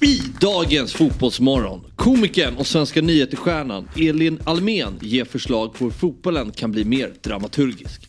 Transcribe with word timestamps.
I 0.00 0.22
dagens 0.40 0.92
Fotbollsmorgon, 0.92 1.80
komikern 1.96 2.56
och 2.56 2.66
Svenska 2.66 3.02
nyheterstjärnan 3.02 3.88
Elin 3.96 4.40
Almen 4.44 4.98
ger 5.00 5.24
förslag 5.24 5.74
på 5.74 5.84
hur 5.84 5.90
fotbollen 5.90 6.52
kan 6.52 6.72
bli 6.72 6.84
mer 6.84 7.12
dramaturgisk. 7.22 8.08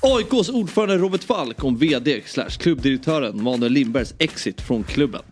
AIKs 0.00 0.48
ordförande 0.48 0.98
Robert 0.98 1.24
Falk 1.24 1.64
om 1.64 1.76
VD 1.76 2.22
slash 2.26 2.50
klubbdirektören 2.50 3.42
Manuel 3.42 3.72
Lindbergs 3.72 4.14
exit 4.18 4.60
från 4.60 4.84
klubben. 4.84 5.22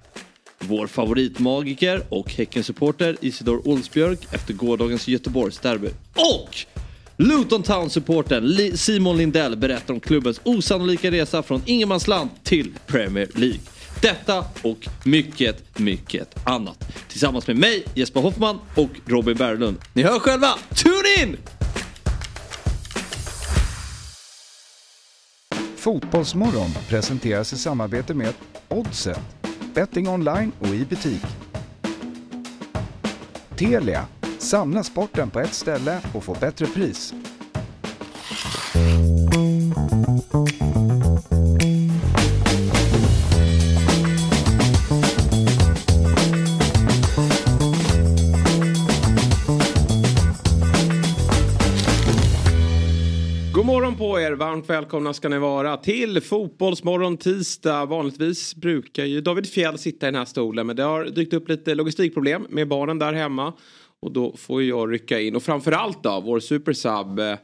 Vår 0.58 0.86
favoritmagiker 0.86 2.02
och 2.08 2.32
Häckensupporter 2.32 3.16
Isidor 3.20 3.68
Olsbjörk 3.68 4.18
efter 4.32 4.54
gårdagens 4.54 5.08
Göteborgsderby. 5.08 5.88
Och 6.14 6.56
Luton 7.16 7.62
Town-supporten 7.62 8.76
Simon 8.76 9.16
Lindell 9.16 9.56
berättar 9.56 9.94
om 9.94 10.00
klubbens 10.00 10.40
osannolika 10.44 11.10
resa 11.10 11.42
från 11.42 11.62
ingenmansland 11.66 12.30
till 12.44 12.72
Premier 12.86 13.28
League. 13.34 13.60
Detta 14.02 14.44
och 14.62 14.88
mycket, 15.04 15.78
mycket 15.78 16.48
annat. 16.48 16.92
Tillsammans 17.08 17.46
med 17.46 17.56
mig, 17.56 17.84
Jesper 17.94 18.20
Hoffman 18.20 18.58
och 18.76 18.90
Robin 19.06 19.36
Berglund. 19.36 19.76
Ni 19.92 20.02
hör 20.02 20.18
själva, 20.18 20.48
tune 20.74 21.22
in! 21.22 21.36
Fotbollsmorgon 25.76 26.70
presenteras 26.88 27.52
i 27.52 27.56
samarbete 27.56 28.14
med 28.14 28.34
Oddset, 28.68 29.20
betting 29.74 30.08
online 30.08 30.52
och 30.58 30.68
i 30.68 30.84
butik. 30.84 31.22
Telia, 33.56 34.06
samla 34.38 34.84
sporten 34.84 35.30
på 35.30 35.40
ett 35.40 35.54
ställe 35.54 36.00
och 36.14 36.24
få 36.24 36.36
bättre 36.40 36.66
pris. 36.66 37.14
Varmt 54.40 54.70
välkomna 54.70 55.12
ska 55.12 55.28
ni 55.28 55.38
vara 55.38 55.76
till 55.76 56.20
Fotbollsmorgon 56.20 57.16
tisdag. 57.16 57.86
Vanligtvis 57.86 58.54
brukar 58.54 59.04
ju 59.04 59.20
David 59.20 59.46
Fjell 59.46 59.78
sitta 59.78 60.06
i 60.06 60.10
den 60.10 60.18
här 60.18 60.24
stolen 60.24 60.66
men 60.66 60.76
det 60.76 60.82
har 60.82 61.04
dykt 61.04 61.32
upp 61.32 61.48
lite 61.48 61.74
logistikproblem 61.74 62.46
med 62.48 62.68
barnen 62.68 62.98
där 62.98 63.12
hemma. 63.12 63.52
Och 64.00 64.12
då 64.12 64.36
får 64.36 64.62
jag 64.62 64.92
rycka 64.92 65.20
in 65.20 65.36
och 65.36 65.42
framförallt 65.42 66.02
då 66.02 66.20
vår 66.20 66.40
supersub 66.40 67.18
eh, 67.18 67.38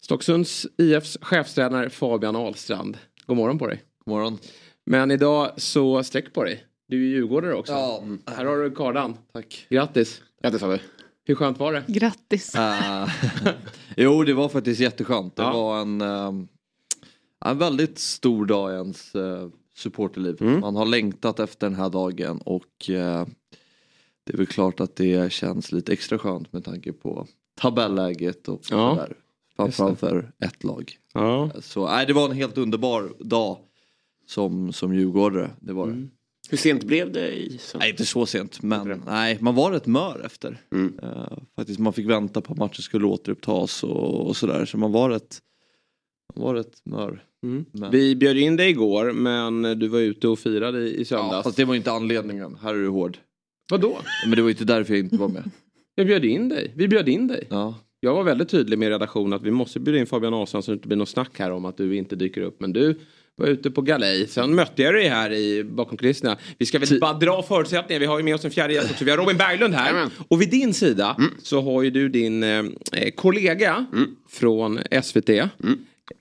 Stocksunds 0.00 0.66
IFs 0.78 1.18
chefstränare 1.20 1.90
Fabian 1.90 2.36
Ahlstrand. 2.36 2.98
God 3.26 3.36
morgon 3.36 3.58
på 3.58 3.66
dig. 3.66 3.82
God 4.04 4.14
morgon. 4.14 4.38
Men 4.84 5.10
idag 5.10 5.50
så 5.56 6.02
sträck 6.02 6.34
på 6.34 6.44
dig. 6.44 6.64
Du 6.88 6.96
är 6.96 7.08
djurgårdare 7.08 7.54
också. 7.54 7.72
Ja. 7.72 8.00
Mm. 8.02 8.18
Här 8.26 8.44
har 8.44 8.56
du 8.56 8.70
kardan. 8.70 9.16
Tack. 9.32 9.66
Grattis. 9.70 10.22
Grattis 10.42 10.60
Fabbe. 10.60 10.80
Hur 11.26 11.34
skönt 11.34 11.58
var 11.58 11.72
det? 11.72 11.84
Grattis. 11.86 12.54
Uh, 12.54 13.08
jo, 13.96 14.22
det 14.24 14.34
var 14.34 14.48
faktiskt 14.48 14.80
jätteskönt. 14.80 15.36
Det 15.36 15.42
Ja. 15.42 15.52
var 15.52 15.80
en, 15.80 16.00
um, 16.00 16.48
en 17.44 17.58
väldigt 17.58 17.98
stor 17.98 18.46
dag 18.46 18.70
i 18.72 18.74
ens 18.74 19.14
uh, 19.14 19.48
supporterliv. 19.76 20.36
Mm. 20.42 20.60
Man 20.60 20.76
har 20.76 20.86
längtat 20.86 21.40
efter 21.40 21.66
den 21.66 21.78
här 21.78 21.90
dagen 21.90 22.38
och 22.44 22.88
uh, 22.90 23.24
det 24.24 24.32
är 24.32 24.36
väl 24.36 24.46
klart 24.46 24.80
att 24.80 24.96
det 24.96 25.32
känns 25.32 25.72
lite 25.72 25.92
extra 25.92 26.18
skönt 26.18 26.52
med 26.52 26.64
tanke 26.64 26.92
på 26.92 27.26
tabelläget 27.60 28.48
och 28.48 28.60
Ja. 28.70 28.94
sådär. 28.94 29.16
Framförallt 29.56 30.00
för 30.00 30.32
ett 30.44 30.64
lag. 30.64 30.92
Ja. 31.14 31.50
Så 31.60 31.86
nej, 31.86 32.06
det 32.06 32.12
var 32.12 32.24
en 32.24 32.36
helt 32.36 32.58
underbar 32.58 33.12
dag 33.20 33.58
som, 34.26 34.72
som 34.72 34.94
djurgårdare. 34.94 35.50
Det 35.60 35.72
var 35.72 35.86
det. 35.86 35.92
Mm. 35.92 36.10
Hur 36.50 36.56
sent 36.56 36.84
blev 36.84 37.12
det 37.12 37.28
i 37.28 37.48
söndags? 37.48 37.74
Nej, 37.74 37.90
inte 37.90 38.06
så 38.06 38.26
sent, 38.26 38.62
men 38.62 39.02
nej, 39.06 39.38
man 39.40 39.54
var 39.54 39.72
rätt 39.72 39.86
mör 39.86 40.22
efter. 40.26 40.60
Mm. 40.72 40.98
Eh, 41.02 41.38
faktiskt, 41.56 41.78
man 41.78 41.92
fick 41.92 42.06
vänta 42.06 42.40
på 42.40 42.52
att 42.52 42.58
matchen 42.58 42.82
skulle 42.82 43.06
återupptas 43.06 43.82
och, 43.82 44.26
och 44.26 44.36
sådär. 44.36 44.64
Så 44.64 44.78
man 44.78 44.92
var 44.92 45.10
rätt, 45.10 45.38
man 46.34 46.44
var 46.44 46.54
rätt 46.54 46.80
mör. 46.84 47.22
Mm. 47.44 47.90
Vi 47.90 48.16
bjöd 48.16 48.36
in 48.36 48.56
dig 48.56 48.70
igår 48.70 49.12
men 49.12 49.62
du 49.62 49.88
var 49.88 49.98
ute 49.98 50.28
och 50.28 50.38
firade 50.38 50.78
i, 50.78 50.94
i 50.94 50.98
ja, 50.98 51.04
söndags. 51.04 51.44
fast 51.44 51.56
det 51.56 51.64
var 51.64 51.74
inte 51.74 51.92
anledningen. 51.92 52.56
Här 52.62 52.74
är 52.74 52.78
du 52.78 52.88
hård. 52.88 53.18
Vadå? 53.70 53.98
Men 54.26 54.36
det 54.36 54.42
var 54.42 54.50
inte 54.50 54.64
därför 54.64 54.94
jag 54.94 55.04
inte 55.04 55.16
var 55.16 55.28
med. 55.28 55.50
Jag 55.98 56.06
bjöd 56.06 56.24
in 56.24 56.48
dig. 56.48 56.72
Vi 56.76 56.88
bjöd 56.88 57.08
in 57.08 57.26
dig. 57.26 57.46
Ja. 57.50 57.74
Jag 58.00 58.14
var 58.14 58.24
väldigt 58.24 58.48
tydlig 58.48 58.78
med 58.78 58.88
redaktionen 58.88 59.32
att 59.32 59.42
vi 59.42 59.50
måste 59.50 59.80
bjuda 59.80 59.98
in 59.98 60.06
Fabian 60.06 60.34
Ahlstrand 60.34 60.64
så 60.64 60.70
det 60.70 60.74
inte 60.74 60.88
blir 60.88 60.98
något 60.98 61.08
snack 61.08 61.38
här 61.38 61.50
om 61.50 61.64
att 61.64 61.76
du 61.76 61.96
inte 61.96 62.16
dyker 62.16 62.40
upp. 62.40 62.60
Men 62.60 62.72
du 62.72 62.98
var 63.36 63.46
ute 63.46 63.70
på 63.70 63.82
galej. 63.82 64.26
Sen 64.28 64.54
mötte 64.54 64.82
jag 64.82 64.94
dig 64.94 65.08
här 65.08 65.32
i, 65.32 65.64
bakom 65.64 65.96
kulisserna. 65.96 66.36
Vi 66.58 66.66
ska 66.66 66.78
väl 66.78 66.88
Ty- 66.88 66.98
bara 66.98 67.12
dra 67.12 67.42
förutsättningar. 67.42 68.00
Vi 68.00 68.06
har 68.06 68.18
ju 68.18 68.24
med 68.24 68.34
oss 68.34 68.44
en 68.44 68.50
fjärde 68.50 68.74
gäst 68.74 68.90
också. 68.90 69.04
Vi 69.04 69.10
har 69.10 69.18
Robin 69.18 69.36
Berglund 69.36 69.74
här. 69.74 69.84
Jajamän. 69.92 70.10
Och 70.28 70.40
vid 70.42 70.50
din 70.50 70.74
sida 70.74 71.16
så 71.42 71.60
har 71.60 71.82
ju 71.82 71.90
du 71.90 72.08
din 72.08 72.42
eh, 72.42 72.62
kollega 73.14 73.86
från 74.30 74.78
SVT. 75.02 75.30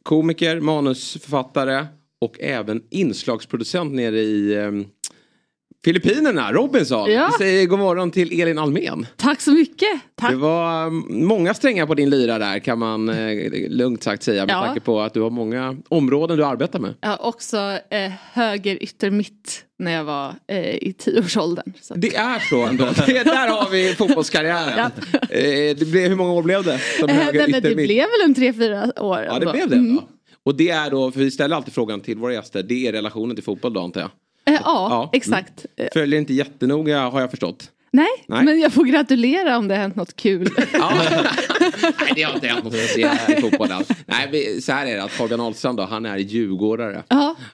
Komiker, 0.03 0.59
manusförfattare 0.59 1.85
och 2.21 2.39
även 2.39 2.81
inslagsproducent 2.89 3.93
nere 3.93 4.19
i 4.19 4.53
eh, 4.53 4.71
Filippinerna, 5.85 6.51
Robinson. 6.53 7.12
Ja. 7.12 7.29
Vi 7.40 7.46
säger 7.46 7.66
god 7.66 7.79
morgon 7.79 8.12
till 8.12 8.41
Elin 8.41 8.57
Almen. 8.57 9.06
Tack 9.18 9.41
så 9.41 9.51
mycket. 9.51 9.88
Tack. 10.16 10.29
Det 10.31 10.35
var 10.38 10.81
mm, 10.88 11.28
många 11.28 11.53
strängar 11.53 11.85
på 11.85 11.94
din 11.96 12.09
lyra 12.09 12.40
där 12.40 12.59
kan 12.59 12.79
man 12.79 13.09
eh, 13.09 13.51
lugnt 13.69 14.03
sagt 14.03 14.23
säga 14.23 14.46
med 14.46 14.53
Ja. 14.56 14.62
tanke 14.66 14.79
på 14.81 15.01
att 15.01 15.13
du 15.13 15.22
har 15.22 15.29
många 15.29 15.78
områden 15.90 16.38
du 16.38 16.46
arbetar 16.46 16.79
med. 16.79 16.94
Jag 17.01 17.09
har 17.09 17.25
också 17.25 17.57
eh, 17.90 18.12
höger 18.34 18.84
ytter 18.84 19.09
mitt 19.12 19.63
när 19.79 19.91
jag 19.91 20.03
var 20.03 20.34
eh, 20.47 20.75
i 20.75 20.94
tioårsåldern. 20.97 21.73
Så. 21.81 21.94
Det 21.94 22.16
är 22.16 22.40
så 22.40 22.63
ändå. 22.66 22.84
Det, 23.06 23.23
där 23.23 23.47
har 23.47 23.69
vi 23.69 23.94
fotbollskarriären. 23.94 24.91
Eh, 25.29 25.75
det 25.78 25.88
blev, 25.91 26.09
hur 26.09 26.16
många 26.16 26.31
år 26.34 26.44
blev 26.44 26.63
det? 26.63 26.79
Som 27.00 27.09
Eh, 27.09 27.16
höger 27.16 27.40
nej, 27.40 27.41
men 27.52 27.52
det 27.52 27.57
yttermitt? 27.69 27.88
blev 27.88 27.97
väl 28.02 28.22
en 28.25 28.34
tre, 28.35 28.53
fyra 28.53 28.84
år. 29.03 29.19
Ja 29.23 29.31
det 29.31 29.35
ändå. 29.35 29.52
blev 29.52 29.69
det. 29.69 29.75
Mm. 29.75 30.00
Och 30.44 30.56
det 30.56 30.69
är 30.69 30.90
då, 30.91 31.12
för 31.12 31.19
vi 31.19 31.31
ställer 31.31 31.56
alltid 31.56 31.73
frågan 31.73 32.02
till 32.02 32.17
våra 32.17 32.34
gäster, 32.34 32.63
det 32.63 32.88
är 32.88 32.91
relationen 32.91 33.35
till 33.35 33.44
fotboll 33.44 33.73
då 33.73 33.81
antar 33.81 34.02
jag? 34.02 34.09
Eh, 34.50 34.53
ja, 34.53 34.59
Ja. 34.63 35.09
exakt. 35.13 35.66
Eh, 35.78 35.88
Följer 35.94 36.19
inte 36.19 36.33
jättenoga 36.33 37.00
har 37.09 37.22
jag 37.22 37.29
förstått. 37.31 37.72
nej, 37.91 38.07
Nej. 38.28 38.44
men 38.45 38.59
jag 38.59 38.73
får 38.73 38.83
gratulera 38.83 39.57
om 39.57 39.67
det 39.67 39.73
har 39.75 39.81
hänt 39.81 39.95
något 39.95 40.16
kul. 40.16 40.50
Ja. 40.73 40.91
Nej 41.81 42.11
det 42.15 42.23
har 42.23 42.33
inte 42.33 42.47
hänt 42.47 42.63
något 42.63 42.73
i 42.73 43.41
fotboll 43.41 43.71
alls. 43.71 43.87
Nej 44.05 44.29
vi- 44.31 44.61
så 44.61 44.71
här 44.71 44.85
är 44.85 44.95
det 44.95 45.03
att 45.03 45.11
Fabian 45.11 45.39
Ahlstrand 45.41 45.77
då, 45.77 45.83
han 45.83 46.05
är 46.05 46.17
djurgårdare. 46.17 47.03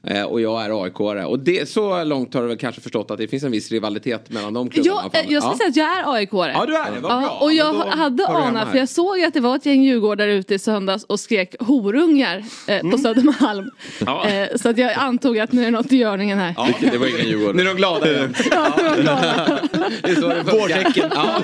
Eh, 0.08 0.24
och 0.24 0.42
jag 0.42 0.66
är 0.66 0.70
AIK-are. 0.70 1.24
Och 1.24 1.40
det, 1.40 1.70
så 1.70 2.04
långt 2.04 2.34
har 2.34 2.42
du 2.42 2.48
väl 2.48 2.58
kanske 2.58 2.82
förstått 2.82 3.12
att 3.12 3.18
det 3.18 3.28
finns 3.28 3.44
en 3.44 3.52
viss 3.52 3.72
rivalitet 3.72 4.30
mellan 4.30 4.54
de 4.54 4.70
klubbarna. 4.70 5.00
alla 5.00 5.10
jag, 5.14 5.26
eh, 5.26 5.32
jag 5.34 5.44
ska 5.44 5.52
ja. 5.52 5.58
säga 5.58 5.70
att 5.70 5.76
jag 5.76 5.98
är 6.00 6.20
AIK-are. 6.20 6.52
Ja 6.54 6.66
du 6.66 6.76
är 6.76 6.86
det, 6.86 7.00
vad 7.00 7.02
bra. 7.02 7.22
Ja, 7.22 7.38
och 7.42 7.54
jag 7.54 7.74
hade 7.74 8.28
anat, 8.28 8.72
för 8.72 8.78
jag 8.78 8.90
såg 8.90 9.22
att 9.24 9.34
det 9.34 9.40
var 9.40 9.56
ett 9.56 9.66
gäng 9.66 9.84
djurgårdare 9.84 10.34
ute 10.34 10.54
i 10.54 10.60
söndags 10.60 11.04
och 11.04 11.20
skrek 11.20 11.56
horungar 11.60 12.44
eh, 12.68 12.90
på 12.92 12.98
Södermalm. 12.98 13.60
Mm. 13.60 13.72
Ja. 14.06 14.28
Eh, 14.28 14.48
så 14.56 14.70
att 14.70 14.78
jag 14.78 14.94
antog 14.94 15.40
att 15.40 15.52
nu 15.52 15.62
är 15.62 15.66
det 15.66 15.72
något 15.72 15.92
i 15.92 15.98
görningen 15.98 16.40
här. 16.40 16.54
Ja, 16.58 16.68
det 16.92 16.98
var 16.98 17.08
ingen 17.08 17.28
Djurgården. 17.28 17.56
Nu 17.56 17.62
är 17.62 17.66
de 17.68 17.76
glada. 17.78 18.08
Ja, 18.52 18.74
glada. 19.02 19.60
Det 20.02 20.10
är 20.12 20.16
det 20.16 20.22
funkar. 20.22 20.52
Vårtecken. 20.60 21.12
Ja, 21.16 21.42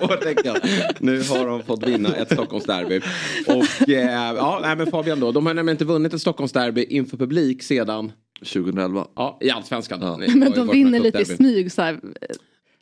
vårtecken. 0.00 0.56
Nu 0.98 1.22
har 1.22 1.46
de 1.46 1.62
fått 1.62 1.83
vinna 1.86 2.14
ett 2.14 2.32
Stockholmsderby. 2.32 3.00
Och 3.46 3.88
eh, 3.88 4.34
ja, 4.36 4.58
nej, 4.62 4.76
men 4.76 4.86
Fabian 4.90 5.20
då. 5.20 5.32
De 5.32 5.46
har 5.46 5.54
nämligen 5.54 5.74
inte 5.74 5.84
vunnit 5.84 6.14
ett 6.14 6.20
Stockholmsderby 6.20 6.84
inför 6.84 7.16
publik 7.16 7.62
sedan 7.62 8.12
2011. 8.38 9.06
ja, 9.16 9.38
i 9.40 9.50
Allsvenskan. 9.50 9.98
Ja. 10.02 10.16
Men 10.34 10.52
de 10.52 10.68
vinner 10.68 11.00
lite 11.00 11.18
i 11.18 11.24
smyg 11.24 11.72
så 11.72 11.82
här. 11.82 12.00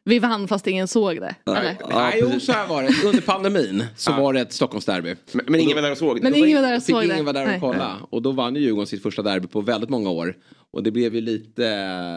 Vi 0.05 0.19
vann 0.19 0.49
fast 0.49 0.67
ingen 0.67 0.89
såg 0.89 1.17
det. 1.21 1.35
Eller? 1.47 1.77
Nej, 1.91 2.19
jo, 2.23 2.41
så 2.41 2.53
här 2.53 2.67
var 2.67 2.83
det. 2.83 2.89
Under 3.07 3.21
pandemin 3.21 3.85
så 3.97 4.13
var 4.13 4.33
det 4.33 4.41
ett 4.41 4.53
Stockholmsderby. 4.53 5.15
Men, 5.33 5.45
men 5.49 5.61
ingen 5.61 5.75
var 5.75 5.83
där 5.83 5.91
och 5.91 5.99
såg 5.99 6.17
det. 6.17 6.23
Men 6.23 6.33
var 6.33 6.47
ingen 6.47 6.63
var 6.63 6.69
där 6.69 6.77
och 6.77 6.83
såg 6.83 7.01
det. 7.01 7.05
ingen 7.15 7.25
vara 7.25 7.33
där 7.33 7.43
och 7.43 7.49
Nej. 7.49 7.61
kolla. 7.61 7.97
Och 8.11 8.23
då 8.23 8.33
vann 8.33 8.55
ju 8.55 8.61
Djurgården 8.61 8.87
sitt 8.87 9.03
första 9.03 9.23
derby 9.23 9.47
på 9.47 9.61
väldigt 9.61 9.91
många 9.91 10.11
år. 10.11 10.37
Och 10.73 10.83
det 10.83 10.91
blev 10.91 11.15
ju 11.15 11.21
lite... 11.21 11.63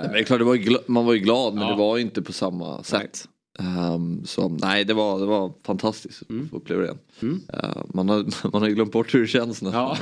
Men 0.03 0.13
det 0.13 0.19
är 0.19 0.23
klart, 0.23 0.39
det 0.39 0.45
var 0.45 0.55
ju 0.55 0.77
man 0.87 1.05
var 1.05 1.13
ju 1.13 1.19
glad 1.19 1.53
men 1.53 1.63
Ja. 1.63 1.69
det 1.69 1.75
var 1.77 1.97
ju 1.97 2.01
inte 2.03 2.21
på 2.21 2.33
samma 2.33 2.83
sätt. 2.83 3.25
Ehm, 3.59 4.25
så 4.25 4.49
nej, 4.49 4.85
det 4.85 4.93
var, 4.93 5.19
det 5.19 5.25
var 5.25 5.53
fantastiskt 5.63 6.21
att 6.21 6.49
få 6.49 6.57
uppleva 6.57 6.81
det 6.81 6.87
igen. 6.87 7.41
Ehm, 7.53 7.87
man, 7.93 8.09
har, 8.09 8.25
man 8.51 8.61
har 8.61 8.69
ju 8.69 8.75
glömt 8.75 8.91
bort 8.91 9.13
hur 9.15 9.21
det 9.21 9.27
känns 9.27 9.61
nästan. 9.61 9.73
Ja. 9.73 9.97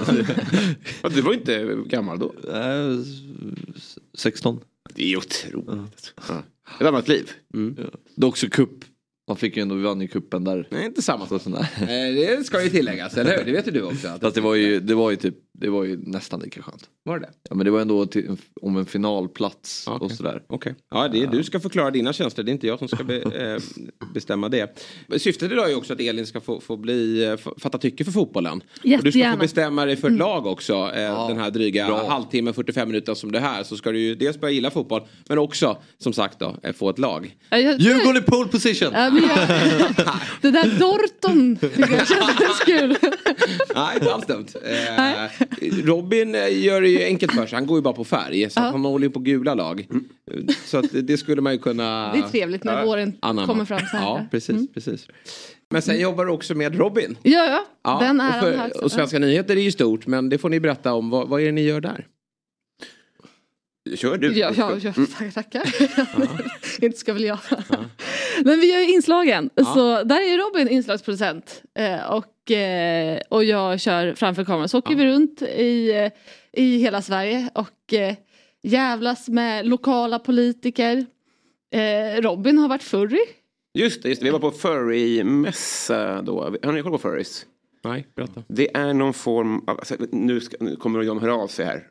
Du 1.15 1.21
var 1.21 1.33
inte 1.33 1.77
gammal 1.85 2.19
då. 2.19 2.33
Eh, 2.53 2.99
s- 3.75 3.97
16. 4.13 4.59
Det 4.95 5.13
är 5.13 5.17
otroligt. 5.17 6.13
Ja. 6.29 6.43
Ett 6.79 6.87
annat 6.87 7.07
liv. 7.07 7.29
Ja. 7.53 7.59
Det 8.15 8.25
är 8.25 8.27
också 8.27 8.47
cup. 8.51 8.69
Man 9.27 9.37
fick 9.37 9.57
ju 9.57 9.61
ändå, 9.61 9.75
vi 9.75 9.83
vann 9.83 10.01
ju 10.01 10.07
cupen 10.07 10.43
där. 10.43 10.67
Nej, 10.71 10.85
inte 10.85 11.01
samma 11.01 11.25
sak. 11.27 11.41
Eh, 11.47 11.87
Det 11.87 12.45
ska 12.45 12.63
ju 12.63 12.69
tilläggas, 12.69 13.17
eller 13.17 13.37
hur? 13.37 13.45
Det 13.45 13.51
vet 13.51 13.67
ju 13.67 13.71
du 13.71 13.81
också. 13.81 14.07
Att 14.07 14.21
Fast 14.21 14.35
det 14.35 14.41
var 14.41 14.55
ju, 14.55 14.79
det 14.79 14.95
var 14.95 15.11
ju 15.11 15.15
typ 15.17 15.35
det 15.59 15.69
var 15.69 15.83
ju 15.83 15.97
nästan 15.97 16.39
lika 16.39 16.61
skönt. 16.61 16.89
Var 17.03 17.19
det? 17.19 17.29
Ja, 17.49 17.55
men 17.55 17.65
det 17.65 17.71
var 17.71 17.81
ändå 17.81 18.05
till, 18.05 18.37
om 18.61 18.77
en 18.77 18.85
finalplats 18.85 19.87
Okej. 19.87 20.05
och 20.05 20.11
sådär. 20.11 20.43
Okej. 20.47 20.75
Ja, 20.91 21.07
det 21.07 21.21
är, 21.23 21.27
du 21.27 21.43
ska 21.43 21.59
förklara 21.59 21.91
dina 21.91 22.13
känslor. 22.13 22.43
Det 22.45 22.51
är 22.51 22.53
inte 22.53 22.67
jag 22.67 22.79
som 22.79 22.87
ska 22.87 23.03
be, 23.03 23.15
eh, 23.21 23.61
bestämma 24.13 24.49
det. 24.49 24.79
Syftet 25.17 25.51
idag 25.51 25.65
är 25.65 25.69
ju 25.69 25.75
också 25.75 25.93
att 25.93 25.99
Elin 25.99 26.25
ska 26.25 26.41
få, 26.41 26.59
få 26.61 26.77
bli, 26.77 27.23
eh, 27.25 27.35
fatta 27.57 27.77
tycke 27.77 28.03
för 28.05 28.11
fotbollen. 28.11 28.53
Och 28.57 28.63
du 28.83 28.89
ska 28.91 28.99
få 29.01 29.07
Jättegärna. 29.07 29.37
bestämma 29.37 29.85
dig 29.85 29.95
för 29.95 30.07
ett 30.09 30.17
lag 30.17 30.45
också. 30.45 30.73
Eh, 30.73 31.27
den 31.27 31.37
här 31.37 31.51
dryga 31.51 31.87
bra. 31.87 32.09
halvtimmen, 32.09 32.53
45 32.53 32.87
minuter 32.87 33.13
som 33.13 33.31
det 33.31 33.37
är 33.37 33.41
här. 33.41 33.63
Så 33.63 33.77
ska 33.77 33.91
du 33.91 33.99
ju 33.99 34.15
dels 34.15 34.39
börja 34.39 34.53
gilla 34.53 34.69
fotboll. 34.71 35.01
Men 35.29 35.37
också, 35.37 35.77
som 35.97 36.13
sagt 36.13 36.39
då, 36.39 36.55
eh, 36.63 36.73
få 36.73 36.89
ett 36.89 36.99
lag. 36.99 37.35
Ja, 37.49 37.57
jag- 37.57 37.79
Djurgården 37.79 38.17
i 38.17 38.25
pole 38.25 38.47
position! 38.49 38.89
Ja, 38.93 39.09
men 39.13 39.23
jag, 39.23 39.47
det 40.41 40.51
där 40.51 40.79
Dorton 40.79 41.55
tycker 41.55 41.95
jag 41.95 42.07
kändes 42.07 42.59
kul. 42.65 42.97
Nej, 43.75 43.95
inte 43.95 44.13
alls 44.13 44.25
dumt. 44.25 44.45
Eh, 44.65 45.83
Robin 45.85 46.35
eh, 46.35 46.63
gör 46.65 46.81
det 46.81 46.89
ju 46.89 47.03
enkelt 47.03 47.31
för 47.33 47.45
sig. 47.45 47.55
Han 47.55 47.67
går 47.67 47.77
ju 47.77 47.81
bara 47.81 47.93
på 47.93 48.03
färg. 48.03 48.49
Så 48.49 48.59
han 48.59 48.85
håller 48.85 49.07
ju 49.07 49.11
på 49.11 49.19
gula 49.19 49.53
lag. 49.53 49.87
Så 50.65 50.77
att 50.77 50.85
det 50.93 51.17
skulle 51.17 51.41
man 51.41 51.53
ju 51.53 51.59
kunna... 51.59 52.13
Det 52.13 52.19
är 52.19 52.21
trevligt 52.29 52.63
när 52.63 52.85
våren 52.85 53.13
anamma. 53.19 53.47
kommer 53.47 53.65
fram 53.65 53.79
så 53.79 53.97
här. 53.97 54.01
Ja, 54.03 54.25
precis. 54.31 54.73
precis. 54.73 55.07
Men 55.69 55.81
sen 55.81 55.99
jobbar 55.99 56.25
du 56.25 56.31
också 56.31 56.55
med 56.55 56.75
Robin. 56.77 57.17
Ja, 57.23 57.45
ja. 57.45 57.65
Ja, 57.83 57.99
den 58.01 58.19
och, 58.21 58.25
äran 58.25 58.69
för- 58.69 58.83
och 58.83 58.91
Svenska 58.91 59.19
nyheter 59.19 59.55
är 59.55 59.61
ju 59.61 59.71
stort 59.71 60.07
men 60.07 60.29
det 60.29 60.37
får 60.37 60.49
ni 60.49 60.59
berätta 60.59 60.93
om. 60.93 61.09
Vad, 61.09 61.27
vad 61.29 61.41
är 61.41 61.45
det 61.45 61.51
ni 61.51 61.61
gör 61.61 61.81
där? 61.81 62.07
Kör 63.95 64.17
du. 64.17 64.33
Ja, 64.33 64.51
ja, 64.57 64.77
ja 64.81 64.93
tackar, 65.17 65.31
tackar. 65.31 65.63
Inte 66.85 66.97
ska 66.97 67.13
väl 67.13 67.23
jag. 67.23 67.39
Men 68.43 68.59
vi 68.59 68.71
gör 68.73 68.79
ju 68.79 68.93
inslagen. 68.93 69.49
Så 69.73 70.03
där 70.03 70.21
är 70.21 70.37
Robin 70.37 70.67
inslagsproducent. 70.67 71.63
Eh, 71.79 72.11
och, 72.11 72.51
eh, 72.51 73.19
och 73.29 73.43
jag 73.43 73.79
kör 73.79 74.13
framför 74.15 74.45
kameran. 74.45 74.69
Så 74.69 74.77
åker 74.77 74.95
vi 74.95 75.05
runt 75.05 75.41
i, 75.41 75.91
eh, 75.91 76.11
i 76.63 76.77
hela 76.77 77.01
Sverige 77.01 77.49
och 77.55 77.93
eh, 77.93 78.15
jävlas 78.63 79.29
med 79.29 79.67
lokala 79.67 80.19
politiker. 80.19 81.05
Robin 82.21 82.57
har 82.57 82.67
varit 82.67 82.83
furry. 82.83 83.19
Just 83.73 84.03
det, 84.03 84.09
just 84.09 84.21
det, 84.21 84.25
vi 84.25 84.31
var 84.31 84.39
på 84.39 84.51
furry-mässa 84.51 86.21
då. 86.21 86.41
Har 86.63 86.71
ni 86.71 86.81
koll 86.81 86.91
på 86.91 86.97
furries? 86.97 87.45
Nej, 87.83 88.07
berätta. 88.15 88.43
Det 88.47 88.77
är 88.77 88.93
någon 88.93 89.13
form 89.13 89.63
av, 89.67 89.69
alltså, 89.79 89.95
nu, 90.11 90.41
ska, 90.41 90.57
nu 90.59 90.75
kommer 90.75 91.03
de 91.03 91.19
höra 91.21 91.35
av 91.35 91.47
sig 91.47 91.65
här. 91.65 91.87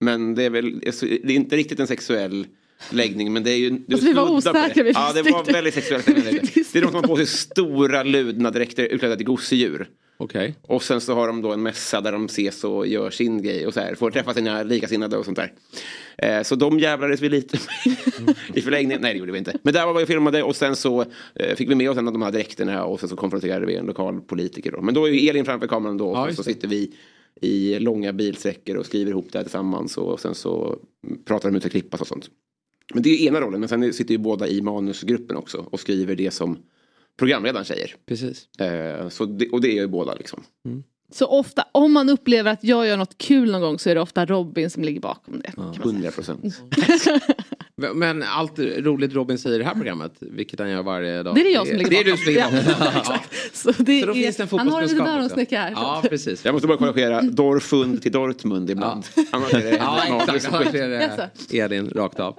Men 0.00 0.34
det 0.34 0.44
är 0.44 0.50
väl, 0.50 0.82
alltså, 0.86 1.06
det 1.06 1.32
är 1.32 1.36
inte 1.36 1.56
riktigt 1.56 1.80
en 1.80 1.86
sexuell 1.86 2.46
läggning 2.90 3.32
men 3.32 3.42
det 3.42 3.50
är 3.50 3.56
ju... 3.56 3.70
du 3.70 3.94
Alltså, 3.94 4.06
vi 4.08 4.12
var 4.12 4.30
osäkra, 4.30 4.68
det. 4.74 4.82
vi 4.82 4.90
Ja 4.94 5.12
det 5.14 5.22
var 5.22 5.38
inte. 5.38 5.52
väldigt 5.52 5.74
sexuellt. 5.74 6.06
Det 6.72 6.78
är 6.78 6.80
de 6.82 6.86
som 6.86 6.94
har 6.94 7.02
på 7.02 7.16
sig 7.16 7.26
stora 7.26 8.02
ludna 8.02 8.50
dräkter 8.50 8.84
utklädda 8.84 9.16
till 9.16 9.26
gosedjur. 9.26 9.88
Okej. 10.16 10.54
Och 10.62 10.82
sen 10.82 11.00
så 11.00 11.14
har 11.14 11.26
de 11.26 11.42
då 11.42 11.52
en 11.52 11.62
mässa 11.62 12.00
där 12.00 12.12
de 12.12 12.24
ses 12.26 12.64
och 12.64 12.86
gör 12.86 13.10
sin 13.10 13.42
grej 13.42 13.66
och 13.66 13.74
så 13.74 13.80
här. 13.80 13.94
Får 13.94 14.10
träffa 14.10 14.34
sina 14.34 14.62
likasinnade 14.62 15.16
och 15.16 15.24
sånt 15.24 15.38
där. 15.38 15.52
Eh, 16.18 16.42
så 16.42 16.54
de 16.54 16.78
jävlades 16.78 17.20
vi 17.20 17.28
lite 17.28 17.58
med 18.24 18.36
i 18.54 18.60
förlängningen. 18.60 19.00
Nej 19.02 19.12
det 19.12 19.18
gjorde 19.18 19.32
vi 19.32 19.38
inte. 19.38 19.56
Men 19.62 19.74
där 19.74 19.86
var 19.86 19.94
vi 19.94 20.04
och 20.04 20.08
filmade 20.08 20.42
och 20.42 20.56
sen 20.56 20.76
så 20.76 21.04
eh, 21.34 21.56
fick 21.56 21.70
vi 21.70 21.74
med 21.74 21.90
oss 21.90 21.98
en 21.98 22.06
av 22.06 22.12
de 22.12 22.22
här 22.22 22.30
dräkterna 22.30 22.84
och 22.84 23.00
sen 23.00 23.08
så 23.08 23.16
konfronterade 23.16 23.66
vi 23.66 23.74
en 23.76 23.86
lokal 23.86 24.20
politiker 24.20 24.72
då. 24.72 24.80
Men 24.82 24.94
då 24.94 25.08
är 25.08 25.12
ju 25.12 25.28
Elin 25.28 25.44
framför 25.44 25.66
kameran 25.66 25.96
då 25.98 26.12
Ja, 26.12 26.20
och 26.22 26.26
just 26.26 26.36
så 26.36 26.42
sitter 26.42 26.68
vi 26.68 26.92
i 27.40 27.78
långa 27.78 28.12
bilsträckor 28.12 28.76
och 28.76 28.86
skriver 28.86 29.10
ihop 29.10 29.28
det 29.32 29.38
här 29.38 29.44
tillsammans 29.44 29.98
och 29.98 30.20
sen 30.20 30.34
så 30.34 30.78
pratar 31.24 31.50
de 31.50 31.56
ut 31.56 31.64
att 31.64 31.70
klippas 31.70 32.00
och 32.00 32.06
sånt. 32.06 32.30
Men 32.94 33.02
det 33.02 33.10
är 33.10 33.16
ju 33.16 33.26
ena 33.26 33.40
rollen 33.40 33.60
men 33.60 33.68
sen 33.68 33.92
sitter 33.92 34.12
ju 34.12 34.18
båda 34.18 34.48
i 34.48 34.62
manusgruppen 34.62 35.36
också 35.36 35.66
och 35.70 35.80
skriver 35.80 36.16
det 36.16 36.30
som 36.30 36.58
programledaren 37.16 37.64
säger. 37.64 37.96
Precis. 38.06 38.48
Eh, 38.58 39.08
så 39.08 39.24
det, 39.24 39.48
och 39.48 39.60
det 39.60 39.68
är 39.68 39.82
ju 39.82 39.86
båda 39.88 40.14
liksom. 40.14 40.42
Så 41.12 41.26
ofta, 41.26 41.64
om 41.72 41.92
man 41.92 42.08
upplever 42.08 42.52
att 42.52 42.64
jag 42.64 42.86
gör 42.86 42.96
något 42.96 43.18
kul 43.18 43.50
någon 43.50 43.60
gång 43.60 43.78
så 43.78 43.90
är 43.90 43.94
det 43.94 44.00
ofta 44.00 44.26
Robin 44.26 44.70
som 44.70 44.84
ligger 44.84 45.00
bakom 45.00 45.40
det. 45.40 45.52
säga. 45.52 45.84
100 45.84 46.10
procent. 46.10 46.44
Men 47.94 48.22
allt 48.22 48.58
roligt 48.58 49.12
Robin 49.14 49.38
säger 49.38 49.56
i 49.56 49.58
det 49.58 49.64
här 49.64 49.74
programmet, 49.74 50.12
vilket 50.20 50.58
han 50.58 50.70
gör 50.70 50.82
varje 50.82 51.22
dag. 51.22 51.34
Det 51.34 51.40
är 51.40 51.44
det 51.44 51.50
jag 51.50 51.66
som 51.66 51.76
ligger 51.76 51.90
Det 51.90 51.96
är 52.00 52.04
du 52.04 52.10
bakom. 52.10 52.24
som 52.24 52.32
ligger 52.32 52.84
bakom. 52.84 53.02
Ja, 53.06 53.20
Ja. 53.22 53.22
Så 53.52 53.70
det 53.70 54.00
Så 54.00 54.06
då 54.06 54.12
är, 54.12 54.14
finns 54.14 54.36
det 54.36 54.42
en 54.42 54.48
han 54.58 54.68
har 54.68 54.82
lite 54.82 54.94
fotbollskunskap 54.94 55.00
också. 55.08 55.16
dörronsnäcka 55.16 55.60
här. 55.60 55.70
Ja, 55.70 56.02
precis. 56.08 56.44
Jag 56.44 56.52
måste 56.52 56.68
bara 56.68 56.78
korrigera. 56.78 57.22
Dorfund 57.22 58.02
till 58.02 58.12
Dortmund 58.12 58.70
ibland. 58.70 59.04
Annars 59.30 59.54
är 59.54 59.58
det 59.58 59.70
Ja, 59.76 60.02
exakt. 60.34 60.54
Annars 60.54 60.74
är 60.74 60.88
det 61.50 61.58
Elin 61.58 61.90
rakt 61.90 62.20
av. 62.20 62.38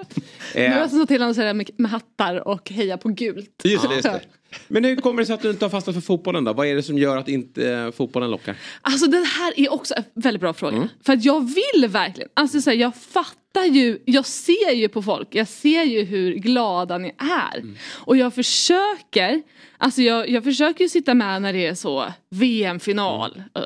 Nu 0.56 0.62
Eh, 0.62 0.72
har 0.72 0.80
jag 0.80 0.90
som 0.90 1.00
sa 1.00 1.06
till 1.06 1.16
honom 1.18 1.30
att 1.30 1.36
säga 1.36 1.54
med, 1.54 1.70
med 1.78 1.92
hattar 1.92 2.48
och 2.48 2.70
heja 2.70 2.98
på 2.98 3.10
gult. 3.10 3.62
Just 3.64 3.90
det, 3.90 3.94
just 3.96 4.04
det. 4.04 4.22
Men 4.68 4.84
hur 4.86 4.96
kommer 4.96 5.22
det 5.22 5.26
sig 5.26 5.34
att 5.36 5.42
du 5.42 5.50
inte 5.50 5.66
har 5.66 5.70
fastnat 5.70 5.96
för 5.96 6.02
fotbollen 6.02 6.44
då? 6.44 6.54
Vad 6.54 6.68
är 6.68 6.76
det 6.76 6.84
som 6.84 6.98
gör 6.98 7.18
att 7.18 7.28
inte 7.28 7.70
eh, 7.72 7.92
fotbollen 7.92 8.32
lockar? 8.32 8.56
Alltså 8.82 9.06
den 9.08 9.26
här 9.26 9.54
är 9.60 9.74
också 9.74 9.94
en 9.94 10.04
väldigt 10.14 10.42
bra 10.42 10.54
fråga. 10.54 10.78
För 11.06 11.14
att 11.14 11.26
jag 11.26 11.40
vill 11.54 11.88
verkligen, 11.88 12.30
alltså 12.34 12.62
så 12.62 12.70
här, 12.70 12.78
jag 12.78 12.96
fattar 12.96 13.66
ju, 13.66 14.00
jag 14.06 14.26
ser 14.26 14.72
ju 14.74 14.88
på 14.90 15.02
folk, 15.02 15.28
jag 15.36 15.48
ser 15.48 15.84
ju 15.84 16.04
hur 16.04 16.34
glada 16.34 16.98
ni 16.98 17.16
är. 17.18 17.64
Och 17.90 18.18
jag 18.18 18.34
försöker, 18.34 19.42
alltså 19.78 20.02
jag, 20.02 20.30
jag 20.30 20.44
försöker 20.44 20.84
ju 20.84 20.90
sitta 20.90 21.14
med 21.14 21.42
när 21.42 21.54
det 21.54 21.68
är 21.68 21.76
så 21.76 22.06
VM-final 22.30 23.44
eh, 23.56 23.62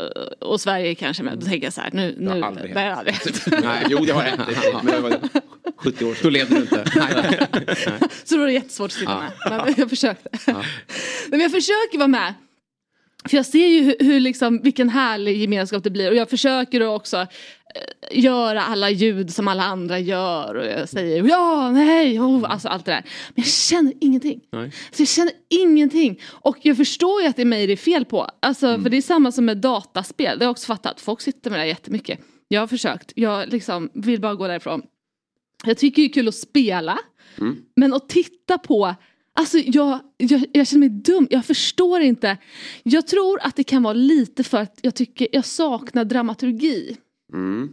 och 0.48 0.62
Sverige 0.62 0.90
är 0.90 0.94
kanske 0.94 1.24
med. 1.24 1.38
Då 1.40 1.46
tänker 1.46 1.68
jag 1.68 1.74
så 1.74 1.82
här, 1.82 1.90
nu, 1.94 2.16
det 2.20 2.30
har 2.30 2.42
aldrig 2.42 2.76
hänt. 2.76 3.62
Nej, 3.64 3.86
jo, 3.90 4.06
det 4.06 4.12
har 4.14 4.22
hänt. 4.22 4.42
Men 5.84 5.94
det 6.00 6.06
var 6.06 6.06
70 6.06 6.06
år 6.06 6.10
Då 6.10 6.16
sedan. 6.16 6.34
leder 6.34 6.56
du 6.56 6.62
inte. 6.62 8.10
Så 8.24 8.36
då 8.36 8.42
är 8.42 8.48
det 8.48 8.54
jättesvårt 8.54 8.86
att 8.92 8.92
sitta 8.92 9.20
med. 9.20 9.32
Men 9.50 9.74
jag 9.78 9.90
försökte. 9.96 10.30
Men 11.30 11.40
jag 11.40 11.52
försöker 11.52 11.98
vara 11.98 12.08
med. 12.08 12.34
För 13.30 13.38
jag 13.38 13.46
ser 13.46 13.68
ju 13.68 13.82
hur, 13.82 13.96
hur 14.00 14.20
liksom, 14.20 14.62
vilken 14.64 14.90
härlig 14.90 15.38
gemenskap 15.38 15.84
det 15.84 15.90
blir 15.90 16.10
och 16.10 16.16
jag 16.16 16.30
försöker 16.30 16.80
då 16.80 16.88
också 16.88 17.18
eh, 17.18 17.28
göra 18.12 18.62
alla 18.62 18.90
ljud 18.90 19.34
som 19.34 19.48
alla 19.48 19.64
andra 19.64 20.00
gör 20.00 20.56
och 20.56 20.66
jag 20.66 20.90
säger 20.90 21.24
ja, 21.30 21.72
nej, 21.72 22.20
oh, 22.20 22.52
alltså 22.52 22.68
allt 22.68 22.86
det 22.86 22.92
där. 22.92 23.04
Men 23.36 23.44
jag 23.44 23.46
känner 23.46 23.94
ingenting. 24.02 24.42
Nej. 24.52 24.72
Så 24.92 25.02
jag 25.02 25.08
känner 25.10 25.34
ingenting. 25.50 26.22
Och 26.28 26.58
jag 26.62 26.78
förstår 26.78 27.22
ju 27.22 27.28
att 27.28 27.36
det 27.36 27.42
är 27.42 27.46
mig 27.46 27.68
det 27.68 27.74
är 27.74 27.78
fel 27.78 28.06
på. 28.06 28.30
Alltså, 28.40 28.82
För 28.82 28.90
det 28.90 28.98
är 28.98 29.02
samma 29.02 29.32
som 29.32 29.46
med 29.46 29.58
dataspel. 29.58 30.40
Det 30.40 30.46
har 30.46 30.48
jag 30.48 30.52
också 30.52 30.66
fattat. 30.68 31.02
Folk 31.02 31.22
sitter 31.22 31.50
med 31.50 31.60
det 31.60 31.62
här 31.64 31.68
jättemycket. 31.68 32.20
Jag 32.48 32.62
har 32.62 32.68
försökt. 32.68 33.12
Jag 33.16 33.50
liksom 33.50 33.90
vill 33.94 34.22
bara 34.22 34.36
gå 34.36 34.48
därifrån. 34.48 34.82
Jag 35.66 35.78
tycker 35.78 36.02
det 36.02 36.08
är 36.08 36.14
kul 36.14 36.28
att 36.28 36.36
spela. 36.36 37.00
Men 37.76 37.94
att 37.94 38.10
titta 38.10 38.58
på 38.58 38.96
Alltså 39.38 39.58
jag, 39.58 40.00
jag, 40.18 40.44
jag 40.54 40.68
känner 40.68 40.80
mig 40.80 40.90
dum, 40.90 41.28
jag 41.30 41.46
förstår 41.46 42.02
inte. 42.02 42.38
Jag 42.84 43.08
tror 43.08 43.40
att 43.42 43.56
det 43.56 43.64
kan 43.64 43.84
vara 43.84 43.94
lite 43.94 44.44
för 44.44 44.58
att 44.58 44.80
jag 44.82 44.96
tycker 44.96 45.28
jag 45.32 45.46
saknar 45.46 46.06
dramaturgi. 46.06 46.98
Mm. 47.34 47.70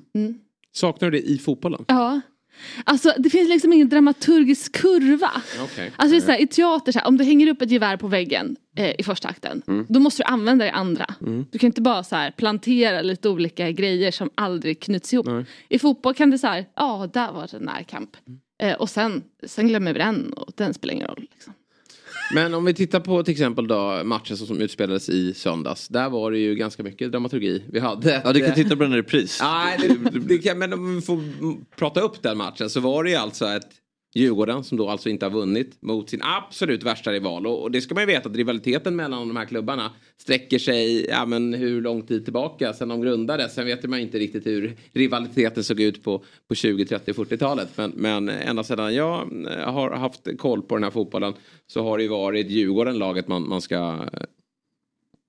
Saknar 0.73 1.11
du 1.11 1.19
det 1.19 1.29
i 1.29 1.39
fotbollen? 1.39 1.85
Ja. 1.89 2.21
Alltså 2.85 3.15
det 3.19 3.31
finns 3.31 3.49
liksom 3.49 3.73
ingen 3.73 3.89
dramaturgisk 3.89 4.73
kurva. 4.73 5.31
Okej. 5.63 5.93
Alltså 5.97 6.19
det 6.19 6.33
är 6.33 6.37
här, 6.37 6.43
i 6.43 6.47
teater, 6.47 6.93
så 6.93 6.99
här, 6.99 7.07
om 7.07 7.17
du 7.19 7.25
hänger 7.25 7.47
upp 7.47 7.63
ett 7.63 7.71
gevär 7.71 7.97
på 7.97 8.09
väggen 8.09 8.57
eh, 8.77 8.95
i 8.99 9.03
första 9.03 9.29
akten. 9.29 9.63
Då 9.89 10.01
måste 10.01 10.23
du 10.23 10.27
använda 10.27 10.65
det 10.65 10.73
andra. 10.73 11.07
Du 11.51 11.59
kan 11.59 11.67
inte 11.67 11.81
bara 11.83 12.05
så 12.05 12.17
här, 12.17 12.31
plantera 12.31 13.03
lite 13.03 13.29
olika 13.29 13.71
grejer 13.71 14.11
som 14.11 14.31
aldrig 14.35 14.81
knyts 14.81 15.13
ihop. 15.13 15.27
I 15.69 15.79
fotboll 15.79 16.15
kan 16.15 16.31
det 16.31 16.39
så 16.39 16.47
här, 16.47 16.67
ja 16.77 17.11
där 17.13 17.33
var 17.33 17.49
det 17.51 17.57
en 17.57 17.63
närkamp. 17.63 18.11
Eh, 18.63 18.75
och 18.75 18.91
sen, 18.91 19.23
sen 19.47 19.69
glömmer 19.69 19.93
vi 19.93 19.99
den 19.99 20.33
och 20.33 20.53
den 20.57 20.75
spelar 20.75 20.95
ingen 20.95 21.07
roll. 21.09 21.27
Men 22.35 22.55
om 22.55 22.65
vi 22.65 22.75
tittar 22.75 23.01
på 23.01 23.23
till 23.23 23.33
exempel 23.33 23.67
då 23.67 24.01
matchen 24.05 24.37
som 24.37 24.61
utspelades 24.61 25.09
i 25.09 25.35
söndags. 25.35 25.89
Där 25.89 26.11
var 26.11 26.31
det 26.31 26.39
ju 26.39 26.55
ganska 26.55 26.83
mycket 26.83 27.13
dramaturgi 27.13 27.65
vi 27.73 27.81
hade. 27.81 28.23
Ja, 28.25 28.33
du 28.33 28.41
kan 28.41 28.55
titta 28.55 28.77
på 28.77 28.83
den 28.83 28.93
i 28.93 28.97
repris. 28.97 29.39
Nej, 29.43 29.79
det, 29.79 30.21
det 30.21 30.39
kan, 30.39 30.59
men 30.59 30.73
om 30.73 30.95
vi 30.95 31.03
får 31.03 31.21
prata 31.77 32.01
upp 32.01 32.23
den 32.23 32.39
matchen 32.39 32.71
så 32.71 32.81
var 32.81 33.05
det 33.05 33.11
ju 33.11 33.17
alltså 33.17 33.47
ett 33.47 33.82
Djurgården 34.15 34.65
som 34.65 34.79
då 34.79 34.89
alltså 34.89 35.09
inte 35.09 35.27
har 35.27 35.31
vunnit 35.31 35.83
mot 35.83 36.11
sin 36.11 36.21
absolut 36.23 36.83
värsta 36.83 37.13
rival. 37.13 37.47
Och, 37.47 37.63
och 37.63 37.71
det 37.71 37.81
ska 37.81 37.95
man 37.95 38.03
ju 38.03 38.07
veta 38.07 38.29
att 38.29 38.37
rivaliteten 38.37 38.97
mellan 38.97 39.29
de 39.29 39.37
här 39.37 39.45
klubbarna 39.45 39.93
sträcker 40.17 40.59
sig 40.59 41.07
ja, 41.09 41.27
men 41.27 41.55
hur 41.55 41.81
lång 41.81 42.03
tid 42.03 42.25
tillbaka 42.25 42.73
sen 42.73 42.89
de 42.89 43.01
grundades. 43.01 43.55
Sen 43.55 43.67
vet 43.67 43.85
man 43.85 44.01
inte 44.01 44.19
riktigt 44.19 44.47
hur 44.47 44.77
rivaliteten 44.93 45.65
såg 45.65 45.81
ut 45.81 46.05
på, 46.05 46.25
på 46.49 46.55
20, 46.55 46.85
30, 46.85 47.13
40-talet. 47.13 47.69
Men, 47.77 47.93
men 47.97 48.29
ända 48.29 48.65
sedan 48.65 48.95
jag 48.95 49.47
eh, 49.47 49.73
har 49.73 49.91
haft 49.91 50.39
koll 50.39 50.63
på 50.63 50.75
den 50.77 50.85
här 50.85 50.91
fotbollen 50.91 51.35
så 51.67 51.83
har 51.83 51.99
det 51.99 52.03
ju 52.03 52.09
varit 52.09 52.51
Djurgården 52.51 52.99
laget 52.99 53.29
man, 53.29 53.49
man 53.49 53.61
ska 53.61 53.77
eh, 54.13 54.23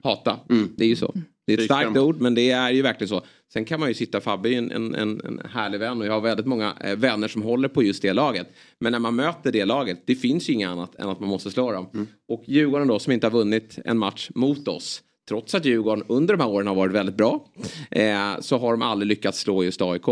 hata. 0.03 0.39
Det 0.75 0.83
är 0.83 0.89
ju 0.89 0.95
så. 0.95 1.13
Det 1.45 1.53
är 1.53 1.57
ett 1.57 1.65
starkt 1.65 1.97
ord 1.97 2.21
men 2.21 2.35
det 2.35 2.51
är 2.51 2.71
ju 2.71 2.81
verkligen 2.81 3.09
så. 3.09 3.21
Sen 3.53 3.65
kan 3.65 3.79
man 3.79 3.89
ju 3.89 3.95
sitta, 3.95 4.21
Fabbe 4.21 4.49
är 4.49 4.57
en, 4.57 4.71
en, 4.71 4.95
en, 4.95 5.41
härlig 5.49 5.79
vän 5.79 6.01
och 6.01 6.07
jag 6.07 6.13
har 6.13 6.21
väldigt 6.21 6.45
många 6.45 6.73
eh, 6.79 6.95
vänner 6.95 7.27
som 7.27 7.41
håller 7.41 7.67
på 7.67 7.83
just 7.83 8.01
det 8.01 8.13
laget. 8.13 8.47
Men 8.79 8.91
när 8.91 8.99
man 8.99 9.15
möter 9.15 9.51
det 9.51 9.65
laget, 9.65 10.01
det 10.05 10.15
finns 10.15 10.49
ju 10.49 10.53
inget 10.53 10.69
annat 10.69 10.95
än 10.95 11.09
att 11.09 11.19
man 11.19 11.29
måste 11.29 11.51
slå 11.51 11.71
dem. 11.71 12.07
Och 12.27 12.43
Djurgården 12.45 12.87
då 12.87 12.99
som 12.99 13.13
inte 13.13 13.27
har 13.27 13.31
vunnit 13.31 13.79
en 13.85 13.97
match 13.97 14.29
mot 14.35 14.67
oss. 14.67 15.03
Trots 15.29 15.55
att 15.55 15.65
Djurgården 15.65 16.03
under 16.07 16.37
de 16.37 16.43
här 16.43 16.49
åren 16.49 16.67
har 16.67 16.75
varit 16.75 16.93
väldigt 16.93 17.15
bra. 17.15 17.45
Eh, 17.91 18.39
så 18.39 18.57
har 18.57 18.71
de 18.71 18.81
aldrig 18.81 19.07
lyckats 19.07 19.39
slå 19.39 19.63
just 19.63 19.81
AIK. 19.81 20.05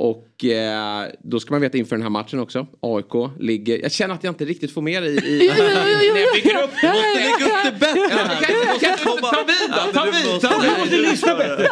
Och 0.00 0.44
eh, 0.44 1.06
då 1.24 1.40
ska 1.40 1.50
man 1.54 1.60
veta 1.60 1.78
inför 1.78 1.96
den 1.96 2.02
här 2.02 2.10
matchen 2.10 2.40
också. 2.40 2.66
AIK 2.82 3.30
ligger... 3.40 3.78
Jag 3.82 3.92
känner 3.92 4.14
att 4.14 4.24
jag 4.24 4.30
inte 4.30 4.44
riktigt 4.44 4.74
får 4.74 4.82
med 4.82 5.02
dig 5.02 5.16
i... 5.16 5.46
Jo, 5.46 5.52
När 5.58 6.20
jag 6.20 6.34
bygger 6.34 6.62
upp. 6.62 6.70
Ja, 6.82 6.92
Du 6.92 6.98
måste 6.98 7.14
lägga 7.14 7.46
upp 7.46 7.64
det 7.64 7.72
bättre 7.80 8.08
Ta 9.32 9.42
vid 9.44 9.70
då, 9.70 9.90
ta 9.92 10.04
du 10.04 10.10
vid. 10.12 10.26
måste- 10.32 10.48
ta 10.48 10.58
vid. 10.58 10.70
Du 10.70 10.78
måste 10.80 10.96
lyssna 10.96 11.34
bättre. 11.34 11.68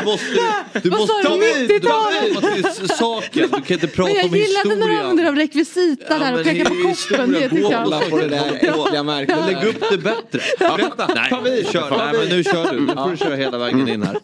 Du 0.00 0.04
måste, 0.04 0.80
du 0.82 0.90
måste 0.90 1.12
ta 1.22 1.36
du? 1.36 1.40
vid, 1.40 1.68
du 1.68 1.78
90-talet? 1.78 2.34
måste 2.34 2.50
komma 2.50 2.68
till 2.72 2.88
saken. 2.88 3.48
Du 3.52 3.62
kan 3.62 3.74
inte 3.74 3.86
prata 3.88 4.08
Men 4.12 4.16
jag 4.16 4.26
om 4.32 4.36
gillade 4.38 4.76
när 4.76 4.88
du 4.88 4.98
använde 4.98 5.28
av 5.28 5.36
rekvisita 5.36 6.18
där 6.18 6.38
och 6.38 6.44
pekade 6.44 6.64
på 6.70 6.74
koppen. 7.08 7.32
Det 7.32 7.48
tycker 7.48 7.70
jag. 7.70 7.84
Kolla 7.84 8.00
på 8.00 8.18
det 8.18 8.28
där 8.28 8.52
äckliga 8.54 9.02
märket. 9.02 9.36
Lägg 9.46 9.68
upp 9.68 9.84
det 9.90 9.98
bättre. 9.98 10.40
Berätta. 10.58 11.06
Ta 11.30 11.40
vid. 11.40 11.66
Kör, 11.68 11.90
nej, 11.90 12.20
men 12.20 12.28
nu 12.36 12.44
kör 12.44 12.72
du. 12.72 12.80
Nu 12.80 12.86
får 12.94 13.10
du 13.10 13.16
köra 13.16 13.34
hela 13.36 13.58
vägen 13.58 13.88
in 13.88 14.02
här. 14.02 14.16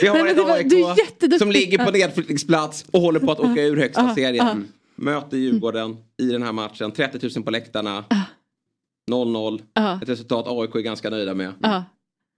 Vi 0.00 0.06
har 0.08 0.26
ett 0.26 0.38
AIK 0.38 1.38
som 1.38 1.52
ligger 1.52 1.84
på 1.84 1.90
nedflyttningsplats 2.64 2.84
och 2.92 3.00
håller 3.00 3.20
på 3.20 3.32
att 3.32 3.40
åka 3.40 3.62
ur 3.62 3.76
högsta 3.76 4.02
Ah, 4.10 4.14
serien. 4.14 4.46
ah. 4.46 4.56
Möter 4.96 5.36
Djurgården 5.36 5.96
i 6.22 6.26
den 6.26 6.42
här 6.42 6.52
matchen. 6.52 6.92
30 6.92 7.28
000 7.36 7.44
på 7.44 7.50
läktarna. 7.50 8.04
0-0. 9.10 9.62
Ja, 9.74 9.98
Ett 10.02 10.08
resultat 10.08 10.44
AIK 10.48 10.74
är 10.74 10.80
ganska 10.80 11.10
nöjda 11.10 11.34
med. 11.34 11.52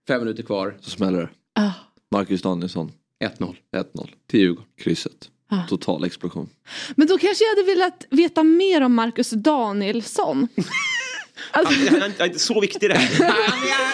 Fem 0.07 0.19
minuter 0.19 0.43
kvar. 0.43 0.77
Så 0.81 0.89
smäller 0.89 1.19
det. 1.21 1.29
ja. 1.55 1.73
Marcus 2.11 2.41
Danielsson, 2.41 2.91
1-0 3.23 3.55
1-0. 3.75 4.09
till 4.27 4.39
Djurgården. 4.39 4.65
Krysset. 4.77 5.29
Ah. 5.49 5.63
Total 5.69 6.03
explosion. 6.03 6.49
Men 6.95 7.07
då 7.07 7.17
kanske 7.17 7.43
jag 7.43 7.49
hade 7.55 7.63
velat 7.75 8.05
veta 8.09 8.43
mer 8.43 8.81
om 8.81 8.95
Marcus 8.95 9.29
Danielsson. 9.29 10.47
Alltså, 11.51 11.73
Han 11.73 12.01
är 12.01 12.05
inte- 12.05 12.15
han 12.19 12.21
är 12.21 12.25
inte 12.25 12.39
så 12.39 12.61
viktig 12.61 12.89
det 12.89 12.97
här. 12.97 13.25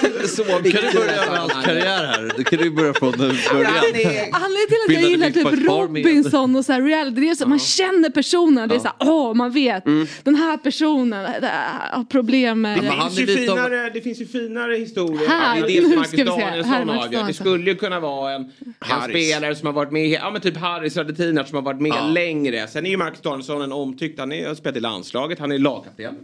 Han 0.01 0.11
är 0.11 0.15
inte 0.15 0.27
så 0.27 0.43
viktig. 0.43 0.73
Kan 0.81 0.91
du 0.91 0.97
börja 0.99 1.29
med 1.31 1.39
hans 1.39 1.65
karriär 1.65 2.05
här? 2.05 2.31
Du 2.37 2.43
kan 2.43 2.59
du 2.59 2.71
börja 2.71 2.93
från 2.93 3.11
början. 3.11 3.35
Han 3.51 3.85
är... 3.95 4.29
Anledningen 4.31 4.67
till 4.67 4.95
att 4.97 5.01
jag 5.01 5.09
gillar 5.11 5.29
typ. 5.29 5.67
Robinson 5.69 6.55
och 6.55 6.65
så 6.65 6.73
här 6.73 6.81
reality, 6.81 7.21
det 7.21 7.29
är 7.29 7.35
så 7.35 7.47
man 7.47 7.59
känner 7.59 8.09
personen. 8.09 8.69
Det 8.69 8.75
är 8.75 8.79
så 8.79 8.87
här, 8.87 8.95
åh 8.99 9.33
man 9.33 9.51
vet, 9.51 9.85
Mm. 9.85 10.07
den 10.23 10.35
här 10.35 10.57
personen 10.57 11.25
äh, 11.25 11.49
har 11.91 12.03
problem 12.03 12.61
med 12.61 12.79
Det 12.83 12.87
han 12.89 13.11
finns, 13.11 13.29
ju 13.29 13.35
finare, 13.37 13.89
det 13.89 14.01
finns 14.01 14.21
ju 14.21 14.25
finare 14.25 14.75
historier. 14.75 15.27
Här, 15.27 15.61
det 15.61 15.71
är 15.71 15.75
det 15.75 15.81
som 15.81 15.89
nu 15.89 15.95
Marcus 15.95 16.11
ska 16.11 16.23
vi 16.23 16.29
se. 16.29 16.35
Här 16.69 16.81
är 16.81 16.85
Danielsson. 16.85 17.27
Det 17.27 17.33
skulle 17.33 17.71
ju 17.71 17.75
kunna 17.75 17.99
vara 17.99 18.33
en, 18.33 18.41
en 18.41 19.09
spelare 19.09 19.55
som 19.55 19.65
har 19.65 19.73
varit 19.73 19.91
med, 19.91 20.07
ja 20.09 20.31
men 20.31 20.41
typ 20.41 20.57
Harris 20.57 20.97
Radetinac 20.97 21.47
som 21.49 21.55
har 21.55 21.61
varit 21.63 21.81
med 21.81 21.93
längre. 22.13 22.67
Sen 22.67 22.85
är 22.85 22.89
ju 22.89 22.97
Marcus 22.97 23.21
Danielsson 23.21 23.61
en 23.61 23.71
omtyckt, 23.71 24.19
han 24.19 24.31
är- 24.31 24.47
har 24.47 24.55
spelat 24.55 24.77
i 24.77 24.79
landslaget, 24.79 25.39
han 25.39 25.51
är 25.51 25.59
lagkapten. 25.59 26.15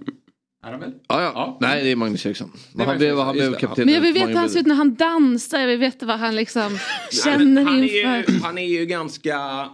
Är 0.63 0.71
han 0.71 0.79
väl? 0.79 0.91
Ja, 1.07 1.21
ja. 1.21 1.31
Ja. 1.35 1.57
Nej, 1.61 1.83
det 1.83 1.91
är 1.91 1.95
Magnus 1.95 2.25
Eriksson. 2.25 2.51
är 2.79 2.85
han 2.85 2.97
blev, 2.97 3.17
han 3.17 3.33
blev 3.35 3.53
kapten. 3.55 3.85
Men 3.85 3.93
jag 3.93 4.01
vill 4.01 4.13
veta 4.13 4.27
hur 4.27 4.35
han 4.35 4.49
ser 4.49 4.59
ut 4.59 4.65
när 4.65 4.75
han 4.75 4.95
dansar, 4.95 5.59
jag 5.59 5.67
vill 5.67 5.79
veta 5.79 6.05
vad 6.05 6.19
han 6.19 6.35
liksom 6.35 6.77
känner 7.23 7.63
han, 7.63 7.83
är 7.83 7.83
inför. 7.83 8.31
ju, 8.33 8.39
han 8.39 8.57
är 8.57 8.67
ju 8.67 8.85
ganska 8.85 9.69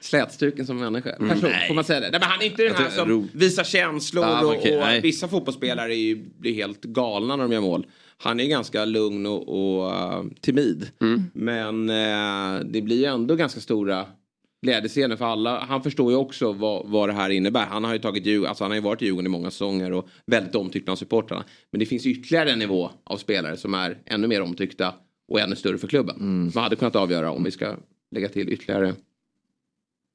slätstruken 0.00 0.66
som 0.66 0.76
människa. 0.78 1.10
Person, 1.16 1.50
får 1.68 1.74
man 1.74 1.84
säga 1.84 2.00
det? 2.00 2.10
Nej, 2.10 2.20
men 2.20 2.28
han 2.28 2.40
är 2.40 2.46
inte 2.46 2.62
den 2.62 2.74
här 2.76 2.90
som 2.90 3.08
ro- 3.08 3.28
visar 3.32 3.64
känslor 3.64 4.24
Ah, 4.24 4.44
och, 4.44 4.54
okej, 4.56 4.76
och 4.76 4.82
nej. 4.84 5.00
vissa 5.00 5.28
fotbollsspelare 5.28 5.94
är 5.94 5.98
ju, 5.98 6.16
blir 6.38 6.54
helt 6.54 6.84
galna 6.84 7.36
när 7.36 7.44
de 7.44 7.52
gör 7.52 7.60
mål. 7.60 7.86
Han 8.18 8.40
är 8.40 8.46
ganska 8.46 8.84
lugn 8.84 9.26
och, 9.26 9.48
och 9.48 9.90
uh, 9.92 10.30
timid. 10.40 10.90
Men 11.32 11.90
eh, 11.90 12.60
det 12.64 12.82
blir 12.82 12.96
ju 12.98 13.04
ändå 13.04 13.34
ganska 13.36 13.60
stora 13.60 14.06
glädjescener 14.62 15.16
för 15.16 15.24
alla. 15.24 15.58
Han 15.58 15.82
förstår 15.82 16.12
ju 16.12 16.16
också 16.16 16.52
vad, 16.52 16.88
vad 16.88 17.08
det 17.08 17.12
här 17.12 17.30
innebär. 17.30 17.66
Han 17.66 17.84
har 17.84 17.92
ju 17.92 17.98
tagit 17.98 18.26
Djurgården, 18.26 18.48
alltså 18.48 18.64
han 18.64 18.70
har 18.70 18.76
ju 18.76 18.82
varit 18.82 19.02
i 19.02 19.04
Djurgården 19.04 19.26
i 19.26 19.28
många 19.28 19.50
säsonger 19.50 19.92
och 19.92 20.08
väldigt 20.26 20.54
omtyckt 20.54 20.84
bland 20.84 20.98
supportrarna. 20.98 21.44
Men 21.70 21.78
det 21.78 21.86
finns 21.86 22.06
ytterligare 22.06 22.50
en 22.52 22.58
nivå 22.58 22.90
av 23.04 23.16
spelare 23.16 23.56
som 23.56 23.74
är 23.74 23.98
ännu 24.06 24.26
mer 24.26 24.42
omtyckta 24.42 24.94
och 25.28 25.40
ännu 25.40 25.56
större 25.56 25.78
för 25.78 25.88
klubben. 25.88 26.16
Man 26.54 26.64
hade 26.64 26.76
kunnat 26.76 26.96
avgöra 26.96 27.30
om 27.30 27.44
vi 27.44 27.50
ska 27.50 27.76
lägga 28.10 28.28
till 28.28 28.48
ytterligare 28.48 28.94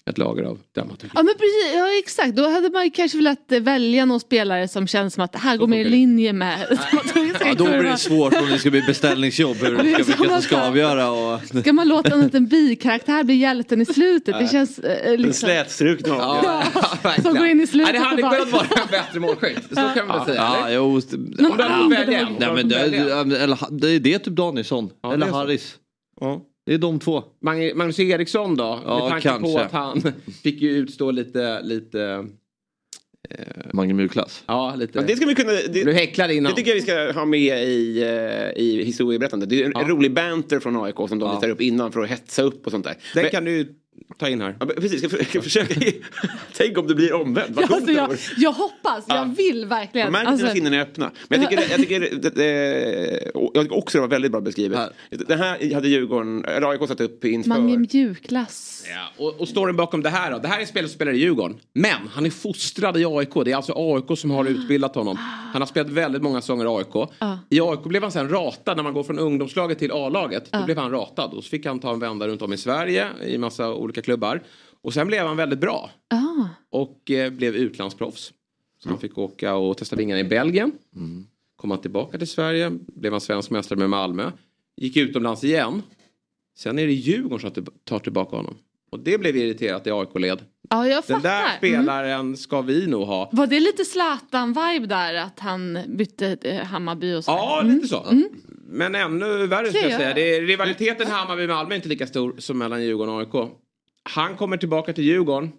ett 0.09 0.17
lager 0.17 0.43
av 0.43 0.59
dramaturgi. 0.75 1.11
Ja 1.15 1.23
men 1.23 1.33
precis, 1.33 1.75
ja 1.75 1.99
exakt. 1.99 2.35
Då 2.35 2.49
hade 2.49 2.69
man 2.69 2.83
ju 2.83 2.89
kanske 2.89 3.17
velat 3.17 3.51
välja 3.61 4.05
någon 4.05 4.19
spelare 4.19 4.67
som 4.67 4.87
känns 4.87 5.13
som 5.13 5.23
att 5.23 5.31
det 5.31 5.37
här 5.37 5.57
går 5.57 5.67
mer 5.67 5.85
i 5.85 5.89
linje 5.89 6.33
med 6.33 6.67
Ja, 7.39 7.53
då 7.57 7.63
blir 7.63 7.83
det 7.83 7.97
svårt 7.97 8.33
om 8.33 8.49
det 8.49 8.59
ska 8.59 8.71
bli 8.71 8.81
beställningsjobb. 8.81 9.57
Hur 9.61 9.77
Det 9.77 10.03
ska, 10.03 10.03
vilka 10.03 10.29
som 10.29 10.41
ska 10.41 10.61
avgöra. 10.61 11.11
Och... 11.11 11.41
Ska 11.61 11.73
man 11.73 11.87
låta 11.87 12.13
en 12.13 12.21
liten 12.21 12.47
bikaraktär 12.47 13.23
bli 13.23 13.35
hjälten 13.35 13.81
i 13.81 13.85
slutet? 13.85 14.39
Det 14.39 14.47
känns 14.47 14.79
eh, 14.79 15.17
liksom... 15.17 15.33
slätstrukna 15.33 16.15
Ja, 16.15 16.63
Som 17.21 17.35
går 17.35 17.47
in 17.47 17.61
i 17.61 17.67
slutet 17.67 17.93
Nej, 17.93 18.01
det 18.01 18.07
hade 18.07 18.21
kunnat 18.21 18.51
vara 18.51 18.81
en 18.81 18.91
bättre 18.91 19.19
målskytt. 19.19 19.63
Så 19.69 19.75
kan 19.75 20.07
man 20.07 20.17
väl 20.17 20.25
säga. 20.25 20.41
Ja, 20.41 20.67
eller? 20.67 20.75
jo. 20.75 20.83
Om 20.83 21.01
du 21.37 21.63
hade 21.63 21.83
fått 21.83 21.91
välja 21.91 22.19
en. 22.19 22.33
Nej, 22.39 22.53
men 22.53 22.69
det, 22.69 23.95
är 23.95 23.99
det 23.99 24.19
typ 24.19 24.33
Danielsson. 24.33 24.89
Ja, 25.01 25.13
eller. 25.13 25.27
Harris. 25.27 25.75
Ja. 26.21 26.41
Det 26.65 26.73
är 26.73 26.77
de 26.77 26.99
två. 26.99 27.23
Mag- 27.41 27.75
Magnus 27.75 27.99
Eriksson 27.99 28.55
då? 28.55 28.79
Ja, 28.85 28.99
med 28.99 29.09
tanke 29.09 29.29
på 29.29 29.53
kanske. 29.53 29.61
att 29.61 29.71
han 29.71 30.13
fick 30.43 30.61
ju 30.61 30.69
utstå 30.71 31.11
lite, 31.11 31.61
lite, 31.61 32.25
Mange 33.73 33.93
Mjukglass. 33.93 34.43
ja 34.47 34.75
lite. 34.75 34.97
Men 34.99 35.07
det 35.07 35.15
ska 35.15 35.25
vi 35.25 35.35
kunna... 35.35 35.51
Du 35.51 35.83
Det, 35.83 35.93
häcklade 35.93 36.35
innan. 36.35 36.49
det 36.51 36.55
tycker 36.55 36.71
jag 36.71 36.75
vi 36.75 36.81
ska 36.81 37.11
ha 37.19 37.25
med 37.25 37.63
i, 37.63 38.01
eh, 38.03 38.61
i 38.63 38.83
historieberättandet. 38.85 39.49
Det 39.49 39.61
är 39.61 39.65
en, 39.65 39.75
en 39.75 39.81
Ja. 39.81 39.87
rolig 39.87 40.13
banter 40.13 40.59
från 40.59 40.83
AIK 40.83 40.95
som 40.95 41.19
de 41.19 41.21
Ja. 41.29 41.35
visar 41.35 41.49
upp 41.49 41.61
innan 41.61 41.91
för 41.91 42.01
att 42.03 42.09
hetsa 42.09 42.41
upp 42.41 42.65
och 42.65 42.71
sånt 42.71 42.85
där. 42.85 42.95
Den 43.13 43.21
Men- 43.23 43.31
kan 43.31 43.45
du 43.45 43.75
ta 44.17 44.29
in 44.29 44.41
här. 44.41 44.55
Ja, 44.59 44.65
precis, 44.65 45.03
ska 45.07 45.17
jag 45.17 45.27
ska 45.27 45.41
försöka... 45.41 45.75
Tänk 46.57 46.77
om 46.77 46.87
det 46.87 46.95
blir 46.95 47.13
omvänt. 47.13 47.55
Vad 47.55 47.65
Ja, 47.69 47.75
alltså, 47.75 47.91
jag, 47.91 48.17
jag 48.37 48.51
hoppas, 48.51 49.05
jag 49.07 49.35
vill 49.35 49.65
verkligen. 49.65 50.11
Man 50.11 50.11
märker 50.11 50.31
Alltså, 50.31 50.47
sinnen 50.47 50.73
är 50.73 50.79
öppna. 50.79 51.11
Men 51.27 51.41
jag 51.41 51.49
tycker, 51.49 51.69
jag 51.69 51.79
tycker, 51.79 51.99
det, 52.21 52.29
det, 52.29 53.31
jag 53.53 53.63
tycker 53.63 53.77
också 53.77 53.97
det 53.97 54.01
var 54.01 54.07
väldigt 54.07 54.31
bra 54.31 54.41
beskrivet. 54.41 54.77
Här. 54.77 54.89
Det 55.27 55.35
här 55.35 55.73
hade 55.73 55.87
Djurgården, 55.87 56.45
eller 56.45 56.67
AIK 56.67 56.87
satt 56.87 57.01
upp 57.01 57.25
inför. 57.25 57.49
Mange 57.49 57.77
mjukglass. 57.77 58.85
Ja, 58.89 59.25
och, 59.25 59.41
och 59.41 59.47
storyn 59.47 59.75
bakom 59.75 60.03
det 60.03 60.09
här 60.09 60.31
då. 60.31 60.37
Det 60.37 60.47
här 60.47 60.57
är 60.57 60.61
en 60.61 60.67
spelare 60.67 60.89
som 60.89 60.95
spelar 60.95 61.11
i 61.11 61.17
Djurgården. 61.17 61.57
Men 61.73 62.07
han 62.11 62.25
är 62.25 62.29
fostrad 62.29 62.97
i 62.97 63.05
AIK. 63.05 63.33
Det 63.45 63.51
är 63.51 63.55
alltså 63.55 63.73
AIK 63.75 64.19
som 64.19 64.31
har 64.31 64.45
utbildat 64.45 64.95
honom. 64.95 65.17
Han 65.53 65.61
har 65.61 65.67
spelat 65.67 65.91
väldigt 65.91 66.21
många 66.21 66.41
säsonger 66.41 66.65
i 66.65 66.67
AIK. 66.67 67.09
I 67.49 67.61
AIK 67.61 67.83
blev 67.83 68.01
han 68.01 68.11
sen 68.11 68.29
ratad 68.29 68.77
när 68.77 68.83
man 68.83 68.93
går 68.93 69.03
från 69.03 69.19
ungdomslaget 69.19 69.79
till 69.79 69.91
A-laget. 69.91 70.51
Då 70.51 70.65
blev 70.65 70.77
han 70.77 70.91
ratad. 70.91 71.33
Och 71.33 71.43
så 71.43 71.49
fick 71.49 71.65
han 71.65 71.79
ta 71.79 71.93
en 71.93 71.99
vända 71.99 72.27
runt 72.27 72.41
om 72.41 72.53
i 72.53 72.57
Sverige 72.57 73.07
i 73.25 73.37
massa 73.37 73.73
olika 73.85 74.01
klubbar. 74.01 74.43
Och 74.81 74.93
sen 74.93 75.07
blev 75.07 75.27
han 75.27 75.37
väldigt 75.37 75.59
bra. 75.59 75.89
Ah. 76.09 76.45
Och 76.69 77.11
eh, 77.11 77.31
blev 77.31 77.55
utlandsproffs. 77.55 78.33
Så 78.83 78.89
han 78.89 78.99
fick 78.99 79.17
åka 79.17 79.55
och 79.55 79.77
testa 79.77 79.95
vingarna 79.95 80.19
i 80.19 80.23
Belgien. 80.23 80.71
Kom 81.55 81.71
han 81.71 81.81
tillbaka 81.81 82.17
till 82.17 82.27
Sverige. 82.27 82.69
Blev 82.87 83.11
han 83.11 83.21
svensk 83.21 83.49
mästare 83.49 83.79
med 83.79 83.89
Malmö. 83.89 84.31
Gick 84.77 84.97
utomlands 84.97 85.43
igen. 85.43 85.81
Sen 86.57 86.79
är 86.79 86.85
det 86.87 86.93
Djurgården 86.93 87.39
som 87.39 87.51
tar- 87.63 87.73
tar 87.83 87.99
tillbaka 87.99 88.35
honom. 88.35 88.55
Och 88.91 88.99
det 88.99 89.17
blev 89.17 89.37
irriterat 89.37 89.87
i 89.87 89.91
AIK-led. 89.91 90.39
Ja, 90.69 90.87
jag 90.87 91.03
Den 91.07 91.21
där 91.21 91.29
fattar. 91.43 91.45
Mm. 91.45 91.57
spelaren 91.57 92.37
ska 92.37 92.61
vi 92.61 92.87
nog 92.87 93.07
ha. 93.07 93.29
Var 93.33 93.47
det 93.47 93.59
lite 93.59 93.83
Zlatan-vibe 93.85 94.85
där 94.85 95.13
att 95.13 95.39
han 95.39 95.79
bytte 95.87 96.37
eh, 96.41 96.63
Hammarby 96.65 97.13
och 97.13 97.23
så? 97.23 97.31
Ja, 97.31 97.61
lite 97.65 97.87
så. 97.87 98.23
Men 98.67 98.95
ännu 98.95 99.47
värre 99.47 99.67
ska 99.69 99.79
jag 99.81 99.91
Ja. 99.91 99.97
säga. 99.97 100.13
Det 100.13 100.35
är, 100.35 100.41
rivaliteten 100.41 101.07
Hammarby-Malmö 101.07 101.71
är 101.71 101.75
inte 101.75 101.89
lika 101.89 102.07
stor 102.07 102.35
som 102.37 102.57
mellan 102.57 102.83
Djurgården 102.83 103.13
och 103.13 103.19
AIK. 103.19 103.51
Han 104.09 104.37
kommer 104.37 104.57
tillbaka 104.57 104.93
till 104.93 105.03
Djurgården. 105.03 105.51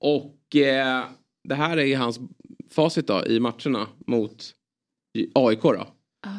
Och 0.00 0.56
eh, 0.56 1.04
det 1.48 1.54
här 1.54 1.78
är 1.78 1.96
hans 1.96 2.20
facit 2.70 3.06
då 3.06 3.26
i 3.26 3.40
matcherna 3.40 3.86
mot 4.06 4.54
AIK 5.34 5.62
då. 5.62 5.86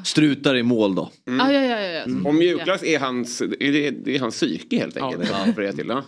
Strutar 0.06 0.56
i 0.56 0.64
mål 0.64 0.96
då. 0.96 1.12
Ja, 1.26 1.54
ja, 1.54 1.62
ja. 1.62 1.80
ja, 1.80 1.80
ja. 1.80 2.04
Mm. 2.04 2.26
Och 2.26 2.36
mjukglass 2.36 2.84
är 2.84 3.00
hans, 3.00 3.42
är 3.42 3.72
det, 3.72 3.90
det 3.92 4.16
är 4.16 4.20
hans 4.20 4.36
psyke 4.36 4.78
helt 4.78 4.98
enkelt. 4.98 5.30
Ja. 5.30 5.44
Ja. 5.48 5.54
För 5.54 5.62
det 5.62 5.74
till, 5.74 5.88
ja. 5.88 6.04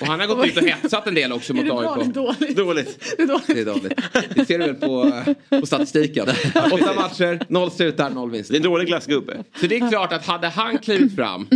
Och 0.00 0.06
han 0.06 0.20
har 0.20 0.26
gått 0.26 0.46
ut 0.46 0.56
och 0.56 0.62
hetsat 0.62 1.06
en 1.06 1.14
del 1.14 1.32
också 1.32 1.52
Är 1.52 1.54
mot 1.54 1.64
det 1.64 1.70
bra 1.70 1.94
eller 1.94 2.04
AIK. 2.04 2.14
dåligt? 2.14 2.56
Dåligt. 2.56 3.16
Det 3.16 3.22
är 3.22 3.26
dåligt. 3.26 3.46
Det 3.46 3.60
är 3.60 3.64
dåligt. 3.64 4.00
Det 4.34 4.44
ser 4.44 4.58
du 4.58 4.64
väl 4.66 4.74
på, 4.74 5.12
eh, 5.50 5.60
på 5.60 5.66
statistiken. 5.66 6.28
Åtta 6.72 6.94
matcher, 6.94 7.46
noll 7.48 7.70
strutar, 7.70 8.10
noll 8.10 8.30
vinster. 8.30 8.52
Det 8.52 8.56
är 8.56 8.60
en 8.60 8.70
dålig 8.70 8.86
glassgubbe. 8.86 9.44
Så 9.60 9.66
det 9.66 9.76
är 9.76 9.90
klart 9.90 10.12
att 10.12 10.26
hade 10.26 10.48
han 10.48 10.78
klivit 10.78 11.16
fram 11.16 11.46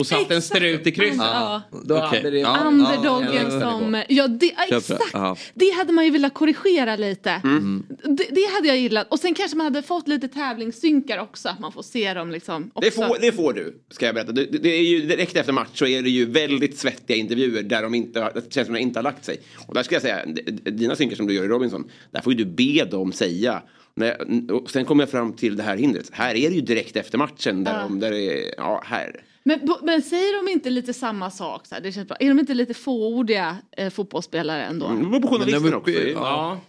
och 0.00 0.06
satt 0.06 0.30
en 0.30 0.42
strut 0.42 0.86
i 0.86 0.90
krysset. 0.92 1.16
Ja. 1.18 1.62
Då 1.84 1.96
Okej. 1.96 2.18
hade 2.18 2.30
det... 2.30 2.38
Ja. 2.38 2.58
Underdogen 2.66 3.34
ja, 3.34 3.60
som... 3.60 4.02
Ja, 4.08 4.28
det, 4.28 4.52
exakt. 4.68 5.50
Det 5.54 5.70
hade 5.70 5.92
man 5.92 6.04
ju 6.04 6.10
velat 6.10 6.34
korrigera 6.34 6.96
lite. 6.96 7.30
Mm. 7.30 7.86
Det, 8.04 8.26
det 8.30 8.50
hade 8.54 8.68
jag 8.68 8.78
gillat. 8.78 9.06
Och 9.10 9.18
sen 9.18 9.34
kanske 9.34 9.56
man 9.56 9.64
hade 9.64 9.82
fått 9.82 10.08
lite 10.08 10.28
tävlingssynkar 10.28 11.18
också. 11.18 11.48
Att 11.48 11.58
man 11.58 11.72
får 11.72 11.82
se 11.82 12.14
dem 12.14 12.30
liksom. 12.30 12.70
Också. 12.74 12.90
Det 12.90 13.06
får, 13.08 13.16
det 13.20 13.32
får 13.32 13.52
du, 13.52 13.80
ska 13.90 14.06
jag 14.06 14.14
berätta. 14.14 14.32
Det, 14.32 14.44
det 14.44 14.68
är 14.68 14.82
ju 14.82 15.00
direkt 15.06 15.36
efter 15.36 15.52
match 15.52 15.68
så 15.74 15.86
är 15.86 16.02
det 16.02 16.10
ju 16.10 16.24
väldigt 16.30 16.78
svettiga 16.78 17.16
intervjuer 17.16 17.62
där 17.62 17.82
de 17.82 17.94
inte, 17.94 18.20
har- 18.20 18.32
det 18.34 18.52
känns 18.54 18.66
som 18.66 18.74
de 18.74 18.80
inte 18.80 18.98
har 18.98 19.04
lagt 19.04 19.24
sig. 19.24 19.40
Och 19.66 19.74
där 19.74 19.82
ska 19.82 19.94
jag 19.94 20.02
säga, 20.02 20.26
dina 20.64 20.96
synkar 20.96 21.16
som 21.16 21.26
du 21.26 21.34
gör 21.34 21.44
i 21.44 21.48
Robinson, 21.48 21.90
där 22.10 22.20
får 22.20 22.32
ju 22.32 22.44
du 22.44 22.50
be 22.74 22.84
dem 22.84 23.12
säga. 23.12 23.62
När, 23.94 24.50
och 24.52 24.70
sen 24.70 24.84
kommer 24.84 25.02
jag 25.02 25.10
fram 25.10 25.32
till 25.32 25.56
det 25.56 25.62
här 25.62 25.76
hindret. 25.76 26.08
Här 26.12 26.34
är 26.34 26.50
det 26.50 26.54
ju 26.56 26.60
direkt 26.60 26.96
efter 26.96 27.18
matchen 27.18 27.64
där 27.64 27.72
Ja. 27.74 27.82
de, 27.82 28.00
där 28.00 28.10
det 28.10 28.20
är, 28.48 28.54
ja 28.56 28.82
här. 28.86 29.20
Men, 29.42 29.60
men 29.82 30.02
säger 30.02 30.44
de 30.44 30.50
inte 30.52 30.70
lite 30.70 30.94
samma 30.94 31.30
sak? 31.30 31.66
Så 31.66 31.74
här? 31.74 31.82
Det 31.82 31.92
känns 31.92 32.08
bra. 32.08 32.16
Är 32.20 32.28
de 32.28 32.38
inte 32.38 32.54
lite 32.54 32.74
fåordiga 32.74 33.56
eh, 33.76 33.90
fotbollsspelare 33.90 34.64
ändå? 34.64 34.88
Det 34.88 34.94
beror 34.94 35.04
på 35.04 35.18
Men 35.20 35.22
journalisten 35.28 35.70
de- 35.70 35.74
också. 35.76 35.90
Ja. 35.92 36.60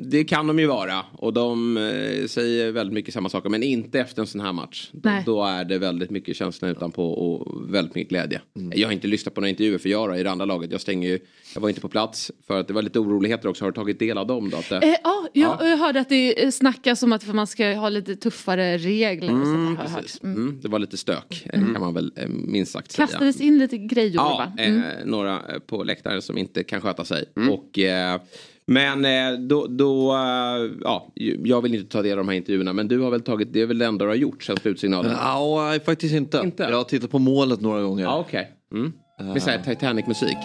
Det 0.00 0.24
kan 0.24 0.46
de 0.46 0.58
ju 0.58 0.66
vara. 0.66 1.04
Och 1.12 1.32
de 1.32 1.76
eh, 1.76 2.26
säger 2.26 2.72
väldigt 2.72 2.94
mycket 2.94 3.14
samma 3.14 3.28
saker. 3.28 3.48
Men 3.48 3.62
inte 3.62 4.00
efter 4.00 4.22
en 4.22 4.26
sån 4.26 4.40
här 4.40 4.52
match. 4.52 4.90
Då, 4.92 5.10
Nej. 5.10 5.22
då 5.26 5.44
är 5.44 5.64
det 5.64 5.78
väldigt 5.78 6.10
mycket 6.10 6.36
känsla 6.36 6.68
utanpå 6.68 7.12
och 7.12 7.72
väldigt 7.74 7.94
mycket 7.94 8.08
glädje. 8.08 8.40
Mm. 8.56 8.72
Jag 8.76 8.88
har 8.88 8.92
inte 8.92 9.06
lyssnat 9.06 9.34
på 9.34 9.40
några 9.40 9.48
intervjuer 9.50 9.78
för 9.78 9.88
jag 9.88 10.08
då, 10.08 10.16
i 10.16 10.22
det 10.22 10.30
andra 10.30 10.44
laget. 10.44 10.72
Jag 10.72 10.80
stänger 10.80 11.08
ju, 11.08 11.18
jag 11.54 11.60
var 11.60 11.68
inte 11.68 11.80
på 11.80 11.88
plats 11.88 12.32
för 12.46 12.60
att 12.60 12.68
det 12.68 12.74
var 12.74 12.82
lite 12.82 12.98
oroligheter 12.98 13.48
också. 13.48 13.64
Har 13.64 13.70
du 13.70 13.74
tagit 13.74 13.98
del 13.98 14.18
av 14.18 14.26
dem 14.26 14.50
då? 14.50 14.56
Att 14.56 14.68
det... 14.68 14.76
Eh, 14.76 14.94
ja, 15.04 15.28
jag, 15.32 15.56
jag 15.60 15.76
hörde 15.76 16.00
att 16.00 16.08
det 16.08 16.44
eh, 16.44 16.50
snackas 16.50 17.02
om 17.02 17.12
att 17.12 17.34
man 17.34 17.46
ska 17.46 17.74
ha 17.74 17.88
lite 17.88 18.16
tuffare 18.16 18.78
regler 18.78 19.40
och 19.40 19.46
sånt 19.46 19.78
jag 19.82 19.90
hört. 19.90 20.22
Mm. 20.22 20.36
Mm, 20.36 20.60
det 20.62 20.68
var 20.68 20.78
lite 20.78 20.96
stök 20.96 21.46
eh, 21.52 21.60
kan 21.60 21.80
man 21.80 21.94
väl 21.94 22.12
eh, 22.16 22.28
minst 22.28 22.72
sagt 22.72 22.92
säga. 22.92 23.06
Kastades 23.06 23.40
in 23.40 23.58
lite 23.58 23.78
grejor 23.78 24.14
Ja, 24.14 24.52
va? 24.56 24.62
Mm. 24.62 24.82
eh, 24.82 25.04
några 25.04 25.34
eh, 25.34 25.58
på 25.58 25.84
läktaren 25.84 26.22
som 26.22 26.38
inte 26.38 26.64
kan 26.64 26.80
sköta 26.80 27.04
sig. 27.04 27.24
Och, 27.50 27.78
eh, 27.78 28.20
men 28.70 29.04
eh, 29.04 29.40
då, 29.40 29.66
då 29.66 30.12
eh, 30.12 30.70
ja, 30.80 31.12
jag 31.44 31.62
vill 31.62 31.74
inte 31.74 31.92
ta 31.92 32.02
del 32.02 32.12
av 32.12 32.24
de 32.24 32.28
här 32.28 32.36
intervjuerna 32.36 32.72
men 32.72 32.88
du 32.88 33.00
har 33.00 33.10
väl 33.10 33.20
tagit, 33.20 33.52
det 33.52 33.60
är 33.60 33.66
väl 33.66 33.78
det 33.78 33.86
enda 33.86 34.04
du 34.04 34.10
har 34.10 34.16
gjort 34.16 34.42
sen 34.42 34.56
slutsignalen? 34.56 35.12
Ja, 35.12 35.66
nej, 35.68 35.80
faktiskt 35.80 36.14
inte. 36.14 36.40
Inte? 36.44 36.62
Jag 36.62 36.76
har 36.76 36.84
tittat 36.84 37.10
på 37.10 37.18
målet 37.18 37.60
några 37.60 37.82
gånger. 37.82 38.04
Ja, 38.04 38.18
okej. 38.18 38.52
Mm. 38.72 38.92
Med 39.20 39.42
såhär 39.42 39.58
Titanic-musik. 39.58 40.36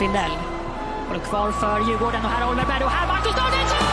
Findell 0.00 0.30
håller 1.08 1.20
kvar 1.20 1.52
för 1.52 1.90
Djurgården 1.90 2.20
och 2.24 2.30
här 2.30 2.44
har 2.44 2.52
Oliver 2.52 2.66
Berg 2.66 2.84
och 2.84 2.90
här 2.90 3.06
Marcus 3.08 3.36
Danielsson! 3.36 3.89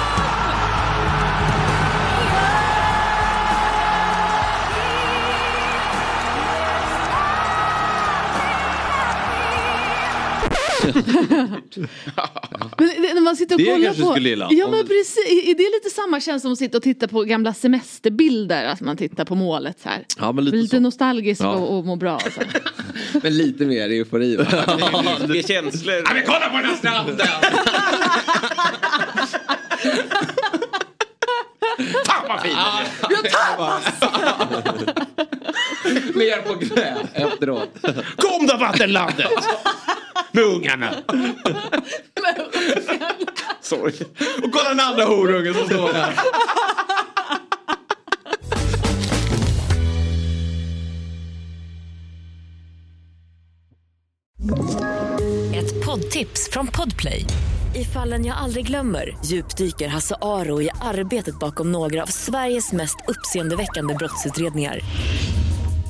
Men 12.77 12.87
det- 13.01 13.13
när 13.13 13.21
man 13.21 13.35
sitter 13.35 13.55
och 13.55 13.59
Det 13.61 13.65
kollar 13.65 13.85
kanske 13.85 14.03
på... 14.03 14.11
skulle 14.11 14.29
gilla. 14.29 14.47
Ja 14.51 14.67
men 14.69 14.79
du- 14.79 14.87
precis, 14.87 15.17
är 15.27 15.55
det 15.55 15.63
lite 15.83 15.89
samma 15.95 16.19
känsla 16.21 16.39
som 16.39 16.51
att 16.53 16.57
sitta 16.59 16.77
och 16.77 16.83
titta 16.83 17.07
på 17.07 17.23
gamla 17.23 17.53
semesterbilder? 17.53 18.65
Att 18.65 18.81
man 18.81 18.97
tittar 18.97 19.25
på 19.25 19.35
målet 19.35 19.79
så 19.83 19.89
här. 19.89 20.05
Ja, 20.17 20.31
men 20.31 20.45
lite 20.45 20.57
lite 20.57 20.75
så. 20.75 20.81
nostalgisk 20.81 21.41
Ja. 21.41 21.53
och, 21.55 21.77
och 21.77 21.85
må 21.85 21.95
bra. 21.95 22.19
Så. 22.19 22.41
Men 23.23 23.37
lite 23.37 23.65
mer 23.65 23.89
eufori 23.89 24.35
va? 24.35 24.43
Det 25.27 25.39
är 25.39 25.47
känslor. 25.47 25.95
Ja, 25.95 26.13
men 26.13 26.23
kolla 26.25 26.49
på 26.49 26.57
den 26.57 26.65
här 26.65 26.75
stranden! 26.75 27.27
Fan 32.05 32.27
vad 32.27 32.41
fint! 32.41 32.57
Mer 36.13 36.41
på 36.41 36.53
knä 36.53 36.97
efteråt. 37.13 37.69
Kom 38.17 38.47
då 38.47 38.57
vattenlandet! 38.57 39.31
Med 40.31 40.43
ungarna. 40.43 40.93
Sorry. 43.61 43.93
Och 44.43 44.51
kolla 44.51 44.69
den 44.69 44.79
andra 44.79 45.05
horungen 45.05 45.53
som 45.53 45.65
står 45.65 45.93
där. 45.93 46.13
Ett 55.55 55.85
poddtips 55.85 56.49
från 56.51 56.67
Podplay. 56.67 57.25
I 57.75 57.85
fallen 57.85 58.25
jag 58.25 58.37
aldrig 58.37 58.67
glömmer 58.67 59.17
djupdyker 59.25 59.87
Hasse 59.87 60.15
Aro 60.21 60.61
i 60.61 60.69
arbetet 60.81 61.39
bakom 61.39 61.71
några 61.71 62.03
av 62.03 62.07
Sveriges 62.07 62.71
mest 62.71 62.95
uppseendeväckande 63.07 63.93
brottsutredningar. 63.93 64.79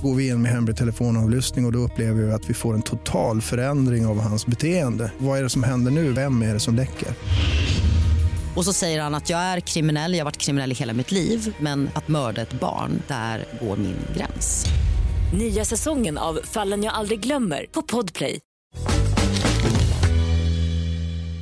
Går 0.04 0.16
vi 0.16 0.28
in 0.28 0.42
med 0.42 0.52
hemlig 0.52 0.78
telefonavlyssning 0.78 1.66
och, 1.66 1.70
och 1.70 1.74
då 1.74 1.80
upplever 1.80 2.24
vi 2.24 2.32
att 2.32 2.50
vi 2.50 2.54
får 2.54 2.74
en 2.74 2.82
total 2.82 3.42
förändring 3.42 4.06
av 4.06 4.20
hans 4.20 4.46
beteende. 4.46 5.12
Vad 5.18 5.40
är 5.40 5.44
det 5.44 5.50
som 5.50 5.64
händer 5.64 5.92
nu? 5.92 6.12
Vem 6.12 6.42
är 6.42 6.54
det 6.54 6.60
som 6.60 6.76
läcker? 6.76 7.08
Och 8.56 8.66
så 8.66 8.74
säger 8.74 9.02
han 9.02 9.16
att 9.16 9.30
jag 9.30 9.40
är 9.40 9.60
kriminell, 9.60 10.14
jag 10.14 10.20
har 10.20 10.26
varit 10.26 10.38
kriminell 10.38 10.72
i 10.72 10.76
hela 10.76 10.94
mitt 10.94 11.12
liv 11.12 11.56
men 11.60 11.90
att 11.94 12.08
mörda 12.08 12.42
ett 12.42 12.60
barn, 12.60 13.02
där 13.08 13.46
går 13.62 13.78
min 13.78 13.98
gräns. 14.18 14.66
Nya 15.40 15.66
säsongen 15.66 16.18
av 16.18 16.40
Fallen 16.44 16.84
jag 16.84 16.94
aldrig 16.94 17.20
glömmer 17.20 17.66
på 17.72 17.82
Podplay. 17.82 18.40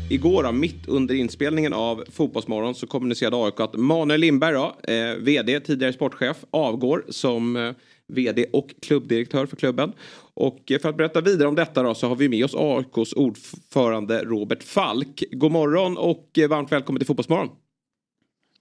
Igår 0.09 0.43
då, 0.43 0.51
mitt 0.51 0.87
under 0.87 1.15
inspelningen 1.15 1.73
av 1.73 2.03
Fotbollsmorgon 2.11 2.75
så 2.75 2.87
kommunicerade 2.87 3.45
AIK 3.45 3.59
att 3.59 3.73
Manuel 3.73 4.19
Lindberg 4.19 4.53
då, 4.53 4.75
eh, 4.83 5.15
VD, 5.15 5.59
tidigare 5.59 5.93
sportchef, 5.93 6.37
avgår 6.51 7.05
som 7.09 7.55
eh, 7.55 7.71
VD 8.07 8.45
och 8.53 8.75
klubbdirektör 8.81 9.45
för 9.45 9.55
klubben. 9.55 9.93
Och 10.33 10.71
eh, 10.71 10.79
för 10.79 10.89
att 10.89 10.97
berätta 10.97 11.21
vidare 11.21 11.47
om 11.47 11.55
detta 11.55 11.83
då 11.83 11.95
så 11.95 12.07
har 12.07 12.15
vi 12.15 12.29
med 12.29 12.45
oss 12.45 12.55
AIKs 12.55 13.13
ordförande 13.13 14.23
Robert 14.23 14.63
Falk. 14.63 15.23
God 15.31 15.51
morgon 15.51 15.97
och 15.97 16.37
eh, 16.37 16.47
varmt 16.47 16.71
välkommen 16.71 16.99
till 16.99 17.07
Fotbollsmorgon. 17.07 17.49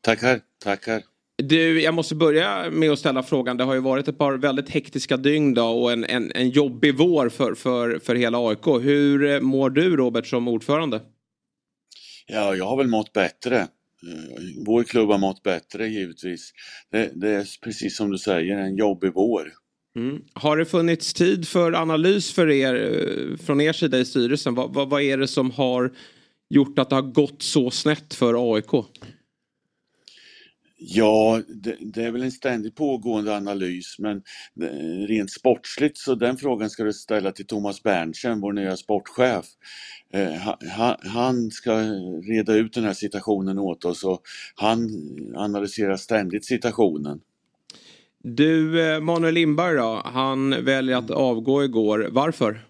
Tackar, 0.00 0.40
tackar. 0.64 1.02
Du, 1.36 1.82
jag 1.82 1.94
måste 1.94 2.14
börja 2.14 2.70
med 2.70 2.90
att 2.90 2.98
ställa 2.98 3.22
frågan. 3.22 3.56
Det 3.56 3.64
har 3.64 3.74
ju 3.74 3.80
varit 3.80 4.08
ett 4.08 4.18
par 4.18 4.32
väldigt 4.32 4.70
hektiska 4.70 5.16
dygn 5.16 5.54
då 5.54 5.64
och 5.64 5.92
en, 5.92 6.04
en, 6.04 6.32
en 6.34 6.50
jobbig 6.50 6.94
vår 6.98 7.28
för, 7.28 7.54
för, 7.54 7.98
för 7.98 8.14
hela 8.14 8.38
AIK. 8.38 8.66
Hur 8.66 9.24
eh, 9.24 9.40
mår 9.40 9.70
du 9.70 9.96
Robert 9.96 10.26
som 10.26 10.48
ordförande? 10.48 11.00
Ja, 12.26 12.54
jag 12.54 12.64
har 12.64 12.76
väl 12.76 12.86
mått 12.86 13.12
bättre. 13.12 13.66
Eh, 14.06 14.64
vår 14.66 14.84
klubb 14.84 15.08
har 15.08 15.18
mått 15.18 15.42
bättre 15.42 15.88
givetvis. 15.88 16.52
Det, 16.92 17.10
det 17.14 17.30
är 17.30 17.46
precis 17.64 17.96
som 17.96 18.10
du 18.10 18.18
säger, 18.18 18.58
en 18.58 18.76
jobbig 18.76 19.12
vår. 19.14 19.52
Mm. 19.96 20.22
Har 20.32 20.56
det 20.56 20.64
funnits 20.64 21.14
tid 21.14 21.48
för 21.48 21.72
analys 21.72 22.32
för 22.32 22.50
er 22.50 22.74
eh, 22.74 23.36
från 23.36 23.60
er 23.60 23.72
sida 23.72 23.98
i 23.98 24.04
styrelsen? 24.04 24.54
Vad, 24.54 24.74
vad, 24.74 24.90
vad 24.90 25.02
är 25.02 25.18
det 25.18 25.28
som 25.28 25.50
har 25.50 25.92
gjort 26.50 26.78
att 26.78 26.90
det 26.90 26.94
har 26.94 27.02
gått 27.02 27.42
så 27.42 27.70
snett 27.70 28.14
för 28.14 28.54
AIK? 28.54 28.86
Ja, 30.86 31.40
det, 31.48 31.76
det 31.80 32.02
är 32.04 32.10
väl 32.10 32.22
en 32.22 32.32
ständigt 32.32 32.74
pågående 32.76 33.36
analys 33.36 33.96
men 33.98 34.16
eh, 34.62 35.06
rent 35.06 35.30
sportsligt 35.30 35.98
så 35.98 36.14
den 36.14 36.36
frågan 36.36 36.70
ska 36.70 36.84
du 36.84 36.92
ställa 36.92 37.32
till 37.32 37.46
Thomas 37.46 37.82
Berntsen, 37.82 38.40
vår 38.40 38.52
nya 38.52 38.76
sportchef. 38.76 39.46
Eh, 40.12 40.32
ha- 40.34 40.58
ha- 40.76 40.98
Han 41.04 41.50
ska 41.50 41.72
reda 42.28 42.54
ut 42.54 42.72
den 42.74 42.84
här 42.84 42.92
situationen 42.92 43.58
åt 43.58 43.84
oss 43.84 44.04
och 44.04 44.22
han 44.54 44.90
analyserar 45.36 45.96
ständigt 45.96 46.44
situationen. 46.46 47.20
Du, 48.22 48.82
eh, 48.94 49.00
Manuel 49.00 49.34
Lindberg 49.34 49.76
då, 49.76 50.02
han 50.04 50.64
väljer 50.64 50.96
att 50.96 51.10
avgå 51.10 51.64
igår. 51.64 52.08
Varför? 52.12 52.66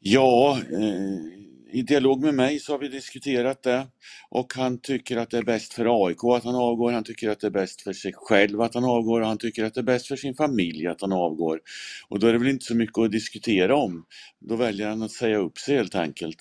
Ja, 0.00 0.58
eh, 0.72 1.41
i 1.72 1.82
dialog 1.82 2.20
med 2.24 2.34
mig 2.34 2.58
så 2.58 2.72
har 2.72 2.78
vi 2.78 2.88
diskuterat 2.88 3.62
det 3.62 3.86
och 4.30 4.52
han 4.56 4.78
tycker 4.80 5.16
att 5.16 5.30
det 5.30 5.38
är 5.38 5.42
bäst 5.42 5.72
för 5.72 6.06
AIK 6.06 6.24
att 6.36 6.44
han 6.44 6.54
avgår, 6.54 6.92
han 6.92 7.04
tycker 7.04 7.30
att 7.30 7.40
det 7.40 7.46
är 7.46 7.50
bäst 7.50 7.82
för 7.82 7.92
sig 7.92 8.12
själv 8.16 8.60
att 8.60 8.74
han 8.74 8.84
avgår 8.84 9.20
och 9.20 9.26
han 9.26 9.38
tycker 9.38 9.64
att 9.64 9.74
det 9.74 9.80
är 9.80 9.84
bäst 9.84 10.06
för 10.06 10.16
sin 10.16 10.34
familj 10.34 10.86
att 10.86 11.00
han 11.00 11.12
avgår. 11.12 11.60
Och 12.08 12.18
då 12.18 12.26
är 12.26 12.32
det 12.32 12.38
väl 12.38 12.48
inte 12.48 12.64
så 12.64 12.74
mycket 12.74 12.98
att 12.98 13.12
diskutera 13.12 13.76
om. 13.76 14.04
Då 14.40 14.56
väljer 14.56 14.88
han 14.88 15.02
att 15.02 15.10
säga 15.10 15.38
upp 15.38 15.58
sig 15.58 15.76
helt 15.76 15.94
enkelt. 15.94 16.38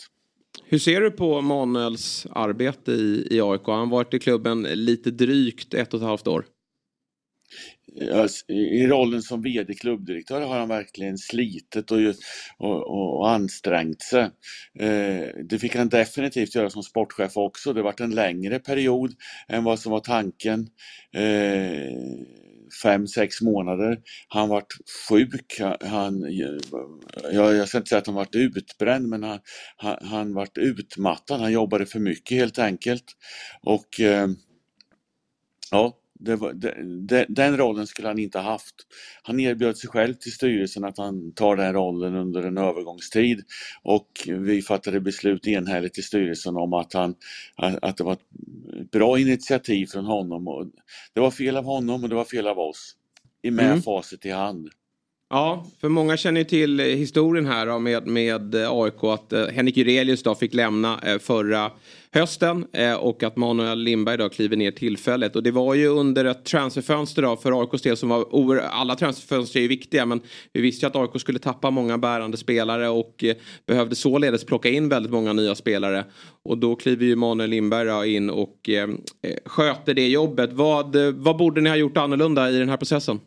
Hur 0.65 0.79
ser 0.79 1.01
du 1.01 1.11
på 1.11 1.41
Manuels 1.41 2.27
arbete 2.31 2.91
i, 2.91 3.27
i 3.31 3.41
AIK? 3.41 3.61
Han 3.65 3.79
har 3.79 3.85
varit 3.85 4.13
i 4.13 4.19
klubben 4.19 4.63
lite 4.63 5.11
drygt 5.11 5.73
ett 5.73 5.93
och 5.93 5.99
ett 5.99 6.07
halvt 6.07 6.27
år. 6.27 6.45
I 8.47 8.87
rollen 8.87 9.21
som 9.21 9.41
VD 9.41 9.73
klubbdirektör 9.73 10.41
har 10.41 10.59
han 10.59 10.67
verkligen 10.67 11.17
slitit 11.17 11.91
och, 11.91 11.97
och, 12.57 13.19
och, 13.19 13.29
ansträngt 13.29 14.01
sig. 14.01 14.23
Eh, 14.79 15.27
det 15.43 15.59
fick 15.59 15.75
han 15.75 15.89
definitivt 15.89 16.55
göra 16.55 16.69
som 16.69 16.83
sportchef 16.83 17.37
också. 17.37 17.73
Det 17.73 17.81
varit 17.81 17.99
en 17.99 18.15
längre 18.15 18.59
period 18.59 19.13
än 19.47 19.63
vad 19.63 19.79
som 19.79 19.91
var 19.91 19.99
tanken. 19.99 20.67
Eh, 21.13 21.93
fem, 22.83 23.07
sex 23.07 23.41
månader. 23.41 24.01
Han 24.27 24.49
var 24.49 24.63
sjuk. 25.09 25.61
Han, 25.81 26.21
jag, 27.31 27.55
jag 27.55 27.67
ska 27.67 27.77
inte 27.77 27.89
säga 27.89 27.99
att 27.99 28.07
han 28.07 28.15
var 28.15 28.27
utbränd 28.31 29.07
men 29.07 29.23
han, 29.23 29.39
han, 29.77 29.97
han 30.01 30.33
vart 30.33 30.57
utmattad. 30.57 31.39
Han 31.39 31.51
jobbade 31.51 31.85
för 31.85 31.99
mycket 31.99 32.37
helt 32.37 32.59
enkelt. 32.59 33.05
Och 33.61 33.99
eh, 33.99 34.27
ja, 35.71 36.00
det 36.21 36.35
var, 36.35 36.53
det, 36.53 37.25
den 37.29 37.57
rollen 37.57 37.87
skulle 37.87 38.07
han 38.07 38.19
inte 38.19 38.39
ha 38.39 38.51
haft. 38.51 38.75
Han 39.23 39.39
erbjöd 39.39 39.77
sig 39.77 39.89
själv 39.89 40.13
till 40.13 40.33
styrelsen 40.33 40.83
att 40.85 40.97
han 40.97 41.33
tar 41.33 41.55
den 41.55 41.73
rollen 41.73 42.15
under 42.15 42.43
en 42.43 42.57
övergångstid 42.57 43.43
och 43.83 44.07
vi 44.27 44.61
fattade 44.61 45.01
beslut 45.01 45.47
enhälligt 45.47 45.97
i 45.97 46.01
styrelsen 46.01 46.57
om 46.57 46.73
att, 46.73 46.93
han, 46.93 47.15
att 47.57 47.97
det 47.97 48.03
var 48.03 48.13
ett 48.13 48.91
bra 48.91 49.19
initiativ 49.19 49.85
från 49.87 50.05
honom. 50.05 50.71
Det 51.13 51.21
var 51.21 51.31
fel 51.31 51.57
av 51.57 51.65
honom 51.65 52.03
och 52.03 52.09
det 52.09 52.15
var 52.15 52.25
fel 52.25 52.47
av 52.47 52.59
oss. 52.59 52.95
I 53.43 53.51
med 53.51 53.65
Mm. 53.65 53.81
facit 53.81 54.25
i 54.25 54.31
hand. 54.31 54.69
Ja, 55.33 55.65
för 55.81 55.89
många 55.89 56.17
känner 56.17 56.41
ju 56.41 56.45
till 56.45 56.79
eh, 56.79 56.85
historien 56.85 57.45
här 57.45 57.65
då, 57.65 57.79
med, 57.79 58.07
med 58.07 58.55
eh, 58.55 58.71
AIK 58.71 59.03
att 59.03 59.33
eh, 59.33 59.45
Henrik 59.45 59.77
Jurelius 59.77 60.23
då 60.23 60.35
fick 60.35 60.53
lämna 60.53 60.99
förra 61.19 61.71
hösten 62.13 62.65
och 62.99 63.23
att 63.23 63.37
Manuel 63.37 63.79
Lindberg 63.79 64.17
då 64.17 64.29
kliver 64.29 64.57
ner 64.57 64.71
tillfället. 64.71 65.35
Och 65.35 65.43
det 65.43 65.51
var 65.51 65.73
ju 65.73 65.87
under 65.87 66.25
ett 66.25 66.45
transferfönster 66.45 67.21
då 67.21 67.35
för 67.35 67.61
AIKs 67.61 67.81
del 67.81 67.97
som 67.97 68.09
var 68.09 68.35
oer... 68.35 68.57
Alla 68.57 68.95
transferfönster 68.95 69.59
är 69.59 69.61
ju 69.61 69.67
viktiga 69.67 70.05
men 70.05 70.21
vi 70.53 70.61
visste 70.61 70.85
ju 70.85 70.87
att 70.87 70.95
AIK 70.95 71.21
skulle 71.21 71.39
tappa 71.39 71.69
många 71.69 71.97
bärande 71.97 72.37
spelare 72.37 72.89
och 72.89 73.23
behövde 73.67 73.95
således 73.95 74.45
plocka 74.45 74.69
in 74.69 74.89
väldigt 74.89 75.11
många 75.11 75.33
nya 75.33 75.55
spelare. 75.55 76.05
Och 76.43 76.57
då 76.57 76.75
kliver 76.75 77.05
ju 77.05 77.15
Manuel 77.15 77.49
Lindberg 77.49 77.87
då 77.87 78.05
in 78.05 78.29
och 78.29 78.69
eh 78.69 78.89
sköter 79.45 79.93
det 79.93 80.07
jobbet. 80.07 80.53
Vad, 80.53 80.95
vad 80.95 81.37
borde 81.37 81.61
ni 81.61 81.69
ha 81.69 81.75
gjort 81.75 81.97
annorlunda 81.97 82.49
i 82.49 82.57
den 82.57 82.69
här 82.69 82.77
processen? 82.77 83.19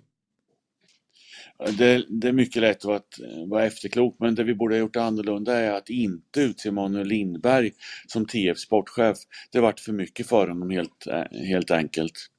Det, 1.59 2.05
det, 2.09 2.29
är 2.29 2.33
mycket 2.33 2.63
lätt 2.63 2.85
att 2.85 3.09
vara 3.47 3.65
efterklok 3.65 4.17
men 4.21 4.35
det 4.35 4.45
vi 4.45 4.55
borde 4.55 4.75
ha 4.75 4.81
gjort 4.81 4.97
annorlunda 4.97 5.57
är 5.57 5.73
att 5.73 5.91
inte 5.91 6.41
utse 6.41 6.71
Manuel 6.71 7.07
Lindberg 7.07 7.73
som 8.07 8.27
TF 8.27 8.59
sportchef. 8.59 9.19
Det 9.53 9.61
varit 9.61 9.81
för 9.81 9.93
mycket 9.93 10.29
för 10.29 10.49
honom 10.49 10.71
helt, 10.71 11.07
helt 11.49 11.71
enkelt. 11.71 12.31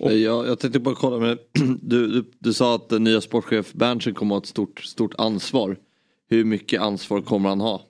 Och... 0.00 0.12
Jag, 0.12 0.46
jag 0.46 0.58
tänkte 0.58 0.80
bara 0.80 0.94
kolla 0.94 1.18
med 1.18 1.38
du, 1.82 2.06
du, 2.06 2.30
du 2.38 2.52
sa 2.52 2.74
att 2.74 2.88
den 2.88 3.04
nya 3.04 3.20
sportchef 3.20 3.72
Berntsen 3.72 4.14
kommer 4.14 4.36
att 4.36 4.40
ha 4.40 4.44
ett 4.44 4.48
stort, 4.48 4.80
stort 4.80 5.14
ansvar. 5.18 5.78
Hur 6.28 6.44
mycket 6.44 6.80
ansvar 6.80 7.22
kommer 7.22 7.48
han 7.48 7.60
ha? 7.60 7.82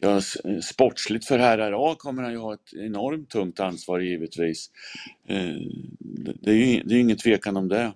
Ja, 0.00 0.20
sportsligt 0.62 1.26
för 1.26 1.38
RRA 1.38 1.94
kommer 1.94 2.22
han 2.22 2.32
ju 2.32 2.38
ha 2.38 2.54
ett 2.54 2.74
enormt 2.74 3.30
tungt 3.30 3.60
ansvar 3.60 4.00
givetvis. 4.00 4.70
Eh, 5.28 5.54
det 6.42 6.50
är 6.50 6.54
ju 6.54 6.82
det 6.82 6.94
är 6.94 7.00
ingen 7.00 7.16
tvekan 7.16 7.56
om 7.56 7.68
det. 7.68 7.92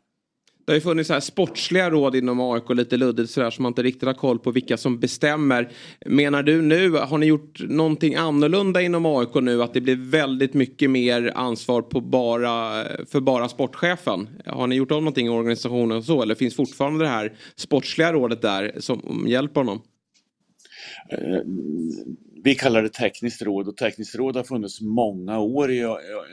Det 0.70 0.74
har 0.74 0.76
ju 0.76 0.80
funnits 0.80 1.06
så 1.06 1.12
här 1.12 1.20
sportsliga 1.20 1.90
råd 1.90 2.16
inom 2.16 2.40
AIK 2.40 2.70
lite 2.70 2.96
luddigt 2.96 3.30
sådär 3.30 3.50
som 3.50 3.62
man 3.62 3.70
inte 3.70 3.82
riktigt 3.82 4.06
har 4.06 4.14
koll 4.14 4.38
på 4.38 4.50
vilka 4.50 4.76
som 4.76 5.00
bestämmer. 5.00 5.72
Menar 6.06 6.42
du 6.42 6.62
nu, 6.62 6.90
har 6.90 7.18
ni 7.18 7.26
gjort 7.26 7.60
någonting 7.60 8.14
annorlunda 8.14 8.82
inom 8.82 9.06
AIK 9.06 9.34
nu 9.34 9.62
att 9.62 9.74
det 9.74 9.80
blir 9.80 9.96
väldigt 9.96 10.54
mycket 10.54 10.90
mer 10.90 11.32
ansvar 11.34 11.82
på 11.82 12.00
bara, 12.00 12.84
för 13.06 13.20
bara 13.20 13.48
sportchefen? 13.48 14.28
Har 14.46 14.66
ni 14.66 14.74
gjort 14.74 14.90
om 14.90 15.04
någonting 15.04 15.26
i 15.26 15.30
organisationen 15.30 15.98
och 15.98 16.04
så 16.04 16.22
eller 16.22 16.34
finns 16.34 16.56
fortfarande 16.56 17.04
det 17.04 17.10
här 17.10 17.32
sportsliga 17.56 18.12
rådet 18.12 18.42
där 18.42 18.72
som 18.78 19.24
hjälper 19.28 19.60
honom? 19.60 19.80
Eh, 21.08 21.40
vi 22.42 22.54
kallar 22.54 22.82
det 22.82 22.88
tekniskt 22.88 23.42
råd 23.42 23.68
och 23.68 23.76
tekniskt 23.76 24.14
råd 24.14 24.36
har 24.36 24.44
funnits 24.44 24.80
många 24.80 25.38
år 25.38 25.70
i 25.70 25.84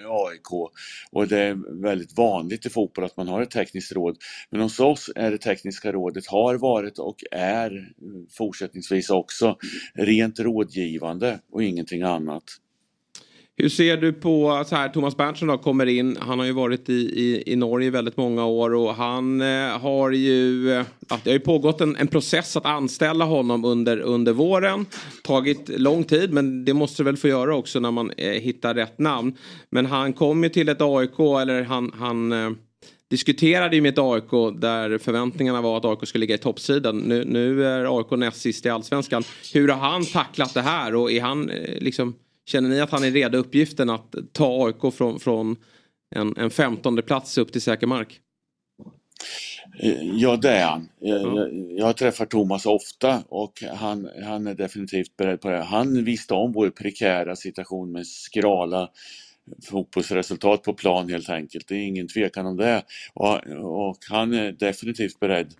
AIK 0.08 0.51
och 1.12 1.27
det 1.27 1.39
är 1.39 1.82
väldigt 1.82 2.17
vanligt 2.17 2.65
i 2.65 2.69
fotboll 2.69 3.06
att 3.06 3.17
man 3.17 3.27
har 3.27 3.41
ett 3.41 3.51
tekniskt 3.51 3.91
råd. 3.91 4.17
Men 4.49 4.62
hos 4.62 4.80
oss 4.80 5.12
är 5.15 5.32
det 5.32 5.38
tekniska 5.38 5.91
rådet, 5.91 6.27
har 6.27 6.56
varit 6.56 6.99
och 6.99 7.23
är 7.32 7.91
fortsättningsvis 8.38 9.10
också 9.10 9.58
rent 9.93 10.39
rådgivande 10.39 11.39
och 11.51 11.63
ingenting 11.63 12.01
annat. 12.01 12.43
Hur 13.60 13.70
ser 13.70 13.98
du 13.98 14.13
på 14.13 14.63
så 14.67 14.76
här, 14.76 14.89
Thomas 14.89 15.17
Berntsson 15.17 15.48
då 15.48 15.58
kommer 15.58 15.86
in. 15.86 16.17
Han 16.20 16.39
har 16.39 16.46
ju 16.46 16.52
varit 16.52 16.89
i, 16.89 16.93
i, 16.93 17.43
i 17.46 17.56
Norge 17.56 17.89
väldigt 17.89 18.17
många 18.17 18.46
år 18.46 18.74
och 18.74 18.96
han 18.96 19.41
eh, 19.41 19.80
har 19.80 20.12
ju, 20.12 20.72
eh, 20.72 20.86
det 21.00 21.30
har 21.30 21.34
ju 21.34 21.39
pågått 21.39 21.82
en, 21.82 21.96
en, 21.96 22.08
process 22.08 22.58
att 22.58 22.65
anställa 22.65 23.26
honom 23.26 23.65
under, 23.65 24.00
under 24.00 24.34
våren. 24.34 24.86
Tagit 25.24 25.70
lång 25.70 26.04
tid 26.04 26.34
men 26.34 26.65
det 26.65 26.74
måste 26.74 27.04
väl 27.04 27.17
få 27.17 27.28
göra 27.28 27.56
också 27.56 27.80
när 27.80 27.91
man 27.91 28.12
eh, 28.17 28.32
hittar 28.32 28.74
rätt 28.74 29.00
namn. 29.00 29.38
Men 29.70 29.86
han 29.86 30.13
kom 30.13 30.43
ju 30.43 30.50
till 30.50 30.70
ett 30.70 30.82
AIK 30.82 31.20
eller 31.20 31.63
han, 31.63 31.91
han 32.00 32.32
eh, 32.32 32.50
diskuterade 33.10 33.76
ju 33.76 33.82
med 33.82 33.93
ett 33.93 34.00
AIK 34.00 34.60
där 34.62 34.98
förväntningarna 34.98 35.62
var 35.62 35.78
att 35.78 35.86
AIK 35.86 36.08
skulle 36.08 36.20
ligga 36.20 36.36
i 36.36 36.38
toppsidan. 36.38 36.98
Nu, 36.98 37.26
nu 37.26 37.65
är 37.65 37.98
AIK 37.98 38.12
näst 38.12 38.41
sist 38.41 38.65
i 38.65 38.70
allsvenskan. 38.70 39.24
Hur 39.54 39.67
har 39.67 39.89
han 39.89 40.06
tacklat 40.06 40.54
det 40.54 40.62
här 40.62 40.96
och 40.96 41.12
är 41.12 41.22
han 41.22 41.50
eh, 41.50 41.80
liksom 41.80 42.15
Känner 42.47 42.69
ni 42.69 42.81
att 42.81 42.91
han 42.91 43.03
är 43.03 43.12
redo 43.12 43.38
uppgiften 43.38 43.89
att 43.89 44.15
ta 44.31 44.65
AIK 44.65 44.93
från, 44.93 45.19
från 45.19 45.55
en, 46.15 46.38
en 46.38 46.49
15 46.49 47.01
plats 47.01 47.38
upp 47.38 47.51
till 47.51 47.62
säker 47.62 47.88
mark? 47.88 48.21
Eh, 49.79 50.01
ja, 50.13 50.38
det 50.38 50.49
är 50.49 50.65
han. 50.65 50.89
Jag, 50.99 51.49
jag 51.69 51.97
träffar 51.97 52.25
Thomas 52.25 52.65
ofta 52.65 53.23
och 53.29 53.63
han, 53.73 54.10
han 54.23 54.47
är 54.47 54.53
definitivt 54.53 55.17
beredd 55.17 55.41
på 55.41 55.49
det. 55.49 55.63
Han 55.63 56.03
visste 56.03 56.33
om 56.33 56.51
vår 56.51 56.69
prekära 56.69 57.36
situation 57.36 57.91
med 57.91 58.07
skrala 58.07 58.89
fotbollsresultat 59.69 60.63
på 60.63 60.73
plan 60.73 61.10
helt 61.10 61.29
enkelt. 61.29 61.67
Det 61.67 61.75
är 61.75 61.83
ingen 61.83 62.07
tvekan 62.07 62.45
om 62.45 62.57
det. 62.57 62.83
Och, 63.13 63.47
och 63.88 63.97
han 64.10 64.33
är 64.33 64.51
definitivt 64.51 65.19
beredd 65.19 65.53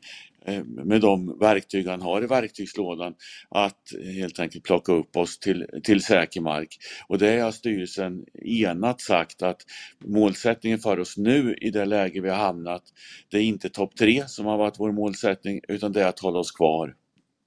eh, 0.46 0.64
med 0.64 1.02
de 1.02 1.40
verktyg 1.40 1.88
han 1.88 2.02
har 2.02 2.24
i 2.24 2.28
verktygslådan 2.28 3.14
att 3.50 3.82
helt 4.16 4.40
enkelt 4.40 4.64
plocka 4.64 4.92
upp 4.92 5.18
oss 5.18 5.40
till, 5.40 5.66
till 5.84 6.04
säker 6.04 6.42
mark. 6.42 6.78
Och 7.08 7.18
det 7.18 7.40
har 7.40 7.52
styrelsen 7.52 8.26
enat 8.46 9.02
sagt 9.02 9.42
att 9.42 9.62
målsättningen 10.06 10.80
för 10.80 11.00
oss 11.00 11.18
nu 11.18 11.56
i 11.62 11.70
det 11.70 11.86
läge 11.86 12.22
vi 12.22 12.30
har 12.30 12.38
hamnat, 12.38 12.84
det 13.30 13.38
är 13.38 13.44
inte 13.44 13.70
topp 13.70 13.96
tre 13.96 14.28
som 14.28 14.46
har 14.46 14.58
varit 14.58 14.80
vår 14.80 14.92
målsättning 14.92 15.62
utan 15.68 15.92
det 15.92 16.02
är 16.02 16.08
att 16.08 16.20
hålla 16.20 16.40
oss 16.40 16.52
kvar. 16.52 16.96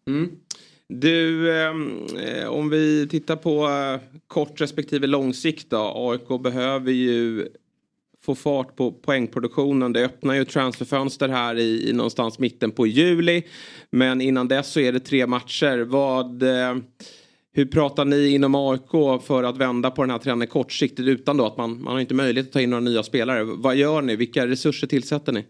Mm. 0.07 0.31
Du, 0.93 1.53
ehm, 1.57 2.07
eh, 2.17 2.49
om 2.49 2.71
vi 2.71 3.09
tittar 3.11 3.37
på 3.37 3.69
eh, 3.69 4.19
kort 4.27 4.61
respektive 4.61 5.07
lång 5.07 5.35
sikt 5.35 5.71
då. 5.71 5.93
AIK 5.97 6.43
behöver 6.43 6.93
ju 6.93 7.49
få 8.25 8.35
fart 8.35 8.77
på 8.77 8.93
poängproduktionen. 8.93 9.93
Det 9.93 10.05
öppnar 10.05 10.35
ju 10.35 10.45
transferfönster 10.45 11.29
här 11.29 11.59
i, 11.59 11.89
i 11.89 11.93
någonstans 11.93 12.39
mitten 12.39 12.71
på 12.71 12.87
juli. 12.87 13.43
Men 13.91 14.21
innan 14.21 14.49
dess 14.49 14.73
så 14.73 14.81
är 14.81 14.93
det 14.93 15.01
tre 15.01 15.27
matcher. 15.27 15.79
Vad, 15.79 16.43
eh, 16.43 16.77
hur 17.53 17.67
pratar 17.67 18.05
ni 18.05 18.29
inom 18.29 18.55
AIK 18.55 19.23
för 19.27 19.43
att 19.43 19.57
vända 19.57 19.91
på 19.91 20.03
den 20.03 20.11
här 20.11 20.19
trenden 20.19 20.49
kortsiktigt 20.49 21.09
utan 21.09 21.37
då 21.37 21.47
att 21.47 21.57
man, 21.57 21.83
man 21.83 21.93
har 21.93 22.01
inte 22.01 22.15
möjlighet 22.15 22.47
att 22.47 22.53
ta 22.53 22.61
in 22.61 22.71
några 22.71 22.85
nya 22.85 23.03
spelare. 23.03 23.45
Vad 23.45 23.77
gör 23.77 24.03
ni? 24.03 24.17
Vilka 24.17 24.47
resurser 24.47 24.87
tillsätter 24.87 25.33
ni? 25.33 25.45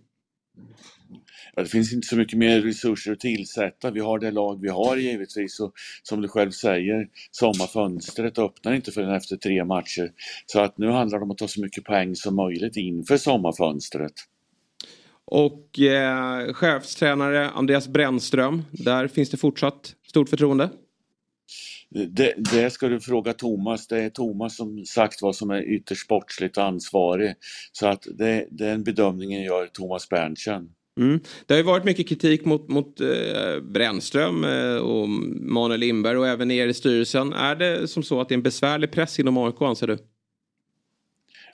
Ja, 1.54 1.62
det 1.62 1.68
finns 1.68 1.92
inte 1.92 2.06
så 2.06 2.16
mycket 2.16 2.38
mer 2.38 2.60
resurser 2.60 3.12
att 3.12 3.20
tillsätta. 3.20 3.90
Vi 3.90 4.00
har 4.00 4.18
det 4.18 4.30
lag 4.30 4.62
vi 4.62 4.68
har 4.68 4.96
givetvis 4.96 5.60
och 5.60 5.72
som 6.02 6.20
du 6.20 6.28
själv 6.28 6.50
säger, 6.50 7.08
sommarfönstret 7.30 8.38
öppnar 8.38 8.72
inte 8.72 8.92
förrän 8.92 9.14
efter 9.14 9.36
tre 9.36 9.64
matcher. 9.64 10.10
Så 10.46 10.60
att 10.60 10.78
nu 10.78 10.90
handlar 10.90 11.18
det 11.18 11.24
om 11.24 11.30
att 11.30 11.38
ta 11.38 11.48
så 11.48 11.60
mycket 11.60 11.84
poäng 11.84 12.16
som 12.16 12.36
möjligt 12.36 12.76
inför 12.76 13.16
sommarfönstret. 13.16 14.12
Och 15.24 15.80
eh, 15.80 16.52
chefstränare 16.52 17.50
Andreas 17.50 17.88
Brännström, 17.88 18.62
där 18.70 19.08
finns 19.08 19.30
det 19.30 19.36
fortsatt 19.36 19.94
stort 20.08 20.28
förtroende? 20.28 20.70
Det, 21.90 22.34
det, 22.36 22.70
ska 22.70 22.88
du 22.88 23.00
fråga 23.00 23.32
Thomas. 23.32 23.86
Det 23.86 24.02
är 24.02 24.10
Thomas 24.10 24.56
som 24.56 24.84
sagt 24.84 25.22
vad 25.22 25.36
som 25.36 25.50
är 25.50 25.62
ytterst 25.62 26.04
sportsligt 26.04 26.58
ansvarig. 26.58 27.34
Så 27.72 27.88
att 27.88 28.06
det, 28.18 28.46
den 28.50 28.84
bedömningen 28.84 29.42
gör 29.42 29.66
Thomas 29.66 30.08
Berntsen. 30.08 30.68
Mm. 31.00 31.20
Det 31.46 31.54
har 31.54 31.58
ju 31.58 31.64
varit 31.64 31.84
mycket 31.84 32.08
kritik 32.08 32.44
mot, 32.44 32.68
mot 32.68 33.00
eh, 33.00 33.60
Brännström 33.62 34.44
eh, 34.44 34.76
och 34.76 35.08
Manuel 35.08 35.80
Lindberg 35.80 36.16
och 36.16 36.28
även 36.28 36.50
er 36.50 36.68
i 36.68 36.74
styrelsen. 36.74 37.32
Är 37.32 37.56
det 37.56 37.88
som 37.88 38.02
så 38.02 38.20
att 38.20 38.28
det 38.28 38.32
är 38.32 38.36
en 38.36 38.42
besvärlig 38.42 38.92
press 38.92 39.18
inom 39.18 39.38
AIK 39.38 39.62
anser 39.62 39.86
du? 39.86 39.98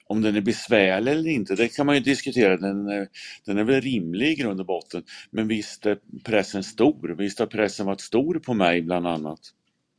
Om 0.08 0.22
den 0.22 0.36
är 0.36 0.40
besvärlig 0.40 1.12
eller 1.12 1.30
inte, 1.30 1.54
det 1.54 1.68
kan 1.68 1.86
man 1.86 1.94
ju 1.94 2.00
diskutera. 2.00 2.56
Den 2.56 2.88
är, 2.88 3.08
den 3.44 3.58
är 3.58 3.64
väl 3.64 3.80
rimlig 3.80 4.30
i 4.30 4.34
grund 4.34 4.60
och 4.60 4.66
botten. 4.66 5.02
Men 5.30 5.48
visst 5.48 5.86
är 5.86 5.98
pressen 6.24 6.64
stor. 6.64 7.14
Visst 7.18 7.38
har 7.38 7.46
pressen 7.46 7.86
varit 7.86 8.00
stor 8.00 8.38
på 8.38 8.54
mig 8.54 8.82
bland 8.82 9.06
annat. 9.06 9.40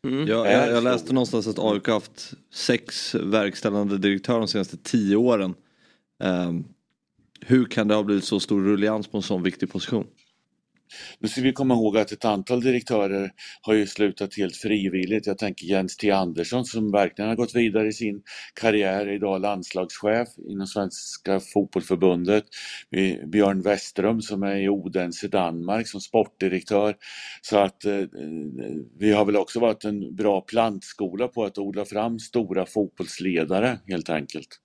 Mm. 0.06 0.28
Ja, 0.28 0.52
jag, 0.52 0.72
jag 0.72 0.84
läste 0.84 1.14
någonstans 1.14 1.48
att 1.48 1.60
AIK 1.60 1.88
haft 1.88 2.34
sex 2.54 3.16
verkställande 3.16 3.98
direktörer 3.98 4.40
de 4.40 4.48
senaste 4.48 4.78
tio 4.78 5.16
åren. 5.16 5.54
Um, 6.24 6.66
hur 7.42 7.66
kan 7.66 7.88
det 7.88 7.96
ha 7.96 8.04
blivit 8.04 8.24
så 8.24 8.40
stor 8.40 8.62
rullians 8.62 9.08
på 9.08 9.18
en 9.18 9.24
sån 9.24 9.44
viktig 9.44 9.72
position? 9.72 10.08
Nu 11.20 11.28
ska 11.28 11.42
vi 11.42 11.54
komma 11.54 11.74
ihåg 11.74 11.98
att 11.98 12.12
ett 12.12 12.26
antal 12.26 12.62
direktörer 12.62 13.32
har 13.62 13.74
ju 13.74 13.88
slutat 13.88 14.38
helt 14.38 14.56
frivilligt. 14.56 15.28
Jag 15.28 15.38
tänker 15.38 15.66
Jens 15.66 15.98
T 15.98 16.12
Andersson 16.12 16.66
som 16.66 16.92
verkligen 16.92 17.30
har 17.30 17.36
gått 17.36 17.56
vidare 17.56 17.88
i 17.88 17.94
sin 17.94 18.22
karriär, 18.54 19.10
idag 19.10 19.42
landslagschef 19.42 20.28
inom 20.50 20.68
Svenska 20.68 21.40
fotbollförbundet. 21.40 22.44
Björn 23.26 23.62
Westström 23.62 24.22
som 24.22 24.44
är 24.44 24.56
i 24.56 24.70
Odense 24.70 25.28
Danmark 25.28 25.88
som 25.88 26.02
sportdirektör. 26.02 26.96
Så 27.42 27.58
att 27.58 27.86
eh, 27.86 28.02
vi 29.00 29.12
har 29.12 29.26
väl 29.26 29.36
också 29.36 29.60
varit 29.60 29.84
en 29.84 30.16
bra 30.16 30.42
plantskola 30.42 31.28
på 31.28 31.46
att 31.46 31.58
odla 31.58 31.86
fram 31.86 32.20
stora 32.20 32.66
fotbollsledare 32.66 33.80
helt 33.88 34.10
enkelt. 34.10 34.60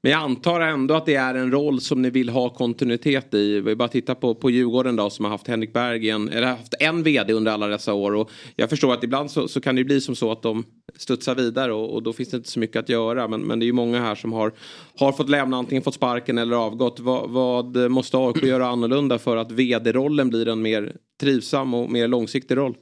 Men 0.00 0.12
jag 0.12 0.22
antar 0.22 0.60
ändå 0.60 0.94
att 0.94 1.06
det 1.06 1.14
är 1.14 1.34
en 1.34 1.50
roll 1.50 1.80
som 1.80 2.02
ni 2.02 2.10
vill 2.10 2.28
ha 2.28 2.50
kontinuitet 2.50 3.34
i. 3.34 3.60
Vi 3.60 3.76
bara 3.76 3.88
titta 3.88 4.14
på, 4.14 4.34
på 4.34 4.50
Djurgården 4.50 4.96
då 4.96 5.10
som 5.10 5.24
har 5.24 5.32
haft 5.32 5.48
Henrik 5.48 5.72
Bergen, 5.72 6.28
eller 6.28 6.46
haft 6.46 6.74
en 6.80 7.02
vd 7.02 7.32
under 7.32 7.52
alla 7.52 7.66
dessa 7.66 7.92
år. 7.92 8.14
Och 8.14 8.30
jag 8.56 8.70
förstår 8.70 8.92
att 8.92 9.04
ibland 9.04 9.30
så, 9.30 9.48
så 9.48 9.60
kan 9.60 9.76
det 9.76 9.84
bli 9.84 10.00
som 10.00 10.16
så 10.16 10.32
att 10.32 10.42
de 10.42 10.64
studsar 10.96 11.34
vidare 11.34 11.72
och, 11.72 11.94
och, 11.94 12.02
då 12.02 12.12
finns 12.12 12.28
det 12.28 12.36
inte 12.36 12.50
så 12.50 12.58
mycket 12.58 12.76
att 12.76 12.88
göra. 12.88 13.28
Men, 13.28 13.40
men 13.40 13.58
det 13.58 13.64
är 13.64 13.66
ju 13.66 13.72
många 13.72 14.00
här 14.00 14.14
som 14.14 14.32
har, 14.32 14.52
har 14.98 15.12
fått 15.12 15.28
lämna, 15.28 15.56
antingen 15.56 15.82
fått 15.82 15.94
sparken 15.94 16.38
eller 16.38 16.56
avgått. 16.56 17.00
Va, 17.00 17.26
vad 17.26 17.90
måste 17.90 18.18
AIK 18.18 18.42
göra 18.42 18.66
annorlunda 18.66 19.18
för 19.18 19.36
att 19.36 19.52
vd-rollen 19.52 20.28
blir 20.28 20.48
en 20.48 20.62
mer 20.62 20.96
trivsam 21.20 21.74
och 21.74 21.90
mer 21.90 22.08
långsiktig 22.08 22.56
roll? 22.56 22.74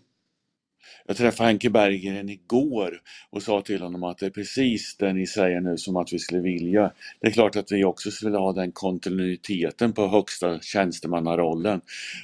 Jag 1.06 1.16
träffade 1.16 1.46
Henke 1.46 1.70
Berggren 1.70 2.28
igår 2.28 3.00
och 3.30 3.42
sa 3.42 3.60
till 3.62 3.82
honom 3.82 4.02
att 4.02 4.18
det 4.18 4.26
är 4.26 4.30
precis 4.30 4.96
det 4.96 5.12
ni 5.12 5.26
säger 5.26 5.60
nu 5.60 5.76
som 5.76 5.96
att 5.96 6.12
vi 6.12 6.18
skulle 6.18 6.40
vilja. 6.40 6.92
Det 7.20 7.26
är 7.26 7.30
klart 7.30 7.56
att 7.56 7.72
vi 7.72 7.84
också 7.84 8.10
skulle 8.10 8.38
ha 8.38 8.52
den 8.52 8.72
kontinuiteten 8.72 9.92
på 9.92 10.08
högsta 10.08 10.60
tjänstemannarollen. 10.60 11.80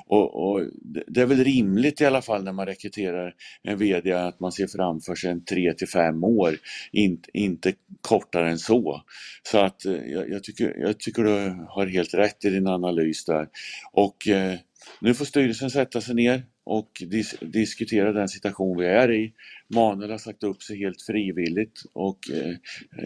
Och, 0.06 0.50
och 0.50 0.62
det 1.06 1.20
är 1.20 1.26
väl 1.26 1.44
rimligt 1.44 2.00
i 2.00 2.06
alla 2.06 2.22
fall 2.22 2.44
när 2.44 2.52
man 2.52 2.66
rekryterar 2.66 3.34
en 3.62 3.78
VD 3.78 4.12
att 4.12 4.40
man 4.40 4.52
ser 4.52 4.66
framför 4.66 5.14
sig 5.14 5.30
en 5.30 5.44
3 5.44 5.74
till 5.74 5.88
5 5.88 6.24
år, 6.24 6.56
inte, 6.92 7.30
inte 7.32 7.72
kortare 8.00 8.50
än 8.50 8.58
så. 8.58 9.02
Så 9.42 9.58
att 9.58 9.84
eh, 9.84 9.92
jag, 9.92 10.30
jag, 10.30 10.44
tycker, 10.44 10.74
jag 10.78 11.00
tycker 11.00 11.22
du 11.24 11.66
har 11.68 11.86
helt 11.86 12.14
rätt 12.14 12.44
i 12.44 12.50
din 12.50 12.66
analys 12.66 13.24
där. 13.24 13.48
Och 13.92 14.28
eh, 14.28 14.58
nu 15.00 15.14
får 15.14 15.24
styrelsen 15.24 15.70
sätta 15.70 16.00
sig 16.00 16.14
ner 16.14 16.42
och 16.68 17.02
dis 17.06 17.34
diskutera 17.40 18.12
den 18.12 18.28
situation 18.28 18.78
vi 18.78 18.86
är 18.86 19.12
i. 19.12 19.32
Manuel 19.74 20.10
har 20.10 20.18
sagt 20.18 20.42
upp 20.42 20.62
sig 20.62 20.78
helt 20.78 21.02
frivilligt 21.02 21.82
och 21.92 22.18
eh, 22.30 22.54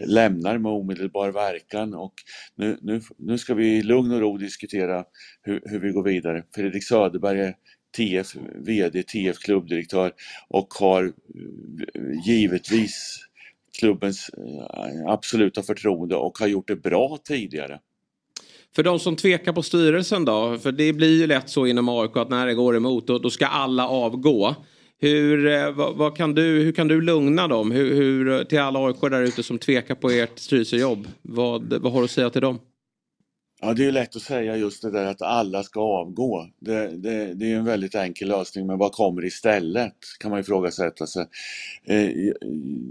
lämnar 0.07 0.57
med 0.57 0.71
omedelbar 0.71 1.31
verkan 1.31 1.93
och 1.93 2.13
nu, 2.55 2.77
nu, 2.81 3.01
nu 3.17 3.37
ska 3.37 3.53
vi 3.53 3.77
i 3.77 3.83
lugn 3.83 4.11
och 4.11 4.19
ro 4.19 4.37
diskutera 4.37 5.05
hur, 5.41 5.61
hur 5.65 5.79
vi 5.79 5.89
går 5.89 6.03
vidare. 6.03 6.43
Fredrik 6.55 6.83
Söderberg 6.83 7.39
är 7.39 7.55
TF 7.97 8.35
VD, 8.55 9.03
TF 9.03 9.37
klubbdirektör 9.37 10.11
och 10.49 10.73
har 10.73 11.03
eh, 11.03 11.11
givetvis 12.27 13.19
klubbens 13.79 14.29
eh, 14.29 15.07
absoluta 15.07 15.63
förtroende 15.63 16.15
och 16.15 16.37
har 16.37 16.47
gjort 16.47 16.67
det 16.67 16.75
bra 16.75 17.17
tidigare. 17.23 17.79
För 18.75 18.83
de 18.83 18.99
som 18.99 19.15
tvekar 19.15 19.53
på 19.53 19.63
styrelsen 19.63 20.25
då, 20.25 20.57
för 20.57 20.71
det 20.71 20.93
blir 20.93 21.19
ju 21.19 21.27
lätt 21.27 21.49
så 21.49 21.67
inom 21.67 21.89
AIK 21.89 22.17
att 22.17 22.29
när 22.29 22.47
det 22.47 22.53
går 22.53 22.75
emot 22.75 23.07
då, 23.07 23.19
då 23.19 23.29
ska 23.29 23.45
alla 23.45 23.87
avgå. 23.87 24.55
Hur, 24.99 25.47
eh, 25.47 25.71
vad, 25.71 25.95
vad, 25.95 26.17
kan 26.17 26.33
du, 26.33 26.41
hur 26.41 26.71
kan 26.71 26.87
du 26.87 27.01
lugna 27.01 27.47
dem? 27.47 27.71
Hur, 27.71 27.95
hur, 27.95 28.43
till 28.43 28.59
alla 28.59 28.79
AIK 28.79 29.01
där 29.01 29.21
ute 29.21 29.43
som 29.43 29.59
tvekar 29.59 29.95
på 29.95 30.09
ert 30.09 30.39
styrelsejobb. 30.39 31.07
Vad, 31.21 31.73
vad 31.73 31.91
har 31.91 31.99
du 31.99 32.05
att 32.05 32.11
säga 32.11 32.29
till 32.29 32.41
dem? 32.41 32.59
Ja, 33.65 33.73
det 33.73 33.85
är 33.85 33.91
lätt 33.91 34.15
att 34.15 34.21
säga 34.21 34.57
just 34.57 34.81
det 34.81 34.91
där 34.91 35.05
att 35.05 35.21
alla 35.21 35.63
ska 35.63 35.79
avgå. 35.79 36.47
Det, 36.59 36.87
det, 36.87 37.33
det 37.33 37.51
är 37.51 37.55
en 37.55 37.65
väldigt 37.65 37.95
enkel 37.95 38.27
lösning, 38.27 38.67
men 38.67 38.77
vad 38.77 38.91
kommer 38.91 39.25
istället? 39.25 39.95
Kan 40.19 40.31
man 40.31 40.39
ifrågasätta 40.39 41.07
sig. 41.07 41.25
Eh, 41.87 42.09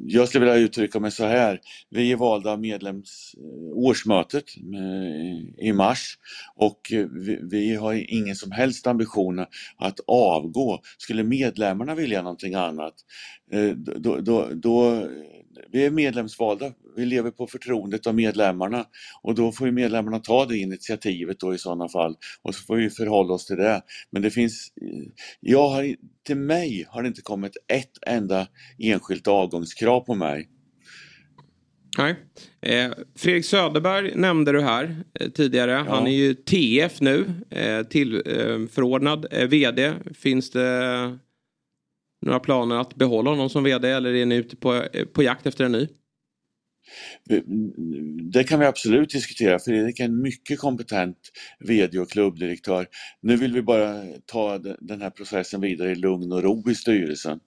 jag 0.07 0.29
skulle 0.29 0.45
vilja 0.45 0.61
uttrycka 0.61 1.01
mig 1.01 1.11
så 1.11 1.25
här. 1.25 1.61
Vi 1.91 2.13
är 2.13 2.17
valda 2.17 2.51
av 2.51 2.61
medlems 2.61 3.35
eh, 3.39 3.77
årsmötet 3.77 4.45
eh, 4.57 5.67
i 5.67 5.73
mars 5.73 6.19
och 6.57 6.81
vi, 7.11 7.39
vi 7.43 7.75
har 7.75 8.15
ingen 8.15 8.37
som 8.37 8.51
helst 8.51 8.87
ambition 8.87 9.39
att 9.77 10.01
avgå. 10.07 10.81
Skulle 10.99 11.25
medlemmarna 11.25 11.95
vilja 11.95 12.23
någonting 12.23 12.55
annat, 12.55 12.95
då, 13.97 14.17
då, 14.21 14.49
då 14.55 15.09
vi 15.73 15.85
är 15.85 15.91
medlemsvalda, 15.91 16.73
vi 16.97 17.05
lever 17.05 17.31
på 17.31 17.47
förtroendet 17.47 18.07
av 18.07 18.15
medlemmarna 18.15 18.87
och 19.23 19.35
då 19.35 19.53
får 19.53 19.71
medlemmarna 19.71 20.19
ta 20.19 20.47
det 20.47 20.57
initiativet 20.57 21.41
då 21.41 21.55
i 21.55 21.59
sådana 21.59 21.89
fall 21.89 22.17
och 22.43 22.55
så 22.55 22.63
får 22.63 22.77
vi 22.77 22.91
förhålla 22.91 23.35
oss 23.35 23.47
till 23.47 23.57
det. 23.57 23.83
Men 24.11 24.23
det 24.23 24.31
finns, 24.31 24.73
jag 25.41 25.69
har, 25.69 25.97
till 26.27 26.37
mig 26.37 26.87
har 26.89 27.03
det 27.03 27.09
inte 27.09 27.23
kommit 27.23 27.57
ett 27.69 27.99
enda 28.07 28.47
enskilt 28.79 29.29
avgångskrav 29.29 30.01
på 30.01 30.15
mig. 30.15 30.49
Nej. 31.99 32.17
Eh, 32.61 32.93
Fredrik 33.17 33.45
Söderberg 33.45 34.13
nämnde 34.17 34.53
du 34.53 34.63
här 34.63 35.05
eh, 35.21 35.29
tidigare. 35.29 35.71
Ja. 35.71 35.85
Han 35.89 36.07
är 36.07 36.11
ju 36.11 36.35
TF 36.35 37.01
nu, 37.01 37.25
eh, 37.51 37.83
tillförordnad 37.83 39.27
eh, 39.31 39.49
VD. 39.49 39.93
Finns 40.15 40.51
det 40.51 41.19
några 42.23 42.41
planer 42.41 42.77
att 42.77 42.95
behålla 42.95 43.31
honom 43.31 43.49
som 43.51 43.65
VD 43.65 43.91
eller 43.91 44.15
är 44.15 44.27
ni 44.27 44.35
ute 44.35 44.57
på, 44.57 44.85
på 45.13 45.23
jakt 45.23 45.47
efter 45.47 45.65
en 45.65 45.73
ny? 45.73 45.89
Det 48.33 48.45
kan 48.45 48.61
vi 48.61 48.67
absolut 48.67 49.11
diskutera. 49.11 49.59
Fredrik 49.59 50.01
är 50.01 50.05
en 50.05 50.23
mycket 50.23 50.59
kompetent 50.59 51.17
VD 51.59 51.99
och 51.99 52.11
klubbdirektör. 52.11 52.87
Nu 53.21 53.37
vill 53.37 53.53
vi 53.53 53.63
bara 53.63 54.03
ta 54.27 54.59
den 54.59 55.03
här 55.03 55.11
processen 55.11 55.61
vidare 55.61 55.91
i 55.91 55.95
lugn 55.95 56.33
och 56.33 56.43
ro 56.43 56.71
i 56.71 56.75
styrelsen. 56.75 57.41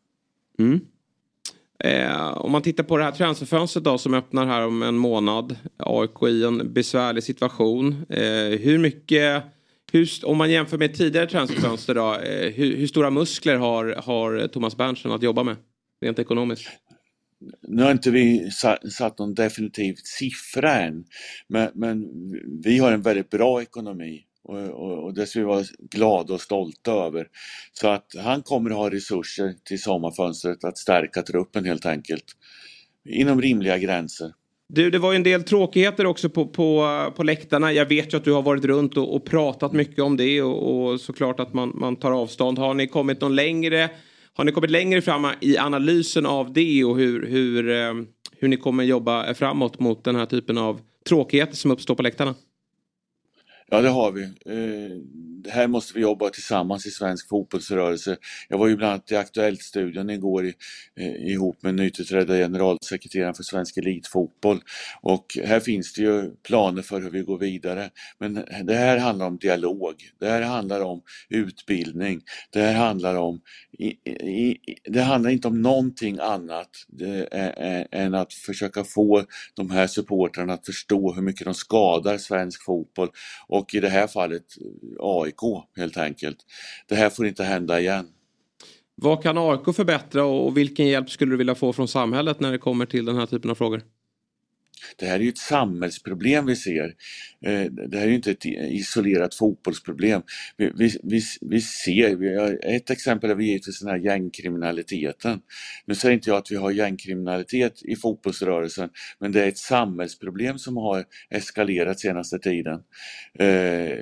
Mm. 0.60 0.80
Eh, 1.80 2.38
om 2.38 2.52
man 2.52 2.62
tittar 2.62 2.84
på 2.84 2.98
det 2.98 3.04
här 3.04 3.12
transferfönstret 3.12 3.84
då 3.84 3.98
som 3.98 4.14
öppnar 4.14 4.46
här 4.46 4.68
om 4.68 4.84
en 4.84 4.96
månad. 4.96 5.56
AIK 5.78 6.24
i 6.24 6.44
en 6.44 6.74
besvärlig 6.74 7.24
situation. 7.24 8.06
Eh, 8.10 8.60
hur 8.60 8.78
mycket 8.78 9.44
hur, 9.94 10.10
om 10.24 10.38
man 10.38 10.52
jämför 10.52 10.78
med 10.78 10.94
tidigare 10.94 11.28
transferfönster 11.28 11.96
då, 11.96 12.14
eh, 12.14 12.52
hur, 12.54 12.78
hur, 12.78 12.88
stora 12.88 13.10
muskler 13.10 13.56
har, 13.56 13.86
har 13.86 14.48
Thomas 14.48 14.78
Berntsen 14.78 15.12
att 15.12 15.24
jobba 15.24 15.44
med 15.44 15.56
rent 16.02 16.20
ekonomiskt? 16.20 16.68
Nu 17.68 17.84
har 17.84 17.92
inte 17.92 18.12
vi 18.12 18.52
satt 18.92 19.20
någon 19.20 19.34
definitiv 19.34 19.96
siffra 20.04 20.74
än, 20.74 21.06
men, 21.48 21.72
men 21.74 22.06
vi 22.64 22.80
har 22.80 22.92
en 22.92 23.02
väldigt 23.02 23.30
bra 23.30 23.62
ekonomi 23.62 24.26
och, 24.44 24.70
och, 24.70 25.04
och 25.04 25.14
det 25.14 25.28
ska 25.28 25.40
vi 25.40 25.46
vara 25.46 25.64
glada 25.92 26.34
och 26.34 26.42
stolta 26.42 26.92
över. 26.92 27.28
Så 27.74 27.88
att 27.88 28.06
han 28.24 28.42
kommer 28.42 28.70
att 28.70 28.76
ha 28.76 28.90
resurser 28.90 29.54
till 29.64 29.82
sommarfönstret 29.82 30.64
att 30.64 30.78
stärka 30.78 31.22
truppen 31.22 31.66
helt 31.66 31.86
enkelt. 31.86 32.26
Inom 33.10 33.42
rimliga 33.42 33.78
gränser. 33.78 34.34
Du, 34.68 34.90
det 34.90 35.00
var 35.00 35.12
ju 35.12 35.16
en 35.16 35.24
del 35.24 35.44
tråkigheter 35.44 36.06
också 36.06 36.30
på, 36.30 36.48
på, 36.48 36.88
på 37.16 37.24
läktarna. 37.24 37.74
Jag 37.74 37.86
vet 37.86 38.14
ju 38.14 38.18
att 38.18 38.24
du 38.24 38.32
har 38.32 38.42
varit 38.42 38.66
runt 38.66 38.98
och, 38.98 39.16
och 39.16 39.26
pratat 39.26 39.74
mycket 39.74 40.00
om 40.00 40.18
det 40.18 40.42
och, 40.42 40.92
och 40.92 41.02
såklart 41.02 41.40
att 41.40 41.54
man, 41.54 41.72
man 41.76 41.96
tar 41.96 42.12
avstånd. 42.12 42.60
Har 42.60 42.74
ni 42.74 42.88
kommit 42.88 43.22
någon 43.22 43.36
längre 43.36 43.90
har 44.38 44.44
ni 44.44 44.52
kommit 44.52 44.72
längre 44.72 45.02
fram 45.02 45.28
i 45.42 45.58
analysen 45.58 46.26
av 46.26 46.54
det 46.54 46.84
och 46.84 46.98
hur, 46.98 47.28
hur, 47.28 47.70
eh, 47.70 47.94
hur 48.40 48.48
ni 48.48 48.58
kommer 48.58 48.84
jobba 48.84 49.34
framåt 49.34 49.80
mot 49.80 50.04
den 50.04 50.16
här 50.16 50.26
typen 50.26 50.58
av 50.58 50.82
tråkigheter 51.08 51.56
som 51.56 51.72
uppstår 51.72 51.96
på 51.96 52.04
läktarna? 52.04 52.36
Ja, 53.68 53.82
det 53.82 53.90
har 53.90 54.12
vi. 54.12 54.24
Eh, 54.24 54.98
här 55.50 55.68
måste 55.68 55.94
vi 55.94 56.02
jobba 56.02 56.30
tillsammans 56.30 56.86
i 56.86 56.92
svensk 56.92 57.30
fotbollsrörelse. 57.30 58.18
Jag 58.50 58.58
var 58.58 58.68
ju 58.68 58.76
bland 58.76 58.92
annat 58.92 59.12
i 59.12 59.16
Aktuellt-studion 59.16 60.10
igår 60.10 60.54
eh, 60.96 61.32
ihop 61.32 61.64
med 61.64 61.76
nytillträdda 61.76 62.34
generalsekreteraren 62.34 63.34
för 63.34 63.44
Svensk 63.44 63.78
Elitfotboll. 63.78 64.62
Och 65.02 65.38
här 65.44 65.60
finns 65.60 65.94
det 65.94 66.02
ju 66.02 66.32
planer 66.44 66.82
för 66.82 67.02
hur 67.02 67.10
vi 67.10 67.22
går 67.22 67.38
vidare. 67.38 67.90
Men 68.20 68.46
det 68.64 68.76
här 68.76 68.98
handlar 68.98 69.26
om 69.26 69.38
dialog. 69.38 69.96
Det 70.20 70.28
här 70.28 70.42
handlar 70.42 70.82
om 70.82 71.02
utbildning. 71.30 72.22
Det 72.52 72.62
här 72.62 72.74
handlar 72.74 73.16
om 73.16 73.42
det 74.90 75.02
handlar 75.02 75.30
inte 75.30 75.48
om 75.48 75.62
någonting 75.62 76.20
annat 76.20 76.70
än 77.92 78.16
att 78.16 78.34
försöka 78.34 78.84
få 78.84 79.26
de 79.54 79.72
här 79.72 79.88
supportrarna 79.88 80.54
att 80.54 80.66
förstå 80.66 81.14
hur 81.14 81.22
mycket 81.22 81.46
de 81.46 81.54
skadar 81.54 82.18
svensk 82.18 82.64
fotboll 82.64 83.10
och 83.48 83.74
i 83.74 83.80
det 83.80 83.90
här 83.90 84.08
fallet 84.08 84.44
eh, 84.62 84.96
AIK 85.00 85.35
helt 85.76 85.98
enkelt. 85.98 86.38
Det 86.88 86.96
här 86.96 87.10
får 87.10 87.28
inte 87.28 87.44
hända 87.44 87.80
igen. 87.80 88.08
Vad 88.96 89.24
kan 89.24 89.38
AIK 89.38 89.76
förbättra 89.76 90.26
och 90.26 90.58
vilken 90.58 90.88
hjälp 90.88 91.10
skulle 91.10 91.32
du 91.32 91.38
vilja 91.38 91.56
få 91.56 91.74
från 91.74 91.88
samhället 91.88 92.40
när 92.40 92.52
det 92.52 92.58
kommer 92.58 92.86
till 92.86 93.06
den 93.06 93.18
här 93.18 93.26
typen 93.26 93.52
av 93.52 93.56
frågor? 93.56 93.82
Det 94.96 95.06
här 95.06 95.16
är 95.16 95.24
ju 95.24 95.30
ett 95.30 95.38
samhällsproblem 95.38 96.46
vi 96.46 96.56
ser. 96.56 96.94
Eh, 97.46 97.66
det 97.66 97.98
här 97.98 98.06
är 98.06 98.10
ju 98.10 98.16
inte 98.16 98.32
ett 98.32 98.46
isolerat 98.46 99.36
fotbollsproblem. 99.36 100.22
Vi, 100.58 100.72
vi, 100.76 101.00
vi, 101.04 101.22
vi 101.42 101.62
ser, 101.62 102.16
vi 102.16 102.36
har, 102.36 102.60
ett 102.64 102.90
exempel 102.90 103.30
är 103.30 103.40
givetvis 103.40 103.80
den 103.80 103.90
här 103.90 103.98
gängkriminaliteten. 103.98 105.42
Nu 105.86 105.96
säger 105.96 106.16
inte 106.16 106.30
jag 106.30 106.38
att 106.38 106.52
vi 106.52 106.56
har 106.56 106.72
gängkriminalitet 106.72 107.82
i 107.84 107.96
fotbollsrörelsen, 107.96 108.90
men 109.20 109.32
det 109.32 109.44
är 109.44 109.48
ett 109.48 109.58
samhällsproblem 109.58 110.60
som 110.60 110.78
har 110.78 111.06
eskalerat 111.30 112.00
senaste 112.00 112.40
tiden. 112.40 112.80
Eh, 113.40 113.98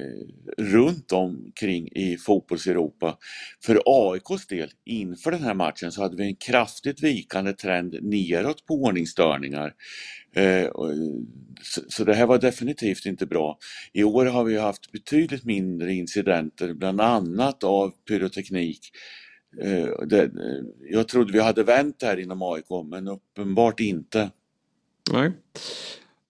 runt 0.57 1.11
omkring 1.11 1.87
i 1.87 2.17
fotbolls-Europa. 2.17 3.17
För 3.65 3.81
AIKs 3.85 4.47
del, 4.47 4.69
inför 4.85 5.31
den 5.31 5.43
här 5.43 5.53
matchen, 5.53 5.91
så 5.91 6.01
hade 6.01 6.17
vi 6.17 6.27
en 6.27 6.35
kraftigt 6.35 7.03
vikande 7.03 7.53
trend 7.53 7.95
neråt 8.01 8.65
på 8.65 8.73
ordningsstörningar. 8.73 9.73
Eh, 10.35 10.67
så 11.87 12.03
det 12.03 12.13
här 12.13 12.25
var 12.25 12.37
definitivt 12.37 13.05
inte 13.05 13.25
bra. 13.25 13.57
I 13.93 14.03
år 14.03 14.25
har 14.25 14.43
vi 14.43 14.57
haft 14.57 14.91
betydligt 14.91 15.43
mindre 15.43 15.93
incidenter, 15.93 16.73
bland 16.73 17.01
annat 17.01 17.63
av 17.63 17.93
pyroteknik. 18.07 18.91
Eh, 19.61 19.87
jag 20.89 21.07
trodde 21.07 21.33
vi 21.33 21.39
hade 21.39 21.63
vänt 21.63 22.01
här 22.01 22.19
inom 22.19 22.41
AIK, 22.41 22.85
men 22.85 23.07
uppenbart 23.07 23.79
inte. 23.79 24.29
Nej. 25.11 25.31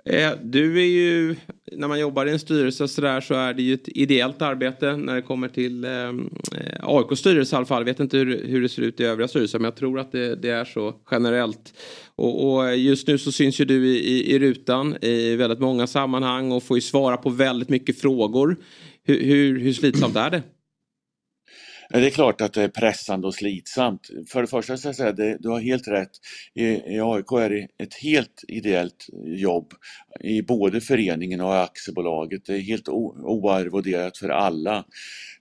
Eh, 0.05 0.31
Du 0.43 0.81
är 0.81 0.85
ju, 0.85 1.35
när 1.71 1.87
man 1.87 1.99
jobbar 1.99 2.25
i 2.25 2.31
en 2.31 2.39
styrelse 2.39 2.87
så, 2.87 3.01
där, 3.01 3.21
så 3.21 3.33
är 3.33 3.53
det 3.53 3.61
ju 3.61 3.73
ett 3.73 3.87
ideellt 3.87 4.41
arbete 4.41 4.97
när 4.97 5.15
det 5.15 5.21
kommer 5.21 5.47
till 5.47 5.85
ehm, 5.85 6.29
eh, 6.51 6.79
AIKs 6.81 7.19
styrelse 7.19 7.55
i 7.55 7.57
alla 7.57 7.65
fall. 7.65 7.81
Jag 7.81 7.85
vet 7.85 7.99
inte 7.99 8.17
hur, 8.17 8.47
hur 8.47 8.61
det 8.61 8.69
ser 8.69 8.81
ut 8.81 8.99
i 8.99 9.03
övriga 9.03 9.27
styrelser 9.27 9.59
men 9.59 9.65
jag 9.65 9.75
tror 9.75 9.99
att 9.99 10.11
det, 10.11 10.35
det 10.35 10.49
är 10.49 10.65
så 10.65 10.95
generellt. 11.11 11.73
Och, 12.15 12.53
och 12.53 12.77
just 12.77 13.07
nu 13.07 13.17
så 13.17 13.31
syns 13.31 13.61
ju 13.61 13.65
du 13.65 13.87
i, 13.87 13.97
i, 13.97 14.35
i 14.35 14.39
rutan 14.39 14.97
i 15.01 15.35
väldigt 15.35 15.59
många 15.59 15.87
sammanhang 15.87 16.51
och 16.51 16.63
får 16.63 16.77
ju 16.77 16.81
svara 16.81 17.17
på 17.17 17.29
väldigt 17.29 17.69
mycket 17.69 18.01
frågor. 18.01 18.57
Hur, 19.03 19.23
hur, 19.23 19.59
hur 19.59 19.73
slitsamt 19.73 20.15
är 20.15 20.29
det? 20.29 20.41
Ja, 21.93 21.99
Det 22.01 22.07
är 22.07 22.11
klart 22.11 22.41
att 22.41 22.53
det 22.53 22.63
är 22.63 22.69
pressande 22.69 23.27
och 23.27 23.35
slitsamt. 23.35 24.09
För 24.29 24.41
det 24.41 24.49
första 24.49 24.77
ska 24.77 24.89
jag 24.89 24.97
säga, 24.97 25.09
att 25.09 25.43
du 25.43 25.49
har 25.49 25.61
helt 25.61 25.89
rätt. 25.89 26.11
I, 26.55 26.65
I 26.65 27.01
AIK 27.01 27.33
är 27.33 27.49
det 27.51 27.67
ett 27.85 27.95
helt 27.95 28.45
ideellt 28.49 29.07
jobb 29.25 29.73
i 30.21 30.43
både 30.43 30.81
föreningen 30.81 31.41
och 31.41 31.63
aktiebolaget. 31.63 32.45
Det 32.47 32.55
är 32.55 32.61
helt 32.61 32.89
oarvoderat 32.89 34.19
för 34.19 34.29
alla. 34.29 34.85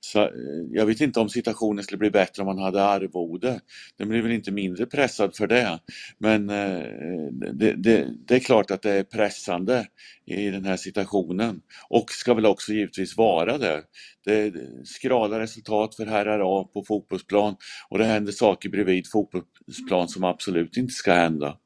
Så, 0.05 0.23
eh, 0.23 0.31
jag 0.71 0.87
vet 0.87 1.01
inte 1.01 1.21
om 1.21 1.29
situationen 1.29 1.85
skulle 1.85 1.99
bli 1.99 2.11
bättre 2.11 2.43
om 2.43 2.47
man 2.47 2.59
hade 2.59 2.85
arvode. 2.85 3.61
Den 3.99 4.09
blir 4.09 4.23
väl 4.23 4.33
inte 4.33 4.51
mindre 4.53 4.87
pressad 4.87 5.37
för 5.37 5.47
det. 5.47 5.81
Men 6.19 6.51
eh, 6.51 6.83
det, 7.53 7.73
det, 7.73 8.09
det 8.27 8.35
är 8.35 8.41
klart 8.41 8.71
att 8.71 8.83
det 8.83 8.91
är 8.91 9.05
pressande 9.05 9.87
i 10.27 10.51
den 10.51 10.65
här 10.65 10.77
situationen 10.77 11.61
och 11.89 12.11
ska 12.11 12.35
väl 12.35 12.47
också 12.47 12.73
givetvis 12.73 13.17
vara 13.17 13.59
det. 13.59 13.83
Det 14.25 14.35
är 14.35 14.53
skrala 14.85 15.41
resultat 15.41 15.95
för 15.95 16.07
herrar 16.07 16.61
A 16.61 16.69
på 16.75 16.85
fotbollsplan 16.85 17.57
och 17.89 17.99
det 17.99 18.05
händer 18.05 18.33
saker 18.33 18.69
bredvid 18.69 19.11
fotbollsplan 19.11 20.09
som 20.09 20.25
absolut 20.25 20.77
inte 20.77 20.93
ska 20.93 21.13
hända. 21.13 21.57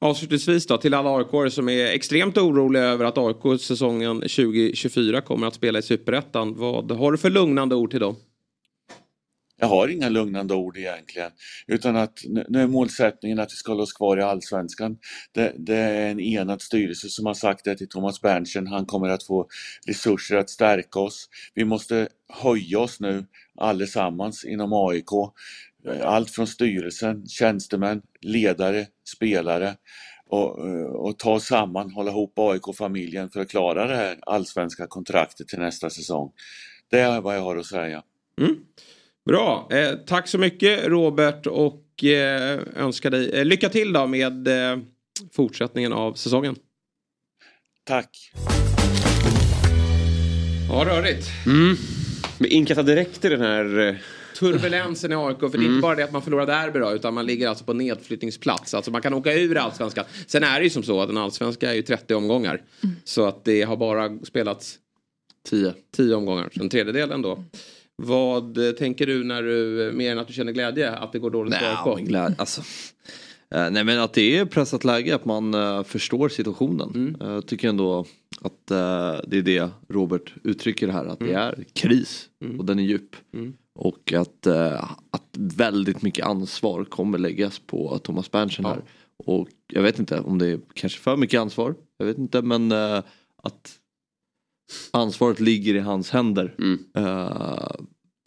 Avslutningsvis 0.00 0.66
då 0.66 0.78
till 0.78 0.94
alla 0.94 1.16
aik 1.16 1.52
som 1.52 1.68
är 1.68 1.86
extremt 1.86 2.38
oroliga 2.38 2.82
över 2.82 3.04
att 3.04 3.18
AIK 3.18 3.60
säsongen 3.60 4.16
2024 4.16 5.20
kommer 5.20 5.46
att 5.46 5.54
spela 5.54 5.78
i 5.78 5.82
Superettan. 5.82 6.54
Vad 6.56 6.92
har 6.92 7.12
du 7.12 7.18
för 7.18 7.30
lugnande 7.30 7.74
ord 7.74 7.90
till 7.90 8.00
dem? 8.00 8.16
Jag 9.60 9.68
har 9.68 9.88
inga 9.88 10.08
lugnande 10.08 10.54
ord 10.54 10.76
egentligen. 10.76 11.30
Utan 11.66 11.96
att 11.96 12.18
nu 12.48 12.62
är 12.62 12.66
målsättningen 12.66 13.38
att 13.38 13.52
vi 13.52 13.56
ska 13.56 13.72
hålla 13.72 13.82
oss 13.82 13.92
kvar 13.92 14.18
i 14.18 14.22
Allsvenskan. 14.22 14.96
Det, 15.32 15.52
det 15.56 15.76
är 15.76 16.10
en 16.10 16.20
enad 16.20 16.62
styrelse 16.62 17.08
som 17.08 17.26
har 17.26 17.34
sagt 17.34 17.64
det 17.64 17.76
till 17.76 17.88
Thomas 17.88 18.20
Berntsen. 18.20 18.66
Han 18.66 18.86
kommer 18.86 19.08
att 19.08 19.22
få 19.22 19.46
resurser 19.86 20.36
att 20.36 20.50
stärka 20.50 21.00
oss. 21.00 21.28
Vi 21.54 21.64
måste 21.64 22.08
höja 22.42 22.78
oss 22.78 23.00
nu 23.00 23.26
allesammans 23.56 24.44
inom 24.44 24.72
AIK. 24.72 25.10
Allt 26.02 26.30
från 26.30 26.46
styrelsen, 26.46 27.26
tjänstemän, 27.26 28.02
ledare, 28.20 28.86
spelare. 29.16 29.74
Och, 30.26 30.58
och 31.08 31.18
ta 31.18 31.40
samman, 31.40 31.90
hålla 31.90 32.10
ihop 32.10 32.38
AIK-familjen 32.38 33.30
för 33.30 33.40
att 33.40 33.50
klara 33.50 33.86
det 33.86 33.96
här 33.96 34.18
allsvenska 34.26 34.86
kontraktet 34.86 35.48
till 35.48 35.58
nästa 35.58 35.90
säsong. 35.90 36.32
Det 36.90 37.00
är 37.00 37.20
vad 37.20 37.36
jag 37.36 37.42
har 37.42 37.56
att 37.56 37.66
säga. 37.66 38.02
Mm. 38.40 38.56
Bra, 39.26 39.68
eh, 39.70 39.92
tack 40.06 40.28
så 40.28 40.38
mycket 40.38 40.86
Robert 40.86 41.46
och 41.46 42.04
eh, 42.04 42.60
önskar 42.76 43.10
dig 43.10 43.30
eh, 43.30 43.44
lycka 43.44 43.68
till 43.68 43.92
då 43.92 44.06
med 44.06 44.48
eh, 44.48 44.78
fortsättningen 45.32 45.92
av 45.92 46.14
säsongen. 46.14 46.56
Tack. 47.84 48.32
Ja, 50.68 50.84
rörigt. 50.86 51.28
Mm. 51.46 51.76
Men 52.38 52.50
inkassa 52.50 52.82
direkt 52.82 53.24
i 53.24 53.28
den 53.28 53.40
här... 53.40 53.98
Turbulensen 54.38 55.12
i 55.12 55.14
AIK, 55.14 55.38
för 55.38 55.48
det 55.58 55.64
är 55.64 55.68
inte 55.68 55.80
bara 55.82 55.94
det 55.94 56.04
att 56.04 56.12
man 56.12 56.22
förlorar 56.22 56.46
derby 56.46 56.78
då, 56.78 56.92
utan 56.92 57.14
man 57.14 57.26
ligger 57.26 57.48
alltså 57.48 57.64
på 57.64 57.72
nedflyttningsplats. 57.72 58.74
Alltså 58.74 58.90
man 58.90 59.02
kan 59.02 59.14
åka 59.14 59.34
ur 59.34 59.56
allsvenskan. 59.56 60.04
Sen 60.26 60.42
är 60.44 60.58
det 60.58 60.64
ju 60.64 60.70
som 60.70 60.82
så 60.82 61.00
att 61.00 61.10
en 61.10 61.16
allsvenska 61.16 61.70
är 61.70 61.74
ju 61.74 61.82
30 61.82 62.14
omgångar. 62.14 62.62
Så 63.04 63.24
att 63.26 63.44
det 63.44 63.62
har 63.62 63.76
bara 63.76 64.18
spelats 64.18 64.78
10, 65.48 65.74
10 65.96 66.14
omgångar, 66.14 66.50
så 66.56 66.62
en 66.62 66.68
tredjedel 66.68 67.10
ändå. 67.10 67.44
Vad 68.02 68.58
tänker 68.78 69.06
du 69.06 69.24
när 69.24 69.42
du, 69.42 69.92
mer 69.94 70.12
än 70.12 70.18
att 70.18 70.26
du 70.26 70.32
känner 70.32 70.52
glädje, 70.52 70.90
att 70.90 71.12
det 71.12 71.18
går 71.18 71.30
dåligt 71.30 71.54
för 71.54 71.94
men 71.96 72.04
glädje, 72.04 72.34
alltså. 72.38 72.62
Eh, 73.54 73.70
nej 73.70 73.84
men 73.84 73.98
att 74.00 74.12
det 74.12 74.38
är 74.38 74.44
pressat 74.44 74.84
läge, 74.84 75.14
att 75.14 75.24
man 75.24 75.54
eh, 75.54 75.82
förstår 75.82 76.28
situationen. 76.28 76.90
Mm. 76.94 77.16
Jag 77.34 77.46
tycker 77.46 77.68
ändå 77.68 78.06
att 78.42 78.66
det 78.66 79.36
är 79.38 79.42
det 79.42 79.68
Robert 79.88 80.32
uttrycker 80.44 80.88
här, 80.88 81.04
att 81.04 81.18
det 81.18 81.24
Mm. 81.24 81.36
är 81.36 81.64
kris 81.72 82.28
Mm. 82.44 82.58
och 82.60 82.64
den 82.66 82.78
är 82.78 82.82
djup. 82.82 83.16
Och 83.78 84.12
att, 84.12 84.46
eh, 84.46 84.90
att 85.10 85.28
väldigt 85.36 86.02
mycket 86.02 86.26
ansvar 86.26 86.84
kommer 86.84 87.18
läggas 87.18 87.58
på 87.58 87.98
Thomas 87.98 88.30
Berntsen 88.30 88.64
här. 88.64 88.82
Och 89.26 89.48
jag 89.66 89.82
vet 89.82 89.98
inte 89.98 90.20
om 90.20 90.38
det 90.38 90.46
är 90.46 90.60
kanske 90.74 91.00
för 91.00 91.16
mycket 91.16 91.40
ansvar, 91.40 91.74
jag 91.98 92.06
vet 92.06 92.18
inte 92.18 92.42
men 92.42 92.72
eh, 92.72 93.02
att 93.42 93.78
ansvaret 94.90 95.40
ligger 95.40 95.74
i 95.74 95.78
hans 95.78 96.10
händer. 96.10 96.54
Mm. 96.58 96.78
eh, 96.96 97.70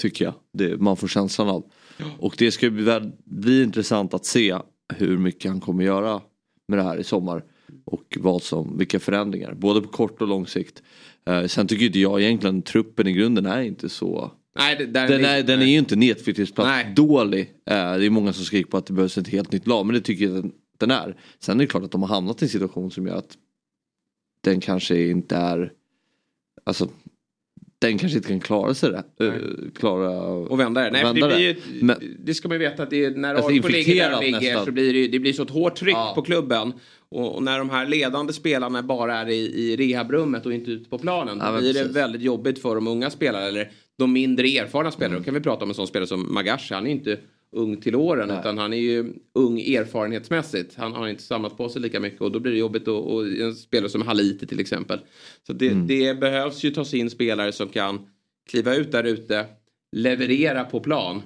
tycker 0.01 0.25
jag, 0.25 0.33
det, 0.53 0.77
man 0.77 0.97
får 0.97 1.07
känslan 1.07 1.49
av. 1.49 1.71
Och 2.19 2.35
det 2.37 2.51
ska 2.51 2.69
bli, 2.69 3.11
bli 3.23 3.63
intressant 3.63 4.13
att 4.13 4.25
se 4.25 4.57
hur 4.93 5.17
mycket 5.17 5.51
han 5.51 5.61
kommer 5.61 5.83
göra 5.83 6.21
med 6.67 6.79
det 6.79 6.83
här 6.83 6.97
i 6.97 7.03
sommar. 7.03 7.43
Och 7.85 8.17
vad 8.19 8.41
som, 8.41 8.77
vilka 8.77 8.99
förändringar, 8.99 9.53
både 9.53 9.81
på 9.81 9.87
kort 9.87 10.21
och 10.21 10.27
lång 10.27 10.47
sikt. 10.47 10.83
Eh, 11.25 11.45
sen 11.45 11.67
tycker 11.67 11.85
inte 11.85 11.99
jag 11.99 12.21
egentligen 12.21 12.61
truppen 12.61 13.07
i 13.07 13.11
grunden 13.11 13.45
är 13.45 13.61
inte 13.61 13.89
så 13.89 14.31
Nej, 14.55 14.75
det, 14.75 14.85
den, 14.85 15.03
är, 15.03 15.07
ligger- 15.17 15.43
den 15.43 15.61
är 15.61 15.65
ju 15.65 15.77
inte 15.77 15.95
nedflyttningsplats 15.95 16.67
Nej. 16.67 16.93
dålig. 16.95 17.41
Eh, 17.41 17.97
det 17.97 18.05
är 18.05 18.09
många 18.09 18.33
som 18.33 18.45
skriker 18.45 18.69
på 18.71 18.77
att 18.77 18.85
det 18.85 18.93
behövs 18.93 19.17
ett 19.17 19.27
helt 19.27 19.51
nytt 19.51 19.67
lag 19.67 19.85
men 19.85 19.93
det 19.95 20.01
tycker 20.01 20.25
jag 20.25 20.33
den, 20.33 20.51
den 20.77 20.91
är. 20.91 21.15
Sen 21.39 21.59
är 21.59 21.63
det 21.63 21.67
klart 21.67 21.83
att 21.83 21.91
de 21.91 22.01
har 22.01 22.09
hamnat 22.09 22.41
i 22.41 22.45
en 22.45 22.49
situation 22.49 22.91
som 22.91 23.07
gör 23.07 23.15
att 23.15 23.37
den 24.43 24.59
kanske 24.59 25.07
inte 25.07 25.35
är 25.35 25.71
Alltså 26.63 26.89
den 27.81 27.97
kanske 27.97 28.17
inte 28.17 28.29
kan 28.29 28.39
klara 28.39 28.73
sig 28.73 28.91
det. 28.91 29.25
eh, 29.25 29.33
klara 29.75 30.09
och 30.21 30.59
vända 30.59 30.81
det. 30.81 30.91
Nej, 30.91 31.01
för 31.21 31.29
det, 31.29 31.39
ju, 31.41 31.55
det 32.19 32.33
ska 32.33 32.47
man 32.47 32.55
ju 32.55 32.59
veta 32.69 32.83
att 32.83 32.89
det 32.89 33.05
är, 33.05 33.11
när 33.11 33.35
Alltså 33.35 33.51
AIK 33.51 33.69
ligger 33.69 34.09
där 34.09 34.21
ligger 34.21 34.39
nästan. 34.41 34.65
så 34.65 34.71
blir 34.71 34.93
det, 34.93 35.07
det 35.07 35.19
blir 35.19 35.33
så 35.33 35.43
ett 35.43 35.49
hårt 35.49 35.75
tryck 35.75 35.95
på 36.15 36.21
klubben. 36.21 36.73
Och, 37.09 37.35
och 37.35 37.43
när 37.43 37.59
de 37.59 37.69
här 37.69 37.85
ledande 37.87 38.33
spelarna 38.33 38.83
bara 38.83 39.17
är 39.17 39.29
i, 39.29 39.33
i 39.35 39.75
rehabrummet 39.75 40.45
och 40.45 40.53
inte 40.53 40.71
ute 40.71 40.89
på 40.89 40.97
planen. 40.97 41.37
Ja, 41.39 41.45
då 41.45 41.51
men 41.51 41.61
blir 41.61 41.73
det 41.73 41.79
precis. 41.79 41.95
väldigt 41.95 42.21
jobbigt 42.21 42.61
för 42.61 42.75
de 42.75 42.87
unga 42.87 43.09
spelarna 43.09 43.45
eller 43.45 43.71
de 43.97 44.13
mindre 44.13 44.47
erfarna 44.47 44.91
spelarna. 44.91 45.13
Mm. 45.15 45.21
Då 45.21 45.25
kan 45.25 45.33
vi 45.33 45.39
prata 45.39 45.63
om 45.63 45.69
en 45.69 45.75
sån 45.75 45.87
spelare 45.87 46.07
som 46.07 46.33
Magashi. 46.33 46.73
Han 46.73 46.87
är 46.87 46.91
inte 46.91 47.17
ung 47.55 47.77
till 47.81 47.95
åren 47.95 48.29
utan 48.31 48.57
han 48.57 48.73
är 48.73 48.77
ju 48.77 49.13
ung 49.35 49.59
erfarenhetsmässigt. 49.61 50.75
Han 50.75 50.93
har 50.93 51.07
inte 51.07 51.23
samlat 51.23 51.57
på 51.57 51.69
sig 51.69 51.81
lika 51.81 51.99
mycket 51.99 52.21
och 52.21 52.31
då 52.31 52.39
blir 52.39 52.51
det 52.51 52.57
jobbigt 52.57 52.87
och, 52.87 53.13
och 53.13 53.27
en 53.27 53.55
spelare 53.55 53.89
som 53.89 54.01
Haliti 54.01 54.47
till 54.47 54.59
exempel. 54.59 54.99
Så 55.47 55.53
det, 55.53 55.67
Mm. 55.69 55.87
det 55.87 56.19
behövs 56.19 56.63
ju 56.63 56.71
tas 56.71 56.93
in 56.93 57.09
spelare 57.09 57.51
som 57.51 57.67
kan 57.69 58.07
kliva 58.49 58.75
ut 58.75 58.91
där 58.91 59.03
ute, 59.03 59.45
leverera 59.91 60.63
på 60.63 60.79
plan 60.79 61.21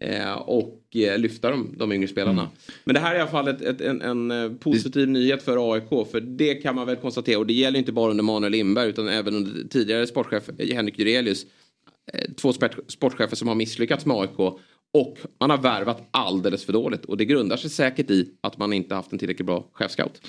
eh, 0.00 0.32
och 0.32 0.82
eh, 0.94 1.18
lyfta 1.18 1.50
de, 1.50 1.74
de 1.78 1.92
yngre 1.92 2.08
spelarna. 2.08 2.42
Mm. 2.42 2.52
Men 2.84 2.94
det 2.94 3.00
här 3.00 3.14
är 3.14 3.18
i 3.18 3.20
alla 3.20 3.30
fall 3.30 3.48
ett, 3.48 3.60
ett, 3.60 3.80
en, 3.80 4.02
en 4.02 4.30
eh, 4.30 4.52
positiv 4.52 5.08
nyhet 5.08 5.42
för 5.42 5.72
AIK 5.74 6.08
för 6.10 6.20
det 6.20 6.54
kan 6.54 6.74
man 6.74 6.86
väl 6.86 6.96
konstatera 6.96 7.38
och 7.38 7.46
det 7.46 7.52
gäller 7.52 7.78
inte 7.78 7.92
bara 7.92 8.10
under 8.10 8.24
Manuel 8.24 8.52
Lindberg 8.52 8.88
utan 8.88 9.08
även 9.08 9.34
under 9.34 9.68
tidigare 9.68 10.06
sportchef 10.06 10.50
Henrik 10.72 10.98
Jurelius. 10.98 11.46
Eh, 12.12 12.30
Två 12.36 12.52
sport, 12.52 12.76
sportchefer 12.88 13.36
som 13.36 13.48
har 13.48 13.54
misslyckats 13.54 14.06
med 14.06 14.16
AIK 14.16 14.58
och 14.94 15.18
man 15.40 15.50
har 15.50 15.58
värvat 15.58 16.08
alldeles 16.10 16.64
för 16.64 16.72
dåligt 16.72 17.04
och 17.04 17.16
det 17.16 17.24
grundar 17.24 17.56
sig 17.56 17.70
säkert 17.70 18.10
i 18.10 18.28
att 18.40 18.58
man 18.58 18.72
inte 18.72 18.94
haft 18.94 19.12
en 19.12 19.18
tillräckligt 19.18 19.46
bra 19.46 19.64
chefscout. 19.72 20.20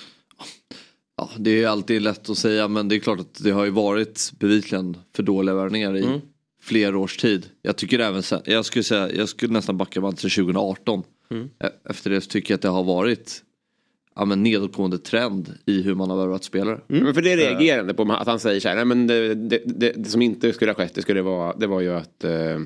Ja, 1.17 1.29
det 1.37 1.49
är 1.51 1.55
ju 1.55 1.65
alltid 1.65 2.01
lätt 2.01 2.29
att 2.29 2.37
säga 2.37 2.67
men 2.67 2.87
det 2.87 2.95
är 2.95 2.99
klart 2.99 3.19
att 3.19 3.43
det 3.43 3.51
har 3.51 3.65
ju 3.65 3.71
varit 3.71 4.31
bevisligen 4.39 4.97
för 5.15 5.23
dåliga 5.23 5.55
värvningar 5.55 5.95
i 5.97 6.03
Mm. 6.03 6.19
flera 6.61 6.97
års 6.97 7.17
tid. 7.17 7.45
Jag 7.61 7.75
tycker 7.75 7.99
även 7.99 8.23
sen, 8.23 8.41
jag 8.45 8.65
skulle 8.65 8.83
säga, 8.83 9.11
jag 9.11 9.29
skulle 9.29 9.53
nästan 9.53 9.77
backa 9.77 10.01
bandet 10.01 10.19
till 10.19 10.29
2018. 10.31 11.03
Mm. 11.31 11.49
Efter 11.89 12.09
det 12.09 12.21
så 12.21 12.29
tycker 12.29 12.53
jag 12.53 12.55
att 12.57 12.61
det 12.61 12.67
har 12.69 12.83
varit 12.83 13.41
ja, 14.15 14.25
men 14.25 14.43
nedåtgående 14.43 14.97
trend 14.97 15.53
i 15.65 15.81
hur 15.81 15.95
man 15.95 16.09
har 16.09 16.17
värvat 16.17 16.43
spelare. 16.43 16.81
Men 16.87 17.13
för 17.13 17.21
det 17.21 17.35
reagerande 17.35 17.93
på 17.93 18.03
att 18.13 18.27
han 18.27 18.39
säger 18.39 18.59
så 18.59 18.67
här, 18.67 18.75
nej 18.75 18.85
men 18.85 19.07
det, 19.07 19.35
det, 19.35 19.61
det, 19.65 19.93
det 19.95 20.09
som 20.09 20.21
inte 20.21 20.53
skulle 20.53 20.71
ha 20.71 20.75
skett 20.75 20.95
det, 20.95 21.01
skulle 21.01 21.21
vara, 21.21 21.55
det 21.55 21.67
var 21.67 21.81
ju 21.81 21.93
att 21.93 22.23
eh, 22.23 22.59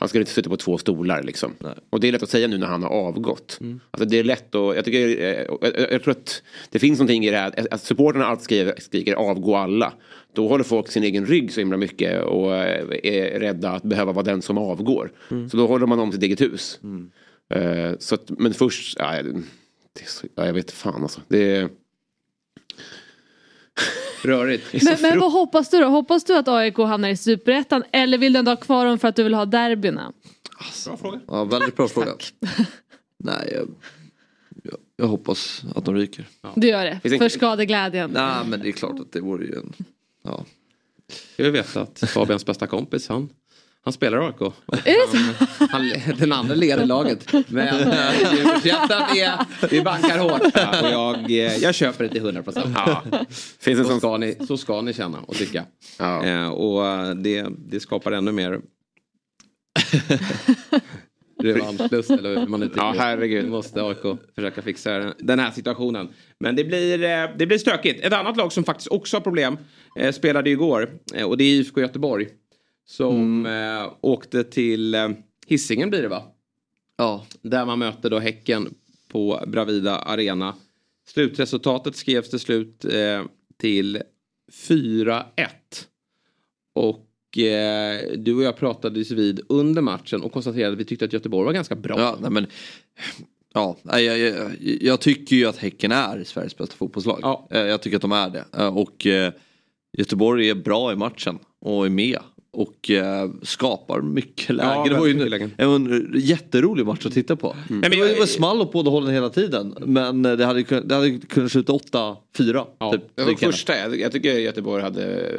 han 0.00 0.08
skulle 0.08 0.22
inte 0.22 0.32
sitta 0.32 0.50
på 0.50 0.56
två 0.56 0.78
stolar 0.78 1.22
liksom. 1.22 1.54
Och 1.90 2.00
det 2.00 2.08
är 2.08 2.12
lätt 2.12 2.22
att 2.22 2.30
säga 2.30 2.48
nu 2.48 2.58
när 2.58 2.66
han 2.66 2.82
har 2.82 2.90
avgått. 2.90 3.58
Alltså 3.90 4.08
det 4.08 4.18
är 4.18 4.24
lätt 4.24 4.54
att, 4.54 4.76
jag 4.76 4.84
tycker, 4.84 5.08
eh, 5.08 5.26
jag, 5.26 5.58
jag, 5.62 5.92
jag 5.92 6.02
tror 6.02 6.12
att 6.12 6.42
det 6.70 6.78
finns 6.78 6.98
någonting 6.98 7.24
i 7.24 7.30
det 7.30 7.36
här, 7.36 7.68
att- 7.70 7.82
supporterna 7.82 8.26
alltid 8.26 8.44
skriver, 8.44 8.74
skriker 8.78 9.14
avgå 9.14 9.56
alla. 9.56 9.92
Då 10.32 10.48
håller 10.48 10.64
folk 10.64 10.88
sin 10.90 11.02
egen 11.04 11.26
rygg 11.26 11.52
så 11.52 11.60
himla 11.60 11.76
mycket 11.76 12.22
och 12.22 12.56
eh, 12.56 12.86
är 13.02 13.40
rädda 13.40 13.70
att 13.70 13.82
behöva 13.82 14.12
vara 14.12 14.24
den 14.24 14.42
som 14.42 14.58
avgår. 14.58 15.12
Så 15.50 15.56
då 15.56 15.66
håller 15.66 15.86
man 15.86 16.00
om 16.00 16.12
sitt 16.12 16.22
eget 16.22 16.40
hus. 16.40 16.80
Eh, 17.54 17.92
så 17.98 18.14
att, 18.14 18.30
men 18.30 18.54
först, 18.54 18.98
är 19.00 19.32
så, 20.06 20.26
ja, 20.34 20.46
jag 20.46 20.52
vet 20.52 20.70
fan 20.70 21.02
alltså. 21.02 21.20
Det 21.28 21.56
är... 21.56 21.68
Rörigt. 24.22 24.84
Men, 24.84 24.96
men 25.02 25.18
vad 25.20 25.32
hoppas 25.32 25.68
du 25.70 25.78
då? 25.80 25.86
Hoppas 25.86 26.24
du 26.24 26.36
att 26.36 26.48
AIK 26.48 26.76
hamnar 26.78 27.08
i 27.08 27.16
Superettan 27.16 27.82
eller 27.92 28.18
vill 28.18 28.32
du 28.32 28.38
ändå 28.38 28.50
ha 28.50 28.56
kvar 28.56 28.86
dem 28.86 28.98
för 28.98 29.08
att 29.08 29.16
du 29.16 29.22
vill 29.22 29.34
ha 29.34 29.44
derbyna? 29.44 30.12
Bra 30.86 30.96
fråga. 30.96 31.20
Ja, 31.28 31.44
väldigt 31.44 31.76
bra 31.76 31.88
fråga. 31.88 32.12
Nej, 33.16 33.52
jag, 33.54 33.68
jag, 34.62 34.74
jag 34.96 35.06
hoppas 35.06 35.62
att 35.74 35.84
de 35.84 35.94
ryker. 35.94 36.28
Du 36.54 36.66
gör 36.68 36.84
det- 37.02 37.18
för 37.18 37.28
skadeglädjen. 37.28 38.10
Nej 38.10 38.34
men 38.48 38.60
det 38.60 38.68
är 38.68 38.72
klart 38.72 39.00
att 39.00 39.12
det 39.12 39.20
vore 39.20 39.44
ju 39.46 39.54
en... 39.56 39.72
Ja. 40.22 40.44
Jag 41.36 41.50
vet 41.50 41.76
att 41.76 41.98
Fabians 42.10 42.46
bästa 42.46 42.66
kompis 42.66 43.08
han, 43.08 43.28
han 43.88 43.92
spelar 43.92 44.18
AIK. 44.18 44.52
Han, 45.70 45.92
den 46.18 46.32
andra 46.32 46.54
leder 46.54 46.86
laget. 46.86 47.32
Men 47.48 47.68
eh, 47.68 48.34
nyårsafton 48.34 49.02
är, 49.16 49.66
vi 49.70 49.82
bankar 49.82 50.18
hårt. 50.18 50.42
Ja, 50.54 50.82
och 50.82 50.88
jag, 50.92 51.30
eh, 51.30 51.56
jag 51.56 51.74
köper 51.74 52.04
det 52.04 52.10
till 52.10 52.20
100 52.20 52.42
procent. 52.42 52.66
Ja. 52.74 53.02
Finns 53.60 53.78
en 53.78 53.84
Så 53.84 53.98
ska, 53.98 54.16
ni, 54.16 54.36
så 54.46 54.56
ska 54.56 54.80
ni 54.80 54.92
känna 54.92 55.20
och 55.20 55.34
tycka. 55.34 55.64
Ja. 55.98 56.24
Eh, 56.24 56.48
och 56.48 56.86
eh, 56.86 57.14
det, 57.14 57.46
det 57.58 57.80
skapar 57.80 58.12
ännu 58.12 58.32
mer 58.32 58.60
revanschlust 61.42 62.10
eller 62.10 62.40
hur 62.40 62.46
man 62.46 62.62
uttrycker 62.62 62.86
Ja, 62.86 62.94
herregud. 62.98 63.44
Nu 63.44 63.50
måste 63.50 63.82
AIK 63.82 64.18
försöka 64.34 64.62
fixa 64.62 65.14
den 65.18 65.38
här 65.38 65.50
situationen. 65.50 66.08
Men 66.40 66.56
det 66.56 66.64
blir, 66.64 67.04
eh, 67.04 67.30
det 67.38 67.46
blir 67.46 67.58
stökigt. 67.58 68.04
Ett 68.04 68.12
annat 68.12 68.36
lag 68.36 68.52
som 68.52 68.64
faktiskt 68.64 68.88
också 68.88 69.16
har 69.16 69.20
problem 69.20 69.58
eh, 69.96 70.12
spelade 70.12 70.50
igår 70.50 70.90
eh, 71.14 71.26
och 71.26 71.36
det 71.36 71.44
är 71.44 71.48
IFK 71.48 71.80
Göteborg. 71.80 72.28
Som 72.88 73.46
eh, 73.46 73.92
åkte 74.00 74.44
till 74.44 74.94
eh, 74.94 75.08
Hisingen 75.46 75.90
blir 75.90 76.02
det 76.02 76.08
va? 76.08 76.22
Ja. 76.96 77.26
Där 77.42 77.66
man 77.66 77.78
möter 77.78 78.10
då 78.10 78.18
Häcken 78.18 78.74
på 79.08 79.44
Bravida 79.46 79.96
Arena. 79.98 80.54
Slutresultatet 81.08 81.96
skrevs 81.96 82.30
till 82.30 82.38
slut 82.40 82.84
eh, 82.84 83.22
till 83.56 84.02
4-1. 84.52 85.22
Och 86.74 87.38
eh, 87.38 88.00
du 88.16 88.34
och 88.34 88.42
jag 88.42 88.56
pratade 88.56 89.00
vid 89.02 89.40
under 89.48 89.82
matchen 89.82 90.22
och 90.22 90.32
konstaterade 90.32 90.72
att 90.72 90.78
vi 90.78 90.84
tyckte 90.84 91.04
att 91.04 91.12
Göteborg 91.12 91.46
var 91.46 91.52
ganska 91.52 91.74
bra. 91.74 91.98
Ja, 91.98 92.16
nej, 92.20 92.30
men, 92.30 92.46
ja 93.54 93.76
jag, 93.84 94.18
jag, 94.18 94.50
jag 94.60 95.00
tycker 95.00 95.36
ju 95.36 95.46
att 95.46 95.56
Häcken 95.56 95.92
är 95.92 96.24
Sveriges 96.24 96.56
bästa 96.56 96.76
fotbollslag. 96.76 97.18
Ja. 97.22 97.48
Eh, 97.50 97.60
Jag 97.60 97.82
tycker 97.82 97.96
att 97.96 98.02
de 98.02 98.12
är 98.12 98.30
det. 98.30 98.44
Eh, 98.56 98.76
Och 98.76 99.06
eh, 99.06 99.32
Göteborg 99.98 100.48
är 100.50 100.54
bra 100.54 100.92
i 100.92 100.96
matchen 100.96 101.38
och 101.60 101.86
är 101.86 101.90
med. 101.90 102.18
Och 102.58 102.90
eh, 102.90 103.30
skapar 103.42 104.00
mycket 104.00 104.56
lägen. 104.56 104.72
Ja, 104.72 104.84
det 104.88 104.94
var 104.94 105.06
ju 105.06 105.22
en, 105.22 105.52
en 105.56 106.12
jätterolig 106.14 106.86
match 106.86 107.06
att 107.06 107.12
titta 107.12 107.36
på. 107.36 107.56
Nej, 107.68 107.80
men 107.80 107.90
det, 107.90 107.96
var, 107.96 108.18
var 108.18 108.26
small 108.26 108.60
åt 108.60 108.72
båda 108.72 108.90
hållen 108.90 109.14
hela 109.14 109.30
tiden. 109.30 109.74
Men 109.80 110.22
det 110.22 110.44
hade, 110.44 110.62
det 110.80 110.94
hade 110.94 111.18
kunnat 111.18 111.52
sluta 111.52 111.72
8-4. 111.72 112.66
Ja. 112.78 112.92
Typ. 112.92 113.02
Det 113.14 113.24
var 113.24 113.34
första, 113.34 113.78
jag, 113.78 114.00
jag 114.00 114.12
tycker 114.12 114.32
Göteborg 114.32 114.82
hade 114.82 115.30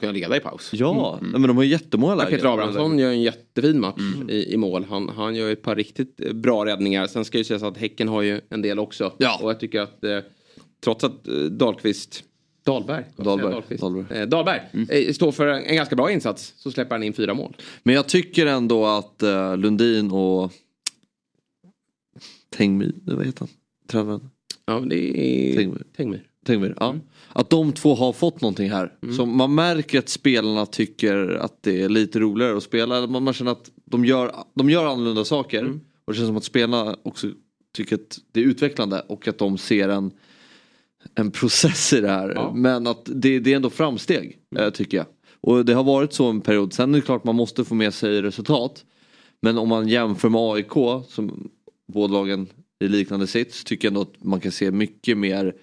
kunnat 0.00 0.14
leda 0.14 0.36
i 0.36 0.40
paus. 0.40 0.70
Ja, 0.72 1.18
nej, 1.22 1.30
men 1.32 1.42
de 1.42 1.56
har 1.56 1.64
ju 1.64 1.70
jättemånga 1.70 2.14
lägen. 2.14 2.30
Peter 2.30 2.52
Abrahamsson 2.52 2.98
gör 2.98 3.10
en 3.10 3.22
jättefin 3.22 3.80
match 3.80 4.00
i, 4.28 4.52
i 4.52 4.56
mål. 4.56 4.86
Han, 4.88 5.08
han 5.08 5.34
gör 5.34 5.50
ett 5.50 5.62
par 5.62 5.76
riktigt 5.76 6.20
eh, 6.20 6.32
bra 6.32 6.64
räddningar. 6.66 7.06
Sen 7.06 7.24
ska 7.24 7.38
ju 7.38 7.44
sägas 7.44 7.62
att 7.62 7.78
Häcken 7.78 8.08
har 8.08 8.22
ju 8.22 8.40
en 8.48 8.62
del 8.62 8.78
också. 8.78 9.12
Ja. 9.18 9.38
Och 9.42 9.50
jag 9.50 9.60
tycker 9.60 9.80
att 9.80 10.04
eh, 10.04 10.18
trots 10.84 11.04
att 11.04 11.28
eh, 11.28 11.34
Dahlqvist 11.34 12.24
Dahlberg. 12.66 13.04
Dahlberg? 13.16 13.78
Dahlberg. 13.78 14.18
Eh, 14.18 14.28
Dahlberg 14.28 14.60
eh, 14.90 15.12
står 15.12 15.32
för 15.32 15.46
en, 15.46 15.76
ganska 15.76 15.96
bra 15.96 16.10
insats. 16.10 16.54
Så 16.56 16.70
släpper 16.70 16.94
han 16.94 17.02
in 17.02 17.12
fyra 17.12 17.34
mål. 17.34 17.56
Men 17.82 17.94
jag 17.94 18.06
tycker 18.06 18.46
ändå 18.46 18.86
att 18.86 19.22
uh, 19.22 19.56
Lundin 19.56 20.10
och 20.10 20.52
Tengmy, 22.56 22.92
vad 23.04 23.26
heter 23.26 23.40
han? 23.40 23.48
Tränaren? 23.88 24.30
Ja, 24.66 24.80
det 24.80 24.96
är 24.96 25.56
Tengmy. 25.56 25.78
Tengmy. 25.96 26.18
Tengmy, 26.46 26.72
ja. 26.80 26.94
Att 27.28 27.50
de 27.50 27.72
två 27.72 27.94
har 27.94 28.12
fått 28.12 28.40
någonting 28.40 28.70
här. 28.70 28.92
Så 29.16 29.26
man 29.26 29.54
märker 29.54 29.98
att 29.98 30.08
spelarna 30.08 30.66
tycker 30.66 31.28
att 31.28 31.62
det 31.62 31.82
är 31.82 31.88
lite 31.88 32.18
roligare 32.18 32.56
att 32.56 32.62
spela. 32.62 33.06
Man, 33.06 33.22
man 33.22 33.34
känner 33.34 33.52
att 33.52 33.70
de 33.84 34.04
gör, 34.04 34.32
de 34.54 34.70
gör 34.70 34.86
annorlunda 34.86 35.24
saker. 35.24 35.80
Och 36.04 36.12
det 36.12 36.14
känns 36.14 36.28
som 36.28 36.36
att 36.36 36.44
spelarna 36.44 36.96
också 37.02 37.26
tycker 37.76 37.94
att 37.94 38.18
det 38.32 38.40
är 38.40 38.44
utvecklande 38.44 39.00
och 39.00 39.28
att 39.28 39.38
de 39.38 39.58
ser 39.58 39.88
en, 39.88 40.12
en 41.14 41.30
process 41.30 41.92
i 41.92 42.00
det 42.00 42.08
här. 42.08 42.32
Ja. 42.34 42.52
Men 42.54 42.86
att 42.86 43.02
det, 43.04 43.38
det 43.38 43.52
är 43.52 43.56
ändå 43.56 43.70
framsteg 43.70 44.38
eh, 44.56 44.70
tycker 44.70 44.96
jag. 44.96 45.06
Och 45.40 45.64
det 45.64 45.74
har 45.74 45.84
varit 45.84 46.12
så 46.12 46.26
en 46.26 46.40
period. 46.40 46.72
Sen 46.72 46.94
är 46.94 46.98
det 46.98 47.04
klart 47.04 47.24
man 47.24 47.36
måste 47.36 47.64
få 47.64 47.74
med 47.74 47.94
sig 47.94 48.22
resultat. 48.22 48.84
Men 49.42 49.58
om 49.58 49.68
man 49.68 49.88
jämför 49.88 50.28
med 50.28 50.40
AIK 50.40 51.04
som 51.08 51.50
båda 51.92 52.12
lagen 52.12 52.46
i 52.80 52.88
liknande 52.88 53.26
sits 53.26 53.64
tycker 53.64 53.88
jag 53.88 53.90
ändå 53.90 54.00
att 54.00 54.24
man 54.24 54.40
kan 54.40 54.52
se 54.52 54.70
mycket 54.70 55.18
mer 55.18 55.54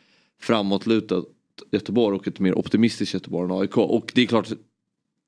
framåtlutat 0.41 1.25
Göteborg 1.71 2.15
och 2.15 2.27
ett 2.27 2.39
mer 2.39 2.57
optimistiskt 2.57 3.13
Göteborg 3.13 3.51
än 3.51 3.61
AIK. 3.61 3.77
Och 3.77 4.11
det 4.15 4.21
är 4.21 4.25
klart 4.25 4.51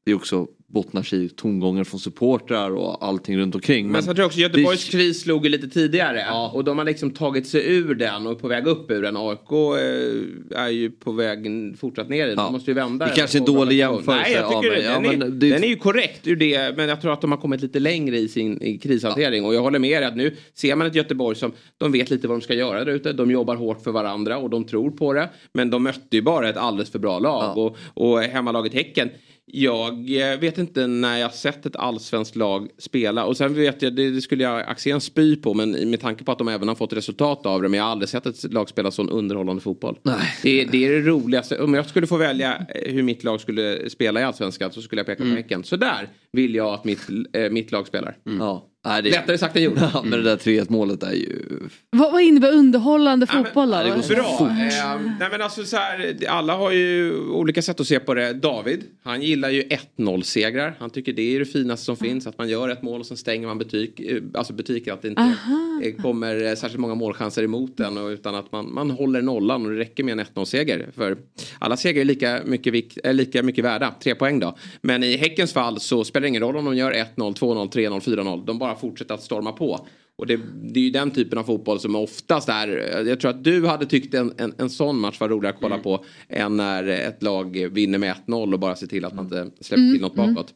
det 0.05 0.11
är 0.11 0.15
också 0.15 0.47
bottnar 0.76 1.03
sig 1.03 1.23
i 1.26 1.30
tongångar 1.30 1.84
från 1.84 1.99
supportrar 1.99 2.71
och 2.71 3.05
allting 3.05 3.38
runt 3.38 3.55
omkring. 3.55 3.88
Men, 3.91 4.03
sen 4.03 4.15
tror 4.15 4.21
jag 4.23 4.28
också 4.28 4.39
Göteborgs 4.39 4.86
det- 4.86 4.91
kris 4.91 5.21
slog 5.21 5.43
ju 5.45 5.49
lite 5.51 5.67
tidigare. 5.67 6.26
Och 6.53 6.63
de 6.63 6.78
har 6.78 6.86
liksom 6.86 7.11
tagit 7.11 7.47
sig 7.47 7.73
ur 7.76 7.95
den 7.95 8.26
och 8.28 8.32
är 8.32 8.36
på 8.36 8.47
väg 8.47 8.67
upp 8.67 8.91
ur 8.91 9.01
den. 9.01 9.17
AIK 9.17 9.51
eh, 9.51 10.59
är 10.63 10.69
ju 10.69 10.91
på 10.91 11.11
väg 11.11 11.39
fortsatt 11.80 12.09
ner 12.09 12.26
i 12.26 12.30
den. 12.30 12.36
Ja. 12.38 12.43
De 12.43 12.53
måste 12.53 12.71
ju 12.71 12.76
vända 12.76 13.05
Det 13.05 13.11
den 13.11 13.15
kanske 13.17 13.38
är 13.38 13.39
en 13.39 13.45
dålig 13.45 13.67
den. 13.69 13.78
jämförelse 13.78 14.23
Nej, 14.23 14.34
jag 14.34 14.49
tycker 14.61 14.69
mig. 14.76 14.82
den, 14.82 15.03
Ja, 15.03 15.11
är, 15.13 15.17
men 15.17 15.39
det- 15.39 15.49
den 15.49 15.63
är 15.63 15.67
ju 15.67 15.76
korrekt 15.76 16.28
ur 16.28 16.36
det. 16.36 16.78
Men 16.78 16.89
jag 16.89 17.01
tror 17.01 17.13
att 17.13 17.21
de 17.21 17.32
har 17.32 17.38
kommit 17.39 17.61
lite 17.61 17.80
längre 17.80 18.17
i 18.17 18.28
sin 18.28 18.61
i 18.61 18.78
krishantering. 18.78 19.45
Och 19.45 19.55
jag 19.55 19.61
håller 19.61 19.80
med 19.80 19.89
er 19.89 20.01
att 20.01 20.15
nu 20.15 20.36
ser 20.53 20.76
man 20.76 20.88
ett 20.88 20.95
Göteborg 20.95 21.36
som 21.38 21.51
de 21.78 21.91
vet 21.91 22.09
lite 22.09 22.28
vad 22.28 22.38
de 22.38 22.41
ska 22.41 22.53
göra 22.53 22.84
där 22.86 22.91
ute. 22.91 23.13
De 23.13 23.32
jobbar 23.32 23.55
hårt 23.55 23.82
för 23.84 23.91
varandra 23.91 24.38
och 24.38 24.49
de 24.49 24.63
tror 24.63 24.91
på 24.91 25.13
det. 25.13 25.30
Men 25.53 25.69
de 25.69 25.84
mötte 25.84 26.15
ju 26.15 26.21
bara 26.21 26.49
ett 26.49 26.57
alldeles 26.57 26.89
för 26.91 26.99
bra 26.99 27.19
lag. 27.19 27.43
Ja. 27.43 27.53
Och, 27.61 27.78
och 28.13 28.19
hemmalaget 28.21 28.73
Häcken. 28.73 29.09
Jag 29.47 29.93
eh, 30.33 30.39
vet 30.39 30.57
inte 30.57 30.87
när 30.87 31.17
jag 31.17 31.33
sett 31.33 31.65
ett 31.65 31.75
allsvenskt 31.75 32.35
lag 32.35 32.67
spela. 32.77 33.25
Och 33.25 33.37
sen 33.37 33.53
vet 33.53 33.81
jag, 33.81 33.95
det, 33.95 34.09
det 34.11 34.21
skulle 34.21 34.43
jag 34.43 34.61
Axén 34.69 35.01
spy 35.01 35.35
på. 35.35 35.53
Men 35.53 35.89
med 35.89 36.01
tanke 36.01 36.23
på 36.23 36.31
att 36.31 36.37
de 36.37 36.47
även 36.47 36.67
har 36.67 36.75
fått 36.75 36.93
resultat 36.93 37.45
av 37.45 37.61
det. 37.61 37.69
Men 37.69 37.77
jag 37.77 37.83
har 37.83 37.91
aldrig 37.91 38.09
sett 38.09 38.25
ett 38.25 38.53
lag 38.53 38.69
spela 38.69 38.91
sån 38.91 39.09
underhållande 39.09 39.61
fotboll. 39.61 39.97
Nej. 40.03 40.15
Det, 40.43 40.61
är- 40.61 40.65
det 40.71 40.85
är 40.85 40.91
det 40.91 41.01
roligaste. 41.01 41.61
Om 41.61 41.73
jag 41.73 41.85
skulle 41.89 42.07
få 42.07 42.17
välja 42.17 42.65
eh, 42.75 42.93
hur 42.93 43.03
mitt 43.03 43.23
lag 43.23 43.41
skulle 43.41 43.89
spela 43.89 44.19
i 44.21 44.23
allsvenskan 44.23 44.71
så 44.71 44.81
skulle 44.81 44.99
jag 44.99 45.05
peka 45.05 45.17
på 45.17 45.23
Mm. 45.23 45.37
Häcken. 45.37 45.63
Så 45.63 45.75
där 45.75 46.09
vill 46.31 46.55
jag 46.55 46.73
att 46.73 46.85
mitt, 46.85 47.07
eh, 47.33 47.49
mitt 47.51 47.71
lag 47.71 47.87
spelar. 47.87 48.17
Ja. 48.39 48.65
Nej, 48.86 49.01
det, 49.01 49.09
Lättare 49.09 49.38
sagt 49.38 49.55
än 49.55 49.63
gjort. 49.63 49.77
ja, 49.93 50.01
men 50.05 50.11
det 50.11 50.21
där 50.21 50.38
3-1 50.38 50.65
målet 50.69 51.03
är 51.03 51.11
ju... 51.11 51.59
Vad, 51.89 52.11
vad 52.11 52.21
innebär 52.21 52.51
underhållande 52.51 53.27
fotboll 53.27 53.71
då? 53.71 53.75
Ja, 53.75 54.15
bra. 54.15 54.49
Eh, 54.49 55.01
nej, 55.19 55.27
men 55.31 55.41
alltså, 55.41 55.65
så 55.65 55.77
här, 55.77 56.17
alla 56.27 56.55
har 56.55 56.71
ju 56.71 57.19
olika 57.29 57.61
sätt 57.61 57.79
att 57.79 57.88
se 57.88 57.99
på 57.99 58.13
det. 58.13 58.33
David, 58.33 58.83
han 59.03 59.21
gillar 59.21 59.49
ju 59.49 59.63
1-0 59.97 60.21
segrar. 60.21 60.75
Han 60.79 60.89
tycker 60.89 61.13
det 61.13 61.36
är 61.36 61.39
det 61.39 61.45
finaste 61.45 61.86
som 61.86 61.97
finns. 61.97 62.27
Att 62.27 62.38
man 62.38 62.49
gör 62.49 62.69
ett 62.69 62.81
mål 62.81 62.99
och 62.99 63.05
sen 63.05 63.17
stänger 63.17 63.47
man 63.47 63.57
butik, 63.57 63.99
eh, 63.99 64.21
alltså 64.33 64.53
butiker. 64.53 64.93
Att 64.93 65.01
det 65.01 65.07
inte 65.07 65.36
eh, 65.83 65.95
kommer 66.01 66.43
eh, 66.43 66.55
särskilt 66.55 66.79
många 66.79 66.95
målchanser 66.95 67.43
emot 67.43 67.77
den. 67.77 67.97
Och, 67.97 68.07
utan 68.07 68.36
att 68.36 68.51
man, 68.51 68.73
man 68.73 68.91
håller 68.91 69.21
nollan 69.21 69.65
och 69.65 69.71
det 69.71 69.77
räcker 69.77 70.03
med 70.03 70.19
en 70.19 70.25
1-0 70.25 70.45
seger. 70.45 70.89
För 70.95 71.17
alla 71.59 71.77
segrar 71.77 72.01
är 72.01 72.05
lika 72.05 72.41
mycket, 72.45 72.73
vikt, 72.73 72.97
är 73.03 73.13
lika 73.13 73.43
mycket 73.43 73.65
värda. 73.65 73.93
Tre 74.03 74.15
poäng 74.15 74.39
då. 74.39 74.57
Men 74.81 75.03
i 75.03 75.17
Häckens 75.17 75.53
fall 75.53 75.79
så 75.79 76.03
spelar 76.03 76.21
det 76.21 76.27
ingen 76.27 76.41
roll 76.41 76.57
om 76.57 76.65
de 76.65 76.75
gör 76.75 76.91
1-0, 76.91 77.05
2-0, 77.15 77.71
3-0, 77.71 77.99
4-0. 77.99 78.45
De 78.45 78.59
bara 78.59 78.74
fortsätter 78.76 79.13
att 79.13 79.23
storma 79.23 79.51
på. 79.51 79.88
Och 80.17 80.28
det, 80.28 80.39
det 80.73 80.80
är 80.80 80.84
ju 80.84 80.89
den 80.89 81.11
typen 81.11 81.38
av 81.39 81.43
fotboll 81.43 81.80
som 81.80 81.95
oftast 81.95 82.49
är, 82.49 82.67
jag 83.07 83.19
tror 83.19 83.32
att 83.32 83.43
du 83.43 83.67
hade 83.67 83.86
tyckt 83.86 84.13
en, 84.13 84.34
en, 84.38 84.53
en 84.57 84.69
sån 84.69 84.99
match 84.99 85.19
var 85.19 85.30
roligare 85.30 85.55
att 85.55 85.61
kolla 85.61 85.78
på 85.78 86.05
än 86.30 86.57
när 86.57 86.84
ett 86.88 87.23
lag 87.23 87.67
vinner 87.71 87.97
med 87.97 88.15
1-0 88.28 88.53
och 88.53 88.59
bara 88.59 88.76
ser 88.76 88.88
till 88.88 89.05
att 89.05 89.13
man 89.15 89.26
inte 89.26 89.51
släpper 89.61 89.91
till 89.93 90.01
något 90.01 90.15
bakåt. 90.15 90.53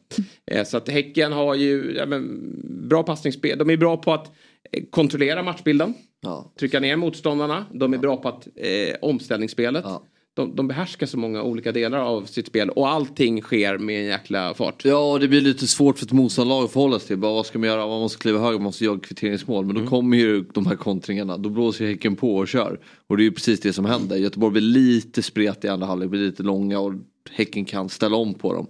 Eh, 0.50 0.64
Så 0.64 0.76
att 0.76 0.88
Häcken 0.88 1.32
har 1.32 1.54
ju 1.54 1.94
ja, 1.96 2.06
men, 2.06 2.52
bra 2.88 3.02
passningsspel, 3.02 3.58
de 3.58 3.70
är 3.70 3.76
bra 3.76 3.96
på 3.96 4.12
att 4.12 4.30
eh, 4.72 4.82
kontrollera 4.90 5.42
matchbilden, 5.42 5.94
Ja. 6.22 6.52
trycka 6.58 6.80
ner 6.80 6.96
motståndarna, 6.96 7.66
de 7.72 7.94
är 7.94 7.98
bra 7.98 8.16
på 8.16 8.28
att 8.28 8.48
eh, 8.56 8.96
omställningsspelet. 9.02 9.84
Ja. 9.84 10.02
De, 10.40 10.56
de 10.56 10.68
behärskar 10.68 11.06
så 11.06 11.18
många 11.18 11.42
olika 11.42 11.72
delar 11.72 11.98
av 11.98 12.24
sitt 12.24 12.46
spel 12.46 12.70
och 12.70 12.88
allting 12.88 13.42
sker 13.42 13.78
med 13.78 14.00
en 14.00 14.06
jäkla 14.06 14.54
fart. 14.54 14.84
Ja, 14.84 15.12
och 15.12 15.20
det 15.20 15.28
blir 15.28 15.40
lite 15.40 15.66
svårt 15.66 15.98
för 15.98 16.06
ett 16.06 16.12
motståndarlag 16.12 16.64
att 16.64 16.72
förhålla 16.72 16.98
sig 16.98 17.08
till. 17.08 17.16
Bara, 17.18 17.32
vad 17.32 17.46
ska 17.46 17.58
man 17.58 17.68
göra? 17.68 17.86
Man 17.86 18.00
måste 18.00 18.18
kliva 18.18 18.38
höger, 18.38 18.58
man 18.58 18.62
måste 18.62 18.84
jaga 18.84 19.00
kvitteringsmål. 19.00 19.66
Men 19.66 19.74
då 19.76 19.86
kommer 19.90 20.16
ju 20.16 20.44
de 20.54 20.66
här 20.66 20.76
kontringarna. 20.76 21.36
Då 21.36 21.48
blåser 21.48 21.86
Häcken 21.86 22.16
på 22.16 22.36
och 22.36 22.48
kör. 22.48 22.80
Och 23.06 23.16
det 23.16 23.22
är 23.22 23.24
ju 23.24 23.32
precis 23.32 23.60
det 23.60 23.72
som 23.72 23.84
händer. 23.84 24.16
Göteborg 24.16 24.52
blir 24.52 24.62
lite 24.62 25.22
spretig 25.22 25.68
i 25.68 25.70
andra 25.70 25.86
halvlek, 25.86 26.10
blir 26.10 26.20
lite 26.20 26.42
långa 26.42 26.80
och 26.80 26.92
Häcken 27.30 27.64
kan 27.64 27.88
ställa 27.88 28.16
om 28.16 28.34
på 28.34 28.52
dem. 28.54 28.66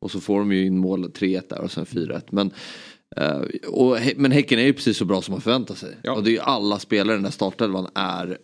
Och 0.00 0.10
så 0.10 0.20
får 0.20 0.38
de 0.38 0.52
ju 0.52 0.66
in 0.66 0.78
mål 0.78 1.04
3-1 1.04 1.42
där 1.48 1.60
och 1.60 1.70
sen 1.70 1.84
4-1. 1.84 2.20
Men, 2.30 2.50
och, 3.68 3.96
Hä- 3.98 4.14
men 4.16 4.32
Häcken 4.32 4.58
är 4.58 4.62
ju 4.64 4.72
precis 4.72 4.96
så 4.96 5.04
bra 5.04 5.22
som 5.22 5.32
man 5.32 5.40
förväntar 5.40 5.74
sig. 5.74 5.96
Ja. 6.02 6.12
Och 6.12 6.24
det 6.24 6.30
är 6.30 6.32
ju 6.32 6.40
alla 6.40 6.78
spelare 6.78 7.14
i 7.14 7.16
den 7.16 7.22
där 7.22 7.30
startelvan 7.30 7.88
är 7.94 8.38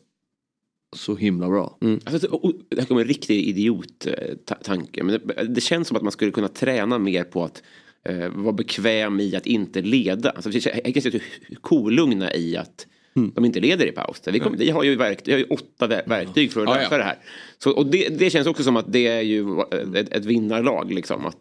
så 0.94 1.16
himla 1.16 1.48
bra. 1.48 1.78
Mm. 1.82 2.00
Alltså, 2.04 2.28
och- 2.28 2.44
och 2.44 2.52
det 2.68 2.80
här 2.80 2.86
kommer 2.86 3.00
en 3.00 3.08
riktig 3.08 3.48
idiot-tanke. 3.48 5.00
Eh, 5.00 5.04
Men 5.06 5.20
det, 5.26 5.44
det 5.44 5.60
känns 5.60 5.88
som 5.88 5.96
att 5.96 6.02
man 6.02 6.12
skulle 6.12 6.30
kunna 6.30 6.48
träna 6.48 6.98
mer 6.98 7.24
på 7.24 7.44
att 7.44 7.62
eh, 8.08 8.28
vara 8.28 8.52
bekväm 8.52 9.20
i 9.20 9.36
att 9.36 9.46
inte 9.46 9.82
leda. 9.82 10.30
Alltså, 10.30 10.50
jag 10.84 10.94
kan 10.94 11.02
se 11.02 11.20
kolugna 11.60 12.34
i 12.34 12.56
att 12.56 12.86
de 13.14 13.44
inte 13.44 13.60
leder 13.60 13.86
i 13.86 13.92
paus. 13.92 14.22
Vi, 14.26 14.38
kommer, 14.38 14.56
vi, 14.56 14.70
har 14.70 14.82
ju 14.82 14.96
verk, 14.96 15.18
vi 15.24 15.32
har 15.32 15.38
ju 15.38 15.44
åtta 15.44 15.86
ver- 15.86 16.08
verktyg 16.08 16.52
för 16.52 16.60
att 16.62 16.68
Ja, 16.68 16.74
lösa 16.74 16.88
ja. 16.90 16.98
det 16.98 17.04
här. 17.04 17.18
Så, 17.58 17.70
och 17.70 17.86
det, 17.86 18.08
det 18.18 18.30
känns 18.30 18.46
också 18.46 18.62
som 18.62 18.76
att 18.76 18.92
det 18.92 19.06
är 19.06 19.20
ju 19.20 19.60
ett, 19.94 20.12
ett 20.14 20.24
vinnarlag. 20.24 20.92
Liksom, 20.92 21.26
att, 21.26 21.38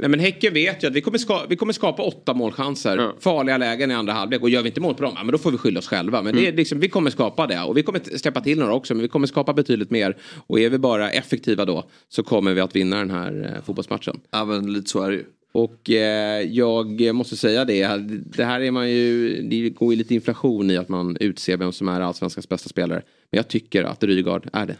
Nej, 0.00 0.08
men 0.08 0.20
Häcken 0.20 0.54
vet 0.54 0.82
ju 0.84 0.88
att 0.88 0.94
vi 0.94 1.00
kommer, 1.00 1.18
ska, 1.18 1.46
vi 1.48 1.56
kommer 1.56 1.72
skapa 1.72 2.02
åtta 2.02 2.34
målchanser. 2.34 3.10
Farliga 3.20 3.58
lägen 3.58 3.90
i 3.90 3.94
andra 3.94 4.12
halvlek. 4.12 4.42
Och 4.42 4.50
gör 4.50 4.62
vi 4.62 4.68
inte 4.68 4.80
mål 4.80 4.94
på 4.94 5.02
dem, 5.02 5.12
ja, 5.16 5.24
men 5.24 5.32
då 5.32 5.38
får 5.38 5.50
vi 5.50 5.58
skylla 5.58 5.78
oss 5.78 5.88
själva. 5.88 6.22
Men 6.22 6.34
det 6.34 6.42
Mm. 6.46 6.56
liksom, 6.56 6.80
vi 6.80 6.88
kommer 6.88 7.10
skapa 7.10 7.46
det. 7.46 7.62
Och 7.62 7.76
vi 7.76 7.82
kommer 7.82 8.18
släppa 8.18 8.40
till 8.40 8.58
några 8.58 8.74
också. 8.74 8.94
Men 8.94 9.02
vi 9.02 9.08
kommer 9.08 9.26
skapa 9.26 9.52
betydligt 9.52 9.90
mer. 9.90 10.16
Och 10.46 10.60
är 10.60 10.70
vi 10.70 10.78
bara 10.78 11.10
effektiva 11.10 11.64
då 11.64 11.84
så 12.08 12.22
kommer 12.22 12.54
vi 12.54 12.60
att 12.60 12.76
vinna 12.76 12.96
den 12.98 13.10
här 13.10 13.52
eh, 13.56 13.64
fotbollsmatchen. 13.64 14.20
Ja 14.30 14.44
men 14.44 14.72
lite 14.72 14.90
så 14.90 15.02
är 15.02 15.10
det 15.10 15.16
ju. 15.16 15.24
Och 15.56 15.90
eh, 15.90 16.42
jag 16.42 17.14
måste 17.14 17.36
säga 17.36 17.64
det. 17.64 17.96
Det 18.36 18.44
här 18.44 18.60
är 18.60 18.70
man 18.70 18.90
ju. 18.90 19.42
Det 19.42 19.70
går 19.70 19.92
ju 19.92 19.98
lite 19.98 20.14
inflation 20.14 20.70
i 20.70 20.76
att 20.76 20.88
man 20.88 21.16
utser 21.20 21.56
vem 21.56 21.72
som 21.72 21.88
är 21.88 22.00
allsvenskans 22.00 22.48
bästa 22.48 22.68
spelare. 22.68 23.02
Men 23.30 23.36
jag 23.36 23.48
tycker 23.48 23.84
att 23.84 24.04
Rygaard 24.04 24.48
är 24.52 24.66
det. 24.66 24.76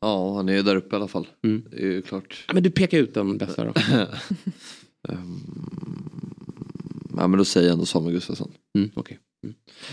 Ja 0.00 0.34
han 0.36 0.48
är 0.48 0.52
ju 0.52 0.62
där 0.62 0.76
uppe 0.76 0.94
i 0.94 0.98
alla 0.98 1.08
fall. 1.08 1.26
Mm. 1.44 1.64
Det 1.70 1.76
är 1.76 1.86
ju 1.86 2.02
klart. 2.02 2.44
Ja, 2.48 2.54
men 2.54 2.62
du 2.62 2.70
pekar 2.70 2.98
ut 2.98 3.14
den 3.14 3.38
bästa 3.38 3.64
då. 3.64 3.72
Ja 7.16 7.28
men 7.28 7.38
då 7.38 7.44
säger 7.44 7.66
jag 7.66 7.72
ändå 7.72 7.86
Samuel 7.86 8.14
Gustafsson. 8.14 8.52
Mm, 8.78 8.90
okay. 8.94 9.16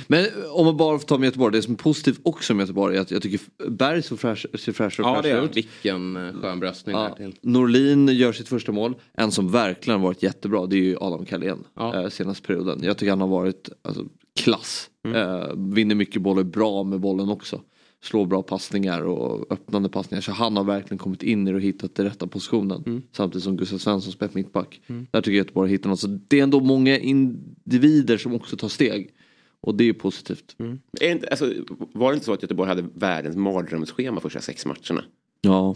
Men 0.07 0.25
om 0.51 0.65
man 0.65 0.77
bara 0.77 0.99
får 0.99 1.07
ta 1.07 1.17
med 1.17 1.25
Göteborg, 1.25 1.55
det 1.55 1.61
som 1.61 1.73
är 1.73 1.77
positivt 1.77 2.19
också 2.23 2.53
med 2.53 2.63
Göteborg 2.63 2.97
är 2.97 3.01
att 3.01 3.11
jag 3.11 3.21
tycker 3.21 3.39
Berg 3.69 4.03
så 4.03 4.17
fräsch, 4.17 4.45
ser 4.59 4.71
fräschare 4.71 5.07
och 5.07 5.17
Ja 5.17 5.21
fräschare 5.21 5.39
är 5.39 5.45
ut. 5.45 5.57
Vilken 5.57 6.15
eh, 6.15 6.33
skön 6.33 6.59
bröstning 6.59 6.95
Ja, 6.95 7.15
till. 7.15 7.35
Norlin 7.41 8.07
gör 8.07 8.31
sitt 8.31 8.47
första 8.47 8.71
mål. 8.71 8.95
En 9.13 9.31
som 9.31 9.51
verkligen 9.51 10.01
varit 10.01 10.23
jättebra 10.23 10.65
det 10.65 10.75
är 10.75 10.81
ju 10.81 10.97
Adam 10.99 11.25
Carlén. 11.25 11.63
Ja. 11.75 12.01
Eh, 12.01 12.09
senaste 12.09 12.47
perioden. 12.47 12.79
Jag 12.83 12.97
tycker 12.97 13.09
han 13.09 13.21
har 13.21 13.27
varit 13.27 13.69
alltså, 13.81 14.05
klass. 14.39 14.89
Mm. 15.05 15.17
Eh, 15.17 15.73
vinner 15.73 15.95
mycket 15.95 16.21
bollar, 16.21 16.43
bra 16.43 16.83
med 16.83 16.99
bollen 16.99 17.29
också. 17.29 17.61
Slår 18.03 18.25
bra 18.25 18.41
passningar 18.41 19.01
och 19.01 19.51
öppnande 19.51 19.89
passningar. 19.89 20.21
Så 20.21 20.31
han 20.31 20.57
har 20.57 20.63
verkligen 20.63 20.97
kommit 20.97 21.23
in 21.23 21.47
i 21.47 21.51
det 21.51 21.55
och 21.55 21.61
hittat 21.61 21.95
den 21.95 22.05
rätta 22.05 22.27
positionen. 22.27 22.83
Mm. 22.85 23.01
Samtidigt 23.11 23.43
som 23.43 23.57
Gustav 23.57 23.77
Svensson 23.77 24.13
spelar 24.13 24.33
mittback. 24.33 24.81
Där 24.87 24.95
tycker 24.95 25.11
jag 25.13 25.21
att 25.21 25.47
Göteborg 25.47 25.71
hittar 25.71 25.89
något. 25.89 25.99
Så 25.99 26.19
det 26.27 26.39
är 26.39 26.43
ändå 26.43 26.59
många 26.59 26.99
individer 26.99 28.17
som 28.17 28.33
också 28.33 28.57
tar 28.57 28.67
steg. 28.67 29.13
Och 29.61 29.75
det 29.75 29.83
är 29.83 29.85
ju 29.85 29.93
positivt. 29.93 30.55
är 31.01 31.11
inte, 31.11 31.27
alltså, 31.27 31.53
var 31.93 32.11
det 32.11 32.13
inte 32.13 32.25
så 32.25 32.33
att 32.33 32.41
Göteborg 32.41 32.69
hade 32.69 32.85
världens 32.93 33.35
mardrömsschema 33.35 34.21
första 34.21 34.39
sex 34.39 34.65
matcherna? 34.65 35.03
Ja. 35.41 35.75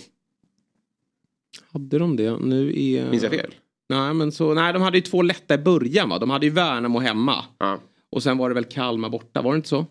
Hade 1.71 1.99
de 1.99 2.15
det? 2.15 2.38
Nu 2.39 2.79
är... 2.79 3.09
Minns 3.09 3.23
jag 3.23 3.32
fel? 3.32 3.53
Nej, 3.89 4.13
men 4.13 4.32
så, 4.32 4.53
nej, 4.53 4.73
de 4.73 4.82
hade 4.82 4.97
ju 4.97 5.01
två 5.01 5.21
lätta 5.21 5.53
i 5.53 5.57
början 5.57 6.09
va? 6.09 6.19
De 6.19 6.29
hade 6.29 6.45
ju 6.45 6.51
Värnamo 6.51 6.99
hemma. 6.99 7.45
Ja. 7.57 7.79
Och 8.09 8.23
sen 8.23 8.38
var 8.38 8.49
det 8.49 8.55
väl 8.55 8.63
Kalmar 8.65 9.09
borta, 9.09 9.41
var 9.41 9.51
det 9.51 9.55
inte 9.55 9.69
så? 9.69 9.86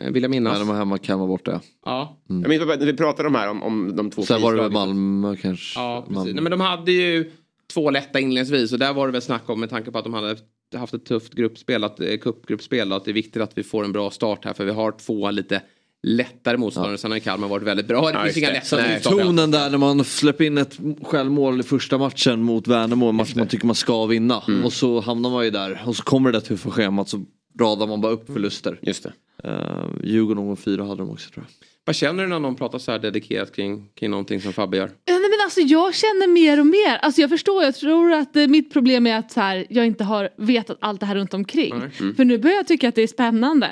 Eh, 0.00 0.10
Vill 0.10 0.22
jag 0.22 0.30
minnas. 0.30 0.52
När 0.52 0.58
de 0.58 0.68
var 0.68 0.74
hemma, 0.74 0.98
Kalmar 0.98 1.26
borta. 1.26 1.60
Ja. 1.84 2.16
Jag 2.26 2.48
minns 2.48 2.66
när 2.66 2.86
vi 2.86 2.96
pratade 2.96 3.28
om 3.28 3.34
här 3.34 3.50
om, 3.50 3.62
om 3.62 3.96
de 3.96 4.10
två 4.10 4.22
Sen 4.22 4.42
var 4.42 4.54
det 4.54 4.62
väl. 4.62 4.72
Malmö 4.72 5.36
kanske. 5.36 5.80
Ja, 5.80 6.00
precis. 6.00 6.16
Malmö. 6.16 6.32
Nej, 6.32 6.42
men 6.42 6.50
de 6.50 6.60
hade 6.60 6.92
ju 6.92 7.30
två 7.72 7.90
lätta 7.90 8.20
inledningsvis 8.20 8.72
och 8.72 8.78
där 8.78 8.94
var 8.94 9.06
det 9.06 9.12
väl 9.12 9.22
snack 9.22 9.48
om 9.50 9.60
med 9.60 9.70
tanke 9.70 9.90
på 9.90 9.98
att 9.98 10.04
de 10.04 10.14
hade 10.14 10.36
haft 10.74 10.94
ett 10.94 11.04
tufft 11.04 11.34
gruppspel, 11.34 11.84
att, 11.84 12.00
eh, 12.00 12.16
cupgruppspel, 12.16 12.92
att 12.92 13.04
det 13.04 13.10
är 13.10 13.12
viktigt 13.12 13.42
att 13.42 13.58
vi 13.58 13.62
får 13.62 13.84
en 13.84 13.92
bra 13.92 14.10
start 14.10 14.44
här 14.44 14.52
för 14.52 14.64
vi 14.64 14.70
har 14.70 14.92
två 14.92 15.30
lite 15.30 15.62
lättare 16.02 16.56
motståndare. 16.56 16.98
Sen 16.98 17.10
har 17.10 17.18
Kalmar 17.18 17.48
varit 17.48 17.62
väldigt 17.66 17.88
bra. 17.88 18.00
Det 18.06 18.12
Ja, 18.12 18.22
finns 18.22 18.26
just 18.26 18.38
inga 18.38 18.48
det. 18.48 18.54
lätta 18.54 18.76
Nej, 18.76 18.94
motståndare. 18.94 19.26
tonen 19.26 19.50
där 19.50 19.70
när 19.70 19.78
man 19.78 20.04
släpper 20.04 20.44
in 20.44 20.58
ett 20.58 20.78
självmål 21.02 21.60
i 21.60 21.62
första 21.62 21.98
matchen 21.98 22.42
mot 22.42 22.66
Värnamo, 22.68 23.08
en 23.08 23.14
match 23.14 23.34
man 23.36 23.48
tycker 23.48 23.66
man 23.66 23.74
ska 23.74 24.06
vinna. 24.06 24.42
Mm. 24.48 24.64
Och 24.64 24.72
så 24.72 25.00
hamnar 25.00 25.30
man 25.30 25.44
ju 25.44 25.50
där 25.50 25.82
och 25.86 25.96
så 25.96 26.02
kommer 26.02 26.32
det 26.32 26.38
där 26.38 26.46
tuffa 26.46 26.70
schemat 26.70 27.08
så 27.08 27.24
radar 27.60 27.86
man 27.86 28.00
bara 28.00 28.12
upp 28.12 28.26
förluster. 28.26 28.78
Just 28.82 29.02
det. 29.02 29.12
Uh, 29.48 29.84
Djurgården 30.04 30.48
och 30.48 30.58
fyra 30.58 30.84
hade 30.84 31.02
de 31.02 31.10
också 31.10 31.30
tror 31.30 31.46
jag. 31.48 31.66
Vad 31.86 31.96
känner 31.96 32.22
du 32.22 32.28
när 32.28 32.38
någon 32.38 32.54
pratar 32.56 32.78
så 32.78 32.92
här 32.92 32.98
dedikerat 32.98 33.54
kring, 33.56 33.88
kring 33.94 34.10
någonting 34.10 34.40
som 34.40 34.52
Fabbe 34.52 34.76
gör? 34.76 34.86
Nej, 34.86 35.18
men 35.20 35.30
alltså, 35.44 35.60
jag 35.60 35.94
känner 35.94 36.28
mer 36.28 36.60
och 36.60 36.66
mer. 36.66 36.96
Alltså, 37.02 37.20
jag 37.20 37.30
förstår, 37.30 37.62
jag 37.64 37.74
tror 37.74 38.12
att 38.12 38.36
eh, 38.36 38.46
mitt 38.46 38.72
problem 38.72 39.06
är 39.06 39.18
att 39.18 39.32
så 39.32 39.40
här, 39.40 39.66
jag 39.68 39.86
inte 39.86 40.04
har 40.04 40.28
vetat 40.36 40.76
allt 40.80 41.00
det 41.00 41.06
här 41.06 41.14
runt 41.14 41.34
omkring. 41.34 41.74
Mm. 42.00 42.14
För 42.14 42.24
nu 42.24 42.38
börjar 42.38 42.56
jag 42.56 42.66
tycka 42.66 42.88
att 42.88 42.94
det 42.94 43.02
är 43.02 43.06
spännande. 43.06 43.66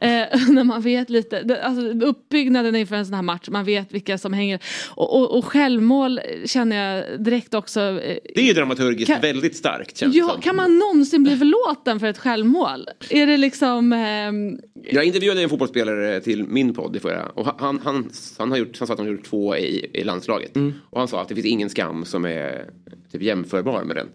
Eh, 0.00 0.08
när 0.48 0.64
man 0.64 0.82
vet 0.82 1.10
lite, 1.10 1.42
det, 1.42 1.62
alltså, 1.64 2.06
uppbyggnaden 2.06 2.76
inför 2.76 2.96
en 2.96 3.06
sån 3.06 3.14
här 3.14 3.22
match, 3.22 3.48
man 3.48 3.64
vet 3.64 3.92
vilka 3.92 4.18
som 4.18 4.32
hänger. 4.32 4.60
Och, 4.88 5.16
och, 5.20 5.38
och 5.38 5.44
självmål 5.44 6.20
känner 6.44 6.76
jag 6.96 7.24
direkt 7.24 7.54
också. 7.54 7.80
Eh, 7.80 8.16
Det 8.34 8.40
är 8.40 8.44
ju 8.46 8.52
dramaturgiskt 8.52 9.10
Kan- 9.10 9.20
väldigt 9.20 9.56
starkt 9.56 9.96
känns 9.96 10.12
det 10.12 10.18
ja, 10.18 10.28
som. 10.28 10.40
kan 10.40 10.56
man 10.56 10.78
någonsin 10.78 11.22
bli 11.22 11.36
förlåten 11.36 12.00
för 12.00 12.06
ett 12.06 12.18
självmål? 12.18 12.88
Är 13.10 13.26
det 13.26 13.36
liksom... 13.36 13.92
ehm, 13.92 14.58
Jag 14.90 15.04
intervjuade 15.04 15.42
en 15.42 15.48
fotbollsspelare 15.48 16.20
till 16.20 16.44
min 16.44 16.74
podd 16.74 16.96
i 16.96 17.00
förra 17.00 17.26
och 17.26 17.44
han, 17.60 17.80
han, 17.84 18.10
han, 18.38 18.50
har 18.50 18.58
gjort, 18.58 18.78
han 18.78 18.86
sa 18.86 18.92
att 18.92 18.98
han 18.98 19.08
har 19.08 19.14
gjort 19.14 19.24
två 19.24 19.56
i, 19.56 19.90
i 19.92 20.04
landslaget. 20.04 20.56
Mm. 20.56 20.72
Och 20.90 20.98
han 20.98 21.08
sa 21.08 21.22
att 21.22 21.28
det 21.28 21.34
finns 21.34 21.46
ingen 21.46 21.70
skam 21.70 22.04
som 22.04 22.24
är 22.24 22.70
typ 23.12 23.22
jämförbar 23.22 23.84
med 23.84 23.96
den. 23.96 24.08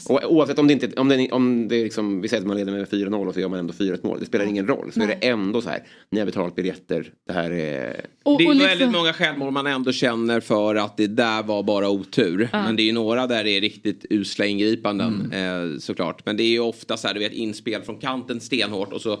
så. 0.00 0.14
Och 0.14 0.32
oavsett 0.32 0.58
om 0.58 0.66
det 0.66 0.72
inte, 0.72 1.00
om 1.00 1.08
det, 1.08 1.30
om 1.30 1.68
det 1.68 1.82
liksom, 1.82 2.20
vi 2.20 2.28
säger 2.28 2.40
att 2.40 2.46
man 2.46 2.56
leder 2.56 2.72
med 2.72 2.88
4-0 2.88 3.28
och 3.28 3.34
så 3.34 3.40
gör 3.40 3.48
man 3.48 3.58
ändå 3.58 3.72
4-1 3.72 4.06
mål. 4.06 4.20
Det 4.20 4.26
spelar 4.26 4.44
ingen 4.44 4.66
roll. 4.66 4.92
Så 4.92 5.02
är 5.02 5.06
det 5.06 5.12
ändå 5.12 5.60
så 5.60 5.68
här, 5.68 5.82
ni 6.10 6.18
har 6.18 6.26
betalat 6.26 6.54
biljetter, 6.54 7.12
det 7.26 7.32
här 7.32 7.50
är... 7.50 8.06
Och, 8.22 8.38
Det 8.38 8.44
är 8.44 8.48
och 8.48 8.54
väldigt 8.54 8.78
liksom, 8.78 8.92
många 8.92 9.12
självmål 9.12 9.50
man 9.50 9.66
ändå 9.66 9.92
känner 9.92 10.40
för 10.40 10.74
att 10.74 10.96
det 10.96 11.06
där 11.06 11.42
var 11.42 11.62
bara 11.62 11.90
otur. 11.90 12.48
Men 12.52 12.76
det 12.76 12.82
är 12.82 12.84
ju 12.84 12.92
några 12.92 13.26
där 13.26 13.44
det 13.44 13.50
är 13.50 13.60
riktigt 13.60 14.06
usla 14.10 14.46
ingripanden 14.46 15.32
eh, 15.32 15.78
såklart. 15.78 16.26
Men 16.26 16.36
det 16.36 16.42
är 16.42 16.50
ju 16.50 16.60
ofta 16.60 16.96
så 16.96 17.06
här, 17.06 17.14
du 17.14 17.20
vet 17.20 17.32
inspel 17.32 17.82
från 17.82 17.96
kanten 17.96 18.40
stenhårt 18.40 18.92
och 18.92 19.00
så 19.00 19.18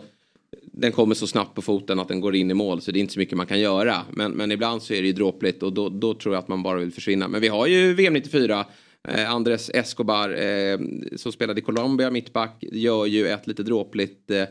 den 0.72 0.92
kommer 0.92 1.14
så 1.14 1.26
snabbt 1.26 1.54
på 1.54 1.62
foten 1.62 2.00
att 2.00 2.08
den 2.08 2.20
går 2.20 2.34
in 2.34 2.50
i 2.50 2.54
mål 2.54 2.80
så 2.80 2.92
det 2.92 2.98
är 2.98 3.00
inte 3.00 3.12
så 3.12 3.18
mycket 3.18 3.36
man 3.36 3.46
kan 3.46 3.60
göra. 3.60 3.96
Men, 4.10 4.32
men 4.32 4.52
ibland 4.52 4.82
så 4.82 4.94
är 4.94 5.00
det 5.00 5.06
ju 5.06 5.12
dråpligt 5.12 5.62
och 5.62 5.72
då, 5.72 5.88
då 5.88 6.14
tror 6.14 6.34
jag 6.34 6.42
att 6.42 6.48
man 6.48 6.62
bara 6.62 6.78
vill 6.78 6.92
försvinna. 6.92 7.28
Men 7.28 7.40
vi 7.40 7.48
har 7.48 7.66
ju 7.66 7.94
VM 7.94 8.12
94. 8.12 8.64
Eh, 9.08 9.30
Andres 9.30 9.70
Escobar 9.74 10.30
eh, 10.30 10.78
som 11.16 11.32
spelade 11.32 11.60
i 11.60 11.64
Colombia 11.64 12.10
mittback 12.10 12.64
gör 12.72 13.06
ju 13.06 13.28
ett 13.28 13.46
lite 13.46 13.62
dråpligt 13.62 14.30
eh, 14.30 14.44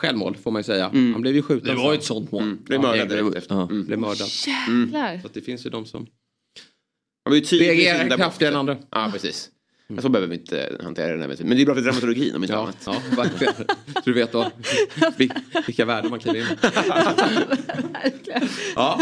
självmål 0.00 0.36
får 0.36 0.50
man 0.50 0.60
ju 0.60 0.64
säga. 0.64 0.90
Han 0.92 1.20
blev 1.20 1.34
ju 1.34 1.42
skjuten. 1.42 1.76
Det 1.76 1.82
var 1.82 1.92
ju 1.92 1.98
ett 1.98 2.04
sånt 2.04 2.32
mål. 2.32 2.56
Det 2.66 2.74
är 2.74 2.78
mördad 2.78 3.08
direkt 3.08 3.36
efter. 3.36 3.62
Mm. 3.62 3.86
Blev 3.86 3.98
mördad. 3.98 4.28
jäklar. 4.46 5.18
Så 5.20 5.26
att 5.26 5.34
det 5.34 5.40
finns 5.40 5.66
ju 5.66 5.70
de 5.70 5.86
som 5.86 6.06
Han 7.24 7.30
var 7.30 7.34
ju 7.34 7.40
tydlig 7.40 7.68
reagerar 7.68 8.16
kraftigare 8.16 8.52
än 8.52 8.58
andra. 8.58 8.76
Ja, 8.90 9.10
precis. 9.12 9.50
Men 9.90 10.02
så 10.02 10.08
behöver 10.08 10.28
vi 10.28 10.36
inte 10.40 10.76
hantera 10.82 11.16
den 11.16 11.20
här. 11.20 11.36
Men 11.44 11.56
det 11.56 11.62
är 11.62 11.64
bra 11.66 11.74
för 11.74 11.82
dramaturgin 11.82 12.36
om 12.36 12.42
inte 12.42 12.52
Ja, 12.54 12.60
annat. 12.62 12.76
ja 12.86 12.94
verkligen. 13.16 13.54
Så 13.94 14.00
du 14.04 14.12
vet 14.12 14.32
då, 14.32 14.50
vil- 15.16 15.32
vilka 15.66 15.84
värden 15.84 16.10
man 16.10 16.20
kliver 16.20 16.38
in 16.40 16.46
Ja, 18.76 19.00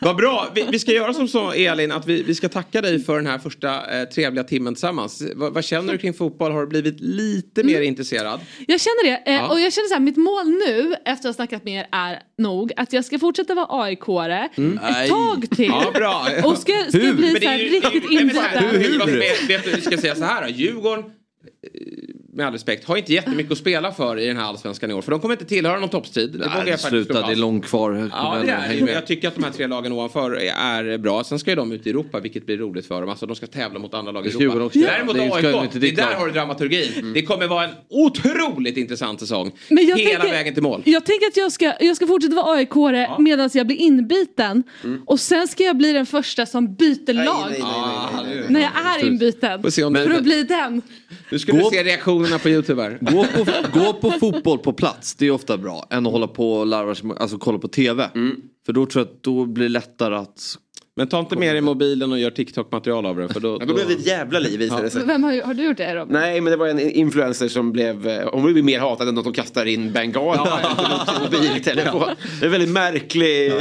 Vad 0.00 0.16
bra. 0.16 0.48
Vi, 0.54 0.66
vi 0.72 0.78
ska 0.78 0.92
göra 0.92 1.14
som 1.14 1.28
så 1.28 1.52
Elin 1.52 1.92
att 1.92 2.06
vi, 2.06 2.22
vi 2.22 2.34
ska 2.34 2.48
tacka 2.48 2.80
dig 2.82 2.98
för 3.04 3.16
den 3.16 3.26
här 3.26 3.38
första 3.38 4.00
eh, 4.00 4.08
trevliga 4.08 4.44
timmen 4.44 4.74
tillsammans. 4.74 5.22
Vad, 5.34 5.54
vad 5.54 5.64
känner 5.64 5.92
du 5.92 5.98
kring 5.98 6.14
fotboll? 6.14 6.52
Har 6.52 6.60
du 6.60 6.66
blivit 6.66 7.00
lite 7.00 7.62
mer 7.64 7.80
intresserad? 7.80 8.40
Jag 8.66 8.80
känner 8.80 9.04
det. 9.04 9.30
Eh, 9.30 9.34
Ja. 9.38 9.48
Och 9.48 9.60
jag 9.60 9.72
känner 9.72 9.88
så 9.88 9.94
här, 9.94 10.00
mitt 10.00 10.16
mål 10.16 10.46
nu 10.48 10.94
efter 10.94 11.12
att 11.12 11.24
ha 11.24 11.32
snackat 11.32 11.64
med 11.64 11.80
er 11.80 11.86
är 11.92 12.22
nog 12.38 12.72
att 12.76 12.92
jag 12.92 13.04
ska 13.04 13.18
fortsätta 13.18 13.54
vara 13.54 13.66
AIK-are 13.86 14.44
ett 14.44 14.50
Nej. 14.56 15.08
tag 15.08 15.46
till. 15.56 15.66
Ja, 15.66 15.90
bra. 15.94 16.26
Och 16.44 16.58
ska, 16.58 16.72
ska 16.88 16.98
Hur? 16.98 17.14
bli 17.14 17.32
det 17.32 17.40
så 17.40 17.46
är 17.46 17.50
här 17.50 17.58
riktigt 17.58 18.02
här, 18.04 18.20
inbiten. 18.20 18.80
hur- 18.80 19.62
du, 19.64 19.70
vi 19.76 19.80
ska 19.80 19.96
säga 19.98 20.14
så 20.14 20.24
här 20.24 20.27
här, 20.28 20.48
Djurgården, 20.48 21.04
med 22.38 22.46
all 22.46 22.52
respekt, 22.52 22.84
har 22.84 22.96
inte 22.96 23.12
jättemycket 23.12 23.52
att 23.52 23.58
spela 23.58 23.92
för 23.92 24.18
i 24.18 24.26
den 24.26 24.36
här 24.36 24.44
allsvenskan 24.44 24.90
i 24.90 24.94
år. 24.94 25.02
För 25.02 25.10
de 25.10 25.20
kommer 25.20 25.34
inte 25.34 25.44
tillhöra 25.44 25.80
någon 25.80 25.88
toppstrid. 25.88 26.32
Det 26.32 26.38
vågar 26.38 26.48
Nej, 26.48 26.58
jag 26.58 26.66
faktiskt 26.80 26.88
sluta, 26.88 27.26
det 27.26 27.32
är 27.32 27.36
långt 27.36 27.66
kvar. 27.66 28.10
Ja, 28.12 28.36
det 28.44 28.50
är 28.50 28.88
Jag 28.94 29.06
tycker 29.06 29.28
att 29.28 29.34
de 29.34 29.44
här 29.44 29.50
tre 29.50 29.66
lagen 29.66 29.92
ovanför 29.92 30.30
är 30.56 30.98
bra. 30.98 31.24
Sen 31.24 31.38
ska 31.38 31.50
ju 31.50 31.56
de 31.56 31.72
ut 31.72 31.86
i 31.86 31.90
Europa, 31.90 32.20
vilket 32.20 32.46
blir 32.46 32.56
roligt 32.56 32.86
för 32.86 33.00
dem. 33.00 33.10
Alltså 33.10 33.26
de 33.26 33.36
ska 33.36 33.46
tävla 33.46 33.78
mot 33.78 33.94
andra 33.94 34.12
lag 34.12 34.26
i 34.26 34.28
Europa. 34.30 34.64
Också. 34.64 34.78
Däremot 34.78 35.14
Det 35.16 35.22
AIK, 35.22 35.70
det 35.72 35.90
där 35.90 36.14
har 36.14 36.26
du 36.26 36.32
dramaturgin. 36.32 37.12
Det 37.14 37.22
kommer 37.22 37.46
vara 37.46 37.64
en 37.64 37.70
otroligt 37.90 38.76
intressant 38.76 39.20
säsong. 39.20 39.52
Men 39.68 39.86
jag 39.86 39.98
Hela 39.98 40.10
tänker- 40.20 40.36
vägen 40.36 40.54
till 40.54 40.62
mål. 40.62 40.82
Jag 40.84 41.06
tänker 41.06 41.26
att 41.26 41.36
jag 41.36 41.52
ska, 41.52 41.72
jag 41.80 41.96
ska 41.96 42.06
fortsätta 42.06 42.34
vara 42.34 42.56
AIK-are 42.58 43.18
medan 43.18 43.50
jag 43.52 43.66
blir 43.66 43.76
inbiten. 43.76 44.62
Mm. 44.84 45.02
Och 45.06 45.20
sen 45.20 45.48
ska 45.48 45.64
jag 45.64 45.76
bli 45.76 45.92
den 45.92 46.06
första 46.06 46.46
som 46.46 46.74
byter 46.74 47.12
lag. 47.12 47.54
Ah, 47.62 48.22
nu- 48.24 48.44
När 48.48 48.60
jag 48.60 48.70
är 48.96 49.06
inbiten. 49.06 49.62
För 49.62 50.08
du- 50.08 50.16
att 50.16 50.22
bli 50.22 50.42
den. 50.42 50.82
Nu 51.30 51.38
ska 51.38 51.52
du 51.52 51.64
se 51.72 51.82
reaktionerna 52.28 52.38
på 52.38 52.48
YouTube 52.48 52.82
här. 52.82 52.98
Gå 53.00 53.24
på, 53.44 53.78
gå 53.78 53.92
på 53.92 54.10
fotboll 54.10 54.58
på 54.58 54.72
plats, 54.72 55.14
det 55.14 55.26
är 55.26 55.30
ofta 55.30 55.58
bra. 55.58 55.86
Än 55.90 56.06
att 56.06 56.12
hålla 56.12 56.26
på 56.28 56.52
och 56.52 56.66
larva 56.66 56.94
sig, 56.94 57.10
alltså 57.18 57.38
kolla 57.38 57.58
på 57.58 57.68
TV. 57.68 58.10
För 58.66 58.72
då 58.72 58.86
tror 58.86 59.04
jag 59.04 59.12
att 59.16 59.22
då 59.22 59.44
blir 59.46 59.64
det 59.64 59.68
lättare 59.72 60.14
att... 60.16 60.40
Men 60.96 61.08
ta 61.08 61.18
inte 61.20 61.36
med 61.36 61.54
dig 61.54 61.60
mobilen 61.60 62.12
och 62.12 62.18
gör 62.18 62.30
TikTok-material 62.30 63.06
av 63.06 63.16
det. 63.16 63.28
För 63.28 63.40
då, 63.40 63.56
Ja, 63.60 63.66
då 63.66 63.74
blev 63.74 63.86
det 63.88 63.92
ett 63.94 64.06
jävla 64.06 64.38
liv 64.38 64.58
visade 64.58 64.82
det 64.82 64.90
sig. 64.90 65.06
Vem 65.06 65.24
har, 65.24 65.42
har 65.42 65.54
du 65.54 65.64
gjort 65.64 65.76
det 65.76 65.94
Robin? 65.94 66.12
Nej 66.12 66.40
men 66.40 66.50
det 66.50 66.56
var 66.56 66.66
en 66.68 66.80
influencer 66.80 67.48
som 67.48 67.72
blev, 67.72 68.06
eh, 68.08 68.28
hon 68.32 68.52
blev 68.52 68.64
mer 68.64 68.80
hatad 68.80 69.08
än 69.08 69.18
att 69.18 69.24
de 69.24 69.32
kastar 69.32 69.66
in 69.66 69.92
bengaler 69.92 70.42
ja, 70.46 71.06
till 71.30 71.40
mobiltelefon. 71.40 72.02
Det 72.40 72.46
är 72.46 72.50
väldigt 72.50 72.70
märklig... 72.70 73.46
eh, 73.52 73.56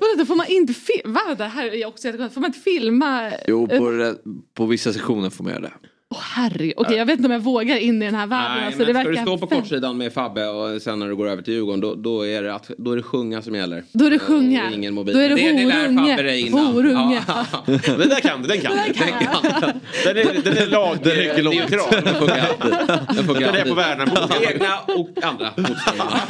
Vadå, 0.00 0.14
då 0.18 0.24
får 0.26 0.36
man 0.36 0.46
inte 0.48 0.74
filma? 0.74 1.12
Va? 1.28 1.34
Det 1.38 1.44
här 1.44 1.74
är 1.74 1.86
också 1.86 2.06
jättekonstigt. 2.06 2.34
Får 2.34 2.40
man 2.40 2.48
inte 2.48 2.60
filma? 2.60 3.32
Jo, 3.48 3.66
på, 3.68 3.90
det- 3.90 4.16
på 4.56 4.66
vissa 4.66 4.92
sektioner 4.92 5.30
får 5.30 5.44
man 5.44 5.52
göra 5.52 5.62
det. 5.62 5.72
Åh 6.14 6.18
herregud, 6.20 6.74
okej 6.76 6.96
jag 6.96 7.06
vet 7.06 7.16
inte 7.18 7.26
om 7.26 7.32
jag 7.32 7.40
vågar 7.40 7.76
in 7.76 8.02
i 8.02 8.06
den 8.06 8.14
här 8.14 8.26
världen. 8.26 8.56
Nej, 8.56 8.66
alltså, 8.66 8.82
men 8.82 8.94
det 8.94 9.00
ska 9.00 9.10
du 9.10 9.16
stå 9.16 9.38
på 9.38 9.46
kortsidan 9.46 9.96
med 9.98 10.12
Fabbe 10.12 10.46
och 10.48 10.82
sen 10.82 10.98
när 10.98 11.08
du 11.08 11.16
går 11.16 11.28
över 11.28 11.42
till 11.42 11.54
Djurgården 11.54 11.80
då, 11.80 11.94
då, 11.94 12.26
är, 12.26 12.42
det 12.42 12.54
att, 12.54 12.70
då 12.78 12.92
är 12.92 12.96
det 12.96 13.02
sjunga 13.02 13.42
som 13.42 13.54
gäller. 13.54 13.84
Då 13.92 14.04
är 14.04 14.10
det 14.10 14.16
Eh, 14.16 14.20
sjunga. 14.20 14.66
och 14.68 14.72
ingen 14.74 14.94
mobil. 14.94 15.14
Då 15.14 15.20
är 15.20 15.28
det 15.28 15.34
det, 15.34 15.52
det 15.52 15.64
lär. 15.64 15.96
Fabbe 15.96 16.22
dig 16.22 16.40
innan. 16.46 16.66
Horunge. 16.66 17.22
Ja. 17.28 17.44
Men 17.66 17.98
den 17.98 18.08
där 18.08 18.20
kan 18.20 18.42
du, 18.42 18.48
den 18.48 18.60
kan 18.60 18.72
du. 18.86 18.92
kan 18.92 19.08
jag. 19.08 19.72
Den 20.04 20.16
är, 20.16 20.42
den 20.44 20.56
är 20.56 20.66
lag, 20.66 20.96
Den 21.02 21.12
räcker 21.12 21.42
långt. 21.42 21.58
Den 22.04 22.14
funkar 22.14 22.38
alltid. 22.48 22.72
Den 23.16 23.24
funkar 23.26 23.40
Den 23.40 23.54
är 23.54 23.58
alltid. 23.58 23.68
på 23.68 23.74
Värnamo. 23.74 24.12
Egna 24.50 24.78
och 24.86 25.08
andra 25.24 25.50
motståndare. 25.56 26.20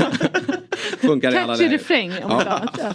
Funkar 1.00 1.32
i 1.32 1.36
alla 1.36 1.46
Catchy 1.46 1.64
läger. 1.64 1.78
refräng 1.78 2.10
om 2.10 2.18
Ja. 2.30 2.44
dagen. 2.44 2.94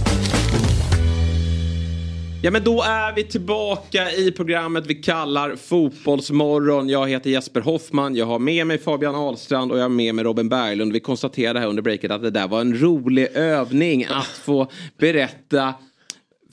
Ja 2.43 2.51
men 2.51 2.63
då 2.63 2.81
är 2.81 3.15
vi 3.15 3.23
tillbaka 3.23 4.11
i 4.11 4.31
programmet 4.31 4.87
vi 4.87 4.95
kallar 4.95 5.55
Fotbollsmorgon. 5.55 6.89
Jag 6.89 7.09
heter 7.09 7.29
Jesper 7.29 7.61
Hoffman, 7.61 8.15
jag 8.15 8.25
har 8.25 8.39
med 8.39 8.67
mig 8.67 8.77
Fabian 8.77 9.15
Ahlstrand 9.15 9.71
och 9.71 9.77
jag 9.77 9.83
har 9.83 9.89
med 9.89 10.15
mig 10.15 10.25
Robin 10.25 10.49
Berglund. 10.49 10.93
Vi 10.93 10.99
konstaterade 10.99 11.59
här 11.59 11.67
under 11.67 11.81
breaket 11.81 12.11
att 12.11 12.21
det 12.21 12.29
där 12.29 12.47
var 12.47 12.61
en 12.61 12.81
rolig 12.81 13.27
övning 13.33 14.05
att 14.09 14.27
få 14.27 14.71
berätta 14.97 15.73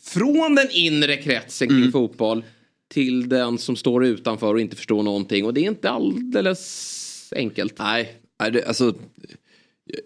från 0.02 0.54
den 0.54 0.68
inre 0.70 1.16
kretsen 1.16 1.68
kring 1.68 1.92
fotboll 1.92 2.44
till 2.88 3.28
den 3.28 3.58
som 3.58 3.76
står 3.76 4.04
utanför 4.04 4.54
och 4.54 4.60
inte 4.60 4.76
förstår 4.76 5.02
någonting. 5.02 5.44
Och 5.44 5.54
det 5.54 5.60
är 5.60 5.68
inte 5.68 5.90
alldeles 5.90 7.32
enkelt. 7.36 7.78
Nej, 7.78 8.20
alltså, 8.66 8.94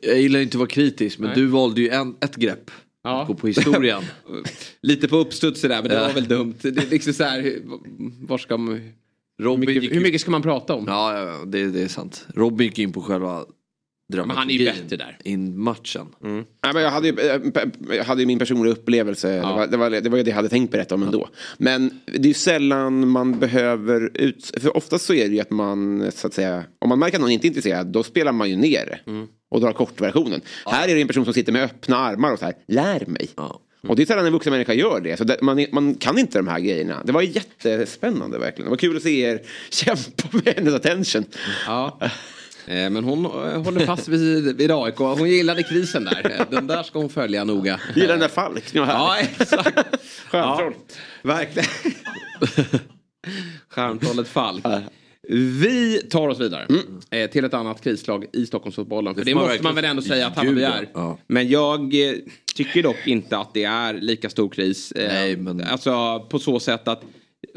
jag 0.00 0.20
gillar 0.20 0.40
inte 0.40 0.56
att 0.56 0.58
vara 0.58 0.68
kritisk 0.68 1.18
men 1.18 1.28
Nej. 1.28 1.36
du 1.36 1.46
valde 1.46 1.80
ju 1.80 1.88
en, 1.88 2.16
ett 2.20 2.36
grepp. 2.36 2.70
Ja. 3.05 3.24
Gå 3.28 3.34
på 3.34 3.46
historien. 3.46 4.03
Lite 4.82 5.09
på 5.09 5.16
uppstuds 5.16 5.62
där 5.62 5.68
men 5.68 5.88
det 5.88 5.94
Ja. 5.94 6.07
var 6.07 6.12
väl 6.14 6.28
dumt. 6.28 6.55
Det 6.62 6.68
är 6.68 6.90
liksom 6.90 7.12
så 7.12 7.24
här, 7.24 7.40
hur- 7.42 7.62
var 8.26 8.38
ska 8.38 8.57
man... 8.57 8.74
Hur 9.38 9.44
Robin 9.44 9.61
mycket, 9.61 9.82
gick 9.82 9.92
hur 9.94 10.00
mycket 10.00 10.20
ska 10.20 10.30
man 10.30 10.42
prata 10.42 10.74
om? 10.74 10.84
Ja, 10.88 11.18
ja, 11.18 11.24
ja, 11.28 11.44
det, 11.46 11.70
det 11.70 11.82
är 11.82 11.88
sant. 11.88 12.26
Robin 12.34 12.66
gick 12.66 12.78
in 12.78 12.92
på 12.92 13.03
själva 13.03 13.44
men 14.16 14.30
han 14.30 14.50
är 14.50 14.55
ju 14.55 14.59
dramaturgin 14.64 14.88
bättre 14.88 14.96
där. 14.96 15.18
in 15.24 15.59
matchen. 15.59 16.07
Nej, 16.20 16.44
men 16.74 16.82
jag, 16.82 16.90
hade 16.90 17.09
ju, 17.09 17.18
eh, 17.18 17.40
jag 17.96 18.05
hade 18.05 18.20
ju 18.22 18.26
min 18.26 18.38
personliga 18.38 18.72
upplevelse. 18.72 19.28
Det, 19.36 19.40
var, 19.42 19.66
det, 19.66 19.76
var, 19.76 19.90
det 19.90 20.09
var 20.09 20.16
ju 20.18 20.22
det 20.24 20.30
jag 20.30 20.36
hade 20.36 20.48
tänkt 20.48 20.70
berätta 20.72 20.94
om 20.94 21.03
ändå. 21.03 21.28
Men 21.59 22.00
det 22.07 22.18
är 22.18 22.26
ju 22.26 22.34
sällan 22.34 23.09
man 23.09 23.38
behöver 23.38 24.11
ut... 24.14 24.53
För 24.61 24.76
oftast 24.76 25.05
så 25.05 25.14
är 25.14 25.28
det 25.28 25.34
ju 25.34 25.40
att 25.40 25.50
man, 25.50 26.11
så 26.12 26.26
att 26.26 26.34
säga, 26.34 26.64
om 26.78 26.88
man 26.88 26.98
märker 26.98 27.16
att 27.16 27.20
någon 27.20 27.30
inte 27.30 27.46
är 27.46 27.48
intresserad, 27.48 27.86
då 27.86 28.03
spelar 28.03 28.32
man 28.32 28.50
ju 28.50 28.57
ner 28.57 28.86
det. 28.86 29.26
Och 29.53 29.61
drar 29.61 29.72
kortversionen. 29.72 30.40
Här 30.66 30.88
är 30.88 30.94
det 30.94 31.00
en 31.00 31.07
person 31.07 31.24
som 31.24 31.34
sitter 31.34 31.53
med 31.53 31.62
öppna 31.64 31.96
armar 31.96 32.32
och 32.32 32.38
så 32.38 32.44
här, 32.44 32.55
lär 32.66 33.07
mig. 33.07 33.28
Ja. 33.36 33.61
Och 33.88 33.96
det 33.96 34.03
är 34.03 34.07
sällan 34.07 34.26
en 34.26 34.32
vuxen 34.32 34.50
människa 34.53 34.72
gör 34.74 35.00
det. 35.00 35.16
Så 35.16 35.24
det, 35.24 35.42
man, 35.42 35.59
är- 35.59 35.66
man 35.72 35.94
kan 35.94 36.18
inte 36.18 36.38
de 36.38 36.48
här 36.48 36.61
grejerna. 36.61 37.03
Det 37.05 37.12
var 37.12 37.22
jättespännande 37.22 38.38
verkligen. 38.38 38.64
Det 38.66 38.70
var 38.70 38.76
kul 38.76 38.96
att 38.96 39.03
se 39.03 39.20
er 39.20 39.40
kämpa 39.70 40.28
med 40.32 40.55
hennes 40.57 40.74
attention. 40.74 41.24
Ja. 41.66 41.98
Eh, 42.66 42.90
Men 42.90 43.05
hon 43.05 43.24
eh, 43.24 43.62
håller 43.62 43.86
fast 43.86 44.09
vid, 44.09 44.57
vid 44.57 44.70
AIK. 44.70 44.96
Hon 44.98 45.28
gillade 45.30 45.62
krisen 45.62 46.05
där. 46.05 46.36
Eh, 46.40 46.46
Den 46.50 46.66
där 46.66 46.82
ska 46.82 46.98
hon 46.98 47.11
följa 47.11 47.44
noga. 47.44 47.80
Gillar 47.94 48.09
den 48.09 48.20
där 48.20 48.28
Falk. 48.28 48.64
Ja, 48.72 48.86
Ja, 48.88 49.18
exakt. 49.18 49.78
Stjärntroll. 50.30 50.74
Verkligen. 51.22 51.68
Stjärntrollet 53.68 54.28
Falk. 54.28 54.64
Vi 55.28 55.98
tar 56.10 56.28
oss 56.28 56.40
vidare 56.40 56.66
eh, 57.10 57.30
till 57.30 57.44
ett 57.44 57.54
annat 57.54 57.80
krislag 57.84 58.24
i 58.32 58.46
Stockholmsfotbollen. 58.46 59.14
För 59.14 59.20
Det 59.24 59.30
det 59.30 59.32
får 59.32 59.40
man 59.40 59.48
måste 59.48 59.62
man 59.62 59.74
väl 59.74 59.84
verkligen- 59.84 59.90
ändå 59.90 60.02
säga 60.02 60.26
att 60.26 60.36
Hammarby 60.36 60.62
är. 60.62 60.88
Ja. 60.94 61.18
Men 61.26 61.48
jag 61.48 61.80
eh, 62.08 62.14
tycker 62.54 62.82
dock 62.82 63.06
inte 63.06 63.38
att 63.38 63.54
det 63.54 63.64
är 63.64 63.94
lika 63.94 64.30
stor 64.30 64.48
kris. 64.48 64.92
Eh, 64.92 65.08
Nej, 65.08 65.36
men- 65.36 65.60
Alltså 65.60 66.20
på 66.30 66.38
så 66.38 66.60
sätt 66.60 66.88
att 66.88 67.02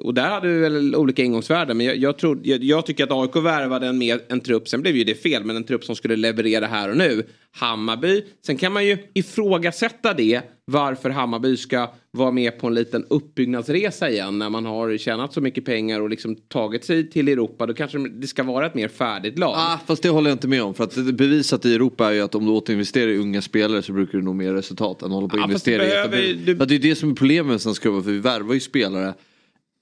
och 0.01 0.13
där 0.13 0.29
hade 0.29 0.47
vi 0.47 0.59
väl 0.59 0.95
olika 0.95 1.23
ingångsvärden. 1.23 1.77
Men 1.77 1.85
jag, 1.85 1.97
jag, 1.97 2.17
tror, 2.17 2.39
jag, 2.43 2.63
jag 2.63 2.85
tycker 2.85 3.03
att 3.03 3.11
AIK 3.11 3.35
värvade 3.35 3.87
en, 3.87 3.97
mer, 3.97 4.21
en 4.27 4.39
trupp, 4.39 4.67
sen 4.67 4.81
blev 4.81 4.95
ju 4.95 5.03
det 5.03 5.15
fel, 5.15 5.43
men 5.43 5.55
en 5.55 5.63
trupp 5.63 5.83
som 5.83 5.95
skulle 5.95 6.15
leverera 6.15 6.65
här 6.67 6.89
och 6.89 6.97
nu. 6.97 7.23
Hammarby, 7.51 8.23
sen 8.45 8.57
kan 8.57 8.73
man 8.73 8.85
ju 8.85 8.97
ifrågasätta 9.13 10.13
det. 10.13 10.41
Varför 10.71 11.09
Hammarby 11.09 11.57
ska 11.57 11.89
vara 12.11 12.31
med 12.31 12.59
på 12.59 12.67
en 12.67 12.73
liten 12.73 13.05
uppbyggnadsresa 13.09 14.09
igen 14.09 14.39
när 14.39 14.49
man 14.49 14.65
har 14.65 14.97
tjänat 14.97 15.33
så 15.33 15.41
mycket 15.41 15.65
pengar 15.65 16.01
och 16.01 16.09
liksom 16.09 16.35
tagit 16.35 16.83
sig 16.85 17.09
till 17.09 17.27
Europa. 17.27 17.65
Då 17.65 17.73
kanske 17.73 17.97
det 18.09 18.27
ska 18.27 18.43
vara 18.43 18.65
ett 18.65 18.75
mer 18.75 18.87
färdigt 18.87 19.39
lag. 19.39 19.53
Ah, 19.57 19.79
fast 19.87 20.03
det 20.03 20.09
håller 20.09 20.29
jag 20.29 20.35
inte 20.35 20.47
med 20.47 20.63
om. 20.63 20.73
För 20.73 20.83
att 20.83 20.95
det 21.05 21.13
bevisat 21.13 21.65
i 21.65 21.75
Europa 21.75 22.07
är 22.09 22.11
ju 22.13 22.21
att 22.21 22.35
om 22.35 22.45
du 22.45 22.51
återinvesterar 22.51 23.07
i 23.07 23.17
unga 23.17 23.41
spelare 23.41 23.81
så 23.81 23.93
brukar 23.93 24.17
du 24.17 24.23
nå 24.23 24.33
mer 24.33 24.53
resultat 24.53 25.01
än 25.01 25.05
att 25.07 25.13
hålla 25.13 25.27
på 25.27 25.33
och 25.33 25.39
du 25.39 25.43
investera 25.43 25.85
i 25.85 25.87
behöver- 25.87 26.17
etablering. 26.17 26.45
du- 26.45 26.65
Det 26.65 26.75
är 26.75 26.79
det 26.79 26.95
som 26.95 27.11
är 27.11 27.15
problemet 27.15 27.45
med 27.47 27.61
Svenska 27.61 27.89
för 27.89 27.99
vi 28.11 28.19
värvar 28.19 28.53
ju 28.53 28.59
spelare. 28.59 29.13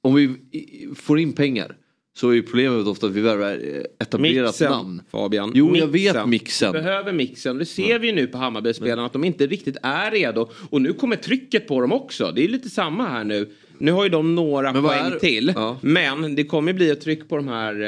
Om 0.01 0.15
vi 0.15 0.23
i- 0.23 0.87
får 0.95 1.19
in 1.19 1.33
pengar 1.33 1.75
så 2.15 2.29
är 2.29 2.33
ju 2.33 2.43
problemet 2.43 2.87
ofta 2.87 3.07
att 3.07 3.11
vi 3.13 3.21
värvar 3.21 3.61
etablerat 3.99 4.47
Mixen, 4.49 4.71
namn. 4.71 5.01
Fabian. 5.11 5.51
Jo, 5.55 5.75
jag 5.75 5.87
vet 5.87 6.27
mixen. 6.27 6.73
Du 6.73 6.79
behöver 6.81 7.13
mixen. 7.13 7.57
Det 7.57 7.65
ser 7.65 7.99
vi 7.99 8.07
ju 8.07 8.13
nu 8.13 8.27
på 8.27 8.37
Hammarby-spelarna 8.37 9.05
att 9.05 9.13
de 9.13 9.23
inte 9.23 9.47
riktigt 9.47 9.77
är 9.83 10.11
redo. 10.11 10.49
Och 10.69 10.81
nu 10.81 10.93
kommer 10.93 11.15
trycket 11.15 11.67
på 11.67 11.81
dem 11.81 11.91
också. 11.91 12.31
Det 12.35 12.43
är 12.43 12.47
lite 12.47 12.69
samma 12.69 13.07
här 13.07 13.23
nu. 13.23 13.49
Nu 13.77 13.91
har 13.91 14.03
ju 14.03 14.09
de 14.09 14.35
några 14.35 14.73
Men 14.73 14.83
poäng 14.83 15.05
är- 15.13 15.19
till. 15.19 15.53
Ja. 15.55 15.77
Men 15.81 16.35
det 16.35 16.43
kommer 16.43 16.73
bli 16.73 16.89
ett 16.89 17.01
tryck 17.01 17.29
på 17.29 17.35
de 17.35 17.47
här 17.47 17.81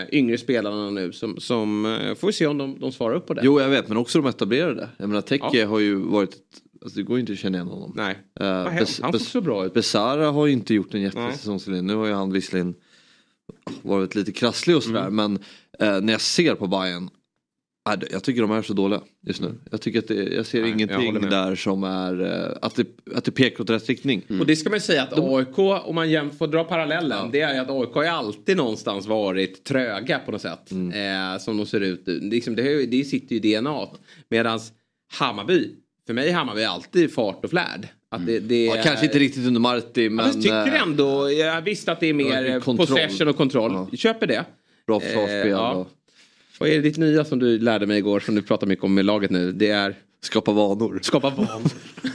eh, 0.00 0.06
yngre 0.18 0.38
spelarna 0.38 0.90
nu. 0.90 1.12
Som, 1.12 1.40
som 1.40 1.86
eh, 1.86 2.14
får 2.14 2.26
vi 2.26 2.32
se 2.32 2.46
om 2.46 2.58
de, 2.58 2.78
de 2.80 2.92
svarar 2.92 3.14
upp 3.14 3.26
på 3.26 3.34
det. 3.34 3.40
Jo 3.44 3.60
jag 3.60 3.68
vet 3.68 3.88
men 3.88 3.96
också 3.96 4.20
de 4.20 4.28
etablerade. 4.28 4.88
Jag 4.96 5.08
menar 5.08 5.20
Tecke 5.22 5.46
Ja. 5.52 5.66
har 5.66 5.78
ju 5.78 5.94
varit, 5.94 6.30
alltså 6.82 6.98
det 6.98 7.02
går 7.02 7.16
ju 7.16 7.20
inte 7.20 7.32
att 7.32 7.38
känna 7.38 7.58
igen 7.58 7.68
honom. 7.68 7.92
Nej. 7.96 8.18
Uh? 8.40 8.46
Han 9.02 9.12
såg 9.12 9.20
så 9.20 9.40
bra 9.40 9.66
ut. 9.66 9.74
Besara 9.74 10.30
har 10.30 10.46
ju 10.46 10.52
inte 10.52 10.74
gjort 10.74 10.94
en 10.94 11.00
jättesäsong. 11.02 11.86
Nu 11.86 11.94
har 11.94 12.06
ju 12.06 12.12
han 12.12 12.32
visserligen 12.32 12.74
varit 13.82 14.14
lite 14.14 14.32
krasslig 14.32 14.76
och 14.76 14.82
sådär 14.82 15.06
Mm. 15.06 15.14
men 15.14 15.38
eh, 15.78 16.00
när 16.00 16.12
jag 16.12 16.20
ser 16.20 16.54
på 16.54 16.66
Bayern 16.66 17.10
jag 18.10 18.24
tycker 18.24 18.42
de 18.42 18.50
är 18.50 18.62
så 18.62 18.72
dåliga 18.72 19.00
just 19.26 19.40
nu. 19.40 19.54
Jag 19.70 19.80
tycker 19.80 19.98
att 19.98 20.08
det, 20.08 20.14
jag 20.14 20.46
ser 20.46 20.60
Nej, 20.60 20.70
jag 20.70 20.80
ingenting 20.80 21.14
med. 21.14 21.30
där 21.30 21.54
som 21.56 21.84
är 21.84 22.20
eh, 22.20 22.56
att, 22.62 22.74
det, 22.74 22.86
att 23.14 23.24
det 23.24 23.30
pekar 23.30 23.60
åt 23.60 23.70
rätt 23.70 23.88
riktning. 23.88 24.22
Och 24.40 24.46
det 24.46 24.56
ska 24.56 24.70
man 24.70 24.76
ju 24.76 24.80
säga 24.80 25.02
att 25.02 25.18
AIK, 25.18 25.58
om 25.58 25.94
man 25.94 26.10
jäm, 26.10 26.30
får 26.30 26.46
dra 26.46 26.64
parallellen, 26.64 27.30
det 27.30 27.40
är 27.40 27.54
ju 27.54 27.60
att 27.60 27.70
AIK 27.70 27.94
har 27.94 28.04
alltid 28.04 28.56
någonstans 28.56 29.06
varit 29.06 29.64
tröga 29.64 30.18
på 30.18 30.32
något 30.32 30.42
sätt. 30.42 30.72
Eh, 30.72 31.40
som 31.40 31.56
de 31.56 31.66
ser 31.66 31.80
ut 31.80 32.02
liksom, 32.06 32.56
det, 32.56 32.86
det 32.86 33.04
sitter 33.04 33.36
ju 33.36 33.40
i 33.50 33.60
DNA. 33.60 33.86
Medan 34.28 34.60
Hammarby, 35.12 35.70
för 36.06 36.14
mig 36.14 36.28
är 36.28 36.34
Hammarby 36.34 36.64
alltid 36.64 37.12
fart 37.14 37.44
och 37.44 37.50
flärd. 37.50 37.88
Att 38.10 38.26
det, 38.26 38.38
det 38.40 38.64
Ja, 38.64 38.76
är- 38.76 38.82
kanske 38.82 39.06
inte 39.06 39.18
riktigt 39.18 39.46
under 39.46 39.60
Marti 39.60 40.10
men 40.10 40.26
jag 40.26 40.34
tycker 40.34 40.66
eh, 40.74 40.82
ändå, 40.82 41.30
jag 41.30 41.62
visste 41.62 41.92
att 41.92 42.00
det 42.00 42.06
är 42.06 42.12
mer 42.14 42.60
kontroll. 42.60 42.86
possession 42.86 43.28
och 43.28 43.36
kontroll. 43.36 43.72
Ja. 43.90 43.96
Köper 43.96 44.26
det. 44.26 44.44
bra 44.86 45.00
försvarsspel. 45.00 45.46
Eh, 45.46 45.48
ja. 45.48 45.72
och 45.74 45.88
Vad 46.58 46.68
är 46.68 46.74
det 46.74 46.80
ditt 46.80 46.96
nya 46.96 47.24
som 47.24 47.38
du 47.38 47.58
lärde 47.58 47.86
mig 47.86 47.98
igår 47.98 48.20
som 48.20 48.34
du 48.34 48.42
pratar 48.42 48.66
mycket 48.66 48.84
om 48.84 48.94
med 48.94 49.04
laget 49.04 49.30
nu? 49.30 49.52
Det 49.52 49.70
är 49.70 49.94
skapa 50.22 50.52
vanor. 50.52 50.98
skapa 51.02 51.30
vanor. 51.30 51.70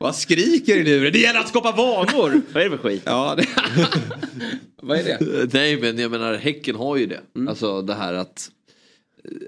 Vad 0.00 0.16
skriker 0.16 0.74
du 0.76 0.84
nu? 0.84 1.10
Det 1.10 1.18
gäller 1.18 1.40
att 1.40 1.48
skapa 1.48 1.72
vanor! 1.72 2.40
Vad 2.52 2.62
är 2.62 2.70
det 2.70 2.78
för 2.78 2.88
skit? 2.88 3.02
Ja, 3.04 3.34
det... 3.36 3.46
Vad 4.82 4.98
är 4.98 5.04
det? 5.04 5.52
Nej 5.54 5.76
men 5.80 5.98
jag 5.98 6.10
menar 6.10 6.34
Häcken 6.34 6.74
har 6.76 6.96
ju 6.96 7.06
det. 7.06 7.20
Alltså 7.48 7.82
det 7.82 7.94
här 7.94 8.14
att 8.14 8.50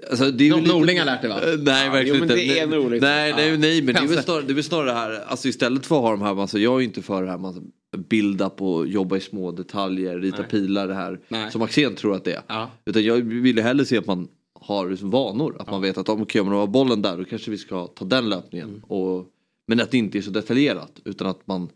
Alltså, 0.09 0.31
det 0.31 0.47
är 0.47 0.51
Någon 0.51 0.63
Norling 0.63 0.99
har 0.99 1.05
lärt 1.05 1.21
dig, 1.21 1.29
va? 1.29 1.35
Eh, 1.41 1.59
Nej 1.59 1.85
Ja, 1.85 1.91
verkligen 1.91 2.17
jo, 2.17 2.23
inte. 2.23 2.35
det 2.35 2.59
är 2.59 2.67
Norling. 2.67 3.01
Nej, 3.01 3.33
nej, 3.33 3.49
Ja. 3.49 3.57
nej 3.57 3.81
men 3.81 3.95
det 3.95 4.01
är, 4.01 4.07
väl 4.07 4.23
snarare, 4.23 4.43
det 4.47 4.53
är 4.59 4.61
snarare 4.61 4.85
det 4.85 4.93
här, 4.93 5.23
alltså 5.27 5.47
istället 5.47 5.85
för 5.85 5.95
att 5.95 6.01
ha 6.01 6.11
de 6.11 6.21
här, 6.21 6.41
alltså, 6.41 6.59
jag 6.59 6.75
är 6.75 6.79
ju 6.79 6.85
inte 6.85 7.01
för 7.01 7.23
det 7.23 7.29
här 7.29 7.37
man 7.37 7.71
bilda 8.09 8.49
på, 8.49 8.85
jobba 8.87 9.17
i 9.17 9.19
små 9.19 9.51
detaljer, 9.51 10.19
rita 10.19 10.37
Nej. 10.37 10.47
pilar 10.49 10.87
det 10.87 10.93
här. 10.93 11.19
Nej. 11.27 11.51
Som 11.51 11.61
Axén 11.61 11.95
tror 11.95 12.15
att 12.15 12.23
det 12.23 12.33
är. 12.33 12.41
Ja. 12.47 12.71
Utan 12.85 13.03
jag 13.03 13.15
vill 13.21 13.57
ju 13.57 13.61
hellre 13.63 13.85
se 13.85 13.97
att 13.97 14.07
man 14.07 14.27
har 14.59 14.89
liksom 14.89 15.09
vanor. 15.09 15.55
Att 15.59 15.71
man 15.71 15.81
vet 15.81 15.97
att 15.97 16.09
om, 16.09 16.19
om 16.19 16.25
det 16.33 16.41
var 16.43 16.67
bollen 16.67 17.01
där 17.01 17.17
då 17.17 17.23
kanske 17.23 17.51
vi 17.51 17.57
ska 17.57 17.87
ta 17.87 18.05
den 18.05 18.29
löpningen. 18.29 18.69
Mm. 18.69 18.81
Och, 18.83 19.25
men 19.67 19.79
att 19.81 19.91
det 19.91 19.97
inte 19.97 20.17
är 20.17 20.21
så 20.21 20.31
detaljerat 20.31 20.91
utan 21.05 21.27
att 21.27 21.47
man 21.47 21.69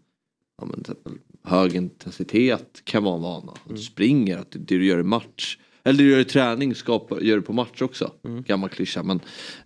ja, 0.62 0.66
men, 0.66 0.84
hög 1.44 1.76
intensitet 1.76 2.82
kan 2.84 3.04
vara 3.04 3.16
en 3.16 3.22
vana. 3.22 3.52
Att 3.52 3.66
Mm. 3.66 3.76
du 3.78 3.82
springer, 3.82 4.38
att 4.38 4.52
det, 4.52 4.60
det 4.60 4.78
du 4.78 4.86
gör 4.86 5.00
i 5.00 5.04
match. 5.04 5.58
Eller 5.86 5.98
det 5.98 6.04
du 6.04 6.12
gör 6.12 6.20
i 6.20 6.26
träning 6.26 6.76
skapar, 6.76 7.20
gör 7.20 7.36
du 7.36 7.42
på 7.42 7.54
match 7.54 7.82
också. 7.82 8.12
Mm. 8.26 8.44
Gammal 8.44 8.70
klyscha 8.70 9.04
men 9.04 9.20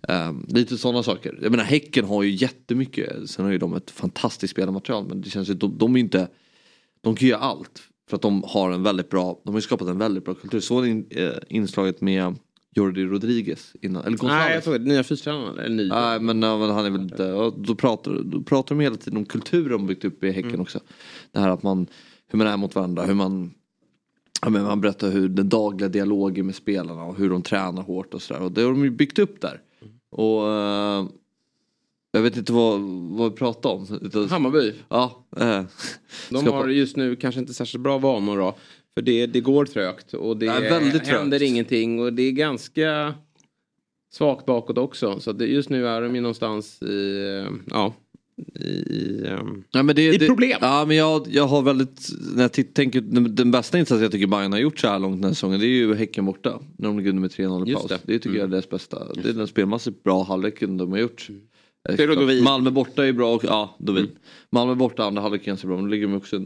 ehm, 0.08 0.46
lite 0.48 0.78
sådana 0.78 1.02
saker. 1.02 1.38
Jag 1.42 1.50
menar 1.50 1.64
Häcken 1.64 2.04
har 2.04 2.22
ju 2.22 2.30
jättemycket, 2.30 3.30
sen 3.30 3.44
har 3.44 3.52
ju 3.52 3.58
de 3.58 3.74
ett 3.74 3.90
fantastiskt 3.90 4.50
spelarmaterial 4.50 5.06
men 5.08 5.20
det 5.20 5.30
känns 5.30 5.50
ju, 5.50 5.54
de, 5.54 5.78
de 5.78 5.96
är 5.96 6.00
inte, 6.00 6.28
de 7.00 7.16
kan 7.16 7.26
ju 7.26 7.30
göra 7.30 7.40
allt. 7.40 7.82
För 8.08 8.16
att 8.16 8.22
de 8.22 8.44
har 8.46 8.70
en 8.70 8.82
väldigt 8.82 9.10
bra, 9.10 9.40
de 9.44 9.50
har 9.50 9.58
ju 9.58 9.62
skapat 9.62 9.88
en 9.88 9.98
väldigt 9.98 10.24
bra 10.24 10.34
kultur. 10.34 10.60
Så 10.60 10.84
in, 10.84 11.06
eh, 11.10 11.30
inslaget 11.48 12.00
med 12.00 12.34
Jordi 12.74 13.04
Rodriguez 13.04 13.72
innan, 13.82 14.04
eller 14.04 14.16
Gonzales. 14.16 14.44
Nej, 14.44 14.54
jag 14.54 14.64
tror 14.64 14.78
det. 14.78 14.84
Nya 14.84 15.04
fystränaren. 15.04 15.58
Eller 15.58 15.76
ny. 15.76 15.88
Nej 15.88 16.20
men, 16.20 16.42
ja, 16.42 16.72
han 16.72 16.86
är 16.86 16.90
väl 16.90 17.00
inte, 17.00 17.32
då, 17.56 17.74
pratar, 17.74 18.22
då 18.24 18.42
pratar 18.42 18.74
de 18.74 18.80
hela 18.80 18.96
tiden 18.96 19.16
om 19.16 19.24
kulturen 19.24 19.70
de 19.70 19.86
byggt 19.86 20.04
upp 20.04 20.24
i 20.24 20.30
Häcken 20.30 20.50
Mm. 20.50 20.60
också. 20.60 20.80
Det 21.32 21.40
här 21.40 21.48
att 21.48 21.62
man, 21.62 21.86
hur 22.28 22.38
man 22.38 22.46
är 22.46 22.56
mot 22.56 22.74
varandra, 22.74 23.02
hur 23.02 23.14
man 23.14 23.50
Ja, 24.42 24.50
men 24.50 24.62
man 24.62 24.80
berättar 24.80 25.10
hur 25.10 25.28
den 25.28 25.48
dagliga 25.48 25.88
dialogen 25.88 26.46
med 26.46 26.54
spelarna 26.54 27.04
och 27.04 27.16
hur 27.16 27.30
de 27.30 27.42
tränar 27.42 27.82
hårt 27.82 28.14
och 28.14 28.22
sådär. 28.22 28.42
Och 28.42 28.52
det 28.52 28.62
har 28.62 28.70
de 28.70 28.84
ju 28.84 28.90
byggt 28.90 29.18
upp 29.18 29.40
där. 29.40 29.60
Och 30.10 30.48
eh, 30.48 31.06
jag 32.12 32.20
vet 32.22 32.36
inte 32.36 32.52
vad, 32.52 32.80
vad 33.10 33.30
vi 33.30 33.36
pratar 33.36 33.70
om. 33.70 33.86
Utan- 34.02 34.28
Hammarby. 34.28 34.74
Ja. 34.88 35.24
Eh, 35.36 35.62
De 36.30 36.46
har 36.46 36.68
just 36.68 36.96
nu 36.96 37.16
kanske 37.16 37.40
inte 37.40 37.54
särskilt 37.54 37.82
bra 37.82 37.98
vanor 37.98 38.36
då. 38.38 38.54
För 38.94 39.02
det, 39.02 39.26
det 39.26 39.40
går 39.40 39.64
trögt 39.64 40.14
och 40.14 40.36
det 40.36 40.46
väldigt 40.46 41.06
händer 41.06 41.38
trögt. 41.38 41.50
ingenting 41.50 42.00
och 42.00 42.12
det 42.12 42.22
är 42.22 42.32
ganska 42.32 43.14
svagt 44.12 44.46
bakåt 44.46 44.78
också. 44.78 45.20
Så 45.20 45.32
det, 45.32 45.46
just 45.46 45.68
nu 45.70 45.86
är 45.88 46.02
de 46.02 46.14
ju 46.14 46.20
någonstans 46.20 46.82
i, 46.82 47.16
eh, 47.46 47.52
ja, 47.70 47.94
i, 48.54 49.24
ehm, 49.26 49.64
Ja, 49.70 49.82
men 49.82 49.96
det, 49.96 50.14
i 50.14 50.16
det, 50.18 50.26
problem. 50.26 50.58
Ja 50.60 50.84
men 50.88 50.96
jag, 50.96 51.26
jag 51.30 51.46
har 51.46 51.62
väldigt, 51.62 52.08
när 52.34 52.42
jag 52.42 52.74
tänker, 52.74 53.00
den, 53.00 53.34
den 53.34 53.50
bästa 53.50 53.78
insatsen 53.78 54.02
jag 54.02 54.12
tycker 54.12 54.26
Bayern 54.26 54.52
har 54.52 54.58
gjort 54.58 54.78
så 54.78 54.88
här 54.88 54.98
långt 54.98 55.16
den 55.16 55.24
här 55.24 55.34
säsongen 55.34 55.60
det 55.60 55.66
är 55.66 55.68
ju 55.68 55.94
Häcken 55.94 56.24
borta. 56.24 56.60
När 56.76 56.88
de 56.88 56.98
ligger 56.98 57.10
under 57.10 57.20
med 57.20 57.30
3-0 57.30 57.66
i 57.66 57.70
Just 57.70 57.88
paus. 57.88 58.00
det. 58.04 58.12
Det, 58.12 58.18
tycker 58.18 58.36
jag 58.38 58.44
är 58.44 58.50
deras 58.50 58.68
bästa. 58.70 59.14
Det 59.14 59.28
är 59.28 59.32
den 59.32 59.46
spelmässigt 59.46 60.02
bra 60.02 60.22
halvleken 60.22 60.76
de 60.76 60.90
har 60.92 60.98
gjort. 60.98 61.28
Eh, 61.88 61.96
Det 61.96 62.02
är. 62.02 62.42
Malmö 62.42 62.70
borta 62.70 63.06
är 63.06 63.12
bra 63.12 63.34
och, 63.34 63.44
ja 63.44 63.76
Dovin. 63.78 64.08
Malmö 64.50 64.74
borta 64.74 65.04
andra 65.04 65.22
halvleken 65.22 65.54
är 65.62 65.66
bra 65.66 65.76
men 65.76 65.84
då 65.84 65.90
ligger 65.90 66.06
de 66.06 66.16
också 66.16 66.38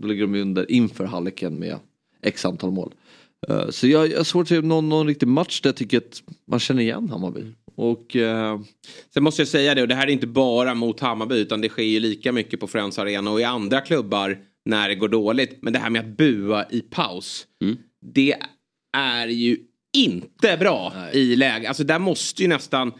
då 0.00 0.08
ligger 0.08 0.26
de 0.26 0.40
under 0.40 0.70
inför 0.70 1.04
halvleken 1.04 1.58
med 1.58 1.76
x 2.22 2.44
antal 2.44 2.70
mål. 2.70 2.94
Eh, 3.48 3.68
Så 3.70 3.86
jag, 3.86 4.10
jag 4.10 4.16
har 4.16 4.24
svårt 4.24 4.42
att 4.42 4.48
se 4.48 4.60
någon, 4.60 4.88
någon 4.88 5.06
riktig 5.06 5.26
match 5.28 5.60
där 5.60 5.68
jag 5.68 5.76
tycker 5.76 5.98
att 5.98 6.22
man 6.46 6.60
känner 6.60 6.82
igen 6.82 7.08
Hammarby. 7.10 7.40
Och 7.76 8.16
eh, 8.16 8.60
Sen 9.14 9.22
måste 9.22 9.40
jag 9.42 9.48
säga 9.48 9.74
det, 9.74 9.82
och 9.82 9.88
det 9.88 9.94
här 9.94 10.06
är 10.06 10.10
inte 10.10 10.26
bara 10.26 10.74
mot 10.74 11.00
Hammarby 11.00 11.36
utan 11.40 11.60
det 11.60 11.68
sker 11.68 11.82
ju 11.82 12.00
lika 12.00 12.32
mycket 12.32 12.60
på 12.60 12.66
Friends 12.66 12.98
Arena 12.98 13.30
och 13.30 13.40
i 13.40 13.44
andra 13.44 13.80
klubbar 13.80 14.38
när 14.64 14.88
det 14.88 14.94
går 14.94 15.08
dåligt. 15.08 15.58
Men 15.62 15.72
det 15.72 15.78
här 15.78 15.90
med 15.90 16.00
att 16.00 16.16
bua 16.16 16.64
i 16.70 16.80
paus, 16.80 17.46
det 18.14 18.36
är 18.96 19.26
ju 19.26 19.58
inte 19.96 20.56
bra 20.56 20.92
i 21.12 21.36
läge. 21.36 21.68
Alltså 21.68 21.84
där 21.84 21.98
måste 21.98 22.42
ju 22.42 22.48
nästan 22.48 22.92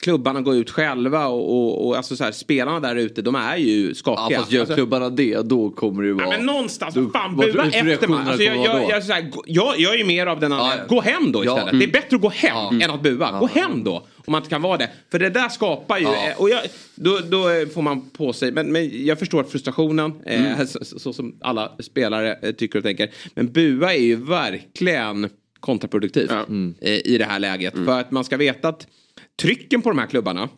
klubbarna 0.00 0.40
gå 0.40 0.54
ut 0.54 0.70
själva 0.70 1.26
och, 1.26 1.50
och, 1.52 1.86
och 1.86 1.96
alltså 1.96 2.16
så 2.16 2.24
här, 2.24 2.32
spelarna 2.32 2.80
där 2.80 2.96
ute 2.96 3.22
de 3.22 3.34
är 3.34 3.56
ju 3.56 3.88
ja, 3.88 3.94
skakiga. 3.94 4.38
fast 4.38 4.52
gör 4.52 4.60
alltså, 4.60 4.74
klubbarna 4.74 5.10
det 5.10 5.42
då 5.42 5.70
kommer 5.70 6.02
det 6.02 6.08
ju 6.08 6.14
vara... 6.14 6.24
Ja, 6.26 6.30
men 6.36 6.46
någonstans, 6.46 6.94
Då- 6.94 7.10
fan 7.10 7.36
bua 7.36 7.64
efter 7.66 8.08
matchen. 8.08 8.28
Alltså, 8.28 8.42
jag, 8.42 8.56
jag, 8.56 8.90
jag, 8.90 9.00
här, 9.00 9.30
jag, 9.46 9.74
jag 9.80 9.94
är 9.94 9.98
ju 9.98 10.04
mer 10.04 10.26
av 10.26 10.40
den 10.40 10.52
andra. 10.52 10.66
Ja, 10.66 10.74
ja. 10.88 10.94
Gå 10.94 11.00
hem 11.00 11.32
då 11.32 11.44
Ja. 11.44 11.52
istället. 11.52 11.72
Mm. 11.72 11.78
Det 11.78 11.84
är 11.84 12.02
bättre 12.02 12.16
att 12.16 12.22
gå 12.22 12.28
hem 12.28 12.56
Ja. 12.80 12.84
än 12.84 12.90
att 12.90 13.02
bua. 13.02 13.38
Gå 13.40 13.46
hem 13.46 13.84
då. 13.84 14.06
Om 14.26 14.32
man 14.32 14.40
inte 14.40 14.50
kan 14.50 14.62
vara 14.62 14.76
det. 14.78 14.90
För 15.10 15.18
det 15.18 15.30
där 15.30 15.48
skapar 15.48 15.98
ju, 15.98 16.04
Ja. 16.04 16.30
eh, 16.30 16.40
och 16.40 16.50
jag, 16.50 16.60
då, 16.94 17.18
då 17.30 17.48
eh, 17.50 17.68
får 17.68 17.82
man 17.82 18.10
på 18.10 18.32
sig, 18.32 18.52
men, 18.52 18.72
men 18.72 19.06
jag 19.06 19.18
förstår 19.18 19.44
frustrationen. 19.44 20.12
Mm. 20.26 20.60
Eh, 20.60 20.66
så, 20.66 20.84
så, 20.84 20.98
så 20.98 21.12
som 21.12 21.36
alla 21.40 21.76
spelare 21.80 22.38
eh, 22.42 22.52
tycker 22.52 22.78
och 22.78 22.84
tänker. 22.84 23.10
Men 23.34 23.52
bua 23.52 23.94
är 23.94 24.02
ju 24.02 24.16
verkligen 24.16 25.30
kontraproduktivt 25.60 26.30
Mm. 26.30 26.74
eh, 26.80 26.92
i 27.06 27.18
det 27.18 27.24
här 27.24 27.38
läget. 27.38 27.74
För 27.74 28.00
att 28.00 28.10
man 28.10 28.24
ska 28.24 28.36
veta 28.36 28.68
att 28.68 28.86
trycken 29.42 29.82
på 29.82 29.88
de 29.88 29.98
här 29.98 30.06
klubbarna 30.06 30.48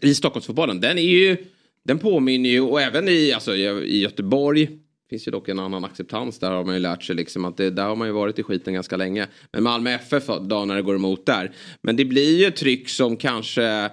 i 0.00 0.14
Stockholmsfotbollen, 0.14 0.80
den 0.80 0.98
är 0.98 1.02
ju, 1.02 1.36
den 1.84 1.98
påminner 1.98 2.50
ju, 2.50 2.60
och 2.60 2.80
även 2.80 3.08
i, 3.08 3.32
alltså, 3.32 3.56
i 3.56 4.00
Göteborg, 4.00 4.68
finns 5.10 5.28
ju 5.28 5.32
dock 5.32 5.48
en 5.48 5.58
annan 5.58 5.84
acceptans, 5.84 6.38
där 6.38 6.50
har 6.50 6.64
man 6.64 6.74
ju 6.74 6.80
lärt 6.80 7.02
sig 7.02 7.16
liksom 7.16 7.44
att 7.44 7.56
det, 7.56 7.70
där 7.70 7.84
har 7.84 7.96
man 7.96 8.08
ju 8.08 8.12
varit 8.12 8.38
i 8.38 8.42
skiten 8.42 8.74
ganska 8.74 8.96
länge. 8.96 9.26
Men 9.52 9.62
Malmö 9.62 9.90
FF 9.90 10.26
då 10.26 10.64
när 10.64 10.76
det 10.76 10.82
går 10.82 10.94
emot 10.94 11.26
där. 11.26 11.52
Men 11.82 11.96
det 11.96 12.04
blir 12.04 12.38
ju 12.38 12.46
ett 12.46 12.56
tryck 12.56 12.88
som 12.88 13.16
kanske 13.16 13.90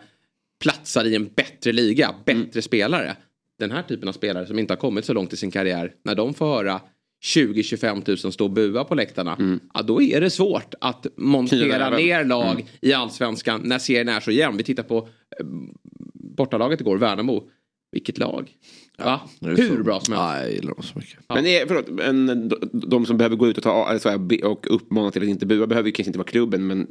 platsar 0.63 1.05
i 1.05 1.15
en 1.15 1.29
bättre 1.35 1.71
liga, 1.71 2.15
bättre 2.25 2.61
spelare. 2.61 3.15
Den 3.59 3.71
här 3.71 3.83
typen 3.83 4.09
av 4.09 4.13
spelare 4.13 4.47
som 4.47 4.59
inte 4.59 4.73
har 4.73 4.79
kommit 4.79 5.05
så 5.05 5.13
långt 5.13 5.33
i 5.33 5.37
sin 5.37 5.51
karriär, 5.51 5.93
när 6.03 6.15
de 6.15 6.33
får 6.33 6.45
höra 6.45 6.81
20-25 7.35 8.23
000 8.25 8.33
stå 8.33 8.43
och 8.43 8.51
bua 8.51 8.83
på 8.83 8.95
läktarna, 8.95 9.59
ja, 9.73 9.81
då 9.81 10.01
är 10.01 10.21
det 10.21 10.29
svårt 10.29 10.73
att 10.81 11.07
montera 11.17 11.89
ner 11.89 12.25
lag 12.25 12.65
i 12.81 12.93
allsvenskan 12.93 13.61
när 13.63 13.79
serien 13.79 14.09
är 14.09 14.19
så 14.19 14.31
jämn. 14.31 14.57
Vi 14.57 14.63
tittar 14.63 14.83
på 14.83 14.97
eh, 14.97 15.45
bortalaget 16.13 16.81
igår, 16.81 16.97
Värnamo. 16.97 17.49
Vilket 17.91 18.17
lag? 18.17 18.51
Är 18.97 19.19
Hur 19.41 19.77
så- 19.77 19.83
bra 19.83 19.99
som 19.99 20.13
helst. 20.13 20.25
Nej, 20.33 20.43
jag 20.43 20.51
gillar 20.53 20.73
dem 20.73 20.83
så 20.83 20.99
mycket. 20.99 21.19
Men, 21.29 21.45
är, 21.45 21.65
förlåt, 21.67 21.89
men 21.89 22.49
de, 22.49 22.55
de 22.73 23.05
som 23.05 23.17
behöver 23.17 23.35
gå 23.35 23.47
ut 23.47 23.57
och, 23.57 23.63
ta, 23.63 23.85
här, 24.09 24.17
be- 24.17 24.45
och 24.45 24.65
uppmana 24.75 25.11
till 25.11 25.21
att 25.21 25.27
inte 25.27 25.45
bua 25.45 25.67
behöver 25.67 25.87
ju 25.87 25.91
kanske 25.93 26.09
inte 26.09 26.19
vara 26.19 26.27
klubben 26.27 26.67
men 26.67 26.87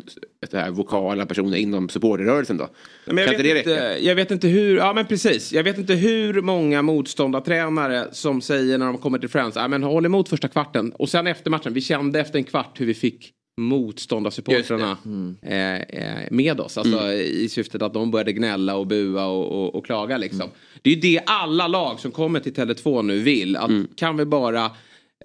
det 0.51 0.59
här 0.59 0.71
vokala 0.71 1.27
personer 1.27 1.57
inom 1.57 1.89
supporterrörelsen 1.89 2.57
då. 2.57 2.69
Men 3.07 3.17
jag, 3.17 3.27
Kan 3.27 3.43
vet 3.43 3.57
inte 3.57 3.71
det 3.75 3.85
inte, 3.99 4.07
jag 4.07 4.15
vet 4.15 4.31
inte 4.31 4.49
hur, 4.49 4.77
ja 4.77 4.93
men 4.93 5.07
precis. 5.07 5.53
Jag 5.53 5.65
vet 5.65 5.79
inte 5.79 5.95
hur 5.95 6.43
många 6.43 6.83
motståndartränare 6.83 8.09
som 8.13 8.41
säger 8.41 8.79
när 8.79 8.87
de 8.87 8.99
kommer 8.99 9.19
till 9.19 9.29
Friends, 9.29 9.57
ja 9.57 9.69
men 9.69 9.83
håll 9.83 10.07
emot 10.07 10.29
första 10.29 10.49
kvarten. 10.49 10.93
Och 10.93 11.09
sen 11.09 11.27
efter 11.27 11.51
matchen, 11.51 11.73
vi 11.75 11.81
kände 11.81 12.21
efter 12.21 12.39
en 12.39 12.45
kvart 12.45 12.81
hur 12.81 12.87
vi 12.87 12.95
fick 12.95 13.33
motståndarsupportrarna 13.57 14.97
eh, 15.43 15.75
eh, 15.75 16.29
med 16.31 16.61
oss. 16.61 16.79
Alltså 16.79 17.13
i 17.13 17.49
syftet 17.49 17.83
att 17.83 17.95
de 17.95 18.11
började 18.11 18.33
gnälla 18.33 18.77
och 18.77 18.87
bua 18.87 19.27
och, 19.27 19.53
och, 19.53 19.75
och 19.75 19.87
klaga 19.87 20.17
liksom. 20.17 20.49
Det 20.83 20.91
är 20.91 20.95
ju 20.95 21.01
det 21.01 21.21
alla 21.27 21.69
lag 21.69 22.01
som 22.01 22.11
kommer 22.11 22.41
till 22.41 22.53
Tele2 22.53 23.03
nu 23.03 23.19
vill. 23.19 23.57
Att 23.57 23.71
kan 23.97 24.17
vi 24.17 24.25
bara 24.25 24.65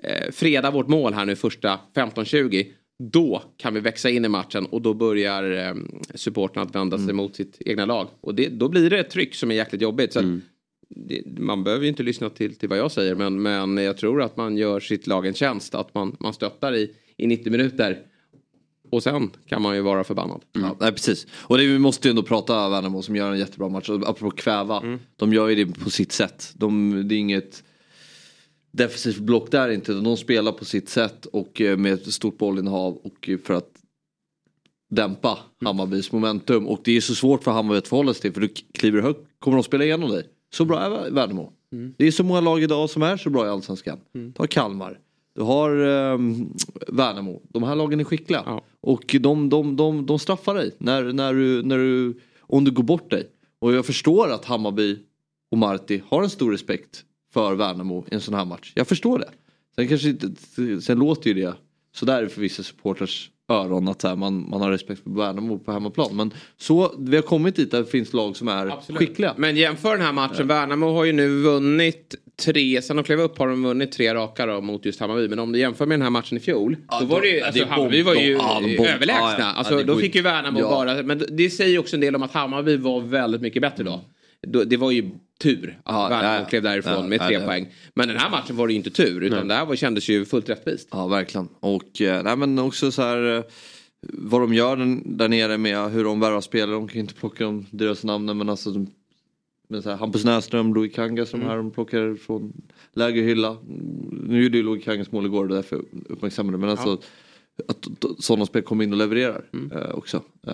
eh, 0.03 0.31
freda 0.31 0.71
vårt 0.71 0.87
mål 0.87 1.13
här 1.13 1.25
nu 1.25 1.35
första 1.35 1.79
15-20 1.95 2.65
då 2.99 3.43
kan 3.57 3.73
vi 3.73 3.79
växa 3.79 4.09
in 4.09 4.25
i 4.25 4.29
matchen 4.29 4.65
och 4.65 4.81
då 4.81 4.93
börjar 4.93 5.67
eh, 5.67 5.75
supporten 6.15 6.63
att 6.63 6.75
vända 6.75 6.97
sig 6.97 7.13
mot 7.13 7.35
sitt 7.35 7.57
egna 7.59 7.85
lag. 7.85 8.07
Och 8.21 8.35
det, 8.35 8.49
då 8.49 8.69
blir 8.69 8.89
det 8.89 8.99
ett 8.99 9.09
tryck 9.09 9.35
som 9.35 9.51
är 9.51 9.55
jäkligt 9.55 9.81
jobbigt. 9.81 10.13
Så 10.13 10.19
att 10.19 10.25
det, 10.89 11.39
man 11.39 11.63
behöver 11.63 11.83
ju 11.83 11.89
inte 11.89 12.03
lyssna 12.03 12.29
till, 12.29 12.55
till 12.55 12.69
vad 12.69 12.77
jag 12.77 12.91
säger 12.91 13.15
men, 13.15 13.41
men 13.41 13.77
jag 13.77 13.97
tror 13.97 14.21
att 14.21 14.37
man 14.37 14.57
gör 14.57 14.79
sitt 14.79 15.07
lag 15.07 15.25
en 15.25 15.33
tjänst. 15.33 15.75
Att 15.75 15.93
man, 15.93 16.17
man 16.19 16.33
stöttar 16.33 16.75
i, 16.75 16.91
i 17.17 17.27
90 17.27 17.51
minuter. 17.51 17.99
Och 18.89 19.03
sen 19.03 19.31
kan 19.45 19.61
man 19.61 19.75
ju 19.75 19.81
vara 19.81 20.03
förbannad. 20.03 20.41
Ja, 20.51 20.75
nej, 20.79 20.91
precis. 20.91 21.27
Och 21.33 21.57
det, 21.57 21.65
vi 21.65 21.79
måste 21.79 22.07
ju 22.07 22.09
ändå 22.09 22.23
prata 22.23 22.69
Värnamo 22.69 23.01
som 23.01 23.15
gör 23.15 23.31
en 23.31 23.39
jättebra 23.39 23.69
match. 23.69 23.89
Och 23.89 24.09
Apropå 24.09 24.31
kväva. 24.31 24.81
Mm. 24.81 24.99
De 25.15 25.33
gör 25.33 25.47
ju 25.47 25.65
det 25.65 25.79
på 25.79 25.89
sitt 25.89 26.11
sätt. 26.11 26.53
De, 26.55 26.91
det 27.07 27.15
är 27.15 27.19
inget 27.19 27.63
defensivt 28.71 29.19
block 29.19 29.51
där 29.51 29.69
inte. 29.69 29.93
De 29.93 30.17
spelar 30.17 30.51
på 30.51 30.65
sitt 30.65 30.89
sätt 30.89 31.25
och 31.25 31.61
eh, 31.61 31.77
med 31.77 31.93
ett 31.93 32.13
stort 32.13 32.37
bollinnehav 32.37 32.97
och 32.97 33.29
eh, 33.29 33.37
för 33.37 33.53
att 33.53 33.69
dämpa 34.89 35.37
Mm. 35.61 35.77
Hammarbys 35.77 36.11
momentum. 36.11 36.67
Och 36.67 36.81
det 36.83 36.97
är 36.97 37.01
så 37.01 37.15
svårt 37.15 37.43
för 37.43 37.51
Hammarby 37.51 37.77
att 37.77 37.87
förhålla 37.87 38.13
sig 38.13 38.21
till 38.21 38.33
för 38.33 38.41
du 38.41 38.47
kliver 38.73 39.01
högt 39.01 39.19
kommer 39.39 39.57
de 39.57 39.63
spela 39.63 39.83
igenom 39.83 40.09
dig. 40.09 40.23
Så 40.53 40.65
bra 40.65 40.79
är 40.79 41.11
Värnamo. 41.11 41.53
Mm. 41.71 41.93
Det 41.97 42.07
är 42.07 42.11
så 42.11 42.23
många 42.23 42.41
lag 42.41 42.63
idag 42.63 42.89
som 42.89 43.03
är 43.03 43.17
så 43.17 43.29
bra 43.29 43.45
i 43.45 43.49
Allsvenskan. 43.49 43.99
Ta 44.35 44.47
Kalmar. 44.47 44.99
Du 45.37 45.43
har 45.43 45.71
um, 45.71 46.53
Värnamo. 46.87 47.41
De 47.49 47.63
här 47.63 47.75
lagen 47.75 47.99
är 47.99 48.03
skickliga. 48.03 48.43
Ja. 48.45 48.63
Och 48.81 49.15
de, 49.19 49.49
de, 49.49 49.75
de, 49.75 50.05
de 50.05 50.19
straffar 50.19 50.55
dig 50.55 50.71
när, 50.77 51.13
när 51.13 51.33
du, 51.33 51.63
när 51.63 51.77
du, 51.77 52.19
om 52.39 52.63
du 52.63 52.71
går 52.71 52.83
bort 52.83 53.11
dig. 53.11 53.29
Och 53.59 53.73
jag 53.73 53.85
förstår 53.85 54.31
att 54.31 54.45
Hammarby 54.45 54.99
och 55.51 55.57
Marti 55.57 56.01
har 56.07 56.23
en 56.23 56.29
stor 56.29 56.51
respekt 56.51 57.03
för 57.33 57.55
Värnamo 57.55 58.05
i 58.11 58.15
en 58.15 58.21
sån 58.21 58.33
här 58.33 58.45
match. 58.45 58.71
Jag 58.75 58.87
förstår 58.87 59.19
det. 59.19 59.29
Sen, 59.75 59.87
kanske 59.87 60.15
sen 60.81 60.99
låter 60.99 61.27
ju 61.27 61.33
det 61.33 61.55
sådär 61.95 62.27
för 62.27 62.41
vissa 62.41 62.63
supporters 62.63 63.29
öron 63.49 63.87
att 63.87 64.01
så 64.01 64.07
här, 64.07 64.15
man, 64.15 64.49
man 64.49 64.61
har 64.61 64.71
respekt 64.71 65.03
för 65.03 65.09
Värnamo 65.11 65.59
på 65.59 65.71
hemmaplan. 65.71 66.15
Men 66.15 66.33
så, 66.57 66.95
vi 66.99 67.15
har 67.15 67.23
kommit 67.23 67.55
dit 67.55 67.71
där 67.71 67.79
det 67.79 67.85
finns 67.85 68.13
lag 68.13 68.37
som 68.37 68.47
är 68.47 68.73
skickliga. 68.95 69.33
Men 69.37 69.55
jämför 69.55 69.91
den 69.97 70.05
här 70.05 70.13
matchen. 70.13 70.47
Värnamo 70.47 70.93
har 70.93 71.05
ju 71.05 71.13
nu 71.13 71.41
vunnit 71.41 72.15
tre, 72.45 72.81
sen 72.81 72.95
de 72.95 73.03
klev 73.03 73.19
upp 73.21 73.37
har 73.37 73.47
de 73.47 73.63
vunnit 73.63 73.91
tre 73.91 74.13
raka 74.13 74.45
då, 74.45 74.61
mot 74.61 74.85
just 74.85 74.99
Hammarby. 74.99 75.27
Men 75.27 75.39
om 75.39 75.51
du 75.51 75.59
jämför 75.59 75.85
med 75.85 75.95
den 75.99 76.03
här 76.03 76.09
matchen 76.09 76.37
i 76.37 76.41
fjol. 76.41 76.77
Ja, 76.89 76.99
då 76.99 77.05
var 77.05 77.21
det 77.21 77.27
ju, 77.27 77.39
det 77.39 77.45
alltså, 77.45 77.61
är 77.63 77.67
Hammarby 77.67 78.01
var 78.01 78.15
ju 78.15 78.31
ja, 78.31 78.59
bomb- 78.63 78.87
överlägsna. 78.87 79.29
ja, 79.29 79.35
ja. 79.39 79.45
Alltså, 79.45 79.73
Ja, 79.73 79.77
det 79.79 79.83
då 79.85 79.95
fick 79.95 80.15
ju- 80.15 80.21
Värnamo 80.21 80.59
Ja. 80.59 80.69
bara, 80.69 81.03
men 81.03 81.23
det 81.31 81.49
säger 81.49 81.71
ju 81.71 81.79
också 81.79 81.95
en 81.95 82.01
del 82.01 82.15
om 82.15 82.23
att 82.23 82.31
Hammarby 82.33 82.77
var 82.77 83.01
väldigt 83.01 83.41
mycket 83.41 83.61
bättre 83.61 83.83
då. 83.83 84.01
Då- 84.47 84.63
Det 84.63 84.77
var 84.77 84.91
ju 84.91 85.09
tur 85.39 85.79
att 85.83 85.93
Ja, 85.95 86.07
Värnamo 86.09 86.33
ja, 86.33 86.39
ja. 86.39 86.45
klev 86.45 86.63
därifrån 86.63 86.93
Ja, 86.93 87.07
med 87.07 87.19
ja, 87.21 87.25
tre 87.27 87.33
ja. 87.35 87.45
poäng. 87.45 87.67
Men 87.93 88.07
den 88.07 88.17
här 88.17 88.29
matchen 88.29 88.55
var 88.55 88.67
det 88.67 88.73
ju 88.73 88.77
inte 88.77 88.89
tur 88.89 89.21
utan 89.23 89.47
det 89.47 89.53
här 89.53 89.65
var, 89.65 89.75
kändes 89.75 90.09
ju 90.09 90.25
fullt 90.25 90.49
rättvist. 90.49 90.87
Ja 90.91 91.07
verkligen. 91.07 91.47
Och 91.59 92.01
eh, 92.01 92.23
nej, 92.23 92.35
men 92.37 92.59
också 92.59 92.91
så 92.91 93.01
här 93.01 93.37
eh, 93.37 93.43
vad 94.01 94.41
de 94.41 94.53
gör 94.53 94.75
där 95.05 95.27
nere 95.27 95.57
med 95.57 95.91
hur 95.91 96.03
de 96.03 96.19
värvar 96.19 96.41
spelare. 96.41 96.71
De 96.75 96.87
kan 96.87 96.99
inte 96.99 97.13
plocka 97.13 97.43
de 97.43 97.65
dyraste 97.71 98.07
namnen 98.07 98.37
men 98.37 98.49
alltså 98.49 98.85
men 99.69 99.83
så 99.83 99.89
här, 99.89 99.97
Hampus 99.97 100.25
Näsström, 100.25 100.73
Louis 100.73 100.93
Kanga 100.95 101.25
som 101.25 101.39
Mm. 101.39 101.49
här 101.49 101.57
de 101.57 101.71
plockar 101.71 102.15
från 102.15 102.53
lägre 102.93 103.21
hylla. 103.21 103.57
Nu 104.11 104.43
gjorde 104.43 104.57
ju 104.57 104.63
Louis 104.63 104.83
Kangas 104.83 105.11
mål 105.11 105.25
igår 105.25 105.47
därför 105.47 105.81
uppmärksammade 106.09 106.57
men 106.57 106.69
alltså 106.69 107.01
att 107.67 107.81
d- 107.81 108.07
sådana 108.19 108.45
spel 108.45 108.61
kommer 108.61 108.83
in 108.83 108.91
och 108.91 108.97
levererar 108.97 109.45
Mm. 109.53 109.71
eh, 109.71 109.89
också. 109.91 110.23
Eh, 110.47 110.53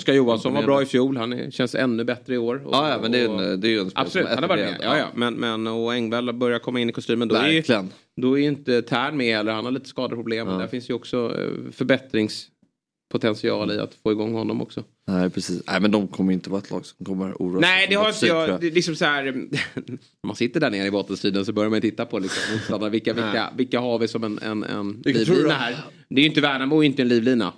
Oskar 0.00 0.12
Johansson 0.12 0.54
var 0.54 0.62
bra 0.62 0.82
i 0.82 0.86
fjol. 0.86 1.16
Han 1.16 1.32
är, 1.32 1.50
känns 1.50 1.74
ännu 1.74 2.04
bättre 2.04 2.34
i 2.34 2.38
år. 2.38 2.66
Och- 2.66 2.74
Ja, 2.74 2.90
ja, 2.90 2.98
men 3.02 3.12
det 3.12 3.18
är 3.18 3.28
ju 3.28 3.52
en, 3.52 3.60
det 3.60 3.68
är 3.68 3.70
ju 3.70 3.80
en 3.80 3.90
spelare 3.90 4.06
Absolut, 4.06 4.26
är 4.26 4.34
han 4.34 4.42
har 4.42 4.48
varit 4.48 4.64
med. 4.64 4.78
Ja, 4.82 4.98
ja. 4.98 5.06
Men, 5.14 5.34
men 5.34 5.66
och 5.66 5.94
Engvall 5.94 6.32
börjar 6.32 6.58
komma 6.58 6.80
in 6.80 6.90
i 6.90 6.92
kostymen. 6.92 7.28
Då 7.28 7.34
är, 7.34 7.48
ju- 7.48 7.54
Verkligen. 7.56 7.90
då 8.16 8.38
är 8.38 8.42
ju 8.42 8.48
inte 8.48 8.82
Tern 8.82 9.16
med 9.16 9.36
heller. 9.36 9.52
Han 9.52 9.64
har 9.64 9.72
lite 9.72 9.88
skadeproblem. 9.88 10.46
Men 10.46 10.58
där 10.58 10.66
finns 10.66 10.90
ju 10.90 10.94
också 10.94 11.34
eh, 11.38 11.72
förbättringspotential 11.72 13.72
i 13.72 13.78
att 13.80 13.94
få 14.02 14.12
igång 14.12 14.34
honom 14.34 14.62
också. 14.62 14.84
Nej, 15.08 15.30
precis. 15.30 15.62
Nej, 15.66 15.80
men 15.80 15.90
de 15.90 16.08
kommer 16.08 16.32
inte 16.32 16.50
vara 16.50 16.62
ett 16.62 16.70
lag 16.70 16.86
som 16.86 17.06
kommer 17.06 17.32
oroa 17.32 17.60
Nej, 17.60 17.80
sig 17.80 17.88
det 17.90 17.96
på 17.96 18.02
har 18.02 18.08
inte 18.08 18.26
jag. 18.26 18.60
Det 18.60 18.66
är 18.66 18.70
liksom 18.70 18.96
så 18.96 19.04
här, 19.04 19.34
man 20.26 20.36
sitter 20.36 20.60
där 20.60 20.70
nere 20.70 20.86
i 20.86 20.90
bottenstriden 20.90 21.44
så 21.44 21.52
börjar 21.52 21.70
man 21.70 21.80
titta 21.80 22.06
på 22.06 22.18
liksom. 22.18 22.90
Vilka, 22.90 23.12
vilka, 23.12 23.50
vilka 23.56 23.80
har 23.80 23.98
vi 23.98 24.08
som 24.08 24.24
en, 24.24 24.38
en, 24.38 24.64
en 24.64 25.02
livlina 25.04 25.52
här? 25.52 25.76
Det 26.08 26.20
är 26.20 26.22
ju 26.22 26.28
inte 26.28 26.40
Värnamo 26.40 26.76
och 26.76 26.84
inte 26.84 27.02
en 27.02 27.08
livlina. 27.08 27.52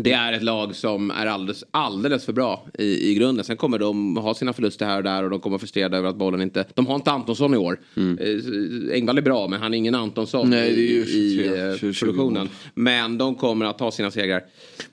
Det 0.00 0.12
är 0.12 0.32
ett 0.32 0.42
lag 0.42 0.76
som 0.76 1.10
är 1.10 1.26
alldeles, 1.26 1.64
alldeles 1.70 2.24
för 2.24 2.32
bra 2.32 2.66
i, 2.78 3.10
i 3.10 3.14
grunden. 3.14 3.44
Sen 3.44 3.56
kommer 3.56 3.78
de 3.78 4.16
ha 4.16 4.34
sina 4.34 4.52
förluster 4.52 4.86
här 4.86 4.96
och 4.96 5.02
där 5.02 5.24
och 5.24 5.30
de 5.30 5.40
kommer 5.40 5.58
frustrerade 5.58 5.96
över 5.96 6.08
att 6.08 6.16
bollen 6.16 6.40
inte... 6.42 6.64
De 6.74 6.86
har 6.86 6.94
inte 6.94 7.10
Antonsson 7.10 7.54
i 7.54 7.56
år. 7.56 7.80
Eh, 7.96 8.94
Engvall 8.94 9.18
är 9.18 9.22
bra 9.22 9.48
men 9.48 9.60
han 9.60 9.74
är 9.74 9.78
ingen 9.78 9.94
Antonsson 9.94 10.46
Mm. 10.46 10.58
Nej, 10.58 10.70
i, 10.70 11.04
23, 11.06 11.14
i 11.14 11.70
eh, 11.70 11.76
20 11.76 11.92
produktionen. 12.00 12.48
Men 12.74 13.18
de 13.18 13.34
kommer 13.34 13.66
att 13.66 13.78
ta 13.78 13.90
sina 13.90 14.10
segrar. 14.10 14.42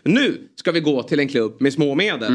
Nu 0.03 0.37
ska 0.55 0.71
vi 0.71 0.79
gå 0.79 1.03
till 1.03 1.19
en 1.19 1.27
klubb 1.27 1.55
med 1.61 1.73
små 1.73 1.95
medel. 1.95 2.31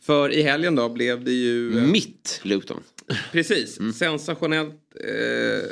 För 0.00 0.32
i 0.32 0.42
helgen 0.42 0.74
då 0.74 0.88
blev 0.88 1.24
det 1.24 1.32
ju... 1.32 1.78
eh, 1.78 1.84
Mitt 1.84 2.40
Luton. 2.42 2.80
Precis. 3.32 3.78
Sensationellt 3.98 4.74
eh, 5.04 5.70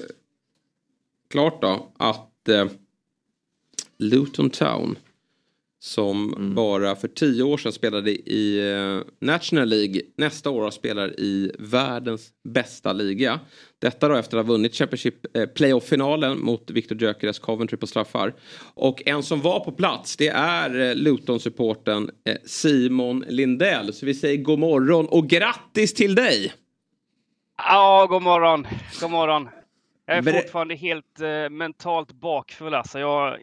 klart 1.30 1.62
då 1.62 1.92
att 1.98 2.48
eh, 2.48 2.66
Luton 3.98 4.50
Town 4.50 4.98
som 5.86 6.34
bara 6.56 6.96
för 6.96 7.08
tio 7.08 7.42
år 7.42 7.56
sedan 7.56 7.72
spelade 7.72 8.10
i 8.10 8.70
eh, 8.72 9.26
National 9.26 9.68
League 9.68 10.00
nästa 10.16 10.50
år 10.50 10.70
spelar 10.70 11.20
i 11.20 11.52
världens 11.58 12.28
bästa 12.44 12.92
liga. 12.92 13.40
Detta 13.78 14.08
då 14.08 14.14
efter 14.14 14.38
att 14.38 14.46
ha 14.46 14.52
vunnit 14.52 14.74
Championship 14.74 15.36
eh, 15.36 15.46
Playoff-finalen 15.46 16.38
mot 16.38 16.70
Victor 16.70 17.02
Gyökeres 17.02 17.38
Coventry 17.38 17.76
på 17.76 17.86
straffar. 17.86 18.34
Och 18.74 19.02
en 19.06 19.22
som 19.22 19.40
var 19.40 19.60
på 19.60 19.72
plats 19.72 20.16
det 20.16 20.28
är 20.28 20.80
eh, 20.80 20.94
Luton-supporten 20.94 22.10
eh, 22.24 22.36
Simon 22.44 23.24
Lindell. 23.28 23.92
Så 23.92 24.06
vi 24.06 24.14
säger 24.14 24.42
god 24.42 24.58
morgon 24.58 25.06
och 25.06 25.28
grattis 25.28 25.94
till 25.94 26.14
dig! 26.14 26.52
Ja, 27.58 28.06
god 28.10 28.22
morgon. 28.22 28.66
God 29.00 29.10
morgon. 29.10 29.48
Jag 30.06 30.16
är 30.16 30.22
Ber- 30.22 30.32
fortfarande 30.32 30.74
helt 30.74 31.20
eh, 31.20 31.50
mentalt 31.50 32.12
bakfull. 32.12 32.74
Alltså. 32.74 32.98
Jag 32.98 33.36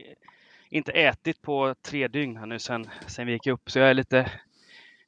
inte 0.73 0.91
ätit 0.91 1.41
på 1.41 1.75
tre 1.85 2.07
dygn 2.07 2.37
här 2.37 2.45
nu 2.45 2.59
sen, 2.59 2.89
sen 3.07 3.27
vi 3.27 3.33
gick 3.33 3.47
upp. 3.47 3.71
Så 3.71 3.79
jag 3.79 3.89
är 3.89 3.93
lite 3.93 4.31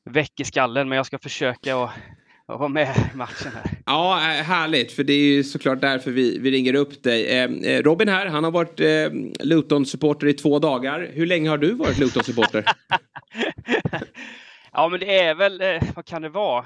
väck 0.05 0.39
i 0.39 0.43
skallen. 0.43 0.89
Men 0.89 0.95
jag 0.95 1.05
ska 1.05 1.19
försöka 1.19 1.77
att, 1.77 1.89
att 2.45 2.59
vara 2.59 2.69
med 2.69 2.97
i 3.13 3.17
matchen 3.17 3.51
här. 3.55 3.71
Ja, 3.85 4.15
eh, 4.15 4.43
härligt. 4.43 4.91
För 4.91 5.03
det 5.03 5.13
är 5.13 5.35
ju 5.35 5.43
såklart 5.43 5.81
därför 5.81 6.11
vi, 6.11 6.39
vi 6.39 6.51
ringer 6.51 6.75
upp 6.75 7.03
dig. 7.03 7.37
Eh, 7.37 7.51
eh, 7.51 7.83
Robin 7.83 8.09
här, 8.09 8.25
han 8.25 8.43
har 8.43 8.51
varit 8.51 8.79
eh, 8.79 9.09
Luton-supporter 9.39 10.27
i 10.27 10.33
två 10.33 10.59
dagar. 10.59 11.09
Hur 11.13 11.25
länge 11.25 11.49
har 11.49 11.57
du 11.57 11.73
varit 11.73 11.97
Luton-supporter? 11.97 12.65
Ja, 14.77 14.87
men 14.89 14.99
det 14.99 15.19
är 15.19 15.35
väl, 15.35 15.61
eh, 15.61 15.83
vad 15.95 16.05
kan 16.05 16.21
det 16.21 16.29
vara? 16.29 16.65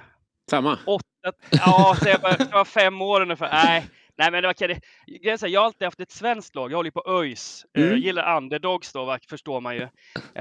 Samma. 0.49 0.79
Åtta, 0.85 1.31
ja, 1.49 1.95
så 2.01 2.09
jag 2.09 2.19
var 2.51 2.65
fem 2.65 3.01
år 3.01 3.21
ungefär. 3.21 3.49
Nej, 3.51 3.85
nej 4.19 4.31
men 4.31 4.41
det 4.43 4.47
var, 4.47 4.67
det, 4.67 5.47
jag 5.47 5.61
har 5.61 5.65
alltid 5.65 5.85
haft 5.85 5.99
ett 5.99 6.11
svenskt 6.11 6.55
lag. 6.55 6.71
Jag 6.71 6.77
håller 6.77 6.91
på 6.91 7.03
ÖIS. 7.07 7.65
Eh, 7.77 7.81
Mm. 7.81 7.91
Jag 7.93 7.99
gillar 7.99 8.37
underdogs 8.37 8.93
då, 8.93 9.17
förstår 9.29 9.61
man 9.61 9.75
ju. 9.75 9.87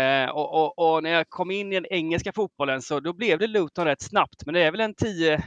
Eh, 0.03 0.29
och, 0.31 0.55
och, 0.55 0.95
och 0.95 1.03
när 1.03 1.11
jag 1.11 1.29
kom 1.29 1.51
in 1.51 1.73
i 1.73 1.75
den 1.81 1.87
engelska 1.93 2.33
fotbollen 2.33 2.83
så 2.83 3.01
då 3.01 3.13
blev 3.13 3.39
det 3.39 3.47
Luton 3.47 3.85
rätt 3.85 4.03
snabbt. 4.03 4.47
Men 4.47 4.55
det 4.55 4.61
är 4.63 4.71
väl 4.71 4.81
en 4.81 4.95
tio, 4.95 5.43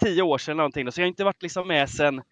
tio 0.00 0.22
år 0.22 0.38
sedan 0.38 0.56
någonting. 0.56 0.84
Då, 0.86 0.92
så 0.92 1.00
jag 1.00 1.04
har 1.04 1.08
inte 1.08 1.24
varit 1.24 1.42
liksom 1.42 1.68
med 1.68 1.90
sen, 1.90 2.22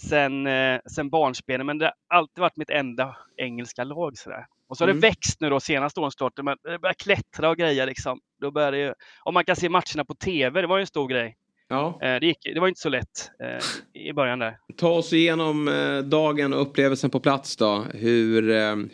sen, 0.00 0.46
eh, 0.46 0.80
sen 0.90 1.10
barnsbenen. 1.10 1.66
Men 1.66 1.78
det 1.78 1.92
har 2.08 2.18
alltid 2.18 2.40
varit 2.40 2.56
mitt 2.56 2.70
enda 2.70 3.16
engelska 3.36 3.84
lag. 3.84 4.18
Så 4.18 4.30
där. 4.30 4.46
Och 4.68 4.76
så 4.76 4.84
har 4.84 4.88
Mm. 4.88 5.00
det 5.00 5.06
växt 5.08 5.40
nu 5.40 5.50
då 5.50 5.60
senaste 5.60 6.00
åren. 6.00 6.12
Men 6.42 6.56
det 6.62 6.78
börjar 6.78 6.94
klättra 6.94 7.48
och 7.50 7.56
grejer 7.56 7.86
liksom. 7.86 8.20
Då 8.40 8.50
börjar 8.50 8.72
det 8.72 8.78
ju, 8.78 8.94
om 9.22 9.34
man 9.34 9.44
kan 9.44 9.56
se 9.56 9.68
matcherna 9.68 10.04
på 10.08 10.14
TV, 10.14 10.60
det 10.60 10.66
var 10.66 10.76
ju 10.76 10.80
en 10.80 10.86
stor 10.86 11.08
grej. 11.08 11.36
Ja. 11.72 11.98
Eh, 12.02 12.20
Det, 12.20 12.26
gick, 12.26 12.38
det 12.54 12.60
var 12.60 12.68
inte 12.68 12.80
så 12.80 12.88
lätt 12.88 13.30
eh, 13.42 14.02
i 14.02 14.12
början 14.12 14.38
där. 14.38 14.58
Ta 14.76 14.88
oss 14.88 15.12
igenom 15.12 15.68
eh, 15.68 15.98
dagen 15.98 16.52
och 16.52 16.60
upplevelsen 16.62 17.10
på 17.10 17.20
plats 17.20 17.56
då. 17.56 17.84
Hur, 17.94 18.42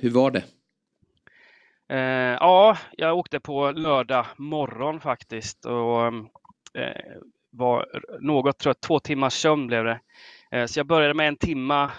hur 0.02 0.10
var 0.10 0.30
det? 0.30 0.44
Ja, 2.40 2.78
jag 2.96 3.16
åkte 3.18 3.40
på 3.40 3.70
lördag 3.70 4.26
morgon 4.36 5.00
faktiskt 5.00 5.64
och 5.64 6.12
var 7.50 7.86
något 8.20 8.58
trött. 8.58 8.80
Två 8.80 9.00
timmars 9.00 9.32
sömn 9.32 9.66
blev 9.66 9.84
det. 9.84 10.00
Så 10.68 10.78
jag 10.78 10.86
började 10.86 11.14
med 11.14 11.28
en 11.28 11.36
timma 11.36 11.90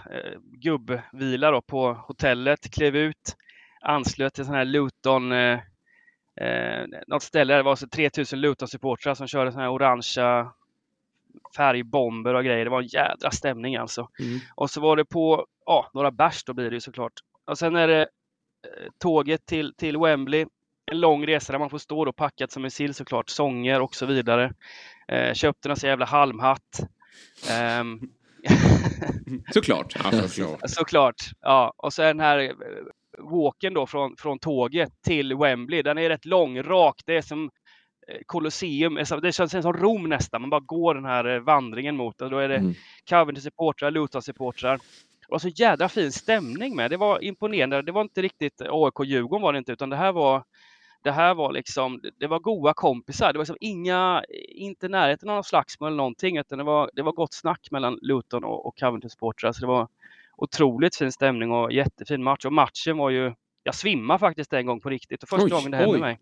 gubbvila 0.44 1.52
då 1.52 1.62
på 1.62 1.94
hotellet, 1.94 2.72
klev 2.72 2.96
ut, 2.96 3.36
anslöt 3.82 4.34
till 4.34 4.46
sån 4.46 4.56
här 4.56 4.66
Luton 4.66 5.32
eh, 5.32 5.60
eh, 6.42 6.86
något 7.08 7.24
ställe 7.24 7.54
där 7.54 7.58
det 7.58 7.64
var 7.64 7.76
så 7.76 7.88
3000 7.88 8.40
Luton-supportrar 8.42 9.14
som 9.14 9.28
körde 9.28 9.52
såna 9.52 9.64
här 9.64 9.72
orangea 9.72 10.52
färgbomber 11.56 12.34
och 12.34 12.44
grejer. 12.44 12.66
Det 12.66 12.72
var 12.72 12.82
en 12.82 12.88
jädra 12.88 13.32
stämning 13.32 13.76
alltså. 13.76 14.10
Mm. 14.20 14.40
Och 14.56 14.70
så 14.70 14.82
var 14.82 14.96
det 14.96 15.06
på 15.06 15.46
ja, 15.66 15.90
några 15.94 16.12
bärs 16.12 16.44
då 16.44 16.54
blir 16.54 16.70
det 16.70 16.76
ju 16.76 16.82
såklart. 16.82 17.14
Och 17.46 17.58
sen 17.58 17.76
är 17.76 17.88
det 17.88 18.02
eh, 18.02 18.90
tåget 19.00 19.46
till, 19.46 19.74
till 19.78 19.98
Wembley. 19.98 20.46
En 20.92 21.00
lång 21.00 21.28
resa 21.28 21.52
där 21.52 21.60
man 21.60 21.70
får 21.70 21.78
stå 21.78 22.06
då 22.06 22.14
packat 22.14 22.52
som 22.52 22.66
en 22.66 22.72
sill 22.72 22.94
såklart. 22.94 23.30
Sånger 23.30 23.82
och 23.82 23.96
så 23.96 24.06
vidare. 24.06 24.54
Eh, 25.08 25.34
köpte 25.34 25.70
en 25.70 25.76
så 25.76 25.88
jävla 25.88 26.06
halmhatt. 26.06 26.80
Ehm, 27.52 28.00
Såklart. 29.54 29.96
Ja, 30.04 30.28
såklart. 30.28 30.60
Såklart. 30.70 31.16
Ja. 31.42 31.74
Och 31.78 31.94
så 31.94 32.02
är 32.02 32.08
den 32.08 32.20
här 32.20 32.40
eh, 32.40 32.54
walken 33.18 33.74
då 33.74 33.88
från, 33.88 34.16
från 34.18 34.40
tåget 34.40 35.02
till 35.02 35.36
Wembley. 35.36 35.82
Den 35.82 35.98
är 35.98 36.10
rätt 36.10 36.26
lång, 36.26 36.64
rak. 36.64 37.02
Det 37.06 37.18
är 37.18 37.22
som 37.22 37.50
Colosseum. 38.26 38.95
Det 39.22 39.32
känns 39.32 39.51
som 39.51 39.74
Rom 39.74 40.10
nästan. 40.10 40.41
Man 40.41 40.49
bara 40.49 40.60
går 40.60 40.95
den 40.95 41.05
här 41.05 41.26
eh, 41.36 41.39
vandringen 41.39 41.95
mot 41.97 42.22
och 42.22 42.30
Då 42.30 42.38
är 42.38 42.49
det 42.49 42.55
Mm. 42.55 42.74
Coventry-supportrar, 43.10 43.91
Luton-supportrar. 43.91 44.78
Det 45.20 45.28
var 45.32 45.39
så 45.39 45.47
jädra 45.47 45.89
fin 45.89 46.12
stämning 46.12 46.76
med. 46.76 46.91
Det 46.91 46.97
var 46.97 47.24
imponerande. 47.24 47.82
Det 47.82 47.91
var 47.91 48.01
inte 48.01 48.22
riktigt 48.22 48.62
AIK-Djurgården 48.62 49.41
var 49.41 49.53
det 49.53 49.60
inte, 49.60 49.72
utan 49.72 49.89
det 49.89 49.95
här 49.95 50.12
var 50.12 50.43
det 51.03 51.12
här 51.12 51.34
var 51.36 51.51
liksom, 51.53 52.01
det 52.20 52.28
var 52.28 52.39
goa 52.39 52.74
kompisar. 52.74 53.34
Det 53.34 53.39
var 53.39 53.43
liksom 53.43 53.57
inga, 53.60 54.24
inte 54.47 54.88
närheten 54.88 55.30
av 55.30 55.36
någon 55.36 55.43
slagsmål 55.43 55.88
eller 55.88 55.97
någonting, 55.97 56.38
utan 56.38 56.57
det 56.57 56.64
var, 56.64 56.89
det 56.93 57.01
var 57.01 57.12
gott 57.12 57.34
snack 57.34 57.68
mellan 57.72 57.99
Luton 58.01 58.43
och, 58.43 58.66
och 58.66 58.78
Coventry-supportrar. 58.80 59.51
Så 59.51 59.62
det 59.62 59.68
var 59.68 59.88
otroligt 60.38 60.95
fin 60.95 61.12
stämning 61.12 61.51
och 61.51 61.72
jättefin 61.72 62.24
match. 62.24 62.45
Och 62.45 62.53
matchen 62.53 62.97
var 62.97 63.10
ju, 63.10 63.34
jag 63.64 63.76
svimmade 63.76 64.20
faktiskt 64.20 64.53
en 64.53 64.66
gång 64.66 64.80
på 64.82 64.89
riktigt. 64.89 65.24
Och 65.24 65.30
första 65.30 65.45
Oj, 65.45 65.51
gången 65.51 65.72
det 65.72 65.78
hände 65.78 65.93
oj. 65.93 65.99
mig. 65.99 66.20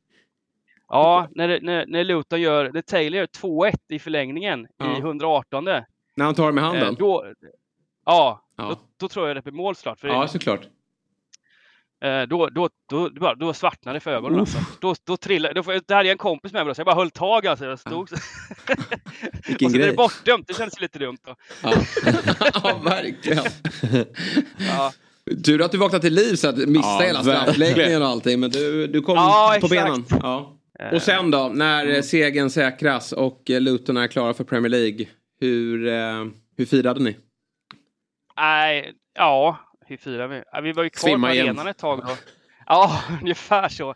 Ja, 0.89 1.27
när, 1.35 1.47
det- 1.47 1.59
när, 1.61 1.85
när 1.85 2.03
Luton 2.03 2.41
gör, 2.41 2.71
när 2.73 2.81
Taylor 2.81 3.17
gör 3.19 3.25
2-1 3.27 3.73
i 3.89 3.99
förlängningen 3.99 4.67
Ja. 4.77 4.97
i 4.97 4.99
118. 4.99 5.63
När 5.63 5.85
han 6.25 6.35
tar 6.35 6.51
med 6.51 6.63
handen? 6.63 6.83
Eh, 6.87 6.91
då, 6.99 7.25
ja, 8.05 8.43
Ja. 8.57 8.63
Då, 8.69 8.75
då 8.99 9.07
tror 9.07 9.27
jag 9.27 9.37
det 9.37 9.41
blir 9.41 9.53
mål 9.53 9.75
snart. 9.75 9.99
För 9.99 10.07
Ja, 10.07 10.27
såklart. 10.27 10.61
Eh, 12.03 12.21
då, 12.21 12.47
då, 12.49 12.69
då, 12.89 13.09
då, 13.09 13.33
då 13.33 13.53
svartnade 13.53 13.95
det 13.95 13.99
för 13.99 14.11
ögonen. 14.11 14.39
Alltså. 14.39 14.57
Då, 14.81 14.95
då 15.03 15.17
trillade, 15.17 15.53
då, 15.53 15.63
får- 15.63 15.71
där 15.87 15.95
hade 15.95 16.07
jag 16.07 16.11
en 16.11 16.17
kompis 16.17 16.53
med 16.53 16.65
mig 16.65 16.69
då, 16.71 16.75
så 16.75 16.79
jag 16.79 16.85
bara 16.85 16.95
höll 16.95 17.11
tag. 17.11 17.47
Alltså. 17.47 17.65
Jag 17.65 17.79
stod, 17.79 18.09
Vilken 19.47 19.65
och 19.65 19.71
så 19.71 19.77
blev 19.77 19.81
grej. 19.81 19.87
det 19.89 19.95
bortdömt. 19.95 20.47
Det 20.47 20.53
kändes 20.53 20.81
lite 20.81 20.99
dumt. 20.99 21.17
Då. 21.25 21.35
Ja, 21.63 21.73
ja 22.63 22.79
verkligen. 22.83 23.43
Ja. 24.57 24.91
Tur 25.45 25.61
att 25.61 25.71
du 25.71 25.77
vaknade 25.77 26.01
till 26.01 26.13
liv 26.13 26.35
så 26.35 26.49
att 26.49 26.55
du 26.55 26.67
missade 26.67 26.93
Ja, 27.03 27.07
hela 27.07 27.23
straffläggningen 27.23 28.01
och 28.01 28.07
allting. 28.07 28.39
Men 28.39 28.49
du, 28.49 28.87
du 28.87 29.01
kom 29.01 29.15
Ja, 29.15 29.57
på 29.61 29.65
exakt. 29.65 29.85
benen. 29.85 30.05
Ja. 30.23 30.56
Och 30.93 31.01
sen 31.01 31.31
då, 31.31 31.51
när 31.53 31.95
eh, 31.95 32.01
segern 32.01 32.49
säkras 32.49 33.11
och 33.11 33.49
eh, 33.49 33.61
Luton 33.61 33.97
är 33.97 34.07
klara 34.07 34.33
för 34.33 34.43
Premier 34.43 34.69
League. 34.69 35.05
Hur, 35.39 35.87
eh, 35.87 36.25
hur 36.57 36.65
firade 36.65 36.99
ni? 36.99 37.17
Nej, 38.37 38.93
ja, 39.15 39.57
hur 39.85 39.97
firar 39.97 40.27
vi? 40.27 40.43
Vi 40.63 40.71
var 40.71 40.83
ju 40.83 40.89
kvar 40.89 41.09
Svimma 41.09 41.27
på 41.27 41.33
igen. 41.33 41.47
arenan 41.47 41.67
ett 41.67 41.77
tag 41.77 41.99
då. 41.99 42.13
Ja, 42.69 43.01
ungefär 43.21 43.69
så. 43.69 43.95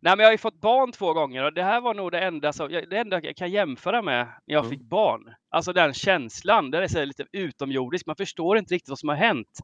Nej, 0.00 0.16
men 0.16 0.18
jag 0.18 0.26
har 0.26 0.32
ju 0.32 0.38
fått 0.38 0.60
barn 0.60 0.92
två 0.92 1.12
gånger 1.12 1.44
och 1.44 1.52
det 1.52 1.62
här 1.62 1.80
var 1.80 1.94
nog 1.94 2.12
det 2.12 2.20
enda, 2.20 2.52
som, 2.52 2.68
det 2.68 2.96
enda 2.96 3.20
jag 3.22 3.36
kan 3.36 3.50
jämföra 3.50 4.02
med 4.02 4.26
när 4.46 4.54
jag 4.54 4.68
fick 4.70 4.80
barn. 4.80 5.34
Alltså 5.50 5.72
den 5.72 5.94
känslan, 5.94 6.70
den 6.70 6.82
är 6.82 6.88
så 6.88 7.04
lite 7.04 7.24
utomjordisk. 7.32 8.06
Man 8.06 8.16
förstår 8.16 8.58
inte 8.58 8.74
riktigt 8.74 8.88
vad 8.88 8.98
som 8.98 9.08
har 9.08 9.16
hänt. 9.16 9.60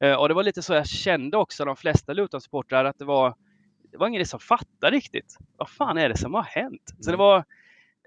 Eh, 0.00 0.14
och 0.14 0.28
det 0.28 0.34
var 0.34 0.42
lite 0.42 0.62
så 0.62 0.74
jag 0.74 0.88
kände 0.88 1.36
också, 1.36 1.64
de 1.64 1.76
flesta 1.76 2.12
Luton-supportrar, 2.12 2.84
att 2.84 2.98
det 2.98 3.04
var, 3.04 3.34
det 3.90 3.98
var 3.98 4.08
ingen 4.08 4.26
som 4.26 4.40
fattade 4.40 4.96
riktigt. 4.96 5.36
Vad 5.56 5.68
fan 5.70 5.98
är 5.98 6.08
det 6.08 6.16
som 6.18 6.34
har 6.34 6.42
hänt? 6.42 6.94
Så 7.00 7.10
det 7.10 7.16
var, 7.16 7.44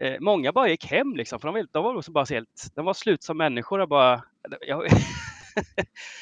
eh, 0.02 0.20
många 0.20 0.52
bara 0.52 0.70
gick 0.70 0.86
hem 0.86 1.16
liksom, 1.16 1.40
för 1.40 1.48
de, 1.48 1.54
var- 1.54 1.68
de 1.72 1.84
var 1.84 1.96
också 1.96 2.12
bara 2.12 2.26
så 2.26 2.34
helt, 2.34 2.68
de 2.76 2.86
var 2.86 2.94
slut 2.94 3.24
som 3.24 3.38
människor 3.38 3.80
och 3.80 3.88
bara, 3.90 4.24
jag, 4.62 4.88
Ja, 4.88 4.94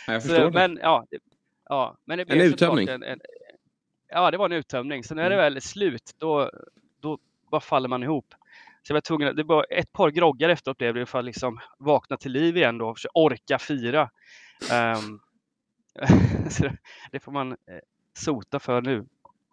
jag 0.07 0.22
så, 0.22 0.28
förstår 0.28 0.45
det. 0.45 0.51
men 0.51 0.80
ja, 0.82 1.05
Ja, 1.70 1.97
men 2.05 2.18
det 2.18 2.24
En 2.32 2.41
uttömning. 2.41 2.88
En, 2.88 3.03
en, 3.03 3.20
ja, 4.09 4.32
det 4.32 4.38
var 4.38 4.45
en 4.45 4.51
uttömning. 4.51 5.03
Så 5.03 5.16
när 5.16 5.30
det 5.30 5.36
väl 5.36 5.55
är 5.55 5.59
slut, 5.59 6.16
då, 6.18 6.51
då 6.99 7.20
bara 7.51 7.62
faller 7.62 7.89
man 7.89 8.03
ihop. 8.03 8.26
Så 8.84 8.91
jag 8.91 8.95
var 8.95 9.01
tvungen, 9.01 9.36
det 9.36 9.43
var 9.43 9.66
ett 9.70 9.91
par 9.91 10.09
groggar 10.12 10.49
efteråt 10.49 10.78
blev 10.78 10.93
det 10.93 11.05
för 11.05 11.20
att 11.20 11.26
liksom 11.26 11.59
vakna 11.78 12.18
till 12.18 12.32
liv 12.32 12.57
igen 12.57 12.78
då 12.78 12.89
och 12.89 12.97
orka 13.14 13.59
fira. 13.59 14.09
Så 16.49 16.64
det- 16.64 16.78
det 17.12 17.20
får 17.20 17.32
man 17.32 17.51
eh, 17.51 17.55
sota 18.14 18.59
för 18.59 18.82
nu. 18.82 19.05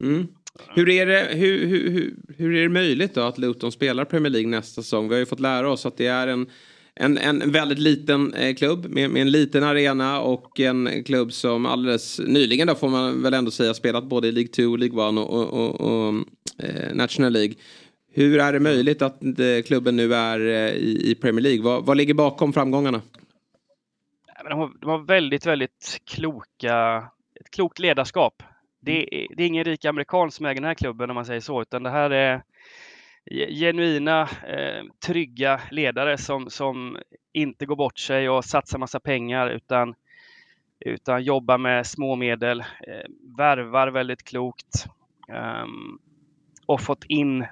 Mm. 0.03 0.27
Hur, 0.69 0.89
är 0.89 1.07
det, 1.07 1.29
hur, 1.31 1.67
hur, 1.67 1.91
hur, 1.91 2.15
hur 2.37 2.55
är 2.55 2.63
det 2.63 2.69
möjligt 2.69 3.15
då 3.15 3.21
att 3.21 3.39
Luton 3.39 3.73
spelar 3.73 4.05
Premier 4.05 4.31
League 4.31 4.51
nästa 4.51 4.83
säsong? 4.83 5.09
Vi 5.09 5.15
har 5.15 5.21
ju 5.21 5.27
fått 5.27 5.41
lära 5.41 5.71
oss 5.71 5.87
att 5.87 5.97
det 5.97 6.07
är 6.07 6.27
en, 6.27 6.47
en, 6.95 7.19
en 7.19 7.53
väldigt 7.53 7.79
liten 7.79 8.35
eh, 8.35 8.55
klubb 8.55 8.87
med, 8.87 9.11
med 9.11 9.23
en 9.23 9.31
liten 9.31 9.65
arena 9.65 10.21
och 10.21 10.61
en 10.61 11.05
klubb 11.05 11.33
som 11.33 11.67
alldeles 11.67 12.21
nyligen 12.27 12.67
då 12.67 12.75
får 12.75 12.89
man 12.89 13.23
väl 13.23 13.35
ändå 13.35 13.51
säga 13.51 13.75
spelat 13.75 14.05
både 14.05 14.29
i 14.29 14.33
League 14.33 14.53
2, 14.53 14.77
League 14.77 15.09
1 15.09 15.19
och, 15.19 15.31
och, 15.31 15.49
och, 15.55 15.81
och 15.81 16.15
eh, 16.59 16.95
National 16.95 17.33
League. 17.33 17.55
Hur 18.13 18.41
är 18.41 18.53
det 18.53 18.61
möjligt 18.61 19.03
att 19.03 19.23
eh, 19.23 19.63
klubben 19.67 19.97
nu 19.97 20.15
är 20.15 20.41
eh, 20.41 20.75
i, 20.75 21.11
i 21.11 21.15
Premier 21.15 21.43
League? 21.43 21.63
Vad, 21.63 21.87
vad 21.87 21.97
ligger 21.97 22.15
bakom 22.15 22.53
framgångarna? 22.53 23.03
De 24.49 24.59
har, 24.59 24.71
de 24.81 24.91
har 24.91 24.99
väldigt, 24.99 25.47
väldigt 25.47 26.01
kloka, 26.05 27.05
ett 27.41 27.51
klokt 27.51 27.79
ledarskap. 27.79 28.43
Det 28.89 29.15
är, 29.15 29.27
det 29.37 29.43
är 29.43 29.47
ingen 29.47 29.65
rik 29.65 29.85
amerikan 29.85 30.31
som 30.31 30.47
äger 30.47 30.55
den 30.61 30.69
här 30.69 30.75
klubben 30.75 31.11
om 31.11 31.15
man 31.15 31.25
säger 31.25 31.41
så, 31.41 31.63
utan 31.63 31.83
det 31.83 31.91
här 31.91 32.11
är 32.11 32.43
genuina, 33.51 34.23
eh, 34.23 34.85
trygga 35.07 35.61
ledare 35.71 36.19
som, 36.19 36.51
som 36.51 36.99
inte 37.33 37.67
går 37.67 37.77
bort 37.77 37.99
sig 37.99 38.29
och 38.29 38.45
satsar 38.45 38.79
massa 38.79 39.01
pengar 39.01 39.51
utan, 39.51 39.95
utan 40.81 41.23
jobbar 41.23 41.59
med 41.59 41.87
små 41.87 42.17
medel, 42.17 42.61
eh, 42.61 43.37
värvar 43.39 43.89
väldigt 43.89 44.25
klokt 44.25 44.87
eh, 45.29 45.67
och 46.67 46.81
fått 46.81 47.05
in 47.05 47.47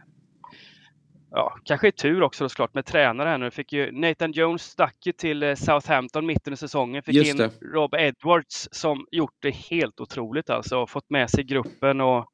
Ja, 1.36 1.56
kanske 1.64 1.88
i 1.88 1.92
tur 1.92 2.22
också 2.22 2.44
då 2.44 2.48
såklart 2.48 2.74
med 2.74 2.86
tränare 2.86 3.28
här 3.28 3.38
nu. 3.38 3.50
Fick 3.50 3.72
ju, 3.72 3.92
Nathan 3.92 4.32
Jones 4.32 4.62
stack 4.62 4.96
ju 5.06 5.12
till 5.12 5.42
eh, 5.42 5.54
Southampton 5.54 6.26
mitten 6.26 6.52
i 6.52 6.56
säsongen. 6.56 7.02
Fick 7.02 7.14
Just 7.14 7.30
in 7.30 7.36
det. 7.36 7.50
Rob 7.60 7.94
Edwards 7.94 8.68
som 8.72 9.06
gjort 9.10 9.34
det 9.38 9.50
helt 9.50 10.00
otroligt 10.00 10.50
alltså. 10.50 10.78
och 10.78 10.90
Fått 10.90 11.10
med 11.10 11.30
sig 11.30 11.44
gruppen 11.44 12.00
och 12.00 12.26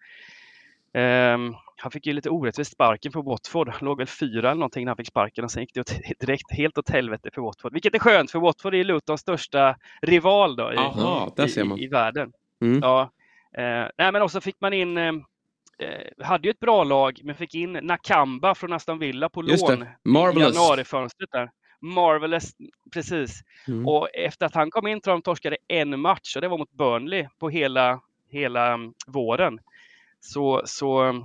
ehm, 0.95 1.55
han 1.77 1.91
fick 1.91 2.07
ju 2.07 2.13
lite 2.13 2.31
orättvist 2.31 2.73
sparken 2.73 3.13
för 3.13 3.23
Watford. 3.23 3.69
Han 3.69 3.85
låg 3.85 3.99
väl 3.99 4.07
fyra 4.07 4.51
eller 4.51 4.61
någonting 4.61 4.85
när 4.85 4.91
han 4.91 4.97
fick 4.97 5.09
sparken 5.09 5.45
och 5.45 5.51
sen 5.51 5.63
gick 5.63 5.75
det 5.75 5.81
åt, 5.81 6.01
direkt 6.21 6.53
helt 6.53 6.79
åt 6.79 6.91
helvete 6.91 7.31
för 7.35 7.43
Watford. 7.43 7.73
Vilket 7.73 7.95
är 7.95 7.99
skönt 7.99 8.31
för 8.31 8.39
Watford 8.39 8.75
är 8.75 8.85
Lutons 8.85 9.21
största 9.21 9.77
rival 10.03 10.57
då 10.57 10.73
i, 10.73 10.77
Aha, 10.77 11.33
man. 11.37 11.79
i, 11.79 11.85
i 11.85 11.89
världen. 11.89 12.33
Mm. 12.61 12.81
Ja. 12.83 13.11
Eh, 13.59 13.89
nej, 13.99 14.13
men 14.13 14.23
också 14.23 14.41
fick 14.41 14.61
man 14.61 14.73
in 14.73 14.99
eh, 14.99 15.13
eh, 15.79 16.25
hade 16.25 16.49
ju 16.49 16.51
ett 16.51 16.61
bra 16.61 16.85
lag, 16.85 17.21
men 17.25 17.35
fick 17.35 17.55
in 17.55 17.73
Nakamba 17.73 18.55
från 18.55 18.73
Aston 18.73 18.99
Villa 18.99 19.29
på 19.29 19.45
Just 19.45 19.69
lån 19.69 19.83
i 19.83 20.41
januarifönstret 20.41 21.31
där. 21.33 21.51
Marvelous, 21.81 22.53
precis. 22.93 23.43
Mm. 23.69 23.89
Och 23.89 24.15
efter 24.15 24.47
att 24.47 24.55
han 24.55 24.71
kom 24.71 24.87
in 24.87 25.01
tror 25.01 25.13
jag 25.13 25.19
de 25.19 25.23
torskade 25.23 25.57
en 25.69 26.01
match 26.01 26.37
och 26.37 26.43
det 26.43 26.49
var 26.49 26.59
mot 26.59 26.73
Burnley 26.73 27.29
på 27.39 27.49
hela, 27.49 28.01
hela 28.29 28.73
mm, 28.73 28.95
våren. 29.07 29.61
Så, 30.21 30.63
så 30.65 31.01
mm, 31.01 31.25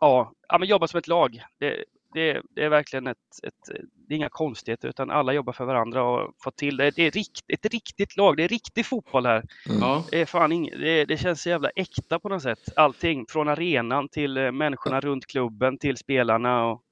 ja, 0.00 0.32
ja 0.48 0.58
men 0.58 0.68
jobba 0.68 0.86
som 0.86 0.98
ett 0.98 1.08
lag. 1.08 1.42
Det, 1.58 1.84
det, 2.14 2.42
det 2.50 2.64
är 2.64 2.68
verkligen 2.68 3.06
ett, 3.06 3.40
ett, 3.42 3.70
det 4.08 4.14
är 4.14 4.16
inga 4.16 4.28
konstigheter 4.28 4.88
utan 4.88 5.10
alla 5.10 5.32
jobbar 5.32 5.52
för 5.52 5.64
varandra 5.64 6.02
och 6.02 6.34
får 6.42 6.50
till 6.50 6.76
det. 6.76 6.90
Det 6.90 7.06
är 7.06 7.10
rikt, 7.10 7.40
ett 7.48 7.72
riktigt 7.72 8.16
lag, 8.16 8.36
det 8.36 8.44
är 8.44 8.48
riktig 8.48 8.86
fotboll 8.86 9.26
här. 9.26 9.44
Ja. 9.80 10.04
Det, 10.10 10.20
är 10.20 10.26
fan 10.26 10.52
ing, 10.52 10.70
det, 10.70 11.04
det 11.04 11.16
känns 11.16 11.42
så 11.42 11.48
jävla 11.48 11.70
äkta 11.76 12.18
på 12.18 12.28
något 12.28 12.42
sätt. 12.42 12.58
Allting 12.76 13.26
från 13.28 13.48
arenan 13.48 14.08
till 14.08 14.36
eh, 14.36 14.52
människorna 14.52 15.00
runt 15.00 15.26
klubben 15.26 15.78
till 15.78 15.96
spelarna. 15.96 16.66
Och, 16.66 16.82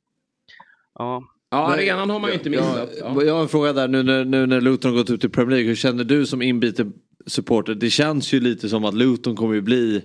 ja. 0.98 1.22
Ja, 1.50 1.74
arenan 1.74 2.10
har 2.10 2.18
man 2.20 2.30
ju 2.30 2.34
inte 2.34 2.50
missat. 2.50 2.90
Ja. 3.00 3.22
Jag 3.22 3.34
har 3.34 3.42
en 3.42 3.48
fråga 3.48 3.72
där 3.72 3.88
nu 3.88 4.02
när, 4.02 4.24
nu 4.24 4.46
när 4.46 4.60
Luton 4.60 4.90
har 4.90 4.98
gått 4.98 5.10
ut 5.10 5.24
i 5.24 5.28
Premier 5.28 5.50
League. 5.50 5.68
Hur 5.68 5.74
känner 5.74 6.04
du 6.04 6.26
som 6.26 6.42
inbiten 6.42 6.92
supporter? 7.26 7.74
Det 7.74 7.90
känns 7.90 8.34
ju 8.34 8.40
lite 8.40 8.68
som 8.68 8.84
att 8.84 8.94
Luton 8.94 9.36
kommer 9.36 9.54
ju 9.54 9.60
bli 9.60 10.04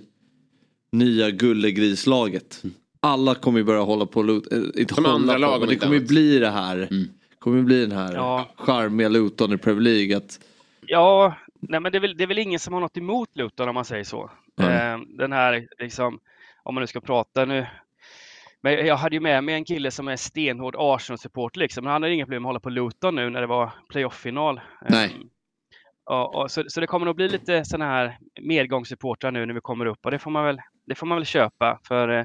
nya 0.92 1.30
gullegrislaget. 1.30 2.62
Alla 3.02 3.34
kommer 3.34 3.58
ju 3.58 3.64
börja 3.64 3.80
hålla 3.80 4.06
på 4.06 4.22
Luton. 4.22 4.72
Inte 4.78 4.94
Som 4.94 5.04
hålla 5.04 5.14
andra 5.16 5.32
på, 5.34 5.38
lag, 5.40 5.60
men 5.60 5.68
det 5.68 5.74
inte 5.74 5.86
kommer 5.86 5.98
ju 6.00 6.06
bli 6.06 6.38
det 6.38 6.50
här. 6.50 6.88
kommer 7.38 7.56
ju 7.56 7.62
bli 7.62 7.86
den 7.86 7.98
här 7.98 8.14
Ja. 8.14 8.48
charmiga 8.56 9.08
Luton 9.08 9.52
i 9.52 9.58
Premier 9.58 9.80
League. 9.80 10.16
Att, 10.16 10.40
Ja, 10.86 11.34
nej 11.60 11.80
men 11.80 11.92
det 11.92 11.98
är, 11.98 12.00
väl, 12.00 12.16
det 12.16 12.24
är 12.24 12.28
väl 12.28 12.38
ingen 12.38 12.58
som 12.60 12.74
har 12.74 12.80
något 12.80 12.96
emot 12.96 13.28
Luton 13.36 13.68
om 13.68 13.74
man 13.74 13.84
säger 13.84 14.04
så. 14.04 14.30
Nej. 14.56 14.92
Eh, 14.92 14.98
den 15.08 15.32
här, 15.32 15.66
liksom, 15.78 16.18
om 16.62 16.74
man 16.74 16.82
nu 16.82 16.86
ska 16.86 17.00
prata 17.00 17.44
nu. 17.44 17.66
Men 18.62 18.86
jag 18.86 18.96
hade 18.96 19.16
ju 19.16 19.20
med 19.20 19.44
mig 19.44 19.54
en 19.54 19.64
kille 19.64 19.90
som 19.90 20.08
är 20.08 20.16
stenhård 20.16 20.74
Arsenal-supporter 20.78 21.58
liksom. 21.60 21.84
Men 21.84 21.92
han 21.92 22.02
hade 22.02 22.14
inga 22.14 22.24
problem 22.24 22.42
med 22.42 22.48
att 22.48 22.50
hålla 22.50 22.60
på 22.60 22.70
Luton 22.70 23.14
nu 23.14 23.30
när 23.30 23.40
det 23.40 23.46
var 23.46 23.70
playoff-final. 23.90 24.60
Nej. 24.88 25.04
Eh, 25.06 26.14
och, 26.16 26.34
och, 26.34 26.50
så, 26.50 26.64
så 26.68 26.80
det 26.80 26.86
kommer 26.86 27.06
nog 27.06 27.16
bli 27.16 27.28
lite 27.28 27.64
sådana 27.64 27.84
här 27.90 28.18
medgångssupportrar 28.40 29.30
nu 29.30 29.46
när 29.46 29.54
vi 29.54 29.60
kommer 29.60 29.86
upp 29.86 29.98
och 30.04 30.10
det 30.10 30.18
får 30.18 30.30
man 30.30 30.44
väl, 30.44 30.60
det 30.86 30.94
får 30.94 31.06
man 31.06 31.18
väl 31.18 31.24
köpa 31.26 31.80
för 31.88 32.08
eh, 32.08 32.24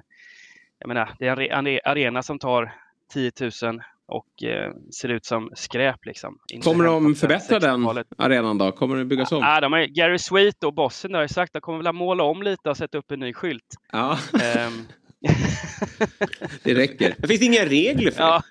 jag 0.86 0.96
menar, 0.96 1.10
det 1.20 1.28
är 1.28 1.32
en 1.32 1.38
re- 1.68 1.76
en 1.76 1.80
arena 1.92 2.24
som 2.24 2.40
tar 2.40 2.74
10 3.14 3.32
000 3.64 3.82
och 4.08 4.44
eh, 4.44 4.72
ser 5.02 5.10
ut 5.10 5.26
som 5.26 5.52
skräp 5.56 6.06
liksom. 6.06 6.38
Kommer 6.64 6.84
de 6.86 7.16
förbättra 7.16 7.60
den 7.60 7.80
60-talet. 7.82 8.08
arenan 8.18 8.58
då? 8.58 8.72
Kommer 8.72 8.96
det 8.96 9.06
byggas 9.06 9.32
om? 9.32 9.44
Ja, 9.44 9.62
de 9.62 9.74
är, 9.74 9.86
Gary 9.88 10.20
Sweet 10.20 10.64
och 10.64 10.74
bossen 10.74 11.12
där 11.12 11.20
har 11.20 11.24
ju 11.24 11.28
sagt 11.30 11.50
att 11.50 11.54
de 11.54 11.62
kommer 11.62 11.84
väl 11.84 11.94
måla 11.94 12.24
om 12.24 12.44
lite 12.44 12.70
och 12.70 12.78
sätta 12.78 12.98
upp 12.98 13.12
en 13.12 13.20
ny 13.20 13.34
skylt. 13.34 13.64
Ja, 13.92 14.18
Ehm, 14.44 14.86
det 16.64 16.74
räcker. 16.74 17.16
Det 17.18 17.28
finns 17.28 17.42
inga 17.42 17.66
regler 17.66 18.12
för 18.12 18.24
ja. 18.24 18.42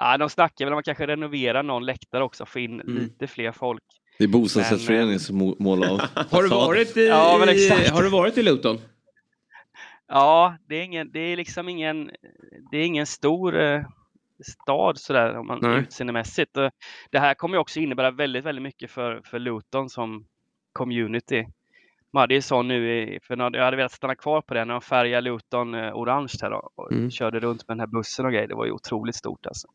ja, 0.00 0.18
de 0.18 0.28
snackar 0.30 0.64
väl 0.64 0.72
om 0.72 0.78
att 0.78 0.84
kanske 0.84 1.06
renovera 1.06 1.62
någon 1.62 1.86
läktare 1.86 2.22
också, 2.24 2.46
få 2.46 2.58
in 2.58 2.80
Mm. 2.80 2.96
lite 3.02 3.26
fler 3.26 3.52
folk. 3.52 3.82
det 4.18 4.24
är 4.24 4.28
bostadsrättsföreningen 4.28 5.20
som 5.20 5.36
må- 5.38 5.56
målar 5.58 5.88
av. 5.88 6.00
Har 6.30 6.42
du 6.42 6.48
varit 6.48 6.96
i, 6.96 7.06
Ja, 7.06 7.36
men 7.40 7.48
exakt. 7.48 7.88
har 7.90 8.02
du 8.02 8.08
varit 8.08 8.38
i 8.38 8.42
Luton? 8.42 8.78
Ja, 10.12 10.56
det 10.68 10.74
är, 10.76 10.82
ingen, 10.82 11.12
det 11.12 11.20
är 11.20 11.36
liksom 11.36 11.68
ingen, 11.68 12.10
det 12.70 12.78
är 12.78 12.84
ingen 12.86 13.06
stor 13.06 13.60
eh, 13.60 13.82
stad 14.62 14.98
sådär 14.98 15.36
om 15.36 15.46
man 15.46 15.58
Nej. 15.62 15.78
utseendemässigt. 15.80 16.54
Det 17.10 17.18
här 17.18 17.34
kommer 17.34 17.56
ju 17.56 17.60
också 17.60 17.80
innebära 17.80 18.10
väldigt, 18.10 18.44
väldigt 18.44 18.62
mycket 18.62 18.90
för, 18.90 19.22
för 19.24 19.38
Luton 19.38 19.90
som 19.90 20.26
community. 20.72 21.46
Man 22.12 22.20
hade 22.20 22.34
ju 22.34 22.42
så 22.42 22.62
nu, 22.62 23.18
för 23.22 23.36
jag 23.36 23.64
hade 23.64 23.76
velat 23.76 23.92
stanna 23.92 24.14
kvar 24.14 24.40
på 24.40 24.54
den, 24.54 24.68
när 24.68 24.74
de 24.74 24.80
färgade 24.80 25.20
Luton 25.20 25.74
eh, 25.74 25.94
orange 25.94 26.32
här 26.42 26.50
då, 26.50 26.70
och 26.74 26.92
Mm. 26.92 27.10
körde 27.10 27.40
runt 27.40 27.68
med 27.68 27.76
den 27.76 27.80
här 27.80 27.86
bussen 27.86 28.26
och 28.26 28.32
grejer. 28.32 28.48
Det 28.48 28.54
var 28.54 28.66
ju 28.66 28.72
otroligt 28.72 29.16
stort 29.16 29.46
alltså. 29.46 29.68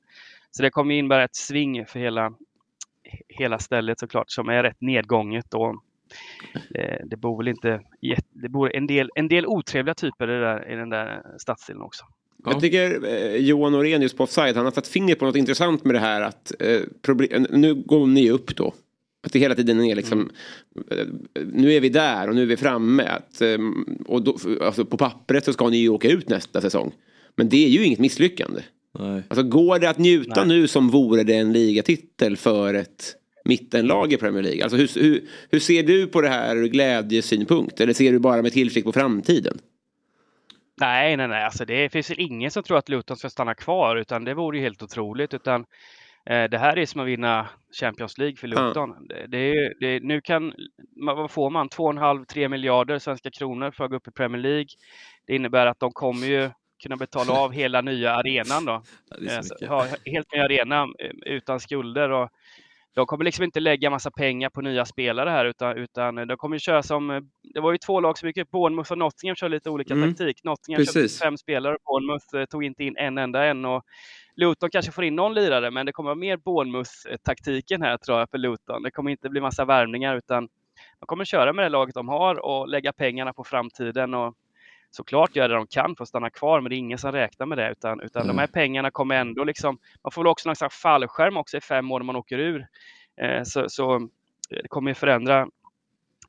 Så 0.51 0.61
det 0.63 0.69
kommer 0.69 0.95
innebära 0.95 1.23
ett 1.23 1.35
sving 1.35 1.85
för 1.85 1.99
hela, 1.99 2.33
hela 3.27 3.59
stället 3.59 3.99
såklart, 3.99 4.29
som 4.31 4.49
är 4.49 4.63
rätt 4.63 4.81
nedgånget. 4.81 5.53
Och, 5.53 5.83
eh, 6.75 7.05
det 7.05 7.17
bor 7.17 7.37
väl 7.37 7.47
inte, 7.47 7.81
det 8.33 8.49
bor 8.49 8.75
en 8.75 8.87
del, 8.87 9.09
en 9.15 9.27
del 9.27 9.45
otrevliga 9.45 9.93
typer 9.93 10.29
i, 10.29 10.31
det 10.31 10.39
där, 10.39 10.71
i 10.71 10.75
den 10.75 10.89
där 10.89 11.21
stadsdelen 11.37 11.81
också. 11.81 12.05
Jag 12.45 12.61
tycker 12.61 13.07
eh, 13.07 13.35
Johan 13.35 13.71
Norén 13.71 14.01
just 14.01 14.17
på 14.17 14.23
Offside, 14.23 14.55
han 14.55 14.65
har 14.65 14.71
satt 14.71 14.87
fingret 14.87 15.19
på 15.19 15.25
något 15.25 15.35
intressant 15.35 15.85
med 15.85 15.95
det 15.95 15.99
här 15.99 16.21
att 16.21 16.51
eh, 16.59 16.81
proble- 17.01 17.57
nu 17.57 17.73
går 17.73 18.07
ni 18.07 18.29
upp 18.29 18.55
då. 18.55 18.73
Att 19.23 19.33
det 19.33 19.39
hela 19.39 19.55
tiden 19.55 19.81
är 19.83 19.95
liksom, 19.95 20.29
eh, 20.91 21.07
nu 21.45 21.73
är 21.73 21.81
vi 21.81 21.89
där 21.89 22.29
och 22.29 22.35
nu 22.35 22.41
är 22.41 22.45
vi 22.45 22.57
framme. 22.57 23.03
Att, 23.03 23.41
eh, 23.41 23.57
och 24.05 24.23
då, 24.23 24.37
alltså 24.61 24.85
på 24.85 24.97
pappret 24.97 25.45
så 25.45 25.53
ska 25.53 25.69
ni 25.69 25.77
ju 25.77 25.89
åka 25.89 26.09
ut 26.09 26.29
nästa 26.29 26.61
säsong. 26.61 26.91
Men 27.35 27.49
det 27.49 27.65
är 27.65 27.69
ju 27.69 27.85
inget 27.85 27.99
misslyckande. 27.99 28.61
Nej. 28.99 29.23
Alltså 29.27 29.43
går 29.43 29.79
det 29.79 29.89
att 29.89 29.97
njuta 29.97 30.45
Nej. 30.45 30.59
nu 30.59 30.67
som 30.67 30.89
vore 30.89 31.23
det 31.23 31.33
en 31.33 31.53
ligatitel 31.53 32.37
för 32.37 32.73
ett 32.73 33.15
mittenlag 33.45 34.13
i 34.13 34.17
Premier 34.17 34.43
League? 34.43 34.63
Alltså 34.63 34.77
hur, 34.77 34.89
hur, 35.03 35.23
hur 35.51 35.59
ser 35.59 35.83
du 35.83 36.07
på 36.07 36.21
det 36.21 36.29
här 36.29 36.55
ur 36.55 36.67
glädjesynpunkt? 36.67 37.79
Eller 37.81 37.93
ser 37.93 38.11
du 38.11 38.19
bara 38.19 38.41
med 38.41 38.51
tillförsikt 38.53 38.85
på 38.85 38.91
framtiden? 38.91 39.57
Nej, 40.81 41.17
nej, 41.17 41.27
nej, 41.27 41.43
alltså 41.43 41.65
det 41.65 41.89
finns 41.89 42.09
väl 42.11 42.19
ingen 42.19 42.51
som 42.51 42.63
tror 42.63 42.77
att 42.77 42.89
Luton 42.89 43.17
ska 43.17 43.29
stanna 43.29 43.53
kvar, 43.55 43.95
utan 43.95 44.23
det 44.23 44.33
vore 44.33 44.57
ju 44.57 44.63
helt 44.63 44.83
otroligt. 44.83 45.33
Utan 45.33 45.65
eh, 46.29 46.43
det 46.43 46.57
här 46.57 46.77
är 46.77 46.85
som 46.85 47.01
att 47.01 47.07
vinna 47.07 47.47
Champions 47.79 48.17
League 48.17 48.35
för. 48.35 48.47
Luton. 48.47 49.07
Det, 49.07 49.25
det 49.27 49.37
är, 49.37 49.53
ju- 49.53 49.73
det, 49.79 49.99
nu 50.03 50.21
kan, 50.21 50.53
vad 50.95 51.31
får 51.31 51.49
man? 51.49 51.69
2,5-3 51.69 52.47
miljarder 52.47 52.99
svenska 52.99 53.31
kronor 53.31 53.71
för 53.71 53.83
att 53.83 53.89
gå 53.89 53.95
upp 53.97 54.07
i 54.07 54.11
Premier 54.11 54.41
League. 54.41 54.67
Det 55.27 55.35
innebär 55.35 55.65
att 55.65 55.79
de 55.79 55.91
kommer 55.91 56.27
ju 56.27 56.49
kunna 56.83 56.95
betala 56.95 57.33
av 57.33 57.51
hela 57.51 57.81
nya 57.81 58.11
arenan 58.13 58.65
då. 58.65 58.83
Ja, 59.09 59.17
det 59.19 59.25
är 59.31 59.41
så 59.41 59.47
så- 59.47 59.53
mycket. 59.55 59.69
ha 59.69 59.87
helt 60.05 60.33
ny 60.33 60.39
arena 60.39 60.81
eh, 60.99 61.33
utan 61.33 61.59
skulder. 61.59 62.09
Och 62.11 62.29
de 62.95 63.05
kommer 63.05 63.25
liksom 63.25 63.43
inte 63.43 63.59
lägga 63.59 63.89
massa 63.89 64.11
pengar 64.11 64.49
på 64.49 64.61
nya 64.61 64.85
spelare 64.85 65.29
här 65.29 65.45
utan, 65.45 65.77
utan 65.77 66.15
de 66.15 66.37
kommer 66.37 66.57
köra 66.57 66.83
som, 66.83 67.29
det 67.53 67.59
var 67.59 67.71
ju 67.71 67.77
två 67.77 67.99
lag 67.99 68.17
som 68.17 68.27
gick 68.29 68.37
upp, 68.37 68.51
Bournemouth 68.51 68.91
och 68.91 68.97
Nottingham 68.97 69.35
kör 69.35 69.49
lite 69.49 69.69
olika 69.69 69.93
Mm. 69.93 70.09
taktik. 70.09 70.43
Nottingham 70.43 70.85
köpte 70.85 70.99
Precis. 70.99 71.19
fem 71.21 71.37
spelare, 71.37 71.77
Bournemouth 71.85 72.35
eh, 72.35 72.45
tog 72.45 72.63
inte 72.63 72.83
in 72.83 72.97
en 72.97 73.17
enda 73.17 73.45
en. 73.45 73.65
Och 73.65 73.83
Luton 74.35 74.69
kanske 74.69 74.91
får 74.91 75.03
in 75.03 75.15
någon 75.15 75.33
lirare 75.33 75.71
men 75.71 75.85
det 75.85 75.91
kommer 75.91 76.07
vara 76.07 76.15
mer 76.15 76.37
Bournemouth-taktiken 76.37 77.81
här 77.81 77.97
tror 77.97 78.19
jag 78.19 78.29
för 78.29 78.37
Luton. 78.37 78.83
Det 78.83 78.91
kommer 78.91 79.11
inte 79.11 79.29
bli 79.29 79.41
massa 79.41 79.65
värvningar 79.65 80.15
utan 80.15 80.47
de 80.99 81.05
kommer 81.05 81.25
köra 81.25 81.53
med 81.53 81.65
det 81.65 81.69
laget 81.69 81.95
de 81.95 82.07
har 82.09 82.45
och 82.45 82.67
lägga 82.67 82.93
pengarna 82.93 83.33
på 83.33 83.43
framtiden 83.43 84.13
och 84.13 84.33
såklart 84.95 85.35
göra 85.35 85.47
det 85.47 85.53
de 85.53 85.67
kan 85.67 85.95
för 85.95 86.03
att 86.03 86.09
stanna 86.09 86.29
kvar, 86.29 86.61
men 86.61 86.69
det 86.69 86.75
är 86.75 86.77
ingen 86.77 86.97
som 86.97 87.11
räknar 87.11 87.45
med 87.45 87.57
det 87.57 87.71
utan, 87.71 88.01
utan 88.01 88.21
Mm. 88.23 88.35
de 88.35 88.39
här 88.41 88.47
pengarna 88.47 88.91
kommer 88.91 89.15
ändå 89.15 89.43
liksom, 89.43 89.77
man 90.03 90.11
får 90.11 90.21
väl 90.23 90.27
också 90.27 90.49
någon 90.49 90.55
slags 90.55 90.75
fallskärm 90.81 91.37
också 91.37 91.57
i 91.57 91.61
fem 91.61 91.91
år 91.91 91.99
när 91.99 92.05
man 92.05 92.15
åker 92.15 92.39
ur. 92.39 92.67
Eh, 93.21 93.43
så, 93.43 93.69
så 93.69 93.95
eh, 93.95 94.01
det 94.61 94.67
kommer 94.67 94.91
ju 94.91 94.95
förändra 94.95 95.47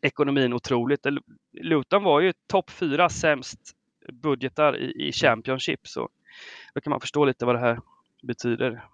ekonomin 0.02 0.52
otroligt. 0.52 1.06
Luton 1.60 2.02
var 2.02 2.20
ju 2.20 2.32
topp 2.46 2.70
fyra 2.70 3.08
sämst 3.08 3.60
budgetar 4.12 4.76
i, 4.78 5.08
i 5.08 5.12
Championship 5.12 5.80
så 5.88 6.08
då 6.74 6.80
kan 6.80 6.90
man 6.90 7.00
förstå 7.00 7.24
lite 7.24 7.46
vad 7.46 7.54
det 7.54 7.58
här 7.60 7.80
betyder. 8.22 8.84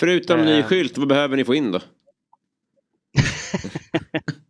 Förutom 0.00 0.40
ny 0.40 0.58
Eh. 0.58 0.66
skylt, 0.66 0.98
vad 0.98 1.08
behöver 1.08 1.36
ni 1.36 1.44
få 1.44 1.54
in 1.54 1.72
då? 1.72 1.80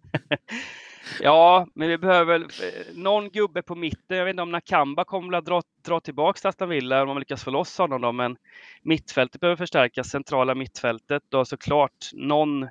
Ja, 1.22 1.66
men 1.74 1.88
vi 1.88 1.98
behöver 1.98 2.32
väl 2.32 2.42
eh, 2.42 2.94
någon 2.94 3.30
gubbe 3.30 3.62
på 3.62 3.74
mitten. 3.74 4.16
Jag 4.16 4.24
vet 4.24 4.32
inte 4.32 4.42
om 4.42 4.50
Nakamba 4.50 5.04
kommer 5.04 5.38
att 5.38 5.44
dra, 5.44 5.62
dra 5.86 6.00
tillbaka 6.00 6.38
till 6.38 6.48
Aston 6.48 6.68
Villa 6.68 7.02
om 7.02 7.08
man 7.08 7.18
lyckas 7.18 7.44
få 7.44 7.50
loss 7.50 7.78
honom 7.78 8.00
då, 8.00 8.12
men 8.12 8.36
mittfältet 8.82 9.40
behöver 9.40 9.56
förstärkas, 9.56 10.08
centrala 10.10 10.54
mittfältet 10.54 11.34
och 11.34 11.48
såklart 11.48 12.10
någon 12.12 12.68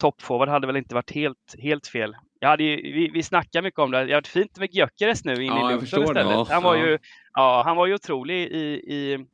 toppforward 0.00 0.48
hade 0.48 0.66
väl 0.66 0.76
inte 0.76 0.94
varit 0.94 1.10
helt, 1.14 1.54
helt 1.58 1.86
fel. 1.86 2.16
Jag 2.38 2.48
hade 2.48 2.64
ju, 2.64 2.92
vi, 2.92 3.08
vi 3.08 3.22
snackar 3.22 3.62
mycket 3.62 3.80
om 3.80 3.90
det. 3.90 3.98
Det 3.98 4.12
har 4.12 4.16
varit 4.16 4.26
fint 4.26 4.58
med 4.58 4.74
Gyökeres 4.74 5.24
nu 5.24 5.34
in 5.34 5.46
Ja, 5.46 5.60
i 5.70 5.72
Luton 5.72 5.80
förstår 5.80 6.00
det. 6.00 6.20
istället. 6.20 6.30
Ja, 6.36 6.46
han, 6.50 6.62
var 6.62 6.76
ju, 6.76 6.98
ja, 7.32 7.62
han 7.64 7.76
var 7.76 7.86
ju 7.86 7.94
otrolig 7.94 8.34
i, 8.46 8.82
i, 8.94 9.26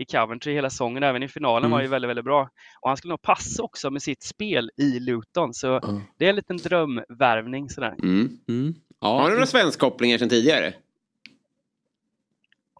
i 0.00 0.04
Coventry 0.04 0.52
hela 0.54 0.70
säsongen, 0.70 1.02
även 1.02 1.22
i 1.22 1.28
finalen 1.28 1.64
Mm. 1.66 1.70
var 1.70 1.82
ju 1.82 1.88
väldigt, 1.88 2.08
väldigt 2.08 2.24
bra. 2.24 2.48
Och 2.80 2.90
han 2.90 2.96
skulle 2.96 3.12
nog 3.12 3.22
passa 3.22 3.62
också 3.62 3.90
med 3.90 4.02
sitt 4.02 4.22
spel 4.22 4.70
i 4.76 5.00
Luton, 5.00 5.54
så 5.54 5.80
det 6.18 6.24
är 6.24 6.30
en 6.30 6.36
liten 6.36 6.56
drömvärvning 6.56 7.68
sådär. 7.70 7.94
Mm. 8.02 8.38
Har 9.00 9.24
ni 9.24 9.30
några 9.30 9.46
svenskkopplingar 9.46 10.18
sedan 10.18 10.28
tidigare? 10.28 10.74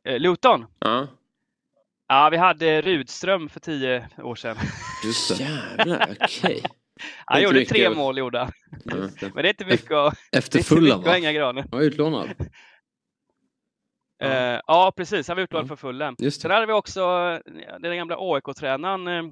Eh, 0.05 0.19
Luton? 0.21 0.67
Ja. 0.79 1.07
Ja, 2.09 2.29
vi 2.31 2.37
hade 2.37 2.83
Rudström 2.83 3.49
för 3.49 3.61
tio 3.61 4.09
år 4.23 4.35
sedan. 4.35 4.57
Just 5.05 5.39
det. 5.39 5.45
Jävlar, 5.45 6.17
okej. 6.21 6.63
Han 7.25 7.39
inte 7.43 7.45
gjorde 7.55 7.65
tre 7.65 7.91
mål 7.91 8.19
gjorde 8.19 8.39
han. 8.39 8.53
Men 8.85 9.11
det 9.35 9.41
är 9.41 9.47
inte 9.49 9.65
mycket 9.65 9.93
att, 9.93 10.15
Efter 10.33 10.59
är 10.59 10.63
inte 10.63 10.75
mycket 10.75 10.97
va? 10.97 11.03
att 11.03 11.13
hänga 11.15 11.33
granen. 11.33 11.65
Han 11.71 11.79
var 11.81 11.87
utlånad. 11.87 12.29
Eh, 14.21 14.61
ja, 14.67 14.93
precis. 14.97 15.29
Han 15.29 15.37
var 15.37 15.43
utlånad 15.45 15.69
för 15.69 15.77
Fulham. 15.77 16.17
Just 16.19 16.39
det. 16.39 16.43
Sen 16.43 16.51
hade 16.51 16.67
vi 16.67 16.73
också 16.73 17.01
eh, 17.01 17.81
den 17.81 17.97
gamla 17.97 18.17
AIK-tränaren, 18.19 19.09
eh, 19.09 19.23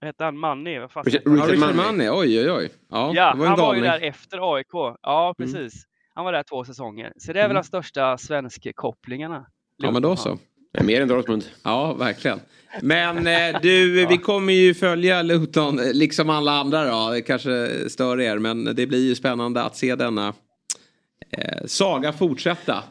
vad 0.00 0.06
hette 0.08 0.24
han? 0.24 0.40
Vad 0.40 0.90
fasen 0.90 1.12
Richard-? 1.12 1.38
Ja, 1.38 1.46
Richard 1.46 1.74
Manni, 1.74 2.08
oj 2.10 2.40
oj 2.40 2.50
oj. 2.50 2.70
Ja, 2.90 3.12
Ja, 3.14 3.32
det 3.32 3.38
var 3.38 3.46
han 3.46 3.58
var 3.58 3.74
ju 3.74 3.80
där 3.80 4.00
efter 4.02 4.54
AIK. 4.54 4.72
Ja, 5.02 5.34
precis. 5.38 5.84
Han 6.14 6.24
var 6.24 6.32
där 6.32 6.42
två 6.42 6.64
säsonger. 6.64 7.12
Så 7.16 7.32
det 7.32 7.38
är 7.38 7.42
väl 7.42 7.50
Mm. 7.50 7.62
de 7.62 7.66
största 7.66 8.16
svensk-kopplingarna. 8.18 9.46
Ja 9.76 9.90
men 9.90 10.02
då 10.02 10.16
så. 10.16 10.38
Ja, 10.72 10.82
mer 10.82 11.00
än 11.00 11.08
Dortmund. 11.08 11.44
Ja, 11.64 11.92
verkligen. 11.94 12.40
Men 12.82 13.26
eh, 13.26 13.60
du, 13.62 14.06
vi 14.10 14.18
kommer 14.18 14.52
ju 14.52 14.74
följa 14.74 15.22
Luton, 15.22 15.78
eh, 15.78 15.92
liksom 15.92 16.30
alla 16.30 16.52
andra 16.52 16.84
då. 16.84 17.10
Det 17.10 17.22
kanske 17.22 17.68
stör 17.90 18.20
er, 18.20 18.38
men 18.38 18.64
det 18.64 18.86
blir 18.86 19.08
ju 19.08 19.14
spännande 19.14 19.62
att 19.62 19.76
se 19.76 19.94
denna 19.94 20.34
eh, 21.30 21.64
saga 21.66 22.12
fortsätta. 22.12 22.84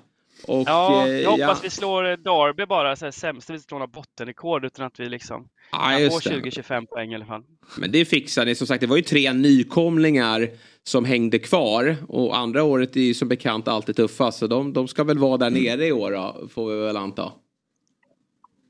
Och, 0.43 0.63
Ja, 0.67 1.07
eh, 1.07 1.13
jag 1.13 1.31
hoppas 1.31 1.63
vi 1.63 1.69
slår 1.69 2.05
eh, 2.05 2.17
Derby 2.17 2.65
bara, 2.65 2.95
så 2.95 3.05
här, 3.05 3.11
sämst 3.11 3.49
vi 3.49 3.59
slår 3.59 3.79
några 3.79 3.87
bottenrekord 3.91 4.65
utan 4.65 4.85
att 4.85 4.99
vi 4.99 5.09
liksom 5.09 5.47
Ja, 5.71 5.77
kan 5.77 6.01
just 6.01 6.23
få 6.23 6.29
det. 6.29 6.35
20-25 6.35 6.85
poäng 6.85 7.11
i 7.11 7.15
alla 7.15 7.25
fall. 7.25 7.43
Men 7.77 7.91
det 7.91 8.05
fixar 8.05 8.45
ni. 8.45 8.55
Som 8.55 8.67
sagt, 8.67 8.81
det 8.81 8.87
var 8.87 8.97
ju 8.97 9.03
tre 9.03 9.33
nykomlingar 9.33 10.49
som 10.83 11.05
hängde 11.05 11.39
kvar. 11.39 11.95
Och 12.07 12.37
andra 12.37 12.63
året 12.63 12.95
är 12.95 13.01
ju 13.01 13.13
som 13.13 13.27
bekant 13.27 13.67
alltid 13.67 13.95
tuffast. 13.95 14.39
Så 14.39 14.47
de, 14.47 14.73
de 14.73 14.87
ska 14.87 15.03
väl 15.03 15.17
vara 15.17 15.37
där 15.37 15.49
nere 15.49 15.85
i 15.87 15.91
år 15.91 16.11
då, 16.11 16.47
får 16.53 16.71
vi 16.71 16.79
väl 16.79 16.97
anta. 16.97 17.31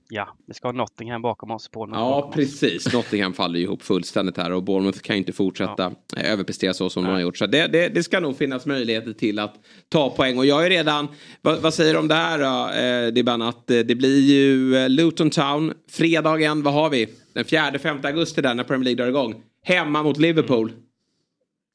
Ja, 0.10 0.36
vi 0.48 0.54
ska 0.54 0.68
ha 0.68 0.72
Nottingham 0.72 1.22
bakom 1.22 1.52
oss. 1.52 1.70
På 1.70 1.90
Ja, 1.92 2.32
precis. 2.34 2.94
Nottingham 2.94 3.34
faller 3.34 3.60
ihop 3.60 3.84
fullständigt 3.84 4.38
här 4.38 4.52
och 4.52 4.64
Bournemouth 4.64 5.00
kan 5.00 5.16
ju 5.16 5.18
inte 5.18 5.34
fortsätta 5.34 5.86
eh, 6.18 6.32
överprestera 6.32 6.74
så 6.74 6.90
som 6.90 7.04
de 7.04 7.12
har 7.12 7.20
gjort. 7.20 7.38
Så 7.38 7.46
det, 7.46 7.68
det, 7.68 7.90
det 7.90 8.04
ska 8.04 8.20
nog 8.20 8.38
finnas 8.38 8.66
möjligheter 8.66 9.14
till 9.14 9.40
att 9.40 9.56
ta 9.90 10.10
poäng. 10.10 10.38
Och 10.38 10.46
jag 10.46 10.66
är 10.66 10.70
redan, 10.70 11.08
vad, 11.42 11.62
vad 11.62 11.74
säger 11.74 11.94
du 11.94 12.00
om 12.00 12.08
det 12.08 12.16
här 12.16 12.40
då, 12.40 12.74
eh, 12.74 13.14
Dibban? 13.14 13.42
Att 13.42 13.70
eh, 13.70 13.80
det 13.80 13.96
blir 13.96 14.20
ju 14.20 14.76
eh, 14.76 14.90
Luton 14.90 15.30
Town, 15.30 15.74
fredagen, 15.90 16.64
vad 16.64 16.74
har 16.74 16.90
vi? 16.90 17.10
Den 17.34 17.44
4-5 17.44 18.06
augusti 18.08 18.42
där 18.42 18.54
när 18.54 18.64
Premier 18.64 18.84
League 18.84 19.04
drar 19.04 19.10
igång. 19.10 19.44
Hemma 19.64 20.04
mot 20.04 20.18
Liverpool. 20.18 20.72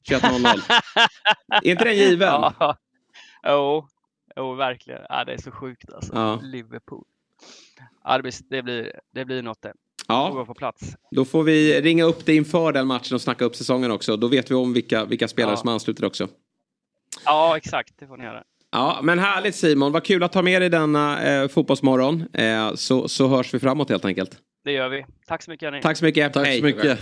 21.00. 0.09 0.61
är 1.63 1.71
inte 1.71 1.83
den 1.83 1.95
given? 1.95 2.27
Ja, 2.27 2.77
jo, 3.47 3.87
jo, 4.35 4.53
verkligen. 4.53 5.01
Ja, 5.09 5.23
det 5.25 5.33
är 5.33 5.37
så 5.37 5.51
sjukt 5.51 5.93
alltså. 5.93 6.13
Ja. 6.15 6.39
Liverpool. 6.43 7.03
Ja, 8.03 8.17
det, 8.17 8.21
blir, 8.23 8.91
det, 9.13 9.25
blir, 9.25 9.41
något 9.41 9.61
det. 9.61 9.73
Ja. 10.07 10.27
Får 10.27 10.35
vara 10.35 10.45
på 10.45 10.53
plats. 10.53 10.95
Då 11.11 11.25
får 11.25 11.43
vi 11.43 11.81
ringa 11.81 12.03
upp 12.03 12.25
det 12.25 12.35
inför 12.35 12.71
den 12.71 12.87
matchen 12.87 13.15
och 13.15 13.21
snacka 13.21 13.45
upp 13.45 13.55
säsongen 13.55 13.91
också. 13.91 14.17
Då 14.17 14.27
vet 14.27 14.51
vi 14.51 14.55
om 14.55 14.73
vilka, 14.73 15.05
vilka 15.05 15.27
spelare 15.27 15.51
Ja. 15.51 15.57
som 15.57 15.69
ansluter 15.69 16.05
också. 16.05 16.27
Ja, 17.25 17.57
exakt. 17.57 17.93
Det 17.99 18.07
får 18.07 18.17
ni 18.17 18.23
göra. 18.23 18.43
Ja, 18.71 18.99
men 19.03 19.19
härligt 19.19 19.55
Simon. 19.55 19.91
Vad 19.91 20.03
kul 20.03 20.23
att 20.23 20.31
ta 20.31 20.41
med 20.41 20.61
dig 20.61 20.69
denna 20.69 21.23
eh, 21.23 21.47
fotbollsmorgon. 21.47 22.25
Eh, 22.33 22.73
så, 22.73 23.07
så 23.07 23.27
hörs 23.27 23.53
vi 23.53 23.59
framåt 23.59 23.89
helt 23.89 24.05
enkelt. 24.05 24.37
Det 24.63 24.71
gör 24.71 24.89
vi. 24.89 25.05
Tack 25.27 25.43
så 25.43 25.51
mycket 25.51 25.67
hörni. 25.67 25.81
Tack 25.81 25.97
så 25.97 26.05
mycket. 26.05 26.33
Tack 26.33 26.47
Hej. 26.47 26.59
så 26.59 26.65
mycket. 26.65 26.99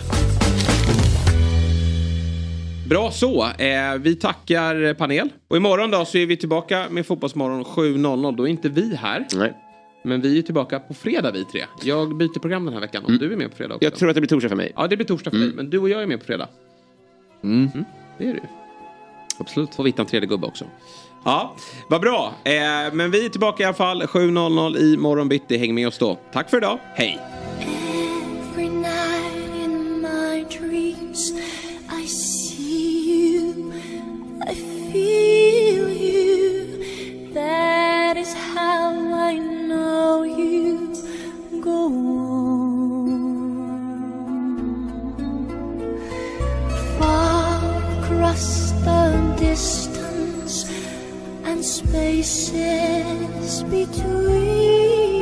Bra 2.88 3.10
så. 3.10 3.44
Eh, 3.44 3.94
vi 4.00 4.16
tackar 4.16 4.94
panel. 4.94 5.28
Och 5.48 5.56
imorgon 5.56 5.90
då 5.90 6.04
så 6.04 6.18
är 6.18 6.26
vi 6.26 6.36
tillbaka 6.36 6.86
med 6.90 7.06
Fotbollsmorgon 7.06 7.64
7.00. 7.64 8.36
Då 8.36 8.42
är 8.46 8.50
inte 8.50 8.68
vi 8.68 8.96
här. 8.96 9.26
Nej. 9.34 9.52
Men 10.02 10.20
vi 10.20 10.38
är 10.38 10.42
tillbaka 10.42 10.80
på 10.80 10.94
fredag 10.94 11.30
vi 11.30 11.44
tre. 11.44 11.64
Jag 11.82 12.16
byter 12.16 12.38
program 12.38 12.64
den 12.64 12.74
här 12.74 12.80
veckan. 12.80 13.04
Om 13.04 13.18
du 13.18 13.32
är 13.32 13.36
med 13.36 13.50
på 13.50 13.56
fredag 13.56 13.74
också. 13.74 13.84
Jag 13.84 13.94
tror 13.94 14.08
att 14.08 14.14
det 14.14 14.20
blir 14.20 14.28
torsdag 14.28 14.48
för 14.48 14.56
mig. 14.56 14.72
Ja, 14.76 14.86
det 14.86 14.96
blir 14.96 15.06
torsdag 15.06 15.30
för 15.30 15.38
dig. 15.38 15.52
Men 15.54 15.70
du 15.70 15.78
och 15.78 15.88
jag 15.88 16.02
är 16.02 16.06
med 16.06 16.20
på 16.20 16.26
fredag. 16.26 16.48
Mm. 17.44 17.84
Det 18.18 18.28
är 18.28 18.34
du. 18.34 18.40
Absolut. 19.38 19.74
Får 19.74 19.82
vi 19.84 19.90
hitta 19.90 20.02
en 20.02 20.08
tredje 20.08 20.28
gubbe 20.28 20.46
också. 20.46 20.64
Ja, 21.24 21.56
vad 21.88 22.00
bra. 22.00 22.34
Eh, 22.44 22.52
men 22.92 23.10
vi 23.10 23.24
är 23.24 23.28
tillbaka 23.28 23.62
i 23.62 23.66
alla 23.66 23.74
fall 23.74 24.02
7.00 24.02 24.76
i 24.78 24.96
morgon 24.96 25.28
bitti. 25.28 25.56
Häng 25.56 25.74
med 25.74 25.88
oss 25.88 25.98
då. 25.98 26.18
Tack 26.32 26.50
för 26.50 26.56
idag. 26.56 26.78
Hej! 26.94 27.18
Every 27.60 28.68
night 28.68 29.64
in 29.64 30.00
my 30.00 30.44
dreams, 30.58 31.32
I 32.02 32.06
see 32.06 33.36
you, 33.36 33.72
I 34.50 34.54
feel 34.92 35.88
you. 35.88 36.66
That 37.34 37.91
is 38.22 38.34
how 38.34 38.94
I 39.30 39.36
know 39.36 40.22
you 40.22 40.94
go 41.60 41.80
on. 42.22 43.18
Far 46.98 47.58
across 47.98 48.46
the 48.86 49.04
distance 49.40 50.54
and 51.48 51.64
spaces 51.64 53.50
between 53.64 55.21